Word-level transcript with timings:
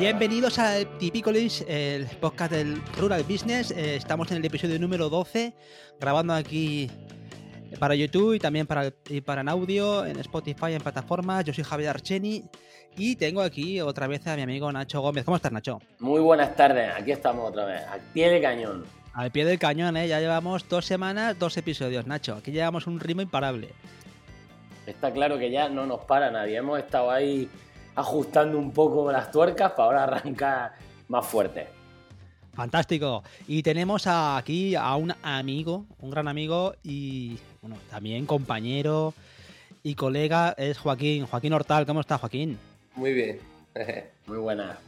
Bienvenidos 0.00 0.58
a 0.58 0.76
Tipicolis, 0.98 1.62
el 1.68 2.06
podcast 2.06 2.52
del 2.52 2.82
Rural 2.96 3.22
Business. 3.22 3.70
Eh, 3.70 3.96
estamos 3.96 4.30
en 4.30 4.38
el 4.38 4.44
episodio 4.46 4.78
número 4.78 5.10
12, 5.10 5.52
grabando 6.00 6.32
aquí 6.32 6.90
para 7.78 7.94
YouTube 7.94 8.32
y 8.32 8.38
también 8.38 8.66
para, 8.66 8.94
y 9.10 9.20
para 9.20 9.42
en 9.42 9.50
audio, 9.50 10.06
en 10.06 10.18
Spotify, 10.20 10.72
en 10.72 10.80
plataformas. 10.80 11.44
Yo 11.44 11.52
soy 11.52 11.64
Javier 11.64 11.90
Archeni 11.90 12.44
y 12.96 13.16
tengo 13.16 13.42
aquí 13.42 13.82
otra 13.82 14.06
vez 14.06 14.26
a 14.26 14.36
mi 14.36 14.40
amigo 14.40 14.72
Nacho 14.72 15.02
Gómez. 15.02 15.26
¿Cómo 15.26 15.36
estás, 15.36 15.52
Nacho? 15.52 15.82
Muy 15.98 16.22
buenas 16.22 16.56
tardes, 16.56 16.90
aquí 16.96 17.12
estamos 17.12 17.50
otra 17.50 17.66
vez, 17.66 17.82
al 17.86 18.00
pie 18.00 18.30
del 18.30 18.40
cañón. 18.40 18.86
Al 19.12 19.30
pie 19.30 19.44
del 19.44 19.58
cañón, 19.58 19.98
¿eh? 19.98 20.08
Ya 20.08 20.18
llevamos 20.18 20.66
dos 20.66 20.86
semanas, 20.86 21.38
dos 21.38 21.58
episodios, 21.58 22.06
Nacho. 22.06 22.36
Aquí 22.36 22.52
llevamos 22.52 22.86
un 22.86 23.00
ritmo 23.00 23.20
imparable. 23.20 23.74
Está 24.86 25.12
claro 25.12 25.38
que 25.38 25.50
ya 25.50 25.68
no 25.68 25.84
nos 25.84 26.00
para 26.06 26.30
nadie. 26.30 26.56
Hemos 26.56 26.78
estado 26.78 27.10
ahí 27.10 27.50
ajustando 28.00 28.58
un 28.58 28.72
poco 28.72 29.10
las 29.10 29.30
tuercas 29.30 29.72
para 29.72 29.84
ahora 29.84 30.04
arrancar 30.04 30.72
más 31.08 31.26
fuerte. 31.26 31.68
Fantástico. 32.54 33.22
Y 33.46 33.62
tenemos 33.62 34.06
aquí 34.06 34.74
a 34.74 34.96
un 34.96 35.14
amigo, 35.22 35.86
un 36.00 36.10
gran 36.10 36.28
amigo 36.28 36.74
y 36.82 37.38
bueno, 37.62 37.76
también 37.90 38.26
compañero 38.26 39.14
y 39.82 39.94
colega, 39.94 40.54
es 40.58 40.78
Joaquín. 40.78 41.26
Joaquín 41.26 41.52
Hortal, 41.52 41.86
¿cómo 41.86 42.00
está 42.00 42.18
Joaquín? 42.18 42.58
Muy 42.96 43.12
bien. 43.12 43.38
Muy 44.26 44.38
buena. 44.38 44.78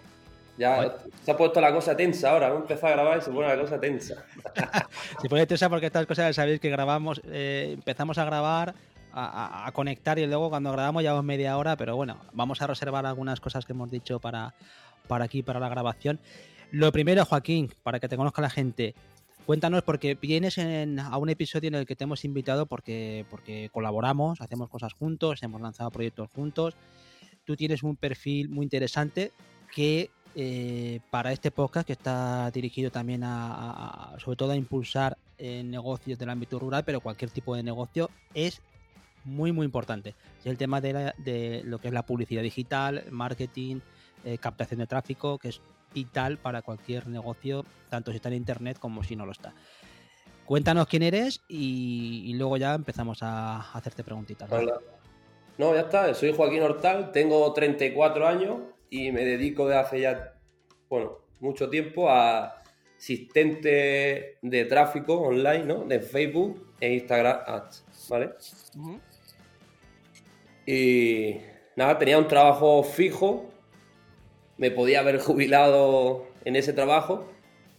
Ya 0.58 0.96
se 1.24 1.30
ha 1.30 1.36
puesto 1.36 1.60
la 1.60 1.72
cosa 1.72 1.96
tensa 1.96 2.30
ahora, 2.30 2.48
hemos 2.48 2.62
empezado 2.62 2.92
a 2.92 2.96
grabar 2.96 3.18
y 3.18 3.22
se 3.22 3.30
pone 3.30 3.48
la 3.48 3.58
cosa 3.58 3.80
tensa. 3.80 4.22
se 5.22 5.28
pone 5.28 5.46
tensa 5.46 5.68
porque 5.70 5.86
estas 5.86 6.06
cosas 6.06 6.36
sabéis 6.36 6.60
que 6.60 6.68
grabamos, 6.68 7.22
eh, 7.24 7.70
empezamos 7.72 8.18
a 8.18 8.24
grabar 8.26 8.74
a, 9.12 9.70
conectar 9.72 10.18
y 10.18 10.26
luego 10.26 10.50
cuando 10.50 10.72
grabamos 10.72 11.02
llevamos 11.02 11.24
media 11.24 11.56
hora, 11.56 11.76
pero 11.76 11.96
bueno, 11.96 12.18
vamos 12.32 12.62
a 12.62 12.66
reservar 12.66 13.06
algunas 13.06 13.40
cosas 13.40 13.66
que 13.66 13.72
hemos 13.72 13.90
dicho 13.90 14.18
para, 14.18 14.54
para 15.08 15.24
aquí, 15.24 15.42
para 15.42 15.60
la 15.60 15.68
grabación. 15.68 16.20
Lo 16.70 16.90
primero, 16.92 17.24
Joaquín, 17.24 17.70
para 17.82 18.00
que 18.00 18.08
te 18.08 18.16
conozca 18.16 18.40
la 18.40 18.50
gente, 18.50 18.94
cuéntanos 19.44 19.82
porque 19.82 20.14
vienes 20.14 20.58
a 20.58 21.16
un 21.18 21.28
episodio 21.28 21.68
en 21.68 21.74
el 21.74 21.86
que 21.86 21.96
te 21.96 22.04
hemos 22.04 22.24
invitado 22.24 22.66
porque, 22.66 23.26
porque 23.30 23.68
colaboramos, 23.72 24.40
hacemos 24.40 24.68
cosas 24.68 24.94
juntos, 24.94 25.42
hemos 25.42 25.60
lanzado 25.60 25.90
proyectos 25.90 26.30
juntos. 26.34 26.74
Tú 27.44 27.56
tienes 27.56 27.82
un 27.82 27.96
perfil 27.96 28.48
muy 28.48 28.64
interesante 28.64 29.32
que 29.74 30.10
eh, 30.34 31.00
para 31.10 31.32
este 31.32 31.50
podcast 31.50 31.86
que 31.86 31.92
está 31.92 32.50
dirigido 32.50 32.90
también 32.90 33.22
a, 33.22 34.14
sobre 34.18 34.36
todo 34.36 34.52
a 34.52 34.56
impulsar 34.56 35.18
eh, 35.36 35.62
negocios 35.62 36.18
del 36.18 36.30
ámbito 36.30 36.58
rural, 36.58 36.84
pero 36.84 37.00
cualquier 37.00 37.30
tipo 37.30 37.54
de 37.54 37.62
negocio 37.62 38.08
es 38.32 38.62
muy, 39.24 39.52
muy 39.52 39.64
importante. 39.64 40.14
Es 40.40 40.46
el 40.46 40.58
tema 40.58 40.80
de, 40.80 41.62
lo 41.64 41.78
que 41.78 41.88
es 41.88 41.94
la 41.94 42.04
publicidad 42.04 42.42
digital, 42.42 43.04
marketing, 43.10 43.80
eh, 44.24 44.38
captación 44.38 44.80
de 44.80 44.86
tráfico, 44.86 45.38
que 45.38 45.48
es 45.48 45.60
vital 45.94 46.38
para 46.38 46.62
cualquier 46.62 47.06
negocio, 47.08 47.64
tanto 47.88 48.10
si 48.10 48.16
está 48.16 48.28
en 48.28 48.36
internet 48.36 48.78
como 48.78 49.02
si 49.04 49.16
no 49.16 49.26
lo 49.26 49.32
está. 49.32 49.54
Cuéntanos 50.46 50.86
quién 50.86 51.02
eres 51.02 51.42
y, 51.48 52.32
luego 52.34 52.56
ya 52.56 52.74
empezamos 52.74 53.22
a 53.22 53.72
hacerte 53.72 54.02
preguntitas. 54.02 54.50
No, 55.58 55.74
ya 55.74 55.82
está. 55.82 56.12
Soy 56.14 56.34
Joaquín 56.34 56.62
Hortal, 56.62 57.12
tengo 57.12 57.52
34 57.52 58.26
años 58.26 58.60
y 58.90 59.12
me 59.12 59.24
dedico 59.24 59.68
de 59.68 59.76
hace 59.76 60.00
ya, 60.00 60.34
bueno, 60.88 61.18
mucho 61.40 61.68
tiempo 61.68 62.10
a 62.10 62.62
asistente 63.02 64.38
de 64.40 64.64
tráfico 64.66 65.14
online, 65.14 65.64
¿no? 65.64 65.84
De 65.84 65.98
Facebook 65.98 66.74
e 66.80 66.94
Instagram 66.94 67.40
Ads, 67.46 67.84
¿vale? 68.08 68.30
Y 70.66 71.36
nada, 71.76 71.98
tenía 71.98 72.18
un 72.18 72.28
trabajo 72.28 72.82
fijo, 72.82 73.50
me 74.56 74.70
podía 74.70 75.00
haber 75.00 75.18
jubilado 75.18 76.26
en 76.44 76.56
ese 76.56 76.72
trabajo, 76.72 77.28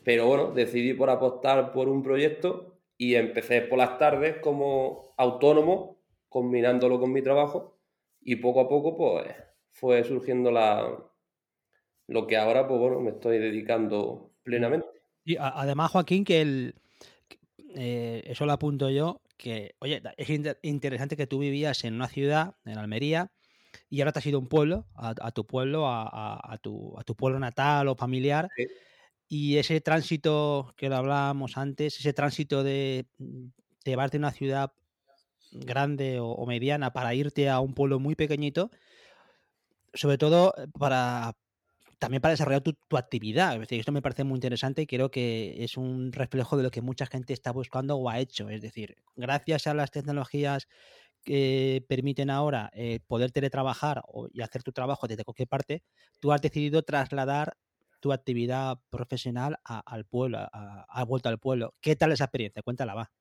pero 0.04 0.28
bueno, 0.28 0.52
decidí 0.52 0.94
por 0.94 1.10
apostar 1.10 1.72
por 1.72 1.88
un 1.88 2.04
proyecto 2.04 2.78
y 2.98 3.16
empecé 3.16 3.62
por 3.62 3.78
las 3.78 3.98
tardes 3.98 4.38
como 4.38 5.14
autónomo, 5.18 5.98
combinándolo 6.30 7.00
con 7.00 7.12
mi 7.12 7.22
trabajo 7.22 7.80
y 8.22 8.38
poco 8.38 8.62
a 8.62 8.70
poco 8.70 8.96
pues 8.98 9.34
fue 9.72 10.04
surgiendo 10.04 10.52
la, 10.52 10.98
lo 12.08 12.28
que 12.28 12.38
ahora 12.38 12.68
pues 12.68 12.80
bueno, 12.80 13.00
me 13.00 13.12
estoy 13.12 13.40
dedicando 13.40 14.32
plenamente. 14.44 14.88
Y 15.26 15.38
además, 15.38 15.92
Joaquín, 15.92 16.26
que 16.26 16.42
el, 16.42 16.76
eh, 17.76 18.24
eso 18.26 18.46
lo 18.46 18.52
apunto 18.52 18.90
yo, 18.90 19.22
que, 19.38 19.76
oye, 19.80 20.02
es 20.18 20.30
interesante 20.62 21.18
que 21.18 21.28
tú 21.28 21.40
vivías 21.40 21.84
en 21.84 21.96
una 21.96 22.08
ciudad, 22.08 22.56
en 22.66 22.78
Almería, 22.78 23.32
y 23.90 24.02
ahora 24.02 24.12
te 24.12 24.20
has 24.20 24.26
ido 24.26 24.38
a 24.38 24.42
un 24.42 24.48
pueblo, 24.48 24.88
a, 24.96 25.32
tu 25.32 25.46
pueblo, 25.46 25.88
a, 25.88 26.60
tu, 26.62 27.16
pueblo 27.16 27.40
natal 27.40 27.88
o 27.88 27.96
familiar. 27.96 28.50
Y 29.28 29.58
ese 29.58 29.82
tránsito 29.82 30.74
que 30.78 30.90
lo 30.90 30.98
hablábamos 30.98 31.58
antes, 31.58 32.00
ese 32.00 32.14
tránsito 32.14 32.64
de, 32.64 33.08
llevarte 33.84 34.18
a 34.18 34.20
una 34.20 34.32
ciudad 34.32 34.72
grande 35.52 36.20
o, 36.20 36.46
mediana 36.46 36.94
para 36.94 37.14
irte 37.14 37.50
a 37.50 37.60
un 37.60 37.74
pueblo 37.74 38.00
muy 38.00 38.16
pequeñito, 38.16 38.72
sobre 39.94 40.18
todo 40.18 40.54
para, 40.80 41.36
también 42.04 42.20
para 42.20 42.34
desarrollar 42.34 42.62
tu, 42.62 42.98
actividad. 42.98 43.58
Esto 43.70 43.94
me 43.94 44.02
parece 44.02 44.26
muy 44.26 44.36
interesante 44.36 44.82
y 44.82 44.88
creo 44.88 45.10
que 45.10 45.64
es 45.64 45.78
un 45.78 46.12
reflejo 46.12 46.58
de 46.58 46.64
lo 46.64 46.70
que 46.70 46.82
mucha 46.82 47.06
gente 47.06 47.32
está 47.32 47.54
buscando 47.54 47.96
o 47.96 48.10
ha 48.10 48.20
hecho. 48.20 48.50
Es 48.50 48.62
decir, 48.62 48.98
gracias 49.16 49.68
a 49.68 49.74
las 49.74 49.90
tecnologías 49.90 50.68
que 51.24 51.86
permiten 51.88 52.30
ahora 52.30 52.70
eh, 52.74 53.00
poder 53.08 53.32
teletrabajar 53.32 54.02
y 54.34 54.42
hacer 54.42 54.64
tu 54.64 54.74
trabajo 54.74 55.08
desde 55.08 55.24
cualquier 55.24 55.48
parte, 55.48 55.82
tú 56.20 56.34
has 56.34 56.42
decidido 56.42 56.82
trasladar 56.84 57.54
tu 58.02 58.12
actividad 58.12 58.80
profesional 58.90 59.56
al 59.64 60.04
pueblo, 60.04 60.40
a, 60.52 61.06
vuelta 61.06 61.30
al 61.30 61.40
pueblo. 61.40 61.74
¿Qué 61.80 61.96
tal 61.96 62.12
esa 62.12 62.26
experiencia? 62.26 62.62
Cuéntala, 62.64 62.96
va. 62.96 63.12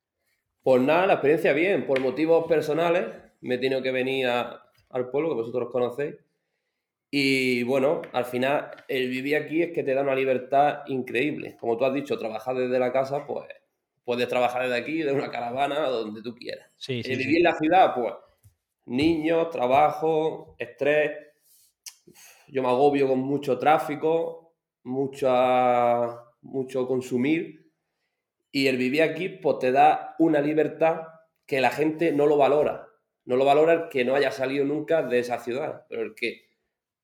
Pues 0.65 0.83
nada, 0.83 1.07
la 1.07 1.13
experiencia 1.13 1.53
bien. 1.53 1.87
Por 1.87 2.01
motivos 2.01 2.49
personales 2.49 3.07
me 3.43 3.55
he 3.55 3.59
tenido 3.59 3.81
que 3.81 3.93
venir 3.93 4.27
al 4.27 5.11
pueblo, 5.13 5.29
que 5.29 5.37
vosotros 5.37 5.69
conocéis, 5.71 6.17
y 7.15 7.63
bueno, 7.65 8.01
al 8.15 8.25
final 8.25 8.71
el 8.89 9.11
vivir 9.11 9.37
aquí 9.37 9.61
es 9.61 9.71
que 9.73 9.83
te 9.83 9.93
da 9.93 10.01
una 10.01 10.15
libertad 10.15 10.79
increíble. 10.87 11.59
Como 11.61 11.77
tú 11.77 11.85
has 11.85 11.93
dicho, 11.93 12.19
trabajar 12.19 12.57
desde 12.57 12.79
la 12.79 12.91
casa, 12.91 13.27
pues 13.27 13.45
puedes 14.03 14.27
trabajar 14.29 14.63
desde 14.63 14.79
aquí, 14.79 15.03
de 15.03 15.13
una 15.13 15.31
caravana, 15.31 15.89
donde 15.89 16.23
tú 16.23 16.35
quieras. 16.35 16.73
Sí, 16.79 17.03
sí, 17.03 17.13
el 17.13 17.19
vivir 17.19 17.37
en 17.37 17.43
la 17.43 17.55
ciudad, 17.55 17.95
pues 17.95 18.15
niños, 18.87 19.51
trabajo, 19.51 20.57
estrés. 20.59 21.11
Yo 22.49 22.63
me 22.63 22.69
agobio 22.69 23.07
con 23.07 23.19
mucho 23.19 23.59
tráfico, 23.59 24.55
mucha, 24.83 26.19
mucho 26.41 26.89
consumir. 26.89 27.71
Y 28.51 28.69
el 28.69 28.79
vivir 28.79 29.03
aquí, 29.03 29.29
pues 29.29 29.59
te 29.59 29.71
da 29.71 30.17
una 30.19 30.41
libertad 30.41 31.03
que 31.45 31.61
la 31.61 31.71
gente 31.71 32.11
no 32.11 32.25
lo 32.25 32.39
valora. 32.39 32.89
No 33.27 33.37
lo 33.37 33.45
valora 33.45 33.75
el 33.75 33.89
que 33.91 34.03
no 34.03 34.15
haya 34.15 34.31
salido 34.31 34.65
nunca 34.65 35.03
de 35.03 35.19
esa 35.19 35.39
ciudad, 35.41 35.85
pero 35.91 36.01
el 36.01 36.15
que 36.15 36.52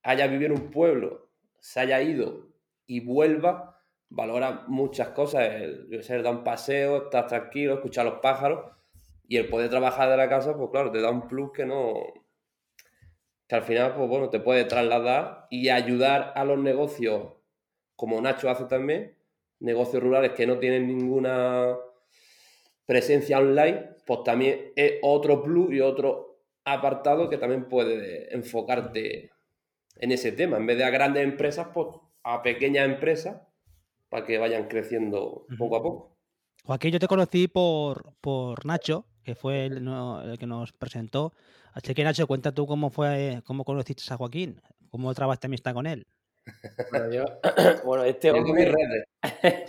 haya 0.02 0.26
vivido 0.26 0.54
en 0.54 0.60
un 0.62 0.70
pueblo, 0.70 1.28
se 1.60 1.80
haya 1.80 2.00
ido 2.00 2.48
y 2.86 3.00
vuelva, 3.00 3.80
valora 4.08 4.64
muchas 4.68 5.08
cosas. 5.08 5.42
El, 5.52 6.02
ser 6.02 6.22
dar 6.22 6.34
un 6.34 6.44
paseo, 6.44 7.04
estar 7.04 7.26
tranquilo, 7.26 7.74
escuchar 7.74 8.06
los 8.06 8.20
pájaros 8.20 8.72
y 9.26 9.36
el 9.36 9.48
poder 9.48 9.70
trabajar 9.70 10.08
de 10.10 10.16
la 10.16 10.28
casa, 10.28 10.56
pues 10.56 10.70
claro, 10.70 10.90
te 10.90 11.00
da 11.00 11.10
un 11.10 11.28
plus 11.28 11.52
que 11.52 11.66
no. 11.66 11.94
que 13.46 13.54
al 13.54 13.62
final, 13.62 13.94
pues 13.94 14.08
bueno, 14.08 14.30
te 14.30 14.40
puede 14.40 14.64
trasladar 14.64 15.46
y 15.50 15.68
ayudar 15.68 16.32
a 16.34 16.44
los 16.44 16.58
negocios, 16.58 17.34
como 17.96 18.20
Nacho 18.20 18.48
hace 18.48 18.64
también, 18.64 19.16
negocios 19.60 20.02
rurales 20.02 20.32
que 20.32 20.46
no 20.46 20.58
tienen 20.58 20.86
ninguna 20.86 21.76
presencia 22.86 23.38
online, 23.38 23.96
pues 24.06 24.22
también 24.24 24.72
es 24.76 24.94
otro 25.02 25.42
plus 25.42 25.72
y 25.72 25.80
otro 25.80 26.40
apartado 26.64 27.28
que 27.28 27.36
también 27.36 27.68
puede 27.68 28.34
enfocarte 28.34 29.30
en 29.98 30.12
ese 30.12 30.32
tema. 30.32 30.56
En 30.56 30.66
vez 30.66 30.78
de 30.78 30.84
a 30.84 30.90
grandes 30.90 31.24
empresas, 31.24 31.68
pues 31.74 31.88
a 32.22 32.42
pequeñas 32.42 32.86
empresas 32.86 33.40
para 34.08 34.24
que 34.24 34.38
vayan 34.38 34.68
creciendo 34.68 35.46
poco 35.58 35.76
a 35.76 35.82
poco. 35.82 36.16
Joaquín, 36.64 36.92
yo 36.92 36.98
te 36.98 37.08
conocí 37.08 37.48
por, 37.48 38.14
por 38.20 38.64
Nacho, 38.66 39.06
que 39.22 39.34
fue 39.34 39.66
el, 39.66 39.84
que 40.38 40.46
nos 40.46 40.72
presentó. 40.72 41.32
Así 41.72 41.94
que 41.94 42.04
Nacho, 42.04 42.26
cuenta 42.26 42.52
tú 42.52 42.66
cómo 42.66 42.90
fue, 42.90 43.42
cómo 43.44 43.64
conociste 43.64 44.02
a 44.12 44.16
Joaquín, 44.16 44.60
cómo 44.90 45.12
trabajaste 45.14 45.46
amistad 45.46 45.74
con 45.74 45.86
él. 45.86 46.06
Bueno, 47.84 48.04
este 48.04 48.30
hombre, 48.30 49.04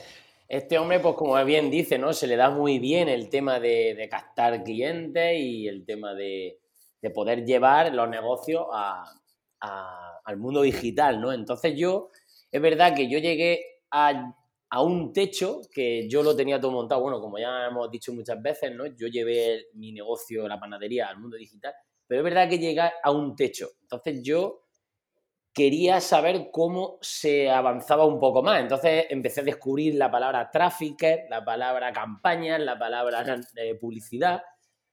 este 0.47 0.77
hombre, 0.77 0.99
pues 0.99 1.15
como 1.15 1.43
bien 1.45 1.69
dice, 1.69 1.97
¿no? 1.97 2.13
Se 2.13 2.27
le 2.27 2.35
da 2.35 2.49
muy 2.49 2.79
bien 2.79 3.09
el 3.09 3.29
tema 3.29 3.59
de, 3.59 4.07
captar 4.09 4.63
clientes 4.63 5.37
y 5.37 5.67
el 5.67 5.85
tema 5.85 6.13
de, 6.13 6.59
de 7.01 7.09
poder 7.09 7.45
llevar 7.45 7.93
los 7.93 8.09
negocios 8.09 8.65
a, 8.71 9.18
al 9.61 10.37
mundo 10.37 10.61
digital, 10.61 11.19
¿no? 11.19 11.31
Entonces 11.33 11.73
yo, 11.75 12.09
es 12.51 12.61
verdad 12.61 12.95
que 12.95 13.09
yo 13.09 13.19
llegué 13.19 13.59
a, 13.91 14.35
un 14.81 15.13
techo 15.13 15.61
que 15.73 16.07
yo 16.07 16.21
lo 16.21 16.35
tenía 16.35 16.59
todo 16.59 16.71
montado, 16.71 17.01
bueno, 17.01 17.19
como 17.19 17.39
ya 17.39 17.67
hemos 17.67 17.89
dicho 17.89 18.13
muchas 18.13 18.41
veces, 18.41 18.73
¿no? 18.75 18.85
Yo 18.85 19.07
llevé 19.07 19.67
mi 19.73 19.91
negocio, 19.91 20.47
la 20.47 20.59
panadería, 20.59 21.07
al 21.07 21.19
mundo 21.19 21.37
digital, 21.37 21.73
pero 22.05 22.21
es 22.21 22.23
verdad 22.23 22.49
que 22.49 22.59
llegué 22.59 22.81
a 22.81 23.11
un 23.11 23.35
techo. 23.35 23.69
Entonces 23.81 24.21
yo 24.23 24.63
quería 25.53 25.99
saber 25.99 26.49
cómo 26.51 26.99
se 27.01 27.49
avanzaba 27.49 28.05
un 28.05 28.19
poco 28.19 28.41
más. 28.43 28.61
Entonces 28.61 29.07
empecé 29.09 29.41
a 29.41 29.43
descubrir 29.43 29.95
la 29.95 30.09
palabra 30.11 30.49
trafficker, 30.51 31.25
la 31.29 31.43
palabra 31.43 31.91
campaña, 31.91 32.57
la 32.59 32.77
palabra 32.77 33.25
eh, 33.55 33.75
publicidad. 33.75 34.41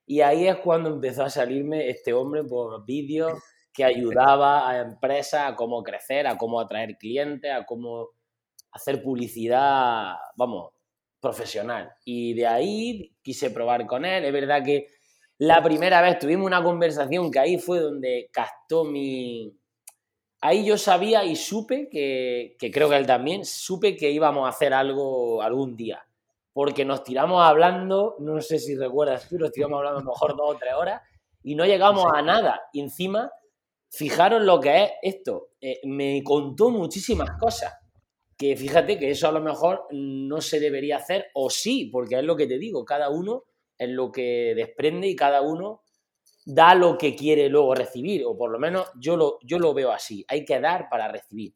Y 0.07 0.23
ahí 0.23 0.47
es 0.47 0.57
cuando 0.57 0.89
empezó 0.89 1.25
a 1.25 1.31
salirme 1.31 1.89
este 1.89 2.13
hombre 2.13 2.45
por 2.45 2.85
vídeos 2.85 3.35
que 3.77 3.85
ayudaba 3.85 4.71
a 4.71 4.81
empresas 4.81 5.53
a 5.53 5.55
cómo 5.55 5.83
crecer, 5.83 6.27
a 6.27 6.39
cómo 6.39 6.59
atraer 6.59 6.97
clientes, 6.97 7.53
a 7.53 7.67
cómo 7.67 8.09
hacer 8.73 9.03
publicidad, 9.03 10.15
vamos, 10.37 10.73
profesional. 11.21 11.93
Y 12.05 12.35
de 12.35 12.47
ahí 12.47 13.13
quise 13.23 13.51
probar 13.51 13.87
con 13.87 14.05
él. 14.05 14.25
Es 14.25 14.33
verdad 14.33 14.65
que 14.65 14.87
la 15.39 15.63
primera 15.63 16.01
vez 16.01 16.19
tuvimos 16.19 16.47
una 16.47 16.63
conversación 16.63 17.31
que 17.31 17.39
ahí 17.39 17.59
fue 17.59 17.81
donde 17.81 18.31
captó 18.33 18.85
mi, 18.85 19.55
ahí 20.41 20.65
yo 20.65 20.79
sabía 20.79 21.25
y 21.25 21.37
supe 21.37 21.89
que, 21.91 22.57
creo 22.73 22.89
que 22.89 22.97
él 22.97 23.07
también, 23.07 23.45
supe 23.45 23.97
que 23.97 24.11
íbamos 24.11 24.47
a 24.47 24.51
hacer 24.51 24.73
algo 24.73 25.43
algún 25.43 25.77
día. 25.77 26.03
Porque 26.53 26.87
nos 26.87 27.03
tiramos 27.05 27.45
hablando, 27.45 28.17
no 28.19 28.41
sé 28.41 28.59
si 28.59 28.77
recuerdas 28.77 29.29
tú, 29.29 29.37
nos 29.39 29.53
tiramos 29.53 29.77
hablando 29.79 29.99
a 29.99 30.03
lo 30.05 30.11
mejor 30.11 30.37
dos 30.37 30.55
o 30.55 30.59
tres 30.59 30.73
horas 30.75 31.03
y 31.43 31.55
no 31.55 31.67
llegamos 31.67 32.07
a 32.15 32.23
nada. 32.23 32.63
Y 32.73 32.81
encima, 32.81 33.31
fijaros 33.91 34.43
lo 34.43 34.61
que 34.61 34.85
es 34.85 34.91
esto. 35.03 35.51
Eh, 35.61 35.81
me 35.85 36.23
contó 36.23 36.71
muchísimas 36.71 37.31
cosas. 37.39 37.75
Que 38.37 38.55
fíjate 38.55 38.99
que 38.99 39.11
eso 39.11 39.29
a 39.29 39.33
lo 39.33 39.41
mejor 39.41 39.87
no 39.91 40.41
se 40.43 40.61
debería 40.61 40.97
hacer, 40.97 41.27
o 41.35 41.49
sí, 41.49 41.89
porque 41.91 42.19
es 42.19 42.25
lo 42.25 42.37
que 42.37 42.47
te 42.47 42.59
digo, 42.59 42.85
cada 42.85 43.09
uno 43.09 43.45
es 43.79 43.89
lo 43.89 44.13
que 44.13 44.53
desprende 44.55 45.09
y 45.09 45.17
cada 45.17 45.41
uno 45.41 45.83
da 46.45 46.75
lo 46.75 46.97
que 46.97 47.17
quiere 47.17 47.49
luego 47.49 47.75
recibir, 47.75 48.25
o 48.25 48.37
por 48.37 48.51
lo 48.51 48.59
menos 48.59 48.89
yo 49.01 49.17
lo, 49.17 49.39
yo 49.43 49.59
lo 49.59 49.75
veo 49.75 49.91
así, 49.91 50.25
hay 50.29 50.45
que 50.45 50.61
dar 50.61 50.89
para 50.89 51.09
recibir. 51.09 51.55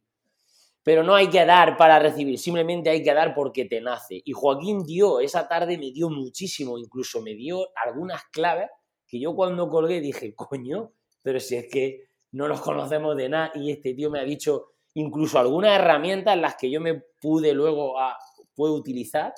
Pero 0.83 1.05
no 1.05 1.15
hay 1.15 1.29
que 1.29 1.45
dar 1.45 1.77
para 1.77 1.99
recibir, 1.99 2.39
simplemente 2.39 2.91
hay 2.91 3.03
que 3.03 3.13
dar 3.13 3.35
porque 3.35 3.67
te 3.67 3.81
nace. 3.81 4.21
Y 4.25 4.33
Joaquín 4.33 4.85
dio, 4.85 5.21
esa 5.21 5.47
tarde 5.47 5.77
me 5.79 5.93
dio 5.93 6.09
muchísimo, 6.09 6.79
incluso 6.79 7.21
me 7.21 7.35
dio 7.35 7.69
algunas 7.77 8.25
claves 8.33 8.69
que 9.07 9.21
yo 9.21 9.35
cuando 9.35 9.69
colgué 9.69 10.01
dije, 10.01 10.35
coño, 10.35 10.93
pero 11.23 11.39
si 11.39 11.57
es 11.57 11.67
que 11.71 12.10
no 12.33 12.49
los 12.49 12.61
conocemos 12.61 13.17
de 13.17 13.29
nada 13.29 13.53
y 13.55 13.71
este 13.71 13.95
tío 13.95 14.11
me 14.11 14.21
ha 14.21 14.25
dicho 14.25 14.73
incluso 14.95 15.39
algunas 15.39 15.79
herramientas 15.79 16.35
en 16.35 16.43
las 16.43 16.57
que 16.57 16.71
yo 16.71 16.81
me 16.81 17.03
pude 17.21 17.53
luego 17.53 17.99
a, 17.99 18.17
puedo 18.55 18.75
utilizar. 18.75 19.33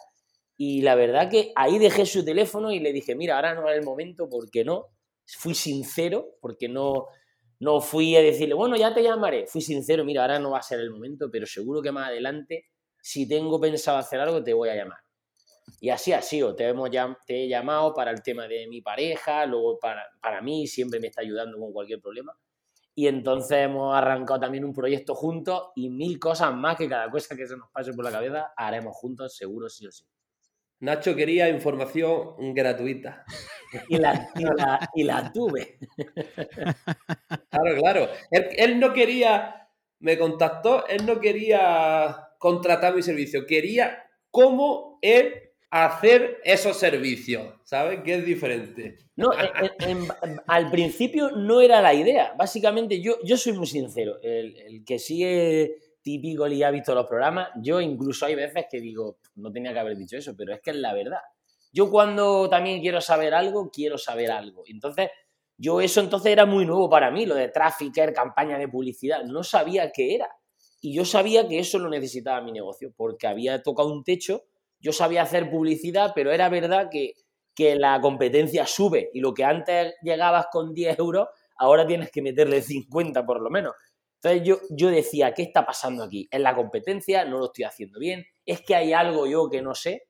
Y 0.57 0.83
la 0.83 0.95
verdad 0.95 1.31
que 1.31 1.53
ahí 1.57 1.79
dejé 1.79 2.07
su 2.07 2.25
teléfono 2.25 2.71
y 2.73 2.79
le 2.79 2.93
dije, 2.93 3.15
mira, 3.15 3.37
ahora 3.37 3.55
no 3.55 3.69
es 3.69 3.79
el 3.79 3.85
momento, 3.85 4.29
porque 4.29 4.65
no? 4.65 4.89
fui 5.27 5.55
sincero, 5.55 6.37
porque 6.41 6.69
no, 6.69 7.07
no 7.61 7.81
fui 7.81 8.17
a 8.17 8.23
decirle, 8.23 8.55
bueno, 8.55 8.77
ya 8.77 8.95
te 8.95 9.03
llamaré. 9.03 9.47
Fui 9.47 9.61
sincero, 9.61 10.05
mira, 10.05 10.23
ahora 10.23 10.39
no 10.39 10.51
va 10.51 10.59
a 10.59 10.63
ser 10.63 10.81
el 10.81 10.91
momento, 10.91 11.31
pero 11.31 11.47
seguro 11.47 11.83
que 11.83 11.93
más 11.93 12.09
adelante, 12.09 12.67
si 13.01 13.29
tengo 13.29 13.61
pensado 13.61 13.99
hacer 13.99 14.21
algo, 14.21 14.43
te 14.43 14.53
voy 14.53 14.69
a 14.69 14.77
llamar. 14.77 14.99
Y 15.81 15.91
así 15.91 16.13
ha 16.13 16.23
sido, 16.23 16.55
te, 16.55 16.69
hemos, 16.69 16.91
te 17.27 17.45
he 17.45 17.49
llamado 17.49 17.95
para 17.95 18.11
el 18.11 18.23
tema 18.23 18.47
de 18.47 18.67
mi 18.67 18.83
pareja, 18.83 19.47
luego 19.47 19.79
para, 19.79 20.05
para 20.21 20.43
mí, 20.43 20.67
siempre 20.67 21.01
me 21.01 21.09
está 21.09 21.23
ayudando 21.23 21.59
con 21.59 21.73
cualquier 21.73 22.01
problema. 22.01 22.37
Y 22.95 23.07
entonces 23.07 23.59
hemos 23.59 23.95
arrancado 23.95 24.41
también 24.41 24.65
un 24.65 24.75
proyecto 24.75 25.15
juntos 25.15 25.71
y 25.75 25.89
mil 25.89 26.19
cosas 26.19 26.55
más 26.55 26.77
que 26.77 26.89
cada 26.89 27.11
cosa 27.11 27.35
que 27.35 27.47
se 27.47 27.57
nos 27.57 27.71
pase 27.71 27.93
por 27.95 28.05
la 28.05 28.11
cabeza 28.11 28.53
haremos 28.57 28.95
juntos, 28.97 29.35
seguro 29.37 29.69
sí 29.69 29.87
o 29.87 29.93
sí. 29.93 30.05
Nacho 30.81 31.15
quería 31.15 31.49
información 31.49 32.53
gratuita. 32.55 33.25
Y 33.89 33.97
la, 33.97 34.29
y 34.95 35.05
la, 35.05 35.33
tuve. 35.33 35.79
Claro, 37.49 37.77
claro. 37.79 38.09
Él, 38.31 38.81
no 38.81 38.93
quería, 38.93 39.69
me 40.01 40.19
contactó, 40.19 40.87
él 40.89 41.07
no 41.07 41.21
quería 41.21 42.31
contratar 42.39 42.95
mi 42.95 43.03
servicio, 43.03 43.47
quería 43.47 44.05
cómo 44.31 44.99
él 45.03 45.52
hacer 45.73 46.39
esos 46.45 46.77
servicios, 46.77 47.55
¿sabes? 47.65 48.03
Que 48.05 48.17
es 48.17 48.27
diferente. 48.27 48.99
No, 49.17 49.31
al 50.47 50.71
principio 50.71 51.31
no 51.31 51.63
era 51.63 51.81
la 51.81 51.95
idea. 51.95 52.35
Básicamente, 52.39 53.01
yo, 53.01 53.17
yo 53.25 53.39
soy 53.39 53.55
muy 53.55 53.67
sincero. 53.67 54.19
El, 54.23 54.55
el 54.59 54.85
que 54.85 54.99
sigue 54.99 55.77
típico 56.03 56.47
y 56.47 56.63
ha 56.63 56.71
visto 56.71 56.95
los 56.95 57.07
programas, 57.07 57.49
yo 57.63 57.81
incluso 57.81 58.27
hay 58.27 58.35
veces 58.35 58.67
que 58.71 58.81
digo, 58.81 59.19
no 59.37 59.51
tenía 59.51 59.73
que 59.73 59.79
haber 59.79 59.97
dicho 59.97 60.19
eso, 60.19 60.35
pero 60.37 60.53
es 60.53 60.61
que 60.61 60.73
es 60.73 60.77
la 60.77 60.93
verdad. 60.93 61.21
Yo 61.73 61.91
cuando 61.91 62.51
también 62.51 62.83
quiero 62.83 63.01
saber 63.01 63.33
algo, 63.33 63.71
quiero 63.71 63.97
saber 63.97 64.31
algo. 64.31 64.65
Entonces, 64.67 65.09
yo 65.57 65.81
eso 65.81 66.01
entonces 66.01 66.33
era 66.33 66.45
muy 66.45 66.67
nuevo 66.67 66.91
para 66.91 67.11
mí, 67.11 67.25
lo 67.25 67.35
de 67.35 67.49
trafficker, 67.49 68.13
campaña 68.13 68.59
de 68.59 68.69
publicidad, 68.69 69.25
no 69.25 69.43
sabía 69.43 69.91
qué 69.91 70.17
era. 70.17 70.29
Y 70.83 70.93
yo 70.95 71.07
sabía 71.07 71.49
que 71.49 71.61
eso 71.61 71.79
lo 71.79 71.89
necesitaba 71.89 72.43
mi 72.43 72.53
negocio, 72.53 72.93
porque 72.95 73.27
había 73.27 73.63
tocado 73.63 73.91
un 73.91 74.05
techo, 74.05 74.45
yo 74.83 74.93
sabía 74.93 75.23
hacer 75.23 75.51
publicidad, 75.51 76.13
pero 76.15 76.33
era 76.33 76.49
verdad 76.49 76.89
que, 76.91 77.15
que 77.55 77.77
la 77.77 78.01
competencia 78.01 78.67
sube 78.67 79.11
y 79.15 79.21
lo 79.21 79.33
que 79.33 79.45
antes 79.45 79.95
llegabas 80.03 80.47
con 80.51 80.75
10 80.75 80.99
euros, 80.99 81.29
ahora 81.57 81.87
tienes 81.87 82.11
que 82.11 82.21
meterle 82.21 82.61
50 82.61 83.25
por 83.25 83.41
lo 83.41 83.49
menos. 83.49 83.75
Entonces 84.17 84.47
yo, 84.47 84.59
yo 84.71 84.91
decía, 84.91 85.33
¿qué 85.35 85.43
está 85.43 85.65
pasando 85.65 86.05
aquí? 86.05 86.29
¿En 86.31 86.43
la 86.43 86.55
competencia? 86.55 87.25
¿No 87.25 87.39
lo 87.39 87.47
estoy 87.47 87.65
haciendo 87.65 87.99
bien? 87.99 88.25
¿Es 88.45 88.61
que 88.61 88.75
hay 88.75 88.93
algo 88.93 89.27
yo 89.27 89.49
que 89.49 89.63
no 89.63 89.75
sé? 89.75 90.05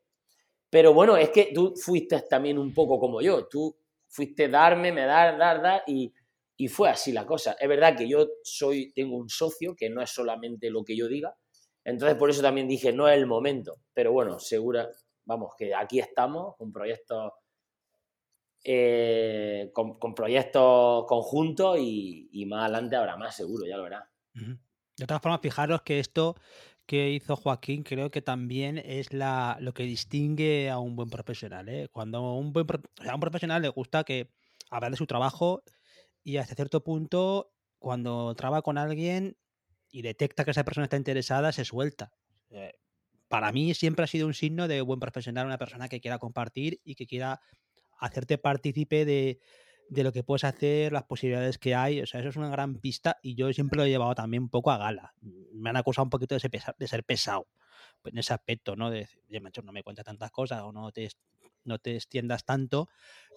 Pero 0.71 0.95
bueno, 0.95 1.17
es 1.17 1.31
que 1.31 1.51
tú 1.55 1.75
fuiste 1.77 2.21
también 2.23 2.59
un 2.59 2.73
poco 2.73 2.99
como 2.99 3.21
yo. 3.21 3.47
Tú 3.49 3.77
fuiste 4.09 4.49
darme, 4.49 4.93
me 4.93 5.05
dar, 5.05 5.39
dar, 5.39 5.63
dar 5.63 5.83
y, 5.87 6.13
y 6.57 6.69
fue 6.69 6.91
así 6.91 7.13
la 7.13 7.27
cosa. 7.27 7.57
Es 7.59 7.69
verdad 7.69 7.97
que 7.97 8.09
yo 8.09 8.27
soy, 8.43 8.93
tengo 8.93 9.17
un 9.17 9.29
socio 9.29 9.75
que 9.77 9.91
no 9.91 10.03
es 10.03 10.11
solamente 10.11 10.71
lo 10.71 10.85
que 10.85 10.97
yo 10.97 11.09
diga. 11.09 11.35
Entonces 11.85 12.17
por 12.17 12.31
eso 12.31 12.43
también 12.43 12.69
dije, 12.69 12.93
no 12.93 13.09
es 13.09 13.17
el 13.17 13.27
momento. 13.27 13.77
Pero 13.93 14.13
bueno, 14.13 14.39
segura, 14.39 14.89
vamos, 15.25 15.55
que 15.57 15.75
aquí 15.75 15.99
estamos 15.99 16.57
con 16.57 16.73
proyectos 16.73 17.33
eh, 18.65 19.71
con, 19.73 19.99
proyectos 20.15 21.05
conjuntos 21.07 21.79
y, 21.81 22.45
más 22.47 22.65
adelante 22.65 22.95
habrá 22.95 23.17
más, 23.17 23.35
seguro, 23.35 23.67
ya 23.67 23.77
lo 23.77 23.83
verás. 23.83 24.05
De 24.33 25.07
todas 25.07 25.21
formas, 25.21 25.41
fijaros 25.41 25.83
que 25.83 25.99
esto 25.99 26.37
que 26.87 27.11
hizo 27.11 27.37
Joaquín 27.37 27.83
creo 27.83 28.11
que 28.11 28.23
también 28.23 28.79
es 28.79 29.13
la, 29.13 29.57
lo 29.61 29.73
que 29.73 29.85
distingue 29.85 30.71
a 30.71 30.79
un 30.79 30.95
buen 30.95 31.11
profesional. 31.11 31.69
¿eh? 31.69 31.89
Cuando 31.91 32.35
un, 32.35 32.53
buen, 32.53 32.67
a 33.09 33.15
un 33.15 33.21
profesional 33.21 33.63
le 33.63 33.69
gusta 33.69 34.05
que 34.05 34.31
hablar 34.71 34.91
de 34.91 34.97
su 34.97 35.07
trabajo 35.07 35.65
y 36.23 36.37
hasta 36.37 36.55
cierto 36.55 36.85
punto, 36.85 37.53
cuando 37.79 38.35
traba 38.35 38.63
con 38.63 38.79
alguien 38.79 39.37
y 39.93 40.03
detecta 40.03 40.45
que 40.45 40.51
esa 40.51 40.65
persona 40.65 40.87
está 40.87 40.97
interesada, 40.97 41.53
se 41.53 41.65
suelta. 41.65 42.11
Eh, 42.51 42.73
para 43.29 43.53
mí 43.53 43.73
siempre 43.75 44.05
ha 44.05 44.09
sido 44.09 44.27
un 44.27 44.35
signo 44.35 44.67
de 44.67 44.81
buen 44.81 44.99
profesional, 44.99 45.47
una 45.47 45.59
persona 45.59 45.89
que 45.89 46.01
quiera 46.01 46.19
compartir 46.19 46.81
y 46.83 46.97
que 46.97 47.07
quiera 47.07 47.41
hacerte 47.99 48.39
partícipe 48.39 49.05
de, 49.05 49.39
lo 49.91 50.13
que 50.13 50.25
puedes 50.25 50.45
hacer, 50.45 50.93
las 50.93 51.05
posibilidades 51.05 51.59
que 51.59 51.75
hay. 51.75 52.01
O 52.01 52.07
sea, 52.07 52.21
eso 52.21 52.31
es 52.31 52.37
una 52.37 52.49
gran 52.49 52.77
pista 52.77 53.19
y 53.23 53.35
yo 53.35 53.53
siempre 53.53 53.77
lo 53.77 53.85
he 53.85 53.91
llevado 53.91 54.15
también 54.15 54.45
un 54.45 54.49
poco 54.49 54.71
a 54.71 54.79
gala. 54.79 55.15
Me 55.21 55.71
han 55.71 55.77
acusado 55.77 56.05
un 56.05 56.11
poquito 56.11 56.35
de 56.35 56.41
ser, 56.41 56.51
de 56.51 56.89
ser 56.89 57.05
pesado 57.05 57.47
en 58.05 58.19
ese 58.19 58.33
aspecto, 58.33 58.75
¿no? 58.75 58.91
De 58.91 59.01
decir, 59.01 59.21
no 59.63 59.73
me 59.73 59.83
cuentas 59.83 60.05
tantas 60.05 60.31
cosas 60.31 60.63
o 60.63 60.73
no 60.73 60.91
te, 60.91 61.09
no 61.65 61.79
te 61.79 61.95
extiendas 61.95 62.45
tanto, 62.45 62.89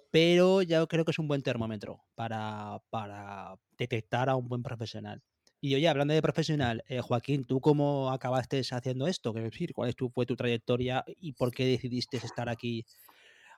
pero 0.10 0.62
ya 0.62 0.86
creo 0.88 1.04
que 1.04 1.12
es 1.12 1.20
un 1.20 1.28
buen 1.28 1.44
termómetro 1.44 2.06
para, 2.16 2.82
para 2.90 3.56
detectar 3.78 4.30
a 4.30 4.36
un 4.36 4.48
buen 4.48 4.64
profesional. 4.64 5.22
Y 5.66 5.74
oye, 5.74 5.88
hablando 5.88 6.14
de 6.14 6.22
profesional, 6.22 6.84
eh, 6.88 7.02
Joaquín, 7.02 7.44
¿tú 7.44 7.60
cómo 7.60 8.12
acabaste 8.12 8.62
haciendo 8.70 9.08
esto? 9.08 9.34
decir, 9.34 9.74
¿cuál 9.74 9.90
es 9.90 9.96
tu, 9.96 10.10
fue 10.10 10.28
tu 10.28 10.36
trayectoria 10.36 11.04
y 11.20 11.34
por 11.34 11.52
qué 11.52 11.66
decidiste 11.66 12.18
estar 12.18 12.50
aquí 12.50 12.86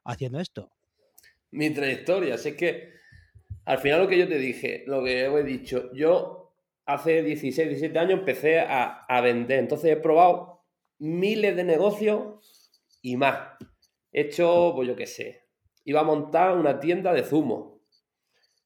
haciendo 0.05 0.39
esto? 0.39 0.71
mi 1.51 1.69
trayectoria. 1.69 2.35
Es 2.35 2.53
que 2.55 2.93
al 3.65 3.79
final 3.79 4.03
lo 4.03 4.07
que 4.07 4.19
yo 4.19 4.25
te 4.25 4.37
dije, 4.37 4.85
lo 4.87 5.03
que 5.03 5.25
he 5.25 5.43
dicho, 5.43 5.91
yo 5.93 6.53
hace 6.85 7.23
16, 7.23 7.67
17 7.67 7.99
años 7.99 8.19
empecé 8.19 8.61
a, 8.61 9.05
vender. 9.21 9.59
Entonces 9.59 9.91
he 9.91 9.97
probado 9.97 10.63
miles 10.99 11.57
de 11.57 11.65
negocios 11.65 12.71
y 13.01 13.17
más. 13.17 13.57
He 14.13 14.21
hecho, 14.21 14.71
pues 14.73 14.87
yo 14.87 14.95
qué 14.95 15.07
sé, 15.07 15.43
iba 15.83 15.99
a 15.99 16.05
montar 16.05 16.57
una 16.57 16.79
tienda 16.79 17.11
de 17.11 17.23
zumo 17.23 17.81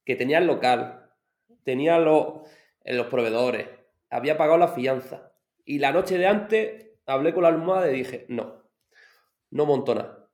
que 0.06 0.16
tenía 0.16 0.38
el 0.38 0.46
local, 0.46 1.10
tenía 1.64 1.98
los, 1.98 2.48
los 2.86 3.08
proveedores, 3.08 3.68
había 4.10 4.38
pagado 4.38 4.58
la 4.58 4.68
fianza. 4.68 5.32
Y 5.66 5.80
la 5.80 5.92
noche 5.92 6.18
de 6.18 6.28
antes 6.28 6.88
hablé 7.06 7.34
con 7.34 7.44
la 7.44 7.50
almohada 7.50 7.92
y 7.92 7.98
dije, 7.98 8.26
no, 8.30 8.64
no 9.52 9.66
monto 9.66 9.96
nada. 9.96 10.30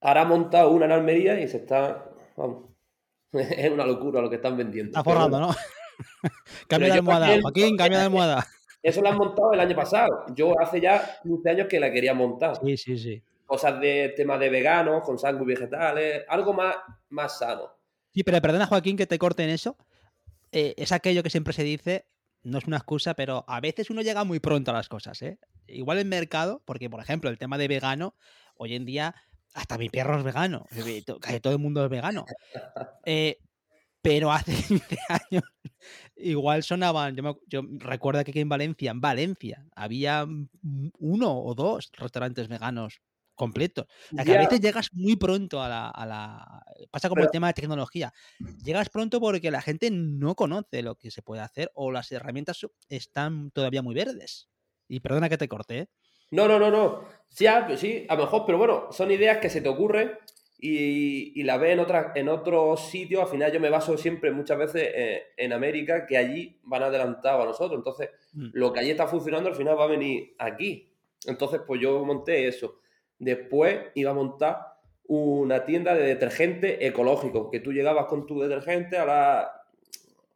Ahora 0.00 0.22
ha 0.22 0.24
montado 0.24 0.70
una 0.70 0.86
en 0.86 0.92
Almería 0.92 1.40
y 1.40 1.48
se 1.48 1.58
está. 1.58 2.10
Vamos. 2.36 2.70
es 3.32 3.70
una 3.70 3.84
locura 3.84 4.20
lo 4.20 4.30
que 4.30 4.36
están 4.36 4.56
vendiendo. 4.56 4.90
Está 4.90 5.04
forrando, 5.04 5.40
¿no? 5.40 5.50
cambia 6.68 6.92
de 6.92 6.98
almohada, 6.98 7.40
Joaquín, 7.40 7.76
cambia 7.76 7.98
de 7.98 8.04
almohada. 8.04 8.46
Eso 8.82 9.02
lo 9.02 9.08
han 9.08 9.16
montado 9.16 9.52
el 9.52 9.60
año 9.60 9.74
pasado. 9.74 10.26
Yo 10.34 10.58
hace 10.60 10.80
ya 10.80 11.18
15 11.22 11.50
años 11.50 11.66
que 11.68 11.80
la 11.80 11.90
quería 11.90 12.14
montar. 12.14 12.60
Sí, 12.64 12.76
sí, 12.76 12.96
sí. 12.96 13.22
Cosas 13.44 13.80
de 13.80 14.14
temas 14.16 14.38
de 14.38 14.50
veganos, 14.50 15.02
con 15.02 15.18
sangre 15.18 15.42
y 15.42 15.46
vegetales, 15.46 16.24
algo 16.28 16.52
más, 16.52 16.76
más 17.08 17.38
sano. 17.38 17.72
Sí, 18.12 18.22
pero 18.22 18.40
perdona, 18.40 18.66
Joaquín, 18.66 18.96
que 18.96 19.06
te 19.06 19.18
corte 19.18 19.42
en 19.42 19.50
eso. 19.50 19.76
Eh, 20.52 20.74
es 20.76 20.92
aquello 20.92 21.22
que 21.22 21.30
siempre 21.30 21.52
se 21.52 21.62
dice 21.62 22.06
no 22.42 22.58
es 22.58 22.66
una 22.66 22.76
excusa, 22.78 23.14
pero 23.14 23.44
a 23.48 23.60
veces 23.60 23.90
uno 23.90 24.02
llega 24.02 24.24
muy 24.24 24.40
pronto 24.40 24.70
a 24.70 24.74
las 24.74 24.88
cosas, 24.88 25.20
¿eh? 25.22 25.38
Igual 25.66 25.98
el 25.98 26.06
mercado, 26.06 26.62
porque 26.64 26.88
por 26.88 27.00
ejemplo 27.00 27.30
el 27.30 27.38
tema 27.38 27.58
de 27.58 27.68
vegano, 27.68 28.14
hoy 28.56 28.74
en 28.74 28.84
día 28.84 29.14
hasta 29.54 29.78
mi 29.78 29.88
perro 29.88 30.18
es 30.18 30.24
vegano, 30.24 30.66
casi 31.20 31.40
todo 31.40 31.52
el 31.52 31.58
mundo 31.58 31.84
es 31.84 31.90
vegano. 31.90 32.24
Eh, 33.04 33.38
pero 34.02 34.30
hace 34.30 34.52
15 34.68 34.98
años 35.08 35.44
igual 36.16 36.62
sonaban, 36.62 37.16
yo, 37.46 37.62
recuerdo 37.78 38.22
que 38.22 38.30
aquí 38.30 38.40
en 38.40 38.48
Valencia, 38.48 38.90
en 38.90 39.00
Valencia, 39.00 39.66
había 39.74 40.26
uno 40.98 41.40
o 41.40 41.54
dos 41.54 41.90
restaurantes 41.94 42.48
veganos 42.48 43.00
completos. 43.38 43.86
O 44.12 44.22
que 44.22 44.36
a 44.36 44.40
veces 44.40 44.60
llegas 44.60 44.90
muy 44.92 45.16
pronto 45.16 45.62
a 45.62 45.68
la... 45.68 46.62
pasa 46.90 47.08
como 47.08 47.22
el 47.22 47.30
tema 47.30 47.46
de 47.46 47.54
tecnología. 47.54 48.12
Llegas 48.62 48.90
pronto 48.90 49.20
porque 49.20 49.50
la 49.50 49.62
gente 49.62 49.90
no 49.90 50.34
conoce 50.34 50.82
lo 50.82 50.96
que 50.96 51.10
se 51.10 51.22
puede 51.22 51.40
hacer 51.40 51.70
o 51.74 51.90
las 51.90 52.12
herramientas 52.12 52.66
están 52.90 53.50
todavía 53.52 53.80
muy 53.80 53.94
verdes. 53.94 54.50
Y 54.88 55.00
perdona 55.00 55.28
que 55.28 55.38
te 55.38 55.48
corté. 55.48 55.78
¿eh? 55.78 55.88
No, 56.30 56.48
no, 56.48 56.58
no, 56.58 56.70
no. 56.70 57.04
Sí, 57.28 57.46
sí, 57.76 58.06
a 58.08 58.14
lo 58.16 58.24
mejor, 58.24 58.44
pero 58.44 58.58
bueno, 58.58 58.88
son 58.90 59.10
ideas 59.10 59.38
que 59.38 59.50
se 59.50 59.60
te 59.60 59.68
ocurren 59.68 60.12
y, 60.58 61.42
la 61.44 61.56
ves 61.56 61.74
en, 61.74 61.78
otra, 61.78 62.12
en 62.14 62.28
otros 62.28 62.88
sitios. 62.88 63.22
Al 63.22 63.28
final 63.28 63.52
yo 63.52 63.60
me 63.60 63.70
baso 63.70 63.96
siempre 63.96 64.32
muchas 64.32 64.58
veces 64.58 64.90
eh, 64.94 65.22
en 65.36 65.52
América, 65.52 66.06
que 66.06 66.16
allí 66.16 66.58
van 66.64 66.82
adelantados 66.82 67.42
a 67.42 67.46
nosotros. 67.46 67.78
Entonces, 67.78 68.10
mm. 68.32 68.48
lo 68.54 68.72
que 68.72 68.80
allí 68.80 68.90
está 68.90 69.06
funcionando 69.06 69.48
al 69.48 69.54
final 69.54 69.78
va 69.78 69.84
a 69.84 69.88
venir 69.88 70.34
aquí. 70.38 70.92
Entonces, 71.26 71.60
pues 71.66 71.80
yo 71.80 72.04
monté 72.04 72.48
eso. 72.48 72.80
Después 73.18 73.86
iba 73.94 74.10
a 74.10 74.14
montar 74.14 74.74
una 75.06 75.64
tienda 75.64 75.94
de 75.94 76.02
detergente 76.02 76.86
ecológico, 76.86 77.50
que 77.50 77.60
tú 77.60 77.72
llegabas 77.72 78.06
con 78.06 78.26
tu 78.26 78.40
detergente, 78.40 78.98
ahora 78.98 79.50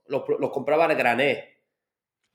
los, 0.07 0.25
los 0.39 0.51
comprabas 0.51 0.89
de 0.89 0.95
grané. 0.95 1.49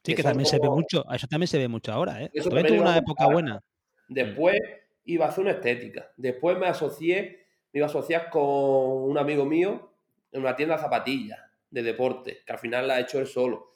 Sí, 0.04 0.16
que, 0.16 0.24
también 0.24 0.46
se 0.46 0.60
ve 0.60 0.70
mucho, 0.70 1.04
eso 1.12 1.28
también 1.28 1.48
se 1.48 1.58
ve 1.58 1.68
mucho 1.68 1.92
ahora, 1.92 2.24
¿eh? 2.24 2.30
Eso 2.34 2.50
tuvo 2.50 2.82
una 2.82 2.98
época 2.98 3.28
buena. 3.28 3.62
Después 4.08 4.58
iba 5.04 5.26
a 5.26 5.30
hacer 5.30 5.42
una 5.42 5.52
estética. 5.52 6.12
Después 6.16 6.58
me 6.58 6.68
asocié 6.68 7.48
me 7.74 7.80
iba 7.80 7.88
a 7.88 7.90
asociar 7.90 8.30
con 8.30 8.44
un 8.44 9.18
amigo 9.18 9.46
mío 9.46 9.92
en 10.32 10.42
una 10.42 10.56
tienda 10.56 10.76
de 10.76 10.82
zapatillas 10.82 11.40
de 11.70 11.84
deporte, 11.84 12.44
que 12.46 12.54
al 12.54 12.60
final 12.60 12.88
la 12.88 12.96
ha 12.96 13.00
hecho 13.00 13.20
él 13.20 13.28
solo. 13.28 13.74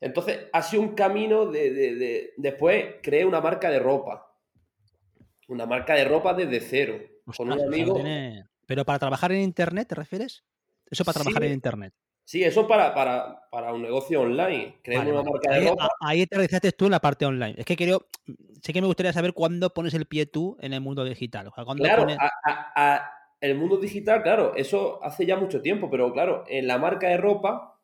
Entonces, 0.00 0.46
ha 0.52 0.62
sido 0.62 0.82
un 0.82 0.94
camino 0.94 1.46
de, 1.46 2.32
Después 2.36 2.96
creé 3.02 3.24
una 3.24 3.40
marca 3.40 3.70
de 3.70 3.78
ropa. 3.78 4.27
Una 5.48 5.66
marca 5.66 5.94
de 5.94 6.04
ropa 6.04 6.34
desde 6.34 6.60
cero. 6.60 6.98
con 7.36 7.50
un 7.52 7.60
amigo. 7.60 8.00
Pero 8.66 8.84
para 8.84 8.98
trabajar 8.98 9.32
en 9.32 9.40
Internet, 9.40 9.88
¿te 9.88 9.94
refieres? 9.94 10.44
Eso 10.90 11.04
para 11.04 11.14
trabajar 11.14 11.44
en 11.44 11.52
Internet. 11.52 11.94
Sí, 12.24 12.44
eso 12.44 12.68
para, 12.68 12.92
para, 13.50 13.72
un 13.72 13.80
negocio 13.80 14.20
online. 14.20 14.80
Crear 14.82 15.08
una 15.08 15.22
marca 15.22 15.54
de 15.54 15.70
ropa. 15.70 15.88
Ahí 16.00 16.26
te 16.26 16.36
realizaste 16.36 16.72
tú 16.72 16.84
en 16.84 16.90
la 16.90 17.00
parte 17.00 17.24
online. 17.24 17.54
Es 17.56 17.64
que 17.64 17.74
creo, 17.74 18.06
sé 18.62 18.74
que 18.74 18.82
me 18.82 18.86
gustaría 18.86 19.14
saber 19.14 19.32
cuándo 19.32 19.72
pones 19.72 19.94
el 19.94 20.04
pie 20.04 20.26
tú 20.26 20.58
en 20.60 20.74
el 20.74 20.82
mundo 20.82 21.04
digital. 21.04 21.50
claro, 21.76 22.06
el 23.40 23.54
mundo 23.54 23.78
digital, 23.78 24.22
claro, 24.22 24.54
eso 24.56 25.02
hace 25.02 25.24
ya 25.24 25.36
mucho 25.36 25.62
tiempo, 25.62 25.88
pero 25.88 26.12
claro, 26.12 26.44
en 26.48 26.66
la 26.66 26.76
marca 26.76 27.08
de 27.08 27.16
ropa, 27.16 27.80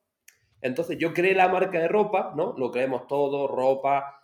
entonces 0.61 0.99
yo 0.99 1.15
creé 1.15 1.35
la 1.35 1.49
marca 1.49 1.79
de 1.79 1.89
ropa, 1.89 2.35
¿no? 2.37 2.55
Lo 2.59 2.71
creemos 2.71 3.07
todo, 3.07 3.47
ropa, 3.47 4.24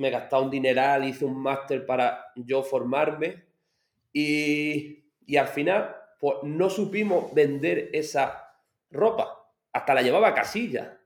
me 0.00 0.08
he 0.08 0.10
gastado 0.10 0.44
un 0.44 0.50
dineral, 0.50 1.04
hice 1.04 1.26
un 1.26 1.40
máster 1.40 1.84
para 1.84 2.32
yo 2.34 2.62
formarme 2.62 3.44
y, 4.12 5.04
y 5.26 5.36
al 5.36 5.48
final, 5.48 5.94
pues 6.18 6.38
no 6.42 6.70
supimos 6.70 7.34
vender 7.34 7.90
esa 7.92 8.56
ropa. 8.90 9.46
Hasta 9.72 9.94
la 9.94 10.02
llevaba 10.02 10.34
Casilla. 10.34 10.98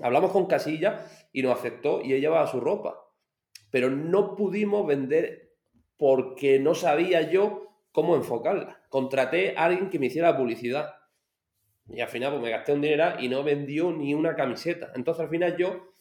Hablamos 0.00 0.30
con 0.30 0.46
Casilla 0.46 1.04
y 1.32 1.42
nos 1.42 1.58
aceptó 1.58 2.00
y 2.00 2.12
ella 2.12 2.28
llevaba 2.28 2.46
su 2.46 2.60
ropa. 2.60 2.96
Pero 3.70 3.90
no 3.90 4.36
pudimos 4.36 4.86
vender 4.86 5.56
porque 5.96 6.60
no 6.60 6.74
sabía 6.74 7.22
yo 7.28 7.76
cómo 7.90 8.14
enfocarla. 8.14 8.82
Contraté 8.88 9.54
a 9.56 9.64
alguien 9.64 9.90
que 9.90 9.98
me 9.98 10.06
hiciera 10.06 10.36
publicidad. 10.36 10.94
Y 11.88 12.00
al 12.00 12.08
final 12.08 12.30
pues 12.30 12.42
me 12.42 12.50
gasté 12.50 12.72
un 12.72 12.82
dinero 12.82 13.14
y 13.18 13.28
no 13.28 13.42
vendió 13.42 13.90
ni 13.90 14.14
una 14.14 14.36
camiseta. 14.36 14.92
Entonces 14.94 15.24
al 15.24 15.30
final 15.30 15.56
yo, 15.56 15.91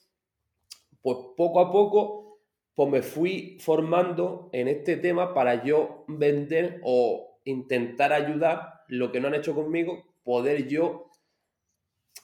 pues 1.01 1.17
poco 1.36 1.60
a 1.60 1.72
poco, 1.72 2.39
pues 2.75 2.89
me 2.89 3.01
fui 3.01 3.58
formando 3.60 4.50
en 4.53 4.67
este 4.67 4.98
tema 4.98 5.34
para 5.34 5.63
yo 5.63 6.05
vender 6.08 6.79
o 6.84 7.39
intentar 7.46 8.13
ayudar 8.13 8.84
lo 8.88 9.12
que 9.12 9.20
no 9.20 9.27
han 9.27 9.36
hecho 9.36 9.55
conmigo 9.55 10.03
poder 10.24 10.67
yo 10.67 11.10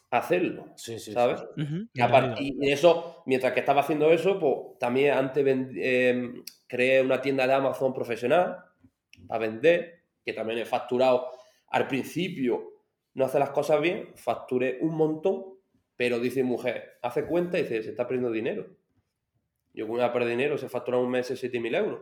hacerlo, 0.09 0.73
¿sabes? 0.75 1.43
y, 2.39 2.71
eso, 2.71 3.23
mientras 3.25 3.53
que 3.53 3.59
estaba 3.59 3.81
haciendo 3.81 4.11
eso, 4.11 4.39
pues 4.39 4.79
también 4.79 5.13
antes 5.13 5.45
em, 5.45 6.43
creé 6.65 7.01
una 7.01 7.21
tienda 7.21 7.45
de 7.45 7.53
Amazon 7.53 7.93
profesional 7.93 8.57
a 9.29 9.37
vender, 9.37 10.03
que 10.23 10.33
también 10.33 10.59
he 10.59 10.65
facturado. 10.65 11.29
Al 11.69 11.87
principio, 11.87 12.77
no 13.15 13.25
hace 13.25 13.39
las 13.39 13.49
cosas 13.49 13.81
bien, 13.81 14.09
facturé 14.15 14.77
un 14.81 14.95
montón, 14.95 15.56
pero 15.97 16.19
dice 16.19 16.43
mujer, 16.43 16.99
hace 17.01 17.25
cuenta 17.25 17.57
y 17.57 17.63
dice, 17.63 17.81
se 17.81 17.89
está 17.89 18.07
perdiendo 18.07 18.31
dinero. 18.31 18.67
Yo 19.73 19.85
como 19.85 19.97
voy 19.97 20.05
a 20.05 20.13
perder 20.13 20.29
dinero, 20.29 20.57
se 20.57 20.69
factura 20.69 20.99
un 20.99 21.09
mes 21.09 21.29
7.000 21.29 21.75
euros. 21.75 22.01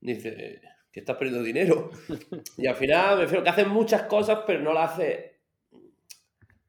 Dice, 0.00 0.60
que 0.92 1.00
estás 1.00 1.16
perdiendo 1.16 1.42
dinero. 1.42 1.90
y 2.58 2.66
al 2.66 2.74
final, 2.74 3.16
me 3.16 3.22
refiero 3.22 3.42
que 3.42 3.50
hacen 3.50 3.68
muchas 3.68 4.02
cosas, 4.02 4.40
pero 4.46 4.60
no 4.60 4.72
las 4.72 4.92
hace. 4.92 5.38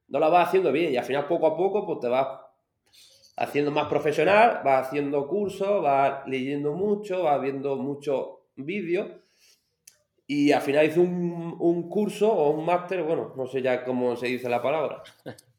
No 0.07 0.19
las 0.19 0.31
vas 0.31 0.47
haciendo 0.47 0.71
bien. 0.71 0.93
Y 0.93 0.97
al 0.97 1.03
final, 1.03 1.27
poco 1.27 1.47
a 1.47 1.57
poco, 1.57 1.85
pues 1.85 1.99
te 1.99 2.07
vas 2.07 2.27
haciendo 3.37 3.71
más 3.71 3.87
profesional, 3.87 4.61
vas 4.63 4.87
haciendo 4.87 5.27
cursos, 5.27 5.81
vas 5.81 6.27
leyendo 6.27 6.73
mucho, 6.73 7.23
vas 7.23 7.41
viendo 7.41 7.75
muchos 7.75 8.27
vídeos. 8.55 9.09
Y 10.27 10.51
al 10.51 10.61
final 10.61 10.85
hice 10.85 10.99
un, 10.99 11.55
un 11.59 11.89
curso 11.89 12.31
o 12.31 12.51
un 12.51 12.65
máster, 12.65 13.03
bueno, 13.03 13.33
no 13.35 13.45
sé 13.45 13.61
ya 13.61 13.83
cómo 13.83 14.15
se 14.15 14.27
dice 14.27 14.47
la 14.47 14.61
palabra. 14.61 15.03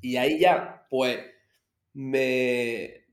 Y 0.00 0.16
ahí 0.16 0.38
ya, 0.38 0.86
pues, 0.90 1.18
me, 1.92 3.04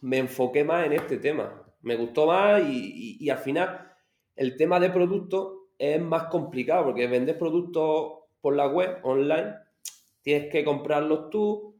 me 0.00 0.18
enfoqué 0.18 0.64
más 0.64 0.86
en 0.86 0.92
este 0.92 1.18
tema 1.18 1.64
me 1.84 1.96
gustó 1.96 2.26
más 2.26 2.62
y, 2.66 3.28
al 3.30 3.38
final 3.38 3.92
el 4.36 4.56
tema 4.56 4.80
de 4.80 4.90
productos 4.90 5.52
es 5.78 6.00
más 6.00 6.24
complicado 6.24 6.86
porque 6.86 7.06
vender 7.06 7.38
productos 7.38 8.24
por 8.40 8.56
la 8.56 8.66
web, 8.66 8.98
online, 9.02 9.54
tienes 10.22 10.50
que 10.50 10.64
comprarlos 10.64 11.30
tú, 11.30 11.76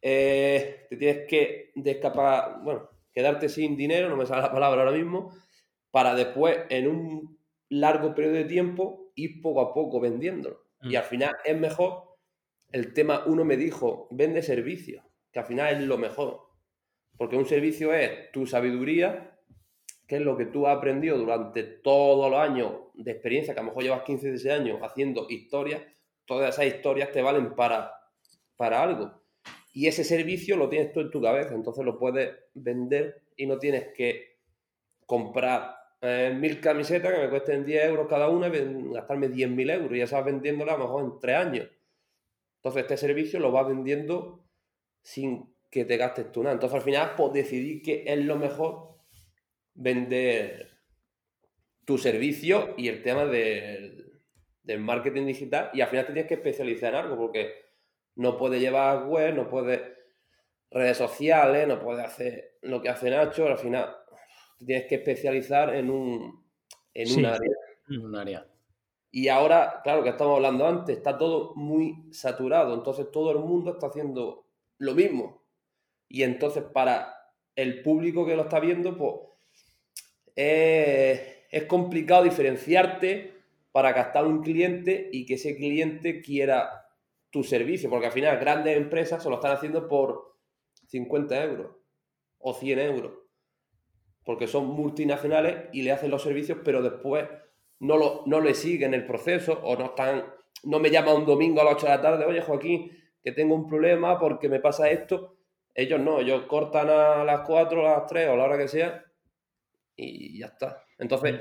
eh, 0.00 0.86
te 0.88 0.96
tienes 0.96 1.26
que 1.28 1.72
descapar, 1.74 2.60
bueno, 2.62 2.88
quedarte 3.12 3.48
sin 3.48 3.76
dinero, 3.76 4.08
no 4.08 4.16
me 4.16 4.26
sale 4.26 4.42
la 4.42 4.52
palabra 4.52 4.82
ahora 4.82 4.96
mismo, 4.96 5.32
para 5.90 6.14
después 6.14 6.58
en 6.68 6.88
un 6.88 7.38
largo 7.68 8.14
periodo 8.14 8.36
de 8.36 8.44
tiempo 8.44 9.12
ir 9.14 9.40
poco 9.40 9.60
a 9.60 9.74
poco 9.74 10.00
vendiéndolo. 10.00 10.64
Y 10.82 10.94
mm. 10.94 10.96
al 10.96 11.04
final 11.04 11.32
es 11.44 11.58
mejor, 11.58 12.13
el 12.74 12.92
tema, 12.92 13.22
uno 13.26 13.44
me 13.44 13.56
dijo, 13.56 14.08
vende 14.10 14.42
servicios, 14.42 15.04
que 15.30 15.38
al 15.38 15.44
final 15.44 15.74
es 15.74 15.82
lo 15.82 15.96
mejor. 15.96 16.40
Porque 17.16 17.36
un 17.36 17.46
servicio 17.46 17.94
es 17.94 18.32
tu 18.32 18.48
sabiduría, 18.48 19.38
que 20.08 20.16
es 20.16 20.22
lo 20.22 20.36
que 20.36 20.46
tú 20.46 20.66
has 20.66 20.78
aprendido 20.78 21.16
durante 21.16 21.62
todos 21.62 22.28
los 22.28 22.40
años 22.40 22.72
de 22.94 23.12
experiencia, 23.12 23.54
que 23.54 23.60
a 23.60 23.62
lo 23.62 23.68
mejor 23.68 23.84
llevas 23.84 24.02
15, 24.02 24.26
16 24.26 24.60
años 24.60 24.80
haciendo 24.82 25.28
historias, 25.30 25.82
todas 26.24 26.52
esas 26.52 26.66
historias 26.66 27.12
te 27.12 27.22
valen 27.22 27.54
para, 27.54 27.92
para 28.56 28.82
algo. 28.82 29.22
Y 29.72 29.86
ese 29.86 30.02
servicio 30.02 30.56
lo 30.56 30.68
tienes 30.68 30.92
tú 30.92 30.98
en 30.98 31.12
tu 31.12 31.22
cabeza, 31.22 31.54
entonces 31.54 31.84
lo 31.84 31.96
puedes 31.96 32.34
vender 32.54 33.22
y 33.36 33.46
no 33.46 33.60
tienes 33.60 33.92
que 33.94 34.38
comprar 35.06 35.76
eh, 36.00 36.36
mil 36.36 36.58
camisetas 36.58 37.14
que 37.14 37.20
me 37.20 37.30
cuesten 37.30 37.64
10 37.64 37.84
euros 37.84 38.08
cada 38.08 38.28
una 38.28 38.48
y 38.48 38.92
gastarme 38.92 39.28
10.000 39.28 39.74
euros 39.74 39.92
y 39.92 39.98
ya 39.98 40.04
estás 40.04 40.24
vendiéndola 40.24 40.74
a 40.74 40.78
lo 40.78 40.86
mejor 40.86 41.04
en 41.04 41.20
3 41.20 41.36
años. 41.36 41.68
Entonces 42.64 42.84
este 42.84 42.96
servicio 42.96 43.38
lo 43.40 43.52
vas 43.52 43.68
vendiendo 43.68 44.42
sin 45.02 45.54
que 45.70 45.84
te 45.84 45.98
gastes 45.98 46.32
tú 46.32 46.42
nada. 46.42 46.54
Entonces 46.54 46.76
al 46.76 46.82
final, 46.82 47.12
pues 47.14 47.34
decidir 47.34 47.82
que 47.82 48.04
es 48.06 48.18
lo 48.24 48.36
mejor 48.36 48.96
vender 49.74 50.70
tu 51.84 51.98
servicio 51.98 52.74
y 52.78 52.88
el 52.88 53.02
tema 53.02 53.26
del, 53.26 54.22
marketing 54.78 55.26
digital. 55.26 55.68
Y 55.74 55.82
al 55.82 55.88
final 55.88 56.06
te 56.06 56.14
tienes 56.14 56.28
que 56.28 56.36
especializar 56.36 56.94
en 56.94 57.00
algo 57.00 57.18
porque 57.18 57.52
no 58.14 58.38
puedes 58.38 58.62
llevar 58.62 59.08
web, 59.08 59.34
no 59.34 59.46
puedes 59.46 59.82
redes 60.70 60.96
sociales, 60.96 61.68
no 61.68 61.78
puedes 61.78 62.02
hacer 62.02 62.56
lo 62.62 62.80
que 62.80 62.88
hace 62.88 63.10
Nacho. 63.10 63.46
Al 63.46 63.58
final 63.58 63.94
te 64.58 64.64
tienes 64.64 64.86
que 64.86 64.94
especializar 64.94 65.74
en 65.74 65.90
un, 65.90 66.46
en 66.94 67.18
un 67.18 67.26
área. 67.26 67.50
un 67.90 68.16
área. 68.16 68.53
Y 69.16 69.28
ahora, 69.28 69.80
claro, 69.84 70.02
que 70.02 70.08
estamos 70.08 70.34
hablando 70.34 70.66
antes, 70.66 70.96
está 70.96 71.16
todo 71.16 71.54
muy 71.54 72.08
saturado. 72.10 72.74
Entonces 72.74 73.12
todo 73.12 73.30
el 73.30 73.38
mundo 73.38 73.70
está 73.70 73.86
haciendo 73.86 74.48
lo 74.78 74.92
mismo. 74.92 75.44
Y 76.08 76.24
entonces 76.24 76.64
para 76.64 77.14
el 77.54 77.80
público 77.82 78.26
que 78.26 78.34
lo 78.34 78.42
está 78.42 78.58
viendo, 78.58 78.98
pues 78.98 79.14
es, 80.34 81.62
complicado 81.68 82.24
diferenciarte 82.24 83.34
para 83.70 83.94
captar 83.94 84.26
un 84.26 84.42
cliente 84.42 85.10
y 85.12 85.26
que 85.26 85.34
ese 85.34 85.54
cliente 85.54 86.20
quiera 86.20 86.88
tu 87.30 87.44
servicio, 87.44 87.88
porque 87.88 88.06
al 88.06 88.12
final 88.12 88.40
grandes 88.40 88.76
empresas 88.76 89.22
se 89.22 89.30
lo 89.30 89.36
están 89.36 89.52
haciendo 89.52 89.86
por 89.86 90.40
50 90.88 91.44
euros 91.44 91.76
o 92.38 92.52
100 92.52 92.78
euros, 92.80 93.12
porque 94.24 94.48
son 94.48 94.66
multinacionales 94.66 95.68
y 95.72 95.82
le 95.82 95.92
hacen 95.92 96.10
los 96.10 96.24
servicios, 96.24 96.58
pero 96.64 96.82
después 96.82 97.28
no, 97.80 97.96
lo, 97.96 98.22
no 98.26 98.40
le 98.40 98.54
siguen 98.54 98.94
el 98.94 99.06
proceso 99.06 99.60
o 99.62 99.76
no 99.76 99.86
están, 99.86 100.24
no 100.64 100.78
me 100.78 100.90
llama 100.90 101.14
un 101.14 101.26
domingo 101.26 101.60
a 101.60 101.64
las 101.64 101.74
8 101.74 101.86
de 101.86 101.92
la 101.92 102.02
tarde, 102.02 102.24
oye 102.24 102.40
Joaquín, 102.40 102.90
que 103.22 103.32
tengo 103.32 103.54
un 103.54 103.66
problema 103.66 104.18
porque 104.18 104.48
me 104.48 104.60
pasa 104.60 104.90
esto. 104.90 105.36
Ellos 105.74 105.98
no, 105.98 106.20
ellos 106.20 106.44
cortan 106.46 106.88
a 106.88 107.24
las 107.24 107.40
4, 107.40 107.88
a 107.88 107.98
las 107.98 108.06
3 108.06 108.28
o 108.28 108.32
a 108.32 108.36
la 108.36 108.44
hora 108.44 108.58
que 108.58 108.68
sea 108.68 109.04
y 109.96 110.38
ya 110.38 110.46
está. 110.46 110.84
Entonces, 110.98 111.40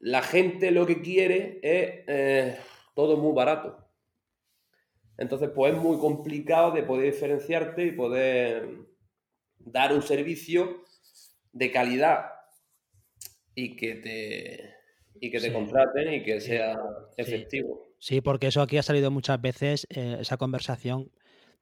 la 0.00 0.22
gente 0.22 0.70
lo 0.70 0.86
que 0.86 1.00
quiere 1.00 1.58
es 1.62 2.04
eh, 2.06 2.58
todo 2.94 3.16
muy 3.16 3.34
barato. 3.34 3.78
Entonces, 5.16 5.50
pues 5.54 5.74
es 5.74 5.80
muy 5.80 5.98
complicado 5.98 6.72
de 6.72 6.82
poder 6.82 7.12
diferenciarte 7.12 7.84
y 7.84 7.92
poder 7.92 8.68
dar 9.58 9.92
un 9.92 10.02
servicio 10.02 10.82
de 11.52 11.70
calidad 11.70 12.32
y 13.54 13.76
que 13.76 13.94
te, 13.94 14.73
y 15.26 15.30
que 15.30 15.40
te 15.40 15.52
contraten 15.52 16.12
y 16.12 16.22
que 16.22 16.40
sea 16.40 16.78
efectivo. 17.16 17.82
Sí. 17.98 18.20
porque 18.20 18.48
eso 18.48 18.60
aquí 18.60 18.76
ha 18.76 18.82
salido 18.82 19.10
muchas 19.10 19.40
veces, 19.40 19.86
eh, 19.90 20.18
esa 20.20 20.36
conversación 20.36 21.10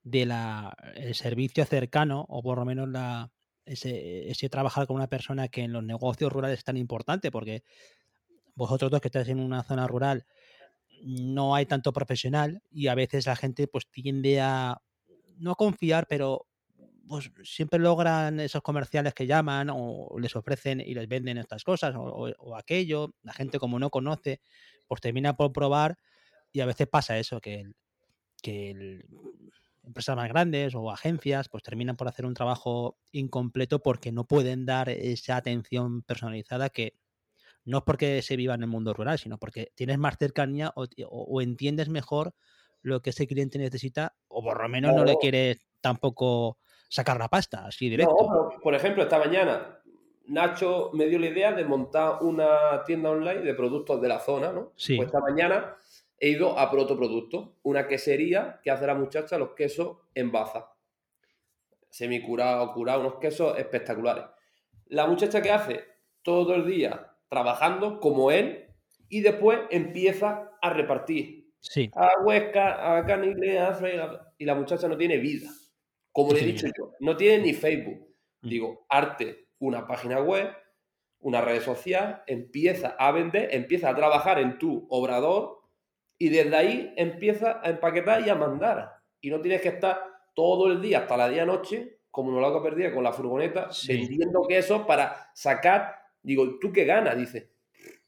de 0.02 0.26
la 0.26 0.76
el 0.94 1.14
servicio 1.14 1.64
cercano, 1.64 2.26
o 2.28 2.42
por 2.42 2.58
lo 2.58 2.64
menos 2.64 2.88
la, 2.88 3.30
ese, 3.64 4.30
ese 4.30 4.48
trabajar 4.48 4.86
con 4.86 4.96
una 4.96 5.08
persona 5.08 5.48
que 5.48 5.62
en 5.62 5.72
los 5.72 5.84
negocios 5.84 6.32
rurales 6.32 6.58
es 6.58 6.64
tan 6.64 6.76
importante, 6.76 7.30
porque 7.30 7.62
vosotros 8.54 8.90
dos 8.90 9.00
que 9.00 9.08
estáis 9.08 9.28
en 9.28 9.40
una 9.40 9.62
zona 9.62 9.86
rural, 9.86 10.26
no 11.02 11.54
hay 11.54 11.66
tanto 11.66 11.92
profesional 11.92 12.62
y 12.70 12.88
a 12.88 12.94
veces 12.94 13.26
la 13.26 13.36
gente 13.36 13.66
pues 13.66 13.88
tiende 13.90 14.40
a 14.40 14.80
no 15.36 15.54
confiar, 15.56 16.06
pero 16.08 16.46
pues 17.08 17.30
siempre 17.44 17.78
logran 17.78 18.40
esos 18.40 18.62
comerciales 18.62 19.14
que 19.14 19.26
llaman 19.26 19.68
o 19.72 20.16
les 20.18 20.34
ofrecen 20.36 20.80
y 20.80 20.94
les 20.94 21.08
venden 21.08 21.38
estas 21.38 21.64
cosas 21.64 21.94
o, 21.96 22.56
aquello. 22.56 23.14
La 23.22 23.32
gente 23.32 23.58
como 23.58 23.78
no 23.78 23.90
conoce, 23.90 24.40
pues 24.86 25.00
termina 25.00 25.36
por 25.36 25.52
probar 25.52 25.98
y 26.52 26.60
a 26.60 26.66
veces 26.66 26.86
pasa 26.86 27.18
eso, 27.18 27.40
que, 27.40 27.70
que 28.42 29.04
empresas 29.84 30.16
más 30.16 30.28
grandes 30.28 30.74
o 30.74 30.90
agencias 30.90 31.48
pues 31.48 31.62
terminan 31.62 31.96
por 31.96 32.08
hacer 32.08 32.26
un 32.26 32.34
trabajo 32.34 32.98
incompleto 33.10 33.82
porque 33.82 34.12
no 34.12 34.24
pueden 34.26 34.64
dar 34.66 34.88
esa 34.88 35.36
atención 35.36 36.02
personalizada 36.02 36.70
que 36.70 36.94
no 37.64 37.78
es 37.78 37.84
porque 37.84 38.22
se 38.22 38.36
viva 38.36 38.54
en 38.54 38.62
el 38.62 38.68
mundo 38.68 38.92
rural, 38.92 39.18
sino 39.18 39.38
porque 39.38 39.72
tienes 39.74 39.98
más 39.98 40.16
cercanía 40.18 40.72
o, 40.74 41.40
entiendes 41.40 41.88
mejor 41.88 42.34
lo 42.80 43.00
que 43.00 43.10
ese 43.10 43.28
cliente 43.28 43.58
necesita, 43.58 44.16
o 44.26 44.42
por 44.42 44.60
lo 44.60 44.68
menos 44.68 44.94
no, 44.94 45.04
le 45.04 45.16
quieres 45.16 45.58
tampoco 45.80 46.58
sacar 46.92 47.18
la 47.18 47.28
pasta 47.28 47.64
así 47.64 47.88
directo. 47.88 48.14
No, 48.14 48.60
por 48.60 48.74
ejemplo, 48.74 49.02
esta 49.02 49.18
mañana 49.18 49.80
Nacho 50.26 50.90
me 50.92 51.06
dio 51.06 51.18
la 51.18 51.28
idea 51.28 51.52
de 51.52 51.64
montar 51.64 52.18
una 52.20 52.84
tienda 52.84 53.10
online 53.10 53.40
de 53.40 53.54
productos 53.54 54.00
de 54.02 54.08
la 54.08 54.20
zona, 54.20 54.52
¿no? 54.52 54.72
Sí. 54.76 54.96
Pues 54.96 55.06
esta 55.06 55.20
mañana 55.20 55.74
he 56.18 56.28
ido 56.28 56.58
a 56.58 56.70
por 56.70 56.80
otro 56.80 56.96
producto, 56.98 57.56
una 57.62 57.88
quesería 57.88 58.60
que 58.62 58.70
hace 58.70 58.86
la 58.86 58.94
muchacha 58.94 59.38
los 59.38 59.54
quesos 59.54 60.00
en 60.14 60.30
baza. 60.30 60.68
Semi 61.88 62.20
curado, 62.20 62.74
curado, 62.74 63.00
unos 63.00 63.14
quesos 63.14 63.58
espectaculares. 63.58 64.24
La 64.88 65.06
muchacha 65.06 65.40
que 65.40 65.50
hace 65.50 65.84
todo 66.20 66.54
el 66.54 66.66
día 66.66 67.14
trabajando 67.28 68.00
como 68.00 68.30
él 68.30 68.66
y 69.08 69.22
después 69.22 69.60
empieza 69.70 70.50
a 70.60 70.70
repartir. 70.70 71.52
Sí. 71.58 71.90
A 71.94 72.10
Huesca, 72.22 72.98
a 72.98 73.06
Canile, 73.06 73.58
a 73.60 73.78
y 74.36 74.44
la 74.44 74.54
muchacha 74.54 74.88
no 74.88 74.96
tiene 74.98 75.16
vida. 75.16 75.48
Como 76.12 76.32
le 76.32 76.40
he 76.40 76.46
dicho 76.46 76.66
yo, 76.66 76.92
no 77.00 77.16
tiene 77.16 77.44
ni 77.44 77.54
Facebook. 77.54 78.06
Mm. 78.42 78.48
Digo, 78.48 78.86
arte, 78.88 79.48
una 79.58 79.86
página 79.86 80.20
web, 80.20 80.50
una 81.20 81.40
red 81.40 81.62
social, 81.62 82.22
empieza 82.26 82.96
a 82.98 83.10
vender, 83.12 83.48
empieza 83.52 83.90
a 83.90 83.96
trabajar 83.96 84.38
en 84.38 84.58
tu 84.58 84.86
obrador 84.90 85.62
y 86.18 86.28
desde 86.28 86.56
ahí 86.56 86.94
empieza 86.96 87.60
a 87.62 87.70
empaquetar 87.70 88.26
y 88.26 88.30
a 88.30 88.34
mandar. 88.34 88.92
Y 89.20 89.30
no 89.30 89.40
tienes 89.40 89.62
que 89.62 89.68
estar 89.68 90.00
todo 90.34 90.70
el 90.70 90.80
día 90.80 91.00
hasta 91.00 91.16
la 91.16 91.28
día 91.28 91.44
noche, 91.44 91.98
como 92.10 92.30
no 92.30 92.40
lo 92.40 92.46
hago 92.46 92.62
perdida 92.62 92.92
con 92.92 93.04
la 93.04 93.12
furgoneta, 93.12 93.70
vendiendo 93.88 94.46
queso 94.46 94.86
para 94.86 95.30
sacar 95.34 96.02
Digo, 96.22 96.58
¿tú 96.60 96.72
qué 96.72 96.84
ganas? 96.84 97.16
Dice. 97.16 97.50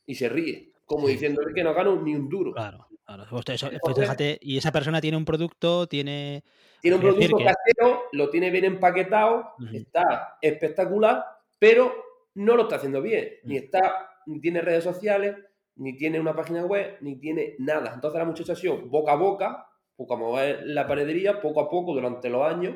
Y 0.07 0.14
se 0.14 0.28
ríe, 0.28 0.72
como 0.85 1.09
diciendo 1.09 1.42
que 1.55 1.64
no 1.64 1.74
gano 1.74 2.00
ni 2.00 2.14
un 2.14 2.28
duro. 2.28 2.52
Claro, 2.52 2.87
claro. 3.04 3.24
Pues 3.30 3.96
fíjate, 3.98 4.38
y 4.40 4.56
esa 4.56 4.72
persona 4.72 5.00
tiene 5.00 5.16
un 5.16 5.24
producto, 5.24 5.86
tiene. 5.86 6.42
Tiene 6.80 6.96
un 6.96 7.02
producto 7.02 7.36
casero, 7.38 8.04
lo 8.12 8.28
tiene 8.30 8.50
bien 8.50 8.64
empaquetado, 8.64 9.54
está 9.72 10.36
espectacular, 10.40 11.24
pero 11.58 11.94
no 12.34 12.56
lo 12.56 12.64
está 12.64 12.76
haciendo 12.76 13.00
bien. 13.00 13.28
Ni 13.44 13.56
está, 13.56 14.10
ni 14.26 14.40
tiene 14.40 14.60
redes 14.60 14.84
sociales, 14.84 15.34
ni 15.76 15.96
tiene 15.96 16.20
una 16.20 16.34
página 16.34 16.64
web, 16.64 16.98
ni 17.00 17.16
tiene 17.16 17.54
nada. 17.58 17.92
Entonces 17.94 18.18
la 18.18 18.26
muchacha 18.26 18.52
ha 18.52 18.56
sido 18.56 18.78
boca 18.82 19.12
a 19.12 19.16
boca, 19.16 19.66
como 19.96 20.38
es 20.38 20.62
la 20.64 20.86
panadería, 20.86 21.40
poco 21.40 21.60
a 21.60 21.70
poco 21.70 21.94
durante 21.94 22.28
los 22.28 22.42
años, 22.42 22.74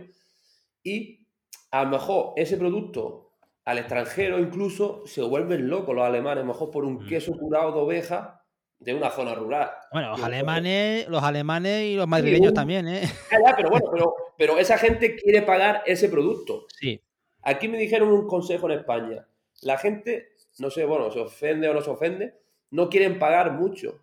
y 0.82 1.26
a 1.70 1.84
lo 1.84 1.90
mejor 1.90 2.32
ese 2.36 2.56
producto 2.56 3.32
al 3.64 3.78
extranjero 3.78 4.38
incluso 4.38 5.02
se 5.04 5.20
vuelven 5.20 5.68
locos 5.68 5.94
los 5.94 6.06
alemanes, 6.06 6.44
mejor 6.44 6.70
por 6.70 6.84
un 6.84 7.06
queso 7.06 7.32
curado 7.32 7.72
de 7.72 7.80
oveja 7.80 8.37
de 8.80 8.94
una 8.94 9.10
zona 9.10 9.34
rural. 9.34 9.70
Bueno, 9.92 10.10
los 10.10 10.22
alemanes, 10.22 11.08
los 11.08 11.22
alemanes 11.22 11.84
y 11.84 11.96
los 11.96 12.06
madrileños 12.06 12.54
también, 12.54 12.86
¿eh? 12.88 13.02
pero 13.56 13.70
bueno, 13.70 14.14
pero, 14.36 14.58
esa 14.58 14.78
gente 14.78 15.16
quiere 15.16 15.42
pagar 15.42 15.82
ese 15.86 16.08
producto. 16.08 16.66
Sí. 16.78 17.00
Aquí 17.42 17.68
me 17.68 17.78
dijeron 17.78 18.10
un 18.10 18.26
consejo 18.26 18.70
en 18.70 18.78
España. 18.78 19.26
La 19.62 19.78
gente, 19.78 20.32
no 20.58 20.70
sé, 20.70 20.84
bueno, 20.84 21.10
se 21.10 21.20
ofende 21.20 21.68
o 21.68 21.74
no 21.74 21.80
se 21.80 21.90
ofende, 21.90 22.34
no 22.70 22.88
quieren 22.88 23.18
pagar 23.18 23.52
mucho. 23.52 24.00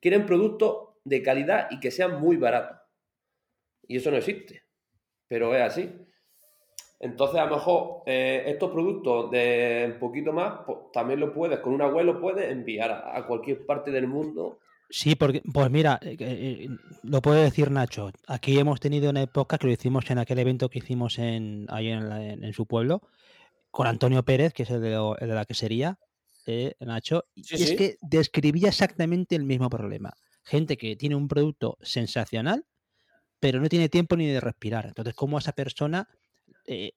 Quieren 0.00 0.26
productos 0.26 0.90
de 1.04 1.22
calidad 1.22 1.68
y 1.70 1.80
que 1.80 1.90
sean 1.90 2.20
muy 2.20 2.36
baratos. 2.36 2.78
Y 3.88 3.96
eso 3.96 4.10
no 4.10 4.18
existe. 4.18 4.62
Pero 5.26 5.54
es 5.54 5.62
así. 5.62 5.90
Entonces, 7.00 7.38
a 7.38 7.46
lo 7.46 7.56
mejor 7.56 8.02
eh, 8.06 8.42
estos 8.46 8.70
productos 8.72 9.30
de 9.30 9.90
un 9.94 10.00
poquito 10.00 10.32
más, 10.32 10.60
pues, 10.66 10.78
también 10.92 11.20
lo 11.20 11.32
puedes, 11.32 11.60
con 11.60 11.72
una 11.72 11.86
web 11.86 12.04
lo 12.04 12.20
puedes 12.20 12.50
enviar 12.50 12.90
a, 12.90 13.24
cualquier 13.26 13.64
parte 13.64 13.90
del 13.90 14.08
mundo. 14.08 14.58
Sí, 14.90 15.14
porque, 15.14 15.42
pues 15.52 15.70
mira, 15.70 16.00
eh, 16.02 16.16
eh, 16.18 16.68
lo 17.04 17.22
puede 17.22 17.44
decir 17.44 17.70
Nacho. 17.70 18.10
Aquí 18.26 18.58
hemos 18.58 18.80
tenido 18.80 19.10
una 19.10 19.22
época 19.22 19.58
que 19.58 19.66
lo 19.66 19.72
hicimos 19.72 20.10
en 20.10 20.18
aquel 20.18 20.40
evento 20.40 20.68
que 20.70 20.78
hicimos 20.78 21.18
en, 21.18 21.66
ahí 21.68 21.88
en, 21.88 22.52
su 22.52 22.66
pueblo, 22.66 23.02
con 23.70 23.86
Antonio 23.86 24.24
Pérez, 24.24 24.52
que 24.52 24.64
es 24.64 24.70
el 24.70 24.80
de, 24.80 25.16
la 25.20 25.44
quesería, 25.44 25.98
Nacho. 26.80 27.26
y 27.34 27.42
es 27.42 27.74
que 27.74 27.96
describía 28.00 28.68
exactamente 28.68 29.36
el 29.36 29.44
mismo 29.44 29.68
problema. 29.68 30.14
Gente 30.42 30.76
que 30.78 30.96
tiene 30.96 31.14
un 31.14 31.28
producto 31.28 31.76
sensacional, 31.82 32.64
pero 33.38 33.60
no 33.60 33.68
tiene 33.68 33.88
tiempo 33.88 34.16
ni 34.16 34.26
de 34.26 34.40
respirar. 34.40 34.86
Entonces, 34.86 35.14
¿cómo 35.14 35.38
esa 35.38 35.52
persona 35.52 36.08
eh, 36.68 36.92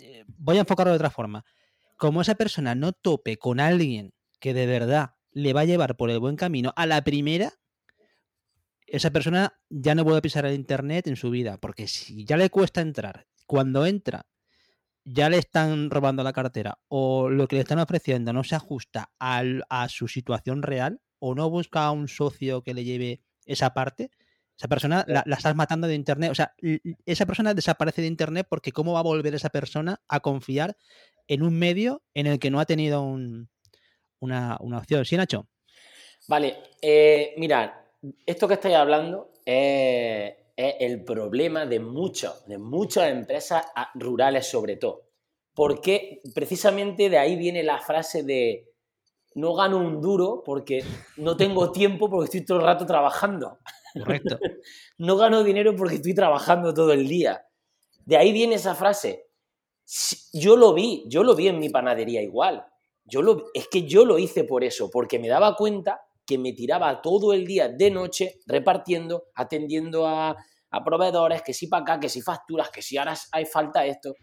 eh, 0.00 0.24
voy 0.26 0.58
a 0.58 0.60
enfocarlo 0.60 0.92
de 0.92 0.96
otra 0.96 1.10
forma. 1.10 1.44
Como 1.96 2.20
esa 2.20 2.34
persona 2.34 2.74
no 2.74 2.92
tope 2.92 3.38
con 3.38 3.58
alguien 3.58 4.12
que 4.38 4.52
de 4.52 4.66
verdad 4.66 5.14
le 5.32 5.52
va 5.52 5.62
a 5.62 5.64
llevar 5.64 5.96
por 5.96 6.10
el 6.10 6.18
buen 6.20 6.36
camino 6.36 6.72
a 6.76 6.86
la 6.86 7.02
primera, 7.02 7.52
esa 8.86 9.10
persona 9.10 9.54
ya 9.70 9.94
no 9.94 10.04
puede 10.04 10.20
pisar 10.20 10.44
el 10.44 10.54
internet 10.54 11.06
en 11.06 11.16
su 11.16 11.30
vida, 11.30 11.58
porque 11.58 11.88
si 11.88 12.24
ya 12.24 12.36
le 12.36 12.50
cuesta 12.50 12.80
entrar, 12.80 13.26
cuando 13.46 13.86
entra 13.86 14.26
ya 15.04 15.28
le 15.28 15.38
están 15.38 15.90
robando 15.90 16.22
la 16.22 16.32
cartera 16.32 16.78
o 16.88 17.28
lo 17.28 17.46
que 17.46 17.56
le 17.56 17.62
están 17.62 17.78
ofreciendo 17.78 18.32
no 18.32 18.42
se 18.42 18.54
ajusta 18.54 19.12
a 19.18 19.88
su 19.88 20.08
situación 20.08 20.62
real 20.62 21.00
o 21.18 21.34
no 21.34 21.50
busca 21.50 21.84
a 21.84 21.90
un 21.90 22.08
socio 22.08 22.62
que 22.62 22.74
le 22.74 22.84
lleve 22.84 23.22
esa 23.44 23.74
parte, 23.74 24.10
esa 24.56 24.68
persona 24.68 25.04
la, 25.08 25.24
estás 25.26 25.56
matando 25.56 25.86
de 25.86 25.94
internet. 25.94 26.30
O 26.30 26.34
sea, 26.34 26.54
esa 27.04 27.26
persona 27.26 27.54
desaparece 27.54 28.02
de 28.02 28.08
internet 28.08 28.46
porque 28.48 28.72
¿cómo 28.72 28.92
va 28.92 29.00
a 29.00 29.04
volver 29.04 29.34
esa 29.34 29.48
persona 29.48 30.00
a 30.08 30.20
confiar 30.20 30.76
en 31.26 31.42
un 31.42 31.58
medio 31.58 32.02
en 32.14 32.26
el 32.26 32.38
que 32.38 32.50
no 32.50 32.60
ha 32.60 32.64
tenido 32.64 33.02
una, 33.02 34.58
opción? 34.60 35.04
¿Sí, 35.04 35.16
Nacho? 35.16 35.48
Vale, 36.28 36.56
eh, 36.80 37.34
mirad, 37.36 37.70
esto 38.24 38.48
que 38.48 38.54
estáis 38.54 38.76
hablando 38.76 39.32
es, 39.44 40.34
el 40.56 41.04
problema 41.04 41.66
de, 41.66 41.80
muchos, 41.80 42.46
de 42.46 42.58
muchas 42.58 43.10
empresas 43.10 43.66
rurales 43.94 44.46
sobre 44.46 44.76
todo. 44.76 45.02
Porque 45.52 46.20
precisamente 46.34 47.10
de 47.10 47.18
ahí 47.18 47.36
viene 47.36 47.62
la 47.62 47.78
frase 47.78 48.22
de 48.22 48.72
no 49.34 49.54
gano 49.54 49.78
un 49.78 50.00
duro 50.00 50.42
porque 50.44 50.84
no 51.16 51.36
tengo 51.36 51.72
tiempo 51.72 52.08
porque 52.08 52.24
estoy 52.26 52.44
todo 52.44 52.58
el 52.58 52.64
rato 52.64 52.86
trabajando. 52.86 53.58
Correcto. 53.94 54.38
no 54.98 55.16
gano 55.16 55.44
dinero 55.44 55.74
porque 55.76 55.96
estoy 55.96 56.14
trabajando 56.14 56.74
todo 56.74 56.92
el 56.92 57.08
día. 57.08 57.46
De 58.04 58.16
ahí 58.16 58.32
viene 58.32 58.56
esa 58.56 58.74
frase. 58.74 59.28
Yo 60.32 60.56
lo 60.56 60.74
vi, 60.74 61.04
yo 61.06 61.22
lo 61.22 61.34
vi 61.34 61.48
en 61.48 61.58
mi 61.58 61.68
panadería 61.68 62.22
igual. 62.22 62.66
Yo 63.04 63.22
lo, 63.22 63.46
es 63.52 63.68
que 63.68 63.82
yo 63.82 64.04
lo 64.04 64.18
hice 64.18 64.44
por 64.44 64.64
eso, 64.64 64.90
porque 64.90 65.18
me 65.18 65.28
daba 65.28 65.54
cuenta 65.56 66.00
que 66.26 66.38
me 66.38 66.52
tiraba 66.52 67.02
todo 67.02 67.34
el 67.34 67.46
día 67.46 67.68
de 67.68 67.90
noche 67.90 68.40
repartiendo, 68.46 69.24
atendiendo 69.34 70.06
a, 70.06 70.36
proveedores, 70.84 71.42
que 71.42 71.54
si 71.54 71.68
para 71.68 71.82
acá, 71.82 72.00
que 72.00 72.08
si 72.08 72.20
facturas, 72.20 72.68
que 72.70 72.82
si 72.82 72.96
ahora 72.96 73.14
hay 73.30 73.44
falta 73.44 73.86
esto. 73.86 74.14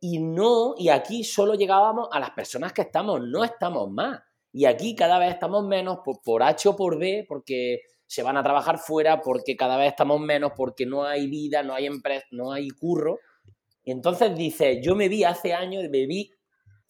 Y 0.00 0.18
no, 0.18 0.74
y 0.76 0.88
aquí 0.88 1.22
solo 1.22 1.54
llegábamos 1.54 2.08
a 2.10 2.18
las 2.18 2.30
personas 2.30 2.72
que 2.72 2.82
estamos, 2.82 3.20
no 3.20 3.44
estamos 3.44 3.90
más. 3.90 4.20
Y 4.52 4.64
aquí 4.64 4.96
cada 4.96 5.18
vez 5.18 5.34
estamos 5.34 5.64
menos 5.64 5.98
por, 6.04 6.20
por 6.22 6.42
H 6.42 6.68
o 6.68 6.74
por 6.74 6.98
B, 6.98 7.24
porque 7.28 7.82
se 8.06 8.22
van 8.22 8.36
a 8.36 8.42
trabajar 8.42 8.78
fuera, 8.78 9.20
porque 9.20 9.56
cada 9.56 9.76
vez 9.76 9.88
estamos 9.88 10.20
menos, 10.20 10.52
porque 10.56 10.86
no 10.86 11.04
hay 11.04 11.26
vida, 11.26 11.62
no 11.62 11.74
hay 11.74 11.86
empresa, 11.86 12.26
no 12.30 12.52
hay 12.52 12.68
curro. 12.70 13.18
Y 13.82 13.90
entonces 13.90 14.36
dice, 14.36 14.80
yo 14.82 14.94
me 14.94 15.08
vi 15.08 15.24
hace 15.24 15.52
años, 15.52 15.84
me 15.90 16.06
vi, 16.06 16.30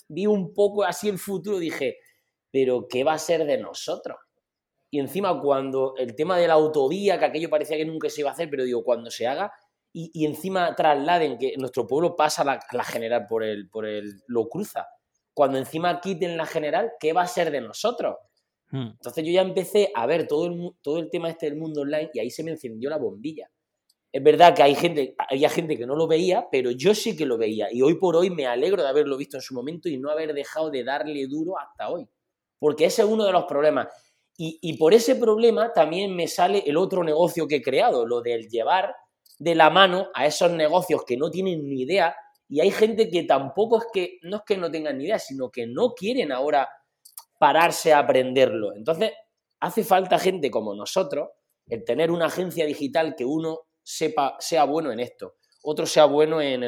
vi 0.08 0.26
un 0.26 0.52
poco 0.52 0.84
así 0.84 1.08
el 1.08 1.18
futuro, 1.18 1.58
dije, 1.58 1.98
pero 2.50 2.86
¿qué 2.88 3.04
va 3.04 3.14
a 3.14 3.18
ser 3.18 3.44
de 3.44 3.58
nosotros? 3.58 4.18
Y 4.90 5.00
encima 5.00 5.40
cuando 5.40 5.94
el 5.96 6.14
tema 6.14 6.38
de 6.38 6.46
la 6.46 6.54
autovía, 6.54 7.18
que 7.18 7.24
aquello 7.24 7.50
parecía 7.50 7.76
que 7.76 7.84
nunca 7.84 8.08
se 8.08 8.20
iba 8.20 8.30
a 8.30 8.32
hacer, 8.32 8.48
pero 8.48 8.64
digo, 8.64 8.84
cuando 8.84 9.10
se 9.10 9.26
haga, 9.26 9.52
y, 9.96 10.24
encima 10.24 10.74
trasladen 10.74 11.38
que 11.38 11.54
nuestro 11.56 11.86
pueblo 11.86 12.16
pasa 12.16 12.42
la, 12.42 12.58
la 12.72 12.82
general 12.82 13.26
por 13.28 13.44
el, 13.44 13.68
por 13.70 13.86
el, 13.86 14.22
lo 14.26 14.48
cruza. 14.48 14.88
Cuando 15.32 15.56
encima 15.58 16.00
quiten 16.00 16.36
la 16.36 16.46
general, 16.46 16.92
¿qué 16.98 17.12
va 17.12 17.22
a 17.22 17.28
ser 17.28 17.52
de 17.52 17.60
nosotros? 17.60 18.16
Hmm. 18.74 18.88
Entonces 18.90 19.24
yo 19.24 19.30
ya 19.30 19.42
empecé 19.42 19.92
a 19.94 20.04
ver 20.04 20.26
todo 20.26 20.46
el, 20.46 20.72
todo 20.82 20.98
el 20.98 21.08
tema 21.08 21.30
este 21.30 21.46
del 21.46 21.56
mundo 21.56 21.82
online 21.82 22.10
y 22.12 22.18
ahí 22.18 22.28
se 22.28 22.42
me 22.42 22.50
encendió 22.50 22.90
la 22.90 22.98
bombilla. 22.98 23.48
Es 24.12 24.20
verdad 24.20 24.52
que 24.52 24.64
hay 24.64 24.74
gente, 24.74 25.14
había 25.30 25.48
gente 25.48 25.78
que 25.78 25.86
no 25.86 25.94
lo 25.94 26.08
veía, 26.08 26.48
pero 26.50 26.72
yo 26.72 26.92
sí 26.92 27.16
que 27.16 27.24
lo 27.24 27.38
veía. 27.38 27.68
Y 27.70 27.82
hoy 27.82 27.94
por 27.94 28.16
hoy 28.16 28.30
me 28.30 28.48
alegro 28.48 28.82
de 28.82 28.88
haberlo 28.88 29.16
visto 29.16 29.36
en 29.36 29.42
su 29.42 29.54
momento 29.54 29.88
y 29.88 29.96
no 29.96 30.10
haber 30.10 30.34
dejado 30.34 30.70
de 30.70 30.82
darle 30.82 31.24
duro 31.28 31.56
hasta 31.56 31.88
hoy. 31.88 32.08
Porque 32.58 32.86
ese 32.86 33.02
es 33.02 33.08
uno 33.08 33.24
de 33.24 33.30
los 33.30 33.44
problemas. 33.44 33.86
Y, 34.36 34.58
y 34.60 34.76
por 34.76 34.92
ese 34.92 35.14
problema 35.14 35.72
también 35.72 36.16
me 36.16 36.26
sale 36.26 36.64
el 36.66 36.76
otro 36.76 37.04
negocio 37.04 37.46
que 37.46 37.56
he 37.56 37.62
creado, 37.62 38.04
lo 38.04 38.22
del 38.22 38.48
llevar 38.48 38.92
de 39.38 39.54
la 39.54 39.70
mano 39.70 40.08
a 40.14 40.26
esos 40.26 40.50
negocios 40.50 41.04
que 41.06 41.16
no 41.16 41.30
tienen 41.30 41.68
ni 41.68 41.82
idea. 41.82 42.16
Y 42.48 42.58
hay 42.58 42.72
gente 42.72 43.08
que 43.08 43.22
tampoco 43.22 43.78
es 43.78 43.84
que, 43.92 44.18
no 44.22 44.38
es 44.38 44.42
que 44.44 44.56
no 44.56 44.68
tengan 44.68 44.98
ni 44.98 45.04
idea, 45.04 45.20
sino 45.20 45.48
que 45.48 45.64
no 45.68 45.94
quieren 45.94 46.32
ahora 46.32 46.68
pararse 47.44 47.92
a 47.92 47.98
aprenderlo. 47.98 48.74
Entonces, 48.74 49.12
hace 49.60 49.84
falta 49.84 50.18
gente 50.18 50.50
como 50.50 50.74
nosotros, 50.74 51.28
el 51.68 51.84
tener 51.84 52.10
una 52.10 52.28
agencia 52.28 52.64
digital 52.64 53.14
que 53.14 53.26
uno 53.26 53.66
sepa, 53.82 54.36
sea 54.38 54.64
bueno 54.64 54.90
en 54.90 54.98
esto, 54.98 55.34
otro 55.62 55.84
sea 55.84 56.06
bueno 56.06 56.40
en, 56.40 56.62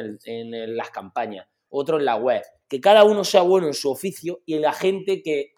las 0.77 0.91
campañas, 0.91 1.47
otro 1.67 1.97
en 1.97 2.05
la 2.05 2.17
web, 2.17 2.43
que 2.69 2.79
cada 2.79 3.05
uno 3.05 3.23
sea 3.23 3.41
bueno 3.41 3.65
en 3.65 3.73
su 3.73 3.89
oficio 3.89 4.43
y 4.45 4.59
la 4.59 4.71
gente 4.71 5.23
que, 5.23 5.53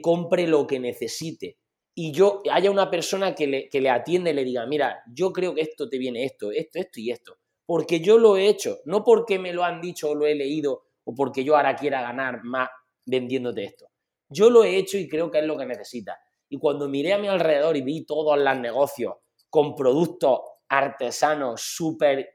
compre 0.00 0.46
lo 0.46 0.66
que 0.66 0.80
necesite. 0.80 1.58
Y 1.94 2.12
yo 2.12 2.40
haya 2.50 2.70
una 2.70 2.90
persona 2.90 3.34
que 3.34 3.46
le, 3.46 3.68
que 3.68 3.82
le 3.82 3.90
atiende 3.90 4.30
y 4.30 4.32
le 4.32 4.44
diga, 4.44 4.64
mira, 4.64 5.02
yo 5.12 5.30
creo 5.30 5.54
que 5.54 5.60
esto 5.60 5.90
te 5.90 5.98
viene 5.98 6.24
esto, 6.24 6.50
esto, 6.52 6.78
esto 6.78 7.00
y 7.00 7.10
esto. 7.10 7.36
Porque 7.66 8.00
yo 8.00 8.16
lo 8.16 8.38
he 8.38 8.48
hecho, 8.48 8.78
no 8.86 9.04
porque 9.04 9.38
me 9.38 9.52
lo 9.52 9.62
han 9.62 9.82
dicho 9.82 10.08
o 10.08 10.14
lo 10.14 10.24
he 10.24 10.34
leído 10.34 10.84
o 11.04 11.14
porque 11.14 11.44
yo 11.44 11.54
ahora 11.54 11.76
quiera 11.76 12.00
ganar 12.00 12.44
más 12.44 12.70
vendiéndote 13.04 13.64
esto. 13.64 13.88
Yo 14.34 14.50
lo 14.50 14.64
he 14.64 14.76
hecho 14.76 14.98
y 14.98 15.08
creo 15.08 15.30
que 15.30 15.38
es 15.38 15.44
lo 15.44 15.56
que 15.56 15.64
necesita. 15.64 16.18
Y 16.48 16.58
cuando 16.58 16.88
miré 16.88 17.12
a 17.12 17.18
mi 17.18 17.28
alrededor 17.28 17.76
y 17.76 17.82
vi 17.82 18.04
todos 18.04 18.38
los 18.38 18.58
negocios 18.58 19.14
con 19.48 19.74
productos 19.74 20.40
artesanos, 20.68 21.60
súper, 21.62 22.28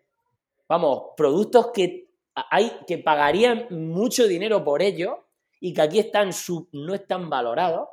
vamos, 0.68 1.12
productos 1.18 1.72
que 1.74 2.10
hay 2.34 2.72
que 2.88 3.00
pagarían 3.00 3.68
mucho 3.72 4.28
dinero 4.28 4.64
por 4.64 4.82
ellos 4.82 5.16
y 5.60 5.74
que 5.74 5.82
aquí 5.82 6.00
están 6.00 6.30
no 6.72 6.94
están 6.94 7.30
valorados, 7.30 7.90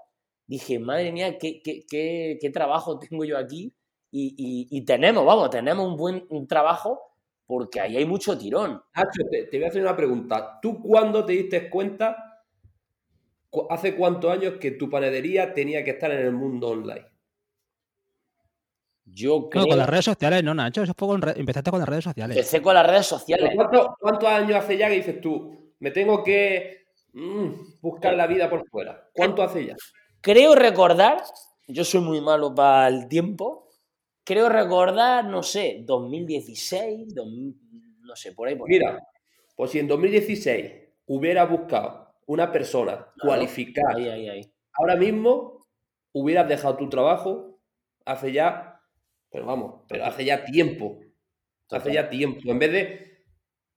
dije, 0.47 0.79
madre 0.79 1.11
mía, 1.13 1.39
qué, 1.39 1.61
qué, 1.63 1.85
qué, 1.89 2.51
trabajo 2.51 2.99
tengo 3.11 3.25
yo 3.25 3.37
aquí. 3.39 3.75
Y, 4.19 4.83
tenemos, 4.87 5.27
vamos, 5.27 5.51
tenemos 5.51 5.87
un 5.87 5.97
buen 5.97 6.47
trabajo 6.49 7.03
porque 7.45 7.81
ahí 7.81 7.99
hay 7.99 8.07
mucho 8.07 8.39
tirón. 8.39 8.83
Nacho, 8.95 9.23
te, 9.31 9.45
te, 9.45 9.59
voy 9.59 9.67
a 9.67 9.69
hacer 9.69 9.83
una 9.83 9.97
pregunta. 9.97 10.59
¿Tú 10.63 10.81
cuándo 10.81 11.25
te 11.27 11.35
diste 11.35 11.69
cuenta, 11.69 12.26
hace 13.71 13.97
cuántos 13.97 14.31
años 14.31 14.55
que 14.61 14.73
tu 14.73 14.91
panadería 14.91 15.55
tenía 15.55 15.85
que 15.85 15.91
estar 15.93 16.11
en 16.11 16.21
el 16.21 16.33
mundo 16.33 16.69
online? 16.69 17.07
Yo 19.05 19.49
creo... 19.49 19.67
con 19.67 19.79
las 19.79 19.89
redes 19.89 20.05
sociales, 20.05 20.43
no, 20.43 20.53
Nacho, 20.55 20.83
eso 20.83 20.93
fue 20.97 21.09
con 21.09 21.21
empezaste 21.37 21.71
con 21.71 21.81
las 21.81 21.89
redes 21.89 22.05
sociales. 22.05 22.37
Empecé 22.37 22.61
con 22.61 22.75
las 22.75 22.87
redes 22.87 23.07
sociales. 23.07 23.53
¿Cuántos 24.01 24.29
años 24.29 24.57
hace 24.57 24.77
ya 24.77 24.89
que 24.89 24.97
dices 24.97 25.21
tú, 25.21 25.75
me 25.79 25.91
tengo 25.91 26.25
que 26.25 26.87
mm, 27.13 27.81
buscar 27.81 28.15
la 28.15 28.27
vida 28.27 28.51
por 28.51 28.69
fuera? 28.69 29.09
¿Cuánto 29.13 29.43
hace 29.43 29.67
ya? 29.67 29.77
Creo 30.21 30.55
recordar, 30.55 31.23
yo 31.69 31.85
soy 31.85 32.01
muy 32.01 32.21
malo 32.21 32.55
para 32.55 32.89
el 32.89 33.07
tiempo, 33.07 33.69
creo 34.25 34.49
recordar, 34.49 35.25
no 35.25 35.43
sé, 35.43 35.83
2016, 35.85 37.15
no 37.15 38.17
sé, 38.17 38.33
por 38.33 38.49
ahí. 38.49 38.57
Por 38.57 38.69
Mira, 38.69 38.99
pues 39.55 39.71
si 39.71 39.79
en 39.79 39.87
2016 39.87 40.73
hubiera 41.07 41.45
buscado 41.45 42.06
una 42.27 42.53
persona 42.53 43.07
cualificada, 43.21 43.97
ahora 44.73 44.97
mismo 44.97 45.67
hubieras 46.13 46.49
dejado 46.49 46.77
tu 46.77 46.89
trabajo 46.89 47.61
hace 48.05 48.33
ya 48.33 48.77
pero 49.37 49.45
vamos, 49.47 49.83
pero 49.87 50.07
hace 50.07 50.25
ya 50.25 50.45
tiempo. 50.45 50.99
Hace 51.71 51.93
ya 51.93 52.09
tiempo. 52.09 52.41
En 52.47 52.59
vez 52.59 52.73
de, 52.73 53.25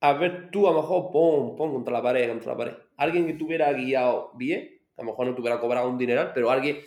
a 0.00 0.14
ver, 0.14 0.50
tú 0.50 0.66
a 0.66 0.72
lo 0.72 0.80
mejor 0.80 1.10
pon, 1.10 1.54
pon 1.54 1.72
contra 1.72 1.92
la 1.92 2.02
pared, 2.02 2.30
contra 2.30 2.52
la 2.52 2.56
pared. 2.56 2.72
Alguien 2.96 3.26
que 3.26 3.34
te 3.34 3.44
hubiera 3.44 3.70
guiado 3.72 4.30
bien, 4.36 4.80
a 4.96 5.02
lo 5.02 5.10
mejor 5.10 5.26
no 5.26 5.34
te 5.34 5.40
hubiera 5.42 5.60
cobrado 5.60 5.88
un 5.88 5.98
dineral, 5.98 6.32
pero 6.32 6.50
alguien, 6.50 6.80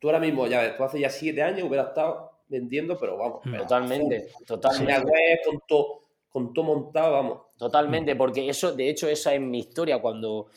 tú 0.00 0.08
ahora 0.08 0.18
mismo, 0.18 0.48
ya 0.48 0.62
ves, 0.62 0.76
tú 0.76 0.82
hace 0.82 0.98
ya 0.98 1.10
siete 1.10 1.42
años 1.42 1.68
hubieras 1.68 1.88
estado 1.88 2.40
vendiendo, 2.48 2.98
pero 2.98 3.16
vamos. 3.18 3.42
totalmente, 3.42 4.30
totalmente. 4.44 5.12
con 5.44 5.60
todo, 5.68 6.05
con 6.36 6.52
todo 6.52 6.66
montado, 6.66 7.12
vamos. 7.12 7.38
Totalmente, 7.56 8.14
porque 8.14 8.46
eso, 8.46 8.72
de 8.72 8.90
hecho, 8.90 9.08
esa 9.08 9.32
es 9.34 9.40
mi 9.40 9.60
historia 9.60 10.02
cuando 10.02 10.48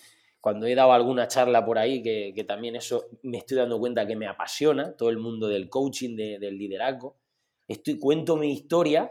cuando 0.41 0.65
he 0.65 0.75
dado 0.75 0.91
alguna 0.91 1.29
charla 1.29 1.65
por 1.65 1.77
ahí, 1.77 2.03
que, 2.03 2.43
también 2.45 2.75
eso 2.75 3.05
me 3.23 3.37
estoy 3.37 3.55
dando 3.55 3.79
cuenta 3.79 4.05
que 4.05 4.17
me 4.17 4.27
apasiona, 4.27 4.93
todo 4.97 5.09
el 5.09 5.19
mundo 5.19 5.47
del 5.47 5.69
coaching, 5.69 6.17
del 6.17 6.57
liderazgo, 6.57 7.15
estoy, 7.65 7.97
cuento 7.97 8.35
mi 8.35 8.51
historia, 8.51 9.09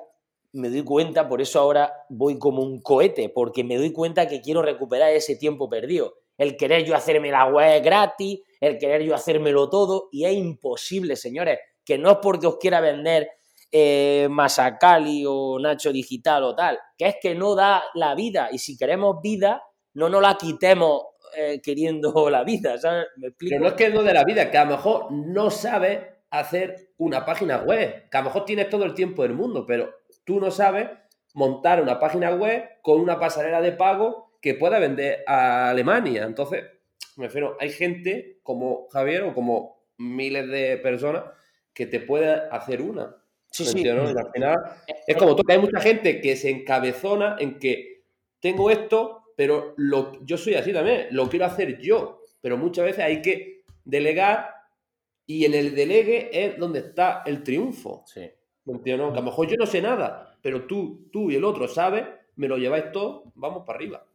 me 0.52 0.68
doy 0.68 0.84
cuenta, 0.84 1.26
por 1.26 1.40
eso 1.40 1.58
ahora 1.58 1.90
voy 2.10 2.38
como 2.38 2.62
un 2.62 2.82
cohete, 2.82 3.30
porque 3.30 3.64
me 3.64 3.78
doy 3.78 3.90
cuenta 3.90 4.28
que 4.28 4.42
quiero 4.42 4.60
recuperar 4.60 5.10
ese 5.12 5.36
tiempo 5.36 5.70
perdido. 5.70 6.16
El 6.36 6.58
querer 6.58 6.84
yo 6.84 6.94
hacerme 6.94 7.30
la 7.30 7.46
web 7.46 7.82
gratis, 7.82 8.40
el 8.60 8.76
querer 8.76 9.04
yo 9.04 9.14
hacérmelo 9.14 9.70
todo, 9.70 10.10
y 10.12 10.26
es 10.26 10.34
imposible, 10.34 11.16
señores, 11.16 11.60
que 11.82 11.96
no 11.96 12.10
es 12.10 12.18
porque 12.20 12.46
os 12.46 12.58
quiera 12.58 12.82
vender 12.82 13.30
eh, 13.70 14.28
Masacali 14.30 15.24
o 15.26 15.58
Nacho 15.58 15.92
Digital 15.92 16.44
o 16.44 16.54
tal, 16.54 16.78
que 16.96 17.06
es 17.06 17.16
que 17.20 17.34
no 17.34 17.54
da 17.54 17.82
la 17.94 18.14
vida, 18.14 18.48
y 18.50 18.58
si 18.58 18.76
queremos 18.76 19.20
vida, 19.22 19.62
no 19.94 20.08
nos 20.08 20.22
la 20.22 20.36
quitemos 20.36 21.02
eh, 21.36 21.60
queriendo 21.62 22.12
la 22.30 22.44
vida, 22.44 22.78
¿sabes? 22.78 23.06
Pero 23.38 23.60
no 23.60 23.68
es 23.68 23.74
que 23.74 23.90
no 23.90 24.02
de 24.02 24.14
la 24.14 24.24
vida, 24.24 24.50
que 24.50 24.58
a 24.58 24.64
lo 24.64 24.72
mejor 24.72 25.12
no 25.12 25.50
sabes 25.50 26.00
hacer 26.30 26.92
una 26.98 27.24
página 27.24 27.58
web, 27.58 28.08
que 28.10 28.16
a 28.16 28.20
lo 28.20 28.26
mejor 28.26 28.44
tienes 28.44 28.68
todo 28.68 28.84
el 28.84 28.94
tiempo 28.94 29.22
del 29.22 29.34
mundo, 29.34 29.64
pero 29.66 29.94
tú 30.24 30.40
no 30.40 30.50
sabes 30.50 30.88
montar 31.34 31.82
una 31.82 31.98
página 31.98 32.30
web 32.34 32.64
con 32.82 33.00
una 33.00 33.18
pasarela 33.18 33.60
de 33.60 33.72
pago 33.72 34.32
que 34.40 34.54
pueda 34.54 34.78
vender 34.78 35.24
a 35.26 35.70
Alemania. 35.70 36.24
Entonces, 36.24 36.64
me 37.16 37.26
refiero, 37.26 37.56
hay 37.60 37.70
gente 37.70 38.40
como 38.42 38.88
Javier 38.88 39.22
o 39.24 39.34
como 39.34 39.84
miles 39.98 40.48
de 40.48 40.76
personas 40.78 41.24
que 41.72 41.86
te 41.86 42.00
puede 42.00 42.28
hacer 42.50 42.82
una. 42.82 43.16
Sí, 43.50 43.64
sí. 43.64 43.88
al 43.88 44.30
final, 44.32 44.56
es 45.06 45.16
como 45.16 45.34
tú, 45.34 45.42
hay 45.48 45.58
mucha 45.58 45.80
gente 45.80 46.20
que 46.20 46.36
se 46.36 46.50
encabezona 46.50 47.36
en 47.38 47.58
que 47.58 48.02
tengo 48.40 48.70
esto, 48.70 49.32
pero 49.36 49.74
lo, 49.76 50.24
yo 50.24 50.36
soy 50.36 50.54
así 50.54 50.72
también, 50.72 51.08
lo 51.10 51.28
quiero 51.28 51.46
hacer 51.46 51.78
yo, 51.78 52.22
pero 52.40 52.56
muchas 52.56 52.84
veces 52.84 53.04
hay 53.04 53.22
que 53.22 53.62
delegar 53.84 54.54
y 55.26 55.44
en 55.44 55.54
el 55.54 55.74
delegue 55.74 56.30
es 56.32 56.58
donde 56.58 56.80
está 56.80 57.22
el 57.26 57.42
triunfo. 57.42 58.04
Sí. 58.06 58.30
¿Me 58.64 58.74
entiendes? 58.74 59.08
Que 59.12 59.18
a 59.18 59.20
lo 59.20 59.22
mejor 59.22 59.48
yo 59.48 59.56
no 59.56 59.66
sé 59.66 59.80
nada, 59.80 60.36
pero 60.42 60.66
tú, 60.66 61.08
tú 61.10 61.30
y 61.30 61.36
el 61.36 61.44
otro 61.44 61.68
sabes, 61.68 62.04
me 62.36 62.48
lo 62.48 62.58
lleváis 62.58 62.92
todo, 62.92 63.32
vamos 63.34 63.64
para 63.66 63.76
arriba. 63.76 64.06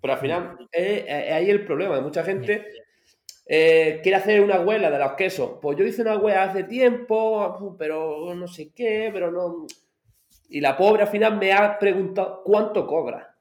Pero 0.00 0.12
al 0.12 0.18
final 0.20 0.68
es, 0.70 1.10
ahí 1.10 1.50
el 1.50 1.64
problema 1.64 1.96
de 1.96 2.02
mucha 2.02 2.22
gente. 2.22 2.66
Eh, 3.48 4.00
quiere 4.02 4.16
hacer 4.16 4.40
una 4.40 4.60
huela 4.60 4.90
de 4.90 4.98
los 4.98 5.12
quesos. 5.12 5.58
Pues 5.62 5.78
yo 5.78 5.84
hice 5.84 6.02
una 6.02 6.18
huela 6.18 6.44
hace 6.44 6.64
tiempo, 6.64 7.76
pero 7.78 8.34
no 8.34 8.48
sé 8.48 8.72
qué, 8.72 9.10
pero 9.12 9.30
no. 9.30 9.66
Y 10.48 10.60
la 10.60 10.76
pobre 10.76 11.02
al 11.02 11.08
final 11.08 11.38
me 11.38 11.52
ha 11.52 11.78
preguntado 11.78 12.42
cuánto 12.44 12.86
cobra. 12.86 13.36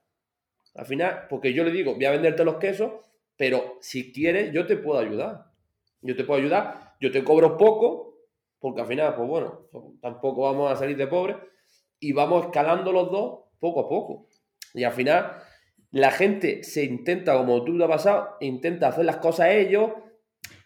Al 0.75 0.85
final, 0.85 1.25
porque 1.29 1.53
yo 1.53 1.63
le 1.63 1.71
digo, 1.71 1.95
voy 1.95 2.05
a 2.05 2.11
venderte 2.11 2.43
los 2.43 2.57
quesos, 2.57 2.91
pero 3.37 3.77
si 3.79 4.11
quieres, 4.11 4.51
yo 4.53 4.65
te 4.65 4.77
puedo 4.77 4.99
ayudar. 4.99 5.45
Yo 6.01 6.15
te 6.15 6.23
puedo 6.23 6.39
ayudar, 6.39 6.93
yo 6.99 7.11
te 7.11 7.23
cobro 7.23 7.57
poco, 7.57 8.19
porque 8.59 8.81
al 8.81 8.87
final, 8.87 9.15
pues 9.15 9.27
bueno, 9.27 9.67
tampoco 10.01 10.43
vamos 10.43 10.71
a 10.71 10.75
salir 10.75 10.95
de 10.97 11.07
pobres, 11.07 11.37
y 11.99 12.13
vamos 12.13 12.45
escalando 12.45 12.91
los 12.91 13.09
dos 13.09 13.39
poco 13.59 13.79
a 13.81 13.89
poco. 13.89 14.27
Y 14.75 14.83
al 14.83 14.93
final, 14.93 15.31
la 15.95 16.11
gente 16.11 16.61
se 16.63 16.83
intenta, 16.83 17.37
como 17.37 17.63
tú 17.63 17.71
lo 17.71 17.85
has 17.85 17.89
pasado, 17.89 18.35
intenta 18.41 18.89
hacer 18.89 19.05
las 19.05 19.15
cosas 19.15 19.51
ellos, 19.51 19.91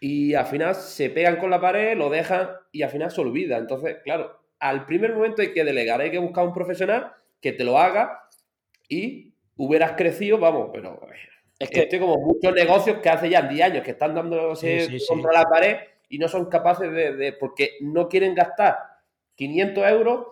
y 0.00 0.34
al 0.34 0.46
final 0.46 0.74
se 0.74 1.08
pegan 1.08 1.36
con 1.36 1.50
la 1.50 1.60
pared, 1.60 1.96
lo 1.96 2.10
dejan 2.10 2.50
y 2.72 2.82
al 2.82 2.90
final 2.90 3.12
se 3.12 3.20
olvida. 3.20 3.56
Entonces, 3.56 3.98
claro, 4.02 4.40
al 4.58 4.86
primer 4.86 5.14
momento 5.14 5.40
hay 5.40 5.52
que 5.52 5.62
delegar, 5.62 6.00
hay 6.00 6.10
que 6.10 6.18
buscar 6.18 6.44
un 6.44 6.52
profesional 6.52 7.12
que 7.40 7.52
te 7.52 7.62
lo 7.62 7.78
haga 7.78 8.24
y 8.88 9.32
hubieras 9.56 9.92
crecido, 9.92 10.36
vamos, 10.38 10.70
pero 10.72 11.00
es 11.60 11.70
que 11.70 11.82
estoy 11.82 12.00
como 12.00 12.16
muchos 12.16 12.52
negocios 12.52 12.98
que 12.98 13.08
hace 13.08 13.30
ya 13.30 13.42
10 13.42 13.66
años 13.66 13.84
que 13.84 13.92
están 13.92 14.16
dándose 14.16 14.88
contra 15.06 15.32
la 15.32 15.44
pared 15.44 15.76
y 16.08 16.18
no 16.18 16.26
son 16.26 16.46
capaces 16.46 16.90
de, 16.90 17.36
porque 17.38 17.76
no 17.82 18.08
quieren 18.08 18.34
gastar 18.34 18.78
500 19.36 19.90
euros 19.90 20.26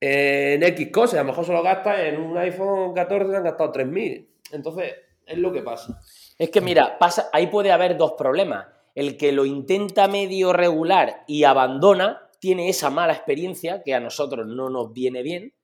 en 0.00 0.62
X 0.62 0.90
cosas, 0.92 1.14
a 1.14 1.22
lo 1.22 1.28
mejor 1.28 1.44
se 1.44 1.52
lo 1.52 1.62
gastan 1.62 2.00
en 2.00 2.20
un 2.20 2.36
iPhone 2.38 2.94
14 2.94 3.36
han 3.36 3.44
gastado 3.44 3.72
3.000. 3.72 4.28
Entonces, 4.52 4.94
es 5.26 5.38
lo 5.38 5.52
que 5.52 5.62
pasa. 5.62 6.00
Es 6.38 6.50
que 6.50 6.60
mira, 6.60 6.98
pasa, 6.98 7.28
ahí 7.32 7.48
puede 7.48 7.72
haber 7.72 7.96
dos 7.96 8.12
problemas. 8.12 8.66
El 8.94 9.16
que 9.16 9.32
lo 9.32 9.44
intenta 9.44 10.08
medio 10.08 10.52
regular 10.52 11.24
y 11.26 11.44
abandona 11.44 12.28
tiene 12.40 12.68
esa 12.68 12.90
mala 12.90 13.12
experiencia 13.12 13.82
que 13.82 13.94
a 13.94 14.00
nosotros 14.00 14.46
no 14.46 14.70
nos 14.70 14.92
viene 14.92 15.22
bien. 15.22 15.54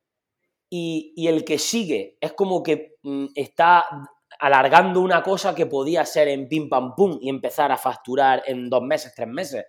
Y, 0.69 1.29
el 1.29 1.45
que 1.45 1.59
sigue 1.59 2.19
es 2.21 2.33
como 2.33 2.63
que 2.63 2.97
mm, 3.03 3.27
está 3.37 3.85
alargando 4.41 5.01
una 5.01 5.23
cosa 5.23 5.55
que 5.55 5.67
podía 5.67 6.05
ser 6.05 6.27
en 6.27 6.49
pim 6.49 6.69
pam 6.69 6.97
pum 6.97 7.19
y 7.21 7.29
empezar 7.29 7.71
a 7.71 7.77
facturar 7.77 8.43
en 8.47 8.69
dos 8.69 8.83
meses, 8.83 9.15
tres 9.15 9.29
meses. 9.29 9.65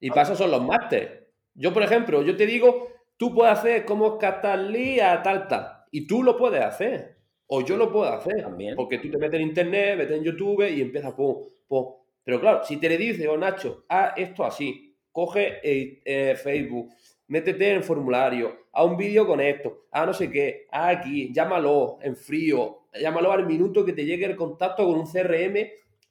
Y 0.00 0.10
para 0.10 0.34
son 0.34 0.50
los 0.50 0.62
másteres. 0.62 1.24
Yo, 1.54 1.72
por 1.74 1.82
ejemplo, 1.82 2.22
yo 2.22 2.36
te 2.36 2.46
digo, 2.46 2.88
tú 3.24 3.34
puedes 3.34 3.58
hacer 3.58 3.86
cómo 3.86 4.18
captar 4.18 4.58
a 4.58 5.22
tal, 5.22 5.48
tal. 5.48 5.66
Y 5.90 6.06
tú 6.06 6.22
lo 6.22 6.36
puedes 6.36 6.62
hacer. 6.62 7.16
O 7.46 7.62
yo 7.62 7.78
lo 7.78 7.90
puedo 7.90 8.12
hacer. 8.12 8.42
También. 8.42 8.76
Porque 8.76 8.98
tú 8.98 9.08
te 9.08 9.16
metes 9.16 9.40
en 9.40 9.48
internet, 9.48 9.96
metes 9.96 10.18
en 10.18 10.24
YouTube 10.24 10.68
y 10.68 10.82
empiezas, 10.82 11.14
pum, 11.14 11.36
pum. 11.66 11.86
Pero 12.22 12.38
claro, 12.38 12.62
si 12.64 12.76
te 12.76 12.86
le 12.86 12.98
dices, 12.98 13.26
oh 13.26 13.38
Nacho, 13.38 13.86
haz 13.88 14.12
esto 14.18 14.44
así, 14.44 14.94
coge 15.10 15.58
eh, 15.62 16.02
eh, 16.04 16.36
Facebook, 16.36 16.90
métete 17.28 17.70
en 17.70 17.76
el 17.76 17.82
formulario, 17.82 18.66
haz 18.70 18.84
un 18.84 18.98
vídeo 18.98 19.26
con 19.26 19.40
esto, 19.40 19.86
haz 19.90 20.06
no 20.06 20.12
sé 20.12 20.30
qué, 20.30 20.66
haz 20.70 20.98
aquí, 20.98 21.32
llámalo 21.32 21.98
en 22.02 22.16
frío, 22.16 22.88
llámalo 22.92 23.32
al 23.32 23.46
minuto 23.46 23.86
que 23.86 23.94
te 23.94 24.04
llegue 24.04 24.26
el 24.26 24.36
contacto 24.36 24.84
con 24.86 24.98
un 24.98 25.06
CRM 25.06 25.66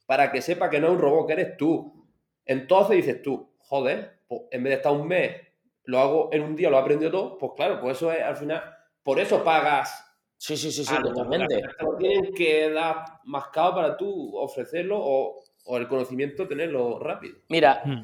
para 0.06 0.32
que 0.32 0.42
sepa 0.42 0.68
que 0.68 0.80
no 0.80 0.88
es 0.88 0.92
un 0.94 0.98
robot, 0.98 1.28
que 1.28 1.32
eres 1.32 1.56
tú. 1.56 1.92
Entonces 2.44 2.96
dices 2.96 3.22
tú, 3.22 3.52
joder, 3.58 4.18
pues 4.26 4.42
en 4.50 4.64
vez 4.64 4.70
de 4.72 4.76
estar 4.76 4.92
un 4.92 5.06
mes, 5.06 5.32
lo 5.84 5.98
hago 5.98 6.28
en 6.32 6.42
un 6.42 6.56
día, 6.56 6.70
lo 6.70 6.76
he 6.76 6.80
aprendido 6.80 7.10
todo, 7.10 7.38
pues 7.38 7.52
claro, 7.56 7.80
pues 7.80 7.96
eso 7.96 8.12
es 8.12 8.22
al 8.22 8.36
final, 8.36 8.62
por 9.02 9.18
eso 9.20 9.42
pagas 9.44 10.04
Sí, 10.36 10.58
sí, 10.58 10.70
sí, 10.72 10.84
sí, 10.84 10.94
totalmente. 11.02 11.62
Lo 11.80 11.96
tienen 11.96 12.34
que 12.34 12.68
dar 12.70 13.02
mascado 13.24 13.76
para 13.76 13.96
tú 13.96 14.36
ofrecerlo 14.36 14.98
o, 15.00 15.42
el 15.78 15.88
conocimiento 15.88 16.46
tenerlo 16.46 16.98
rápido. 16.98 17.36
Mira, 17.48 17.80
hmm. 17.82 18.02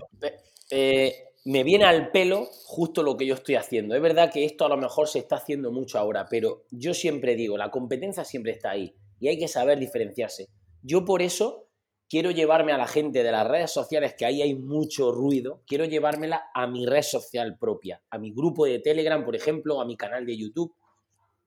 eh, 0.71 1.15
me 1.45 1.63
viene 1.63 1.85
al 1.85 2.11
pelo 2.11 2.47
justo 2.65 3.03
lo 3.03 3.19
que 3.19 3.27
yo 3.27 3.35
estoy 3.35 3.57
haciendo. 3.57 3.95
Es 3.95 4.01
verdad 4.01 4.33
que 4.33 4.47
esto 4.47 4.65
a 4.65 4.71
lo 4.71 4.79
mejor 4.79 5.09
se 5.09 5.19
está 5.19 5.37
haciendo 5.37 5.71
mucho 5.71 5.99
ahora, 5.99 6.27
pero 6.31 6.65
yo 6.71 6.95
siempre 6.95 7.35
digo, 7.35 7.59
la 7.59 7.71
competencia 7.71 8.25
siempre 8.25 8.53
está 8.53 8.71
ahí 8.71 8.95
y 9.19 9.29
hay 9.29 9.39
que 9.39 9.49
saber 9.49 9.79
diferenciarse. 9.79 10.49
Yo 10.83 11.05
por 11.05 11.21
eso 11.21 11.70
quiero 12.11 12.33
llevarme 12.33 12.73
a 12.73 12.77
la 12.77 12.89
gente 12.89 13.23
de 13.23 13.31
las 13.31 13.47
redes 13.47 13.71
sociales, 13.71 14.15
que 14.19 14.27
ahí 14.27 14.43
hay 14.43 14.57
mucho 14.57 15.13
ruido, 15.13 15.63
quiero 15.65 15.85
llevármela 15.85 16.51
a 16.53 16.67
mi 16.67 16.85
red 16.85 17.03
social 17.03 17.57
propia, 17.57 18.03
a 18.11 18.19
mi 18.19 18.33
grupo 18.33 18.67
de 18.67 18.81
Telegram, 18.81 19.25
por 19.25 19.37
ejemplo, 19.37 19.81
a 19.81 19.85
mi 19.85 19.97
canal 19.97 20.27
de 20.27 20.37
YouTube, 20.37 20.75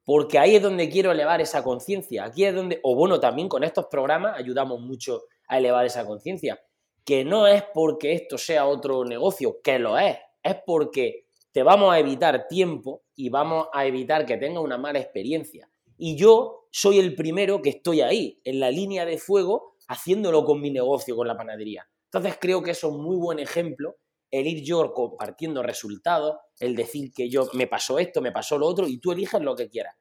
porque 0.05 0.39
ahí 0.39 0.55
es 0.55 0.61
donde 0.61 0.89
quiero 0.89 1.11
elevar 1.11 1.41
esa 1.41 1.63
conciencia. 1.63 2.23
Aquí 2.23 2.45
es 2.45 2.55
donde, 2.55 2.79
o 2.83 2.95
bueno, 2.95 3.19
también 3.19 3.49
con 3.49 3.63
estos 3.63 3.87
programas 3.87 4.37
ayudamos 4.37 4.79
mucho 4.79 5.23
a 5.47 5.57
elevar 5.57 5.85
esa 5.85 6.05
conciencia. 6.05 6.61
Que 7.05 7.25
no 7.25 7.45
es 7.47 7.63
porque 7.73 8.13
esto 8.13 8.37
sea 8.37 8.65
otro 8.65 9.03
negocio, 9.03 9.57
que 9.61 9.79
lo 9.79 9.97
es, 9.97 10.17
es 10.41 10.55
porque 10.65 11.25
te 11.51 11.61
vamos 11.61 11.93
a 11.93 11.99
evitar 11.99 12.47
tiempo 12.47 13.03
y 13.15 13.29
vamos 13.29 13.67
a 13.73 13.85
evitar 13.85 14.25
que 14.25 14.37
tengas 14.37 14.63
una 14.63 14.77
mala 14.77 14.99
experiencia. 14.99 15.69
Y 15.97 16.15
yo 16.15 16.67
soy 16.71 16.99
el 16.99 17.15
primero 17.15 17.61
que 17.61 17.69
estoy 17.69 18.01
ahí, 18.01 18.39
en 18.45 18.61
la 18.61 18.71
línea 18.71 19.05
de 19.05 19.17
fuego, 19.17 19.72
haciéndolo 19.93 20.43
con 20.43 20.59
mi 20.59 20.71
negocio, 20.71 21.15
con 21.15 21.27
la 21.27 21.37
panadería. 21.37 21.87
Entonces 22.05 22.37
creo 22.39 22.61
que 22.61 22.71
eso 22.71 22.87
es 22.87 22.93
un 22.93 23.03
muy 23.03 23.15
buen 23.15 23.39
ejemplo, 23.39 23.97
el 24.31 24.47
ir 24.47 24.63
yo 24.63 24.93
compartiendo 24.93 25.61
resultados, 25.61 26.37
el 26.59 26.75
decir 26.75 27.11
que 27.13 27.29
yo 27.29 27.47
me 27.53 27.67
pasó 27.67 27.99
esto, 27.99 28.21
me 28.21 28.31
pasó 28.31 28.57
lo 28.57 28.67
otro 28.67 28.87
y 28.87 28.99
tú 28.99 29.11
eliges 29.11 29.41
lo 29.41 29.55
que 29.55 29.69
quieras. 29.69 29.95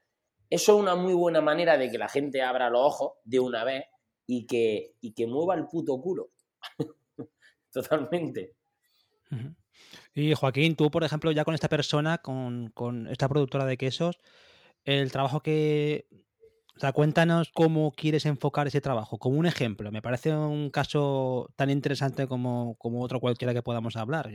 Eso 0.49 0.75
es 0.75 0.81
una 0.81 0.95
muy 0.95 1.15
buena 1.15 1.41
manera 1.41 1.77
de 1.79 1.91
que 1.91 1.99
la 1.99 2.09
gente 2.09 2.43
abra 2.43 2.71
los 2.71 2.81
ojos 2.81 3.13
de 3.25 3.41
una 3.41 3.65
vez 3.65 3.85
y 4.27 4.47
que, 4.47 4.95
y 5.01 5.13
que 5.13 5.27
mueva 5.27 5.55
el 5.55 5.67
puto 5.67 6.01
culo. 6.01 6.31
Totalmente. 7.73 8.55
Y 10.15 10.35
Joaquín, 10.35 10.77
tú, 10.77 10.91
por 10.91 11.05
ejemplo, 11.05 11.31
ya 11.33 11.45
con 11.45 11.55
esta 11.55 11.69
persona, 11.69 12.19
con, 12.19 12.71
con 12.71 13.09
esta 13.09 13.29
productora 13.29 13.65
de 13.65 13.79
quesos, 13.79 14.19
el 14.85 15.11
trabajo 15.13 15.41
que, 15.41 16.07
o 16.77 16.81
sea, 16.81 16.93
cuéntanos 16.93 17.51
cómo 17.53 17.93
quieres 17.93 18.27
enfocar 18.27 18.67
ese 18.67 18.81
trabajo, 18.81 19.19
como 19.19 19.39
un 19.39 19.47
ejemplo. 19.47 19.93
Me 19.93 20.03
parece 20.03 20.35
un 20.35 20.71
caso 20.71 21.51
tan 21.55 21.71
interesante 21.71 22.27
como, 22.27 22.77
como 22.77 23.03
otro 23.03 23.21
cualquiera 23.21 23.53
que 23.53 23.63
podamos 23.63 23.97
hablar. 23.97 24.31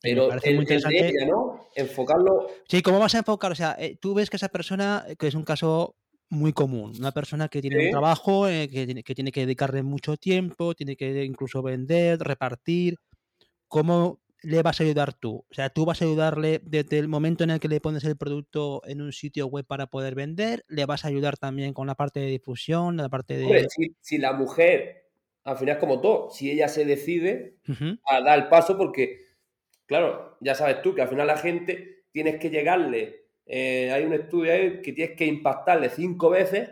Pero 0.00 0.28
parece 0.28 0.54
muy 0.54 0.62
interesante. 0.62 1.12
¿no? 1.26 1.68
Enfocarlo. 1.76 2.48
Sí, 2.68 2.82
¿cómo 2.82 2.98
vas 2.98 3.14
a 3.14 3.18
enfocar? 3.18 3.52
O 3.52 3.54
sea, 3.54 3.76
eh, 3.78 3.96
tú 4.00 4.14
ves 4.14 4.28
que 4.28 4.36
esa 4.36 4.48
persona, 4.48 5.06
que 5.18 5.28
es 5.28 5.34
un 5.34 5.44
caso 5.44 5.96
muy 6.28 6.52
común, 6.52 6.94
una 6.98 7.12
persona 7.12 7.48
que 7.48 7.60
tiene 7.60 7.86
un 7.86 7.90
trabajo, 7.90 8.48
eh, 8.48 8.68
que, 8.68 8.86
tiene, 8.86 9.02
que 9.04 9.14
tiene 9.14 9.30
que 9.30 9.42
dedicarle 9.42 9.82
mucho 9.82 10.16
tiempo, 10.16 10.74
tiene 10.74 10.96
que 10.96 11.24
incluso 11.24 11.62
vender, 11.62 12.18
repartir. 12.18 12.96
¿Cómo 13.68 14.21
le 14.42 14.62
vas 14.62 14.80
a 14.80 14.84
ayudar 14.84 15.14
tú? 15.14 15.44
O 15.50 15.54
sea, 15.54 15.70
tú 15.70 15.84
vas 15.84 16.02
a 16.02 16.04
ayudarle 16.04 16.60
desde 16.64 16.98
el 16.98 17.08
momento 17.08 17.44
en 17.44 17.50
el 17.50 17.60
que 17.60 17.68
le 17.68 17.80
pones 17.80 18.04
el 18.04 18.16
producto 18.16 18.82
en 18.86 19.00
un 19.00 19.12
sitio 19.12 19.46
web 19.46 19.64
para 19.64 19.86
poder 19.86 20.14
vender, 20.14 20.64
le 20.68 20.84
vas 20.86 21.04
a 21.04 21.08
ayudar 21.08 21.36
también 21.36 21.72
con 21.72 21.86
la 21.86 21.94
parte 21.94 22.20
de 22.20 22.26
difusión, 22.26 22.96
la 22.96 23.08
parte 23.08 23.36
de... 23.36 23.68
si, 24.00 24.18
la 24.18 24.32
mujer, 24.32 25.08
al 25.44 25.56
final 25.56 25.76
es 25.76 25.80
como 25.80 26.00
todo, 26.00 26.30
si 26.30 26.50
ella 26.50 26.68
se 26.68 26.84
decide 26.84 27.56
a 28.08 28.20
dar 28.20 28.38
el 28.38 28.48
paso, 28.48 28.76
porque, 28.76 29.26
claro, 29.86 30.36
ya 30.40 30.54
sabes 30.54 30.82
tú 30.82 30.94
que 30.94 31.02
al 31.02 31.08
final 31.08 31.26
la 31.26 31.38
gente 31.38 32.04
tienes 32.10 32.38
que 32.38 32.50
llegarle, 32.50 33.26
eh, 33.46 33.90
hay 33.92 34.04
un 34.04 34.12
estudio 34.12 34.52
ahí 34.52 34.82
que 34.82 34.92
tienes 34.92 35.16
que 35.16 35.26
impactarle 35.26 35.88
cinco 35.88 36.30
veces, 36.30 36.70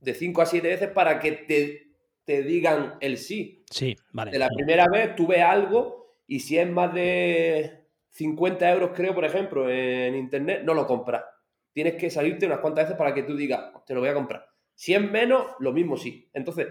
de 0.00 0.14
cinco 0.14 0.42
a 0.42 0.46
siete 0.46 0.68
veces 0.68 0.88
para 0.88 1.20
que 1.20 1.32
te, 1.32 1.92
te 2.24 2.42
digan 2.42 2.94
el 3.00 3.18
sí. 3.18 3.64
Sí, 3.70 3.96
vale. 4.12 4.30
De 4.30 4.38
la 4.38 4.48
primera 4.48 4.86
vez 4.90 5.14
tú 5.14 5.26
ves 5.26 5.42
algo 5.42 5.99
y 6.30 6.38
si 6.38 6.56
es 6.56 6.70
más 6.70 6.94
de 6.94 7.88
50 8.10 8.70
euros, 8.70 8.90
creo, 8.94 9.12
por 9.16 9.24
ejemplo, 9.24 9.68
en 9.68 10.14
internet, 10.14 10.62
no 10.64 10.74
lo 10.74 10.86
compras. 10.86 11.24
Tienes 11.72 11.96
que 11.96 12.08
salirte 12.08 12.46
unas 12.46 12.60
cuantas 12.60 12.84
veces 12.84 12.96
para 12.96 13.12
que 13.12 13.24
tú 13.24 13.36
digas, 13.36 13.72
te 13.84 13.94
lo 13.94 14.00
voy 14.00 14.10
a 14.10 14.14
comprar. 14.14 14.46
Si 14.72 14.94
es 14.94 15.02
menos, 15.02 15.44
lo 15.58 15.72
mismo 15.72 15.96
sí. 15.96 16.30
Entonces, 16.32 16.68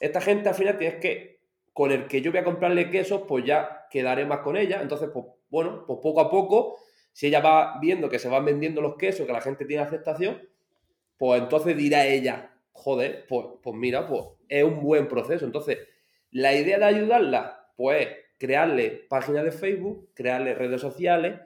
esta 0.00 0.22
gente 0.22 0.48
al 0.48 0.54
final 0.54 0.78
tienes 0.78 1.00
que, 1.00 1.42
con 1.74 1.92
el 1.92 2.06
que 2.06 2.22
yo 2.22 2.30
voy 2.30 2.40
a 2.40 2.44
comprarle 2.44 2.88
quesos, 2.88 3.24
pues 3.28 3.44
ya 3.44 3.88
quedaré 3.90 4.24
más 4.24 4.38
con 4.38 4.56
ella. 4.56 4.80
Entonces, 4.80 5.10
pues 5.12 5.26
bueno, 5.50 5.84
pues 5.86 5.98
poco 6.02 6.22
a 6.22 6.30
poco, 6.30 6.78
si 7.12 7.26
ella 7.26 7.40
va 7.40 7.78
viendo 7.82 8.08
que 8.08 8.18
se 8.18 8.30
van 8.30 8.46
vendiendo 8.46 8.80
los 8.80 8.96
quesos, 8.96 9.26
que 9.26 9.34
la 9.34 9.42
gente 9.42 9.66
tiene 9.66 9.82
aceptación, 9.82 10.48
pues 11.18 11.42
entonces 11.42 11.76
dirá 11.76 12.06
ella, 12.06 12.56
joder, 12.72 13.26
pues, 13.28 13.48
pues 13.62 13.76
mira, 13.76 14.06
pues 14.06 14.22
es 14.48 14.64
un 14.64 14.82
buen 14.82 15.08
proceso. 15.08 15.44
Entonces, 15.44 15.76
la 16.30 16.54
idea 16.54 16.78
de 16.78 16.86
ayudarla, 16.86 17.70
pues 17.76 18.23
crearle 18.38 19.06
páginas 19.08 19.44
de 19.44 19.52
Facebook, 19.52 20.10
crearle 20.14 20.54
redes 20.54 20.80
sociales 20.80 21.40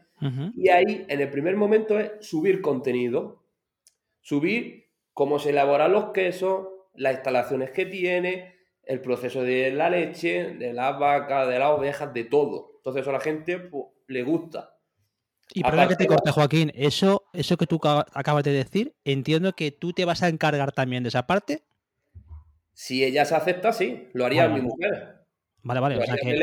y 0.57 0.69
ahí 0.69 1.07
en 1.09 1.21
el 1.21 1.31
primer 1.31 1.57
momento 1.57 1.99
es 1.99 2.13
subir 2.21 2.61
contenido, 2.61 3.45
subir 4.21 4.91
cómo 5.15 5.39
se 5.39 5.51
elaboran 5.51 5.93
los 5.93 6.11
quesos, 6.11 6.67
las 6.95 7.15
instalaciones 7.15 7.71
que 7.71 7.87
tiene, 7.87 8.57
el 8.83 9.01
proceso 9.01 9.43
de 9.43 9.71
la 9.71 9.91
leche, 9.91 10.55
de 10.55 10.73
las 10.73 10.99
vacas, 10.99 11.49
de 11.49 11.59
las 11.59 11.71
ovejas, 11.71 12.13
de 12.13 12.25
todo. 12.25 12.73
Entonces 12.79 13.03
eso 13.03 13.11
a 13.11 13.15
la 13.15 13.21
gente 13.21 13.59
pues, 13.59 13.85
le 14.09 14.23
gusta. 14.25 14.75
Y 15.55 15.63
para 15.63 15.89
que 15.89 15.97
te 15.97 16.07
corte, 16.07 16.31
Joaquín, 16.31 16.73
eso, 16.75 17.25
eso 17.33 17.57
que 17.57 17.67
tú 17.67 17.81
acabas 17.85 18.45
de 18.45 18.53
decir, 18.53 18.95
entiendo 19.05 19.55
que 19.55 19.71
tú 19.71 19.93
te 19.93 20.05
vas 20.05 20.23
a 20.23 20.29
encargar 20.29 20.73
también 20.73 21.05
de 21.05 21.11
esa 21.11 21.27
parte. 21.27 21.63
Si 22.75 23.05
ella 23.05 23.25
se 23.25 23.35
acepta, 23.35 23.73
sí, 23.73 24.09
lo 24.13 24.27
haría 24.27 24.49
mi 24.49 24.61
mujer. 24.61 25.18
Vale, 25.63 25.81
vale. 25.81 25.99
O 25.99 26.03
sea 26.03 26.17
que 26.17 26.41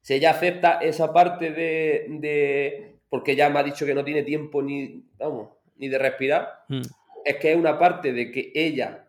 si 0.00 0.14
ella 0.14 0.30
acepta 0.30 0.78
esa 0.80 1.12
parte 1.12 1.50
de, 1.50 2.96
porque 3.08 3.32
ella 3.32 3.50
me 3.50 3.58
ha 3.58 3.64
dicho 3.64 3.84
que 3.84 3.94
no 3.94 4.04
tiene 4.04 4.22
tiempo 4.22 4.62
ni, 4.62 5.04
vamos, 5.18 5.48
ni 5.76 5.88
de 5.88 5.98
respirar, 5.98 6.64
hmm. 6.68 6.82
es 7.24 7.36
que 7.36 7.50
es 7.50 7.56
una 7.56 7.78
parte 7.78 8.12
de 8.12 8.30
que 8.30 8.52
ella 8.54 9.08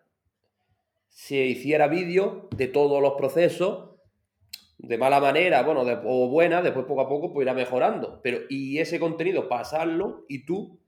se 1.10 1.46
hiciera 1.46 1.88
vídeo 1.88 2.48
de 2.56 2.68
todos 2.68 3.02
los 3.02 3.14
procesos, 3.14 3.92
de 4.80 4.98
mala 4.98 5.20
manera, 5.20 5.64
bueno, 5.64 5.82
o 6.06 6.30
buena, 6.30 6.62
después 6.62 6.86
poco 6.86 7.02
a 7.02 7.10
poco 7.10 7.34
pues 7.34 7.46
irá 7.46 7.54
mejorando. 7.54 8.20
Pero, 8.24 8.40
y 8.50 8.80
ese 8.80 9.00
contenido, 9.00 9.48
pasarlo 9.50 10.26
y 10.28 10.46
tú, 10.46 10.80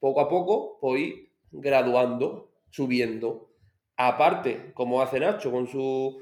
poco 0.00 0.20
a 0.20 0.28
poco, 0.28 0.78
pues 0.80 1.02
ir 1.02 1.30
graduando, 1.50 2.52
subiendo. 2.70 3.50
Aparte, 3.96 4.72
como 4.74 5.02
hace 5.02 5.20
Nacho 5.20 5.50
con 5.50 5.66
su 5.66 6.20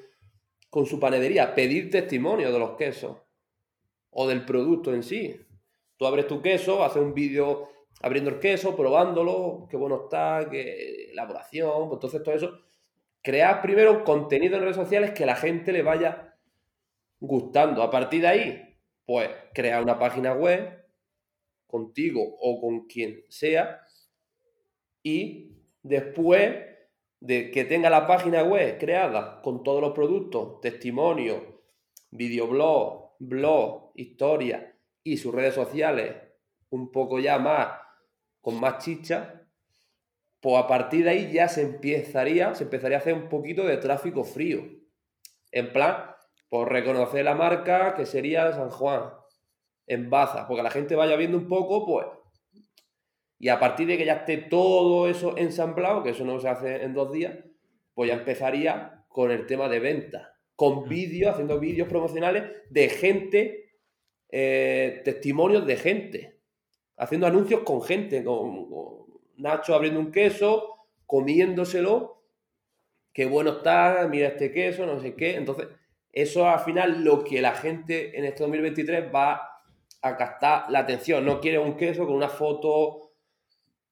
con 0.75 0.87
su 0.87 0.99
panadería, 0.99 1.55
pedir 1.55 1.89
testimonio 1.89 2.53
de 2.53 2.59
los 2.59 2.73
quesos 2.73 3.17
o 4.11 4.27
del 4.27 4.45
producto 4.45 4.93
en 4.93 5.05
sí. 5.05 5.41
Tú 5.97 6.05
abres 6.05 6.27
tu 6.27 6.43
queso, 6.43 6.83
haces 6.83 7.01
un 7.01 7.15
vídeo 7.15 7.69
abriendo 8.01 8.29
el 8.29 8.41
queso, 8.41 8.75
probándolo, 8.75 9.69
qué 9.71 9.77
bueno 9.77 10.03
está, 10.03 10.49
qué 10.51 11.13
elaboración, 11.13 11.89
pues 11.89 11.99
entonces 11.99 12.23
todo 12.25 12.35
eso. 12.35 12.59
Crear 13.23 13.63
primero 13.63 14.03
contenido 14.03 14.57
en 14.57 14.63
redes 14.63 14.75
sociales 14.75 15.13
que 15.13 15.25
la 15.25 15.37
gente 15.37 15.71
le 15.71 15.83
vaya 15.83 16.35
gustando. 17.21 17.81
A 17.81 17.89
partir 17.93 18.23
de 18.23 18.27
ahí, 18.27 18.77
pues 19.07 19.31
crea 19.55 19.81
una 19.81 19.97
página 19.97 20.33
web 20.33 20.89
contigo 21.69 22.37
o 22.41 22.61
con 22.61 22.87
quien 22.87 23.23
sea 23.29 23.81
y 25.05 25.53
después 25.85 26.74
de 27.25 27.51
que 27.51 27.65
tenga 27.65 27.89
la 27.89 28.07
página 28.07 28.43
web 28.43 28.77
creada 28.79 29.41
con 29.41 29.63
todos 29.63 29.81
los 29.81 29.93
productos, 29.93 30.61
testimonios, 30.61 31.39
videoblog, 32.11 33.13
blog, 33.19 33.93
historia 33.95 34.77
y 35.03 35.17
sus 35.17 35.35
redes 35.35 35.55
sociales 35.55 36.17
un 36.69 36.93
poco 36.93 37.19
ya 37.19 37.39
más 37.39 37.69
con 38.43 38.61
más 38.61 38.85
chicha, 38.85 39.49
pues 40.41 40.63
a 40.63 40.67
partir 40.67 41.05
de 41.05 41.11
ahí 41.11 41.33
ya 41.33 41.49
se 41.49 41.63
empezaría, 41.63 42.55
se 42.55 42.65
empezaría 42.65 42.99
a 42.99 43.01
hacer 43.01 43.15
un 43.15 43.31
poquito 43.31 43.65
de 43.65 43.79
tráfico 43.79 44.25
frío. 44.25 44.61
En 45.51 45.73
plan, 45.73 46.15
por 46.51 46.71
reconocer 46.71 47.25
la 47.25 47.35
marca 47.35 47.95
que 47.95 48.05
sería 48.05 48.53
San 48.53 48.69
Juan, 48.69 49.15
en 49.87 50.11
Baza, 50.11 50.47
porque 50.47 50.63
la 50.63 50.71
gente 50.71 50.95
vaya 50.95 51.17
viendo 51.17 51.39
un 51.39 51.49
poco, 51.49 51.87
pues. 51.87 52.07
Y 53.39 53.49
a 53.49 53.59
partir 53.59 53.87
de 53.87 53.99
que 53.99 54.07
ya 54.07 54.15
esté 54.15 54.37
todo 54.37 55.09
eso 55.09 55.37
ensamblado, 55.37 56.03
que 56.03 56.11
eso 56.11 56.25
no 56.25 56.39
se 56.41 56.49
hace 56.49 56.83
en 56.83 56.95
dos 56.95 57.13
días, 57.13 57.39
pues 57.95 58.09
ya 58.09 58.17
empezaría 58.17 59.05
con 59.09 59.31
el 59.31 59.47
tema 59.47 59.69
de 59.69 59.81
venta, 59.81 60.37
con 60.57 60.85
mm. 60.85 60.89
vídeos, 60.89 61.33
haciendo 61.33 61.59
vídeos 61.61 61.89
promocionales 61.89 62.45
de 62.71 62.89
gente, 62.89 63.79
eh, 64.31 65.03
testimonios 65.05 65.67
de 65.67 65.77
gente, 65.77 66.41
haciendo 66.97 67.27
anuncios 67.27 67.61
con 67.61 67.83
gente, 67.83 68.25
con, 68.25 68.69
Nacho 69.37 69.75
abriendo 69.75 70.01
un 70.01 70.13
queso, 70.13 70.87
comiéndoselo, 71.07 72.23
qué 73.13 73.27
bueno 73.27 73.51
está, 73.51 74.07
mira 74.09 74.29
este 74.29 74.53
queso, 74.53 74.87
no 74.87 75.01
sé 75.01 75.15
qué. 75.15 75.37
Entonces, 75.37 75.69
eso 76.13 76.49
al 76.49 76.61
final 76.61 77.03
lo 77.05 77.25
que 77.25 77.41
la 77.41 77.55
gente 77.55 78.17
en 78.17 78.25
este 78.25 78.45
2023 78.45 79.13
va 79.13 79.61
a 80.03 80.17
captar 80.17 80.71
la 80.71 80.81
atención. 80.81 81.25
No 81.25 81.41
quiere 81.41 81.59
un 81.59 81.77
queso 81.77 82.07
con 82.07 82.15
una 82.15 82.29
foto 82.29 83.04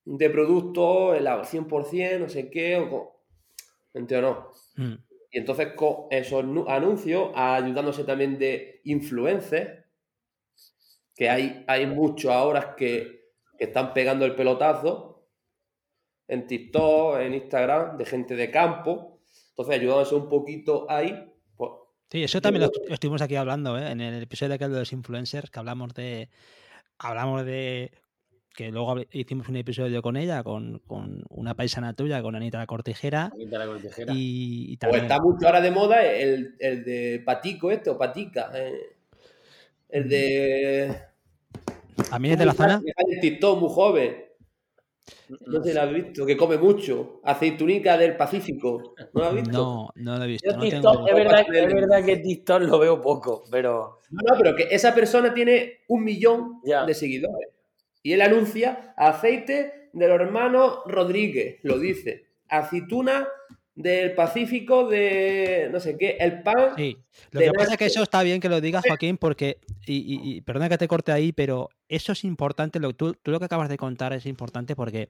de 0.05 0.31
producto, 0.31 1.15
el 1.15 1.27
100%, 1.27 2.19
no 2.19 2.29
sé 2.29 2.51
qué, 2.51 2.77
o 2.77 2.91
con... 2.91 3.01
o 3.95 4.21
no? 4.21 4.51
Mm. 4.77 4.95
Y 5.31 5.39
entonces 5.39 5.73
con 5.75 6.07
esos 6.11 6.45
anuncios, 6.69 7.31
ayudándose 7.35 8.05
también 8.05 8.39
de 8.39 8.81
influencers, 8.85 9.85
que 11.15 11.29
hay, 11.29 11.65
hay 11.67 11.87
muchos 11.87 12.31
ahora 12.31 12.75
que, 12.77 13.23
están 13.59 13.95
pegando 13.95 14.25
el 14.27 14.35
pelotazo 14.35 15.29
en 16.27 16.49
TikTok, 16.49 17.21
en 17.21 17.35
Instagram, 17.35 17.97
de 17.97 18.05
gente 18.05 18.35
de 18.35 18.51
campo. 18.51 19.23
Entonces, 19.51 19.77
ayudándose 19.77 20.17
un 20.17 20.29
poquito 20.29 20.85
ahí, 20.91 21.33
Sí, 22.13 22.23
eso 22.23 22.43
también 22.43 22.69
lo 22.69 22.93
estuvimos 22.93 23.23
aquí 23.23 23.37
hablando, 23.37 23.79
¿eh? 23.79 23.91
en 23.91 24.03
el 24.03 24.23
episodio 24.23 24.59
de 24.59 24.69
los 24.69 24.93
influencers, 24.93 25.51
que 25.51 25.59
hablamos 25.59 25.95
de. 25.95 26.29
Hablamos 26.99 27.47
de. 27.47 27.91
Que 28.55 28.71
luego 28.71 28.97
hicimos 29.13 29.49
un 29.49 29.57
episodio 29.57 30.03
con 30.03 30.17
ella, 30.17 30.43
con, 30.43 30.83
una 31.31 31.55
paisana 31.55 31.95
tuya, 31.95 32.23
con 32.23 32.37
Anita 32.37 32.59
la 32.59 32.67
Cortijera. 32.67 33.31
Anita 33.33 33.59
la 33.59 33.67
Cortijera. 33.67 34.13
Y, 34.15 34.77
pues 34.77 35.03
está 35.03 35.21
mucho 35.21 35.47
ahora 35.47 35.61
de 35.61 35.71
moda 35.71 36.05
el, 36.05 36.57
de 36.59 37.23
Patico, 37.25 37.71
este, 37.71 37.91
o 37.91 37.97
Patica. 37.97 38.51
Eh, 38.55 38.97
el 39.89 40.09
de. 40.09 40.97
¿A 42.11 42.19
mí 42.19 42.31
es 42.31 42.39
de 42.39 42.47
la 42.47 42.53
zona? 42.53 42.83
El 42.85 43.21
TikTok 43.21 43.61
muy 43.61 43.71
joven. 43.71 44.33
No 45.47 45.63
se 45.63 45.75
la 45.75 45.85
has 45.85 45.93
visto, 45.93 46.27
que 46.27 46.37
come 46.37 46.59
mucho. 46.59 47.21
Aceitunica 47.25 47.97
del 47.97 48.17
Pacífico. 48.17 48.95
¿No 49.15 49.21
la 49.21 49.29
has 49.29 49.35
visto? 49.35 49.51
No, 49.53 49.89
no 49.95 50.19
la 50.19 50.25
he 50.25 50.29
visto. 50.29 50.51
es, 50.51 50.59
verdad, 51.15 51.45
es, 51.53 51.75
verdad, 51.75 52.05
que 52.05 52.17
TikTok 52.19 52.63
lo 52.63 52.79
veo 52.79 53.01
poco, 53.01 53.45
pero. 53.51 54.01
No, 54.11 54.21
no, 54.29 54.39
pero 54.39 54.55
que 54.55 54.69
esa 54.71 54.95
persona 54.95 55.33
tiene 55.33 55.81
un 55.89 56.05
millón 56.05 56.61
de 56.63 56.95
seguidores. 56.95 57.49
Y 58.03 58.13
él 58.13 58.23
anuncia 58.23 58.95
aceite 58.97 59.91
de 59.93 60.09
los 60.09 60.21
hermanos 60.21 60.81
Rodríguez, 60.87 61.59
lo 61.63 61.79
dice. 61.79 62.27
Aceituna 62.49 63.29
del 63.75 64.15
Pacífico 64.15 64.89
de 64.89 65.69
no 65.73 65.81
sé 65.81 65.97
qué, 65.97 66.17
el 66.21 66.43
pan. 66.43 66.75
Sí, 66.77 66.97
lo 67.31 67.41
que 67.41 67.53
pasa 67.53 67.73
es 67.73 67.79
que 67.79 67.87
eso 67.87 68.03
está 68.03 68.23
bien 68.23 68.41
que 68.41 68.49
lo 68.49 68.61
digas, 68.61 68.85
Joaquín, 68.87 69.17
porque, 69.17 69.59
y, 69.87 70.41
perdona 70.43 70.69
que 70.69 70.79
te 70.79 70.89
corte 70.89 71.13
ahí, 71.13 71.33
pero 71.33 71.71
eso 71.89 72.13
es 72.13 72.25
importante, 72.25 72.79
lo, 72.79 72.95
tú, 72.95 73.15
tú 73.15 73.31
lo 73.31 73.39
que 73.39 73.47
acabas 73.47 73.69
de 73.69 73.79
contar 73.79 74.13
es 74.13 74.27
importante 74.27 74.77
porque, 74.77 75.09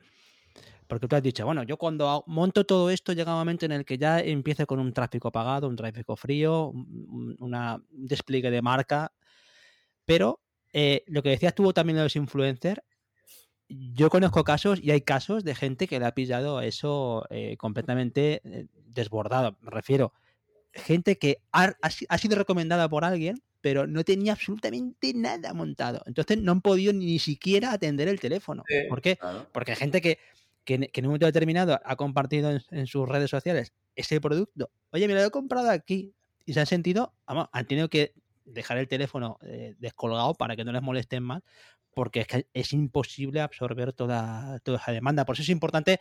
porque 0.87 1.09
tú 1.09 1.17
has 1.17 1.23
dicho, 1.23 1.45
bueno, 1.45 1.65
yo 1.65 1.77
cuando 1.77 2.23
monto 2.27 2.65
todo 2.65 2.91
esto 2.91 3.13
llega 3.13 3.33
un 3.33 3.39
momento 3.39 3.67
en 3.67 3.73
el 3.73 3.85
que 3.85 3.99
ya 3.99 4.21
empiece 4.21 4.65
con 4.67 4.79
un 4.79 4.93
tráfico 4.93 5.29
apagado, 5.29 5.69
un 5.69 5.77
tráfico 5.77 6.15
frío, 6.15 6.69
un, 6.69 7.37
una, 7.41 7.83
despliegue 7.91 8.51
de 8.51 8.63
marca, 8.63 9.13
pero 10.05 10.42
eh, 10.73 11.05
lo 11.07 11.23
que 11.23 11.31
decías 11.31 11.55
tú 11.55 11.73
también 11.73 11.97
de 11.97 12.05
los 12.05 12.17
influencers, 12.17 12.81
yo 13.69 14.11
conozco 14.11 14.45
casos 14.45 14.81
y 14.83 14.91
hay 14.91 15.01
casos 15.01 15.45
de 15.45 15.55
gente 15.55 15.87
que 15.87 15.99
le 15.99 16.07
ha 16.07 16.15
pillado 16.15 16.61
eso 16.61 17.27
eh, 17.31 17.57
completamente 17.57 18.43
eh, 18.45 18.67
desbordado. 18.87 19.57
Me 19.61 19.71
refiero, 19.71 20.13
gente 20.73 21.17
que 21.17 21.39
ha, 21.53 21.75
sido 22.19 22.37
recomendada 22.37 22.89
por 22.89 23.05
alguien, 23.05 23.43
pero 23.61 23.87
no 23.87 24.05
tenía 24.05 24.33
absolutamente 24.33 25.13
nada 25.15 25.55
montado. 25.55 26.03
Entonces 26.07 26.39
no 26.39 26.53
han 26.53 26.61
podido 26.61 26.93
ni 26.93 27.19
siquiera 27.19 27.73
atender 27.73 28.09
el 28.09 28.21
teléfono. 28.21 28.65
¿Por 28.89 29.01
qué? 29.01 29.19
Porque 29.53 29.73
hay 29.73 29.77
gente 29.77 30.01
que, 30.01 30.19
en 30.67 31.05
un 31.05 31.07
momento 31.07 31.27
determinado 31.27 31.81
ha 31.85 31.97
compartido 31.97 32.51
en, 32.71 32.87
sus 32.87 33.09
redes 33.09 33.31
sociales 33.31 33.73
ese 33.95 34.21
producto. 34.21 34.71
Oye, 34.91 35.07
me 35.09 35.15
lo 35.15 35.25
he 35.25 35.31
comprado 35.31 35.71
aquí. 35.71 36.15
Y 36.45 36.55
se 36.55 36.61
han 36.61 36.67
sentido, 36.67 37.15
vamos, 37.25 37.49
han 37.53 37.67
tenido 37.67 37.89
que 37.89 38.15
dejar 38.45 38.79
el 38.79 38.89
teléfono 38.89 39.39
eh, 39.43 39.75
descolgado 39.79 40.35
para 40.35 40.57
que 40.57 40.65
no 40.65 40.73
les 40.73 40.83
molesten 40.83 41.23
más, 41.23 41.43
porque 41.95 42.21
es 42.21 42.27
que 42.27 42.47
es 42.53 42.73
imposible 42.73 43.41
absorber 43.41 43.93
toda, 43.93 44.59
toda 44.61 44.79
esa 44.79 44.93
demanda. 44.93 45.25
Por 45.25 45.35
eso 45.35 45.43
es 45.43 45.49
importante, 45.49 46.01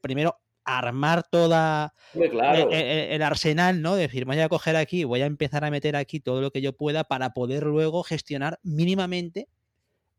primero, 0.00 0.38
armar 0.64 1.22
toda 1.28 1.94
e, 2.14 2.24
e, 2.70 3.14
el, 3.14 3.22
arsenal, 3.22 3.82
¿no? 3.82 3.96
decir, 3.96 4.24
voy 4.24 4.40
a 4.40 4.48
coger 4.48 4.76
aquí, 4.76 5.04
voy 5.04 5.20
a 5.20 5.26
empezar 5.26 5.64
a 5.64 5.70
meter 5.70 5.94
aquí 5.94 6.20
todo 6.20 6.40
lo 6.40 6.50
que 6.50 6.62
yo 6.62 6.72
pueda 6.72 7.04
para 7.04 7.34
poder 7.34 7.64
luego 7.64 8.02
gestionar 8.02 8.58
mínimamente 8.62 9.48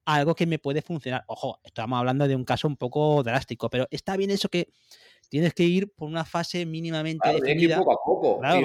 algo 0.05 0.35
que 0.35 0.45
me 0.45 0.59
puede 0.59 0.81
funcionar. 0.83 1.23
Ojo, 1.27 1.59
estamos 1.63 1.97
hablando 1.97 2.27
de 2.27 2.35
un 2.35 2.45
caso 2.45 2.67
un 2.67 2.77
poco 2.77 3.23
drástico, 3.23 3.69
pero 3.69 3.87
está 3.89 4.15
bien 4.15 4.29
eso 4.29 4.49
que 4.49 4.69
tienes 5.29 5.53
que 5.53 5.63
ir 5.63 5.91
por 5.91 6.07
una 6.07 6.25
fase 6.25 6.65
mínimamente 6.65 7.27
definida. 7.33 7.77
poco 7.79 7.91
a 7.91 7.97
poco. 8.05 8.39
Claro, 8.39 8.61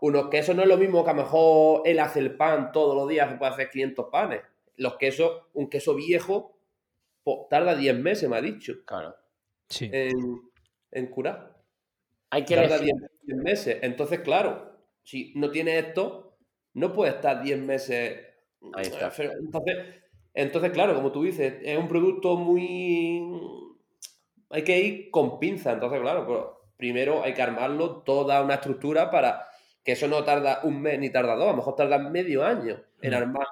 unos 0.00 0.28
quesos 0.28 0.54
no 0.54 0.62
es 0.62 0.68
lo 0.68 0.76
mismo 0.76 1.04
que 1.04 1.10
a 1.10 1.14
lo 1.14 1.22
mejor 1.22 1.82
él 1.84 1.98
hace 1.98 2.18
el 2.18 2.36
pan 2.36 2.72
todos 2.72 2.94
los 2.94 3.08
días, 3.08 3.30
se 3.30 3.36
puede 3.36 3.52
hacer 3.52 3.70
500 3.70 4.06
panes 4.10 4.40
los 4.76 4.96
quesos, 4.96 5.42
un 5.52 5.68
queso 5.68 5.94
viejo, 5.94 6.58
tarda 7.48 7.74
10 7.74 7.98
meses, 7.98 8.28
me 8.28 8.36
ha 8.36 8.42
dicho. 8.42 8.84
Claro. 8.84 9.14
Sí. 9.68 9.90
En, 9.92 11.06
curar. 11.08 11.56
Hay 12.30 12.44
que 12.44 12.54
tarda 12.54 12.78
10 12.78 12.94
meses. 13.26 13.78
Entonces, 13.82 14.20
claro, 14.20 14.78
si 15.02 15.32
no 15.36 15.50
tiene 15.50 15.78
esto, 15.78 16.36
no 16.74 16.92
puede 16.92 17.12
estar 17.12 17.42
10 17.42 17.58
meses. 17.60 18.20
Ahí 18.74 18.86
está. 18.86 19.12
Entonces, 19.18 19.76
entonces, 20.34 20.72
claro, 20.72 20.94
como 20.94 21.12
tú 21.12 21.22
dices, 21.22 21.54
es 21.62 21.78
un 21.78 21.88
producto 21.88 22.36
muy. 22.36 23.22
Hay 24.50 24.62
que 24.62 24.78
ir 24.78 25.10
con 25.10 25.38
pinza. 25.38 25.72
Entonces, 25.72 26.00
claro, 26.00 26.26
pues, 26.26 26.40
primero 26.76 27.22
hay 27.22 27.34
que 27.34 27.42
armarlo 27.42 28.02
toda 28.02 28.42
una 28.42 28.54
estructura 28.54 29.10
para 29.10 29.46
que 29.84 29.92
eso 29.92 30.08
no 30.08 30.24
tarda 30.24 30.60
un 30.64 30.80
mes 30.80 30.98
ni 30.98 31.10
tarda 31.10 31.34
dos, 31.34 31.44
a 31.44 31.50
lo 31.50 31.56
mejor 31.58 31.76
tarda 31.76 31.98
medio 31.98 32.42
año 32.44 32.82
en 33.02 33.10
mm. 33.12 33.14
armar 33.14 33.46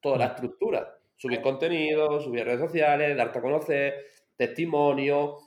toda 0.00 0.18
la 0.18 0.26
estructura. 0.26 0.94
Subir 1.16 1.40
contenido, 1.40 2.20
subir 2.20 2.44
redes 2.44 2.60
sociales, 2.60 3.16
darte 3.16 3.38
a 3.38 3.42
conocer, 3.42 3.94
testimonios 4.36 5.42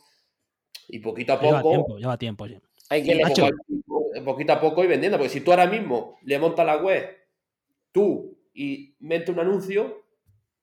y 0.90 1.00
poquito 1.00 1.34
a 1.34 1.40
poco. 1.40 1.98
Lleva 1.98 2.18
tiempo, 2.18 2.46
lleva 2.48 2.58
tiempo 2.58 2.72
Hay 2.90 3.04
que 3.04 3.22
poco, 3.88 4.26
poquito 4.26 4.54
a 4.54 4.60
poco 4.60 4.84
y 4.84 4.88
vendiendo, 4.88 5.18
porque 5.18 5.30
si 5.30 5.42
tú 5.42 5.52
ahora 5.52 5.68
mismo 5.68 6.18
le 6.24 6.40
montas 6.40 6.66
la 6.66 6.78
web, 6.78 7.08
tú, 7.92 8.38
y 8.54 8.96
metes 9.00 9.30
un 9.30 9.40
anuncio, 9.40 10.06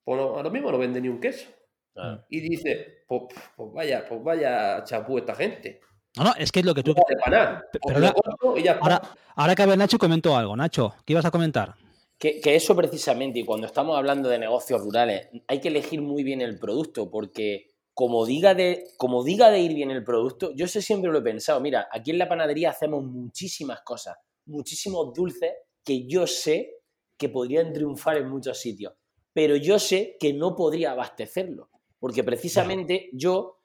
pues 0.03 0.19
ahora 0.19 0.49
mismo 0.49 0.71
no 0.71 0.77
vende 0.77 1.01
ni 1.01 1.07
un 1.07 1.19
queso. 1.19 1.49
Y 2.29 2.39
dice, 2.39 3.03
pues, 3.07 3.23
pues, 3.57 3.73
vaya, 3.73 4.05
pues 4.07 4.23
vaya 4.23 4.83
chapú 4.83 5.17
esta 5.17 5.35
gente. 5.35 5.81
No, 6.17 6.23
no, 6.23 6.33
es 6.37 6.51
que 6.51 6.59
es 6.59 6.65
lo 6.65 6.73
que 6.73 6.83
tú. 6.83 6.95
Pero 7.85 8.13
ahora, 8.81 9.01
ahora 9.35 9.55
que 9.55 9.61
a 9.61 9.65
ver, 9.65 9.77
Nacho, 9.77 9.97
comento 9.97 10.35
algo. 10.35 10.55
Nacho, 10.55 10.93
¿qué 11.05 11.13
ibas 11.13 11.25
a 11.25 11.31
comentar? 11.31 11.75
Que, 12.19 12.41
eso 12.43 12.75
precisamente, 12.75 13.39
y 13.39 13.45
cuando 13.45 13.65
estamos 13.65 13.97
hablando 13.97 14.27
de 14.27 14.37
negocios 14.37 14.81
rurales, 14.81 15.29
hay 15.47 15.61
que 15.61 15.69
elegir 15.69 16.01
muy 16.01 16.23
bien 16.23 16.41
el 16.41 16.59
producto, 16.59 17.09
porque 17.09 17.67
como 17.93 18.25
diga 18.25 18.53
de, 18.53 18.87
como 18.97 19.23
diga 19.23 19.49
de 19.49 19.61
ir 19.61 19.73
bien 19.73 19.89
el 19.89 20.03
producto, 20.03 20.51
yo 20.53 20.67
sé 20.67 20.81
siempre 20.81 21.11
lo 21.11 21.19
he 21.19 21.21
pensado, 21.21 21.61
mira, 21.61 21.87
aquí 21.89 22.11
en 22.11 22.17
la 22.17 22.27
panadería 22.27 22.71
hacemos 22.71 23.05
muchísimas 23.05 23.79
cosas, 23.85 24.17
muchísimos 24.45 25.13
dulces 25.13 25.53
que 25.81 26.07
yo 26.07 26.27
sé 26.27 26.81
que 27.17 27.29
podrían 27.29 27.71
triunfar 27.71 28.17
en 28.17 28.29
muchos 28.29 28.59
sitios, 28.59 28.93
pero 29.31 29.55
yo 29.55 29.79
sé 29.79 30.17
que 30.19 30.33
no 30.33 30.55
podría 30.55 30.91
abastecerlo, 30.91 31.69
porque 31.99 32.25
precisamente 32.25 33.09
yo, 33.13 33.58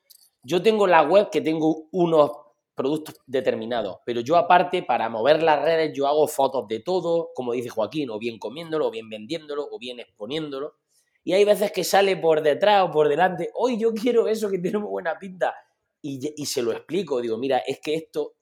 yo 0.44 0.62
tengo 0.62 0.86
la 0.86 1.02
web 1.02 1.30
que 1.30 1.40
tengo 1.40 1.88
unos 1.90 2.30
productos 2.74 3.16
determinados, 3.26 3.98
pero 4.04 4.20
yo 4.20 4.36
aparte 4.36 4.82
para 4.82 5.08
mover 5.08 5.42
las 5.42 5.62
redes 5.62 5.92
yo 5.94 6.06
hago 6.06 6.26
fotos 6.26 6.66
de 6.68 6.80
todo, 6.80 7.30
como 7.34 7.52
dice 7.52 7.68
Joaquín, 7.68 8.10
o 8.10 8.18
bien 8.18 8.38
comiéndolo, 8.38 8.88
o 8.88 8.90
bien 8.90 9.08
vendiéndolo, 9.08 9.68
o 9.70 9.78
bien 9.78 10.00
exponiéndolo, 10.00 10.74
y 11.22 11.32
hay 11.32 11.44
veces 11.44 11.72
que 11.72 11.84
sale 11.84 12.16
por 12.16 12.42
detrás 12.42 12.84
o 12.84 12.90
por 12.90 13.08
delante, 13.08 13.50
hoy 13.54 13.78
yo 13.78 13.94
quiero 13.94 14.26
eso 14.26 14.50
que 14.50 14.58
tiene 14.58 14.78
muy 14.78 14.90
buena 14.90 15.18
pinta, 15.18 15.54
y, 16.02 16.20
se 16.44 16.60
lo 16.60 16.72
explico, 16.72 17.22
digo, 17.22 17.38
mira, 17.38 17.58
es 17.58 17.80
que 17.80 17.94
esto, 17.94 18.34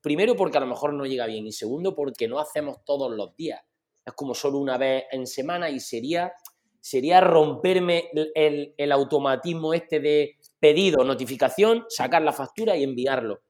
primero 0.00 0.36
porque 0.36 0.58
a 0.58 0.60
lo 0.60 0.66
mejor 0.66 0.92
no 0.92 1.06
llega 1.06 1.26
bien, 1.26 1.46
y 1.46 1.52
segundo 1.52 1.94
porque 1.94 2.28
no 2.28 2.38
hacemos 2.38 2.84
todos 2.84 3.10
los 3.10 3.34
días, 3.34 3.60
es 4.04 4.12
como 4.12 4.34
solo 4.34 4.58
una 4.58 4.78
vez 4.78 5.04
en 5.10 5.26
semana 5.26 5.70
y 5.70 5.80
sería, 5.80 6.32
sería 6.80 7.20
romperme 7.20 8.10
el, 8.34 8.74
el 8.76 8.92
automatismo 8.92 9.74
este 9.74 9.98
de 10.00 10.36
pedido, 10.60 11.04
notificación, 11.04 11.84
sacar 11.88 12.22
la 12.22 12.32
factura 12.32 12.76
y 12.76 12.84
enviarlo 12.84 13.42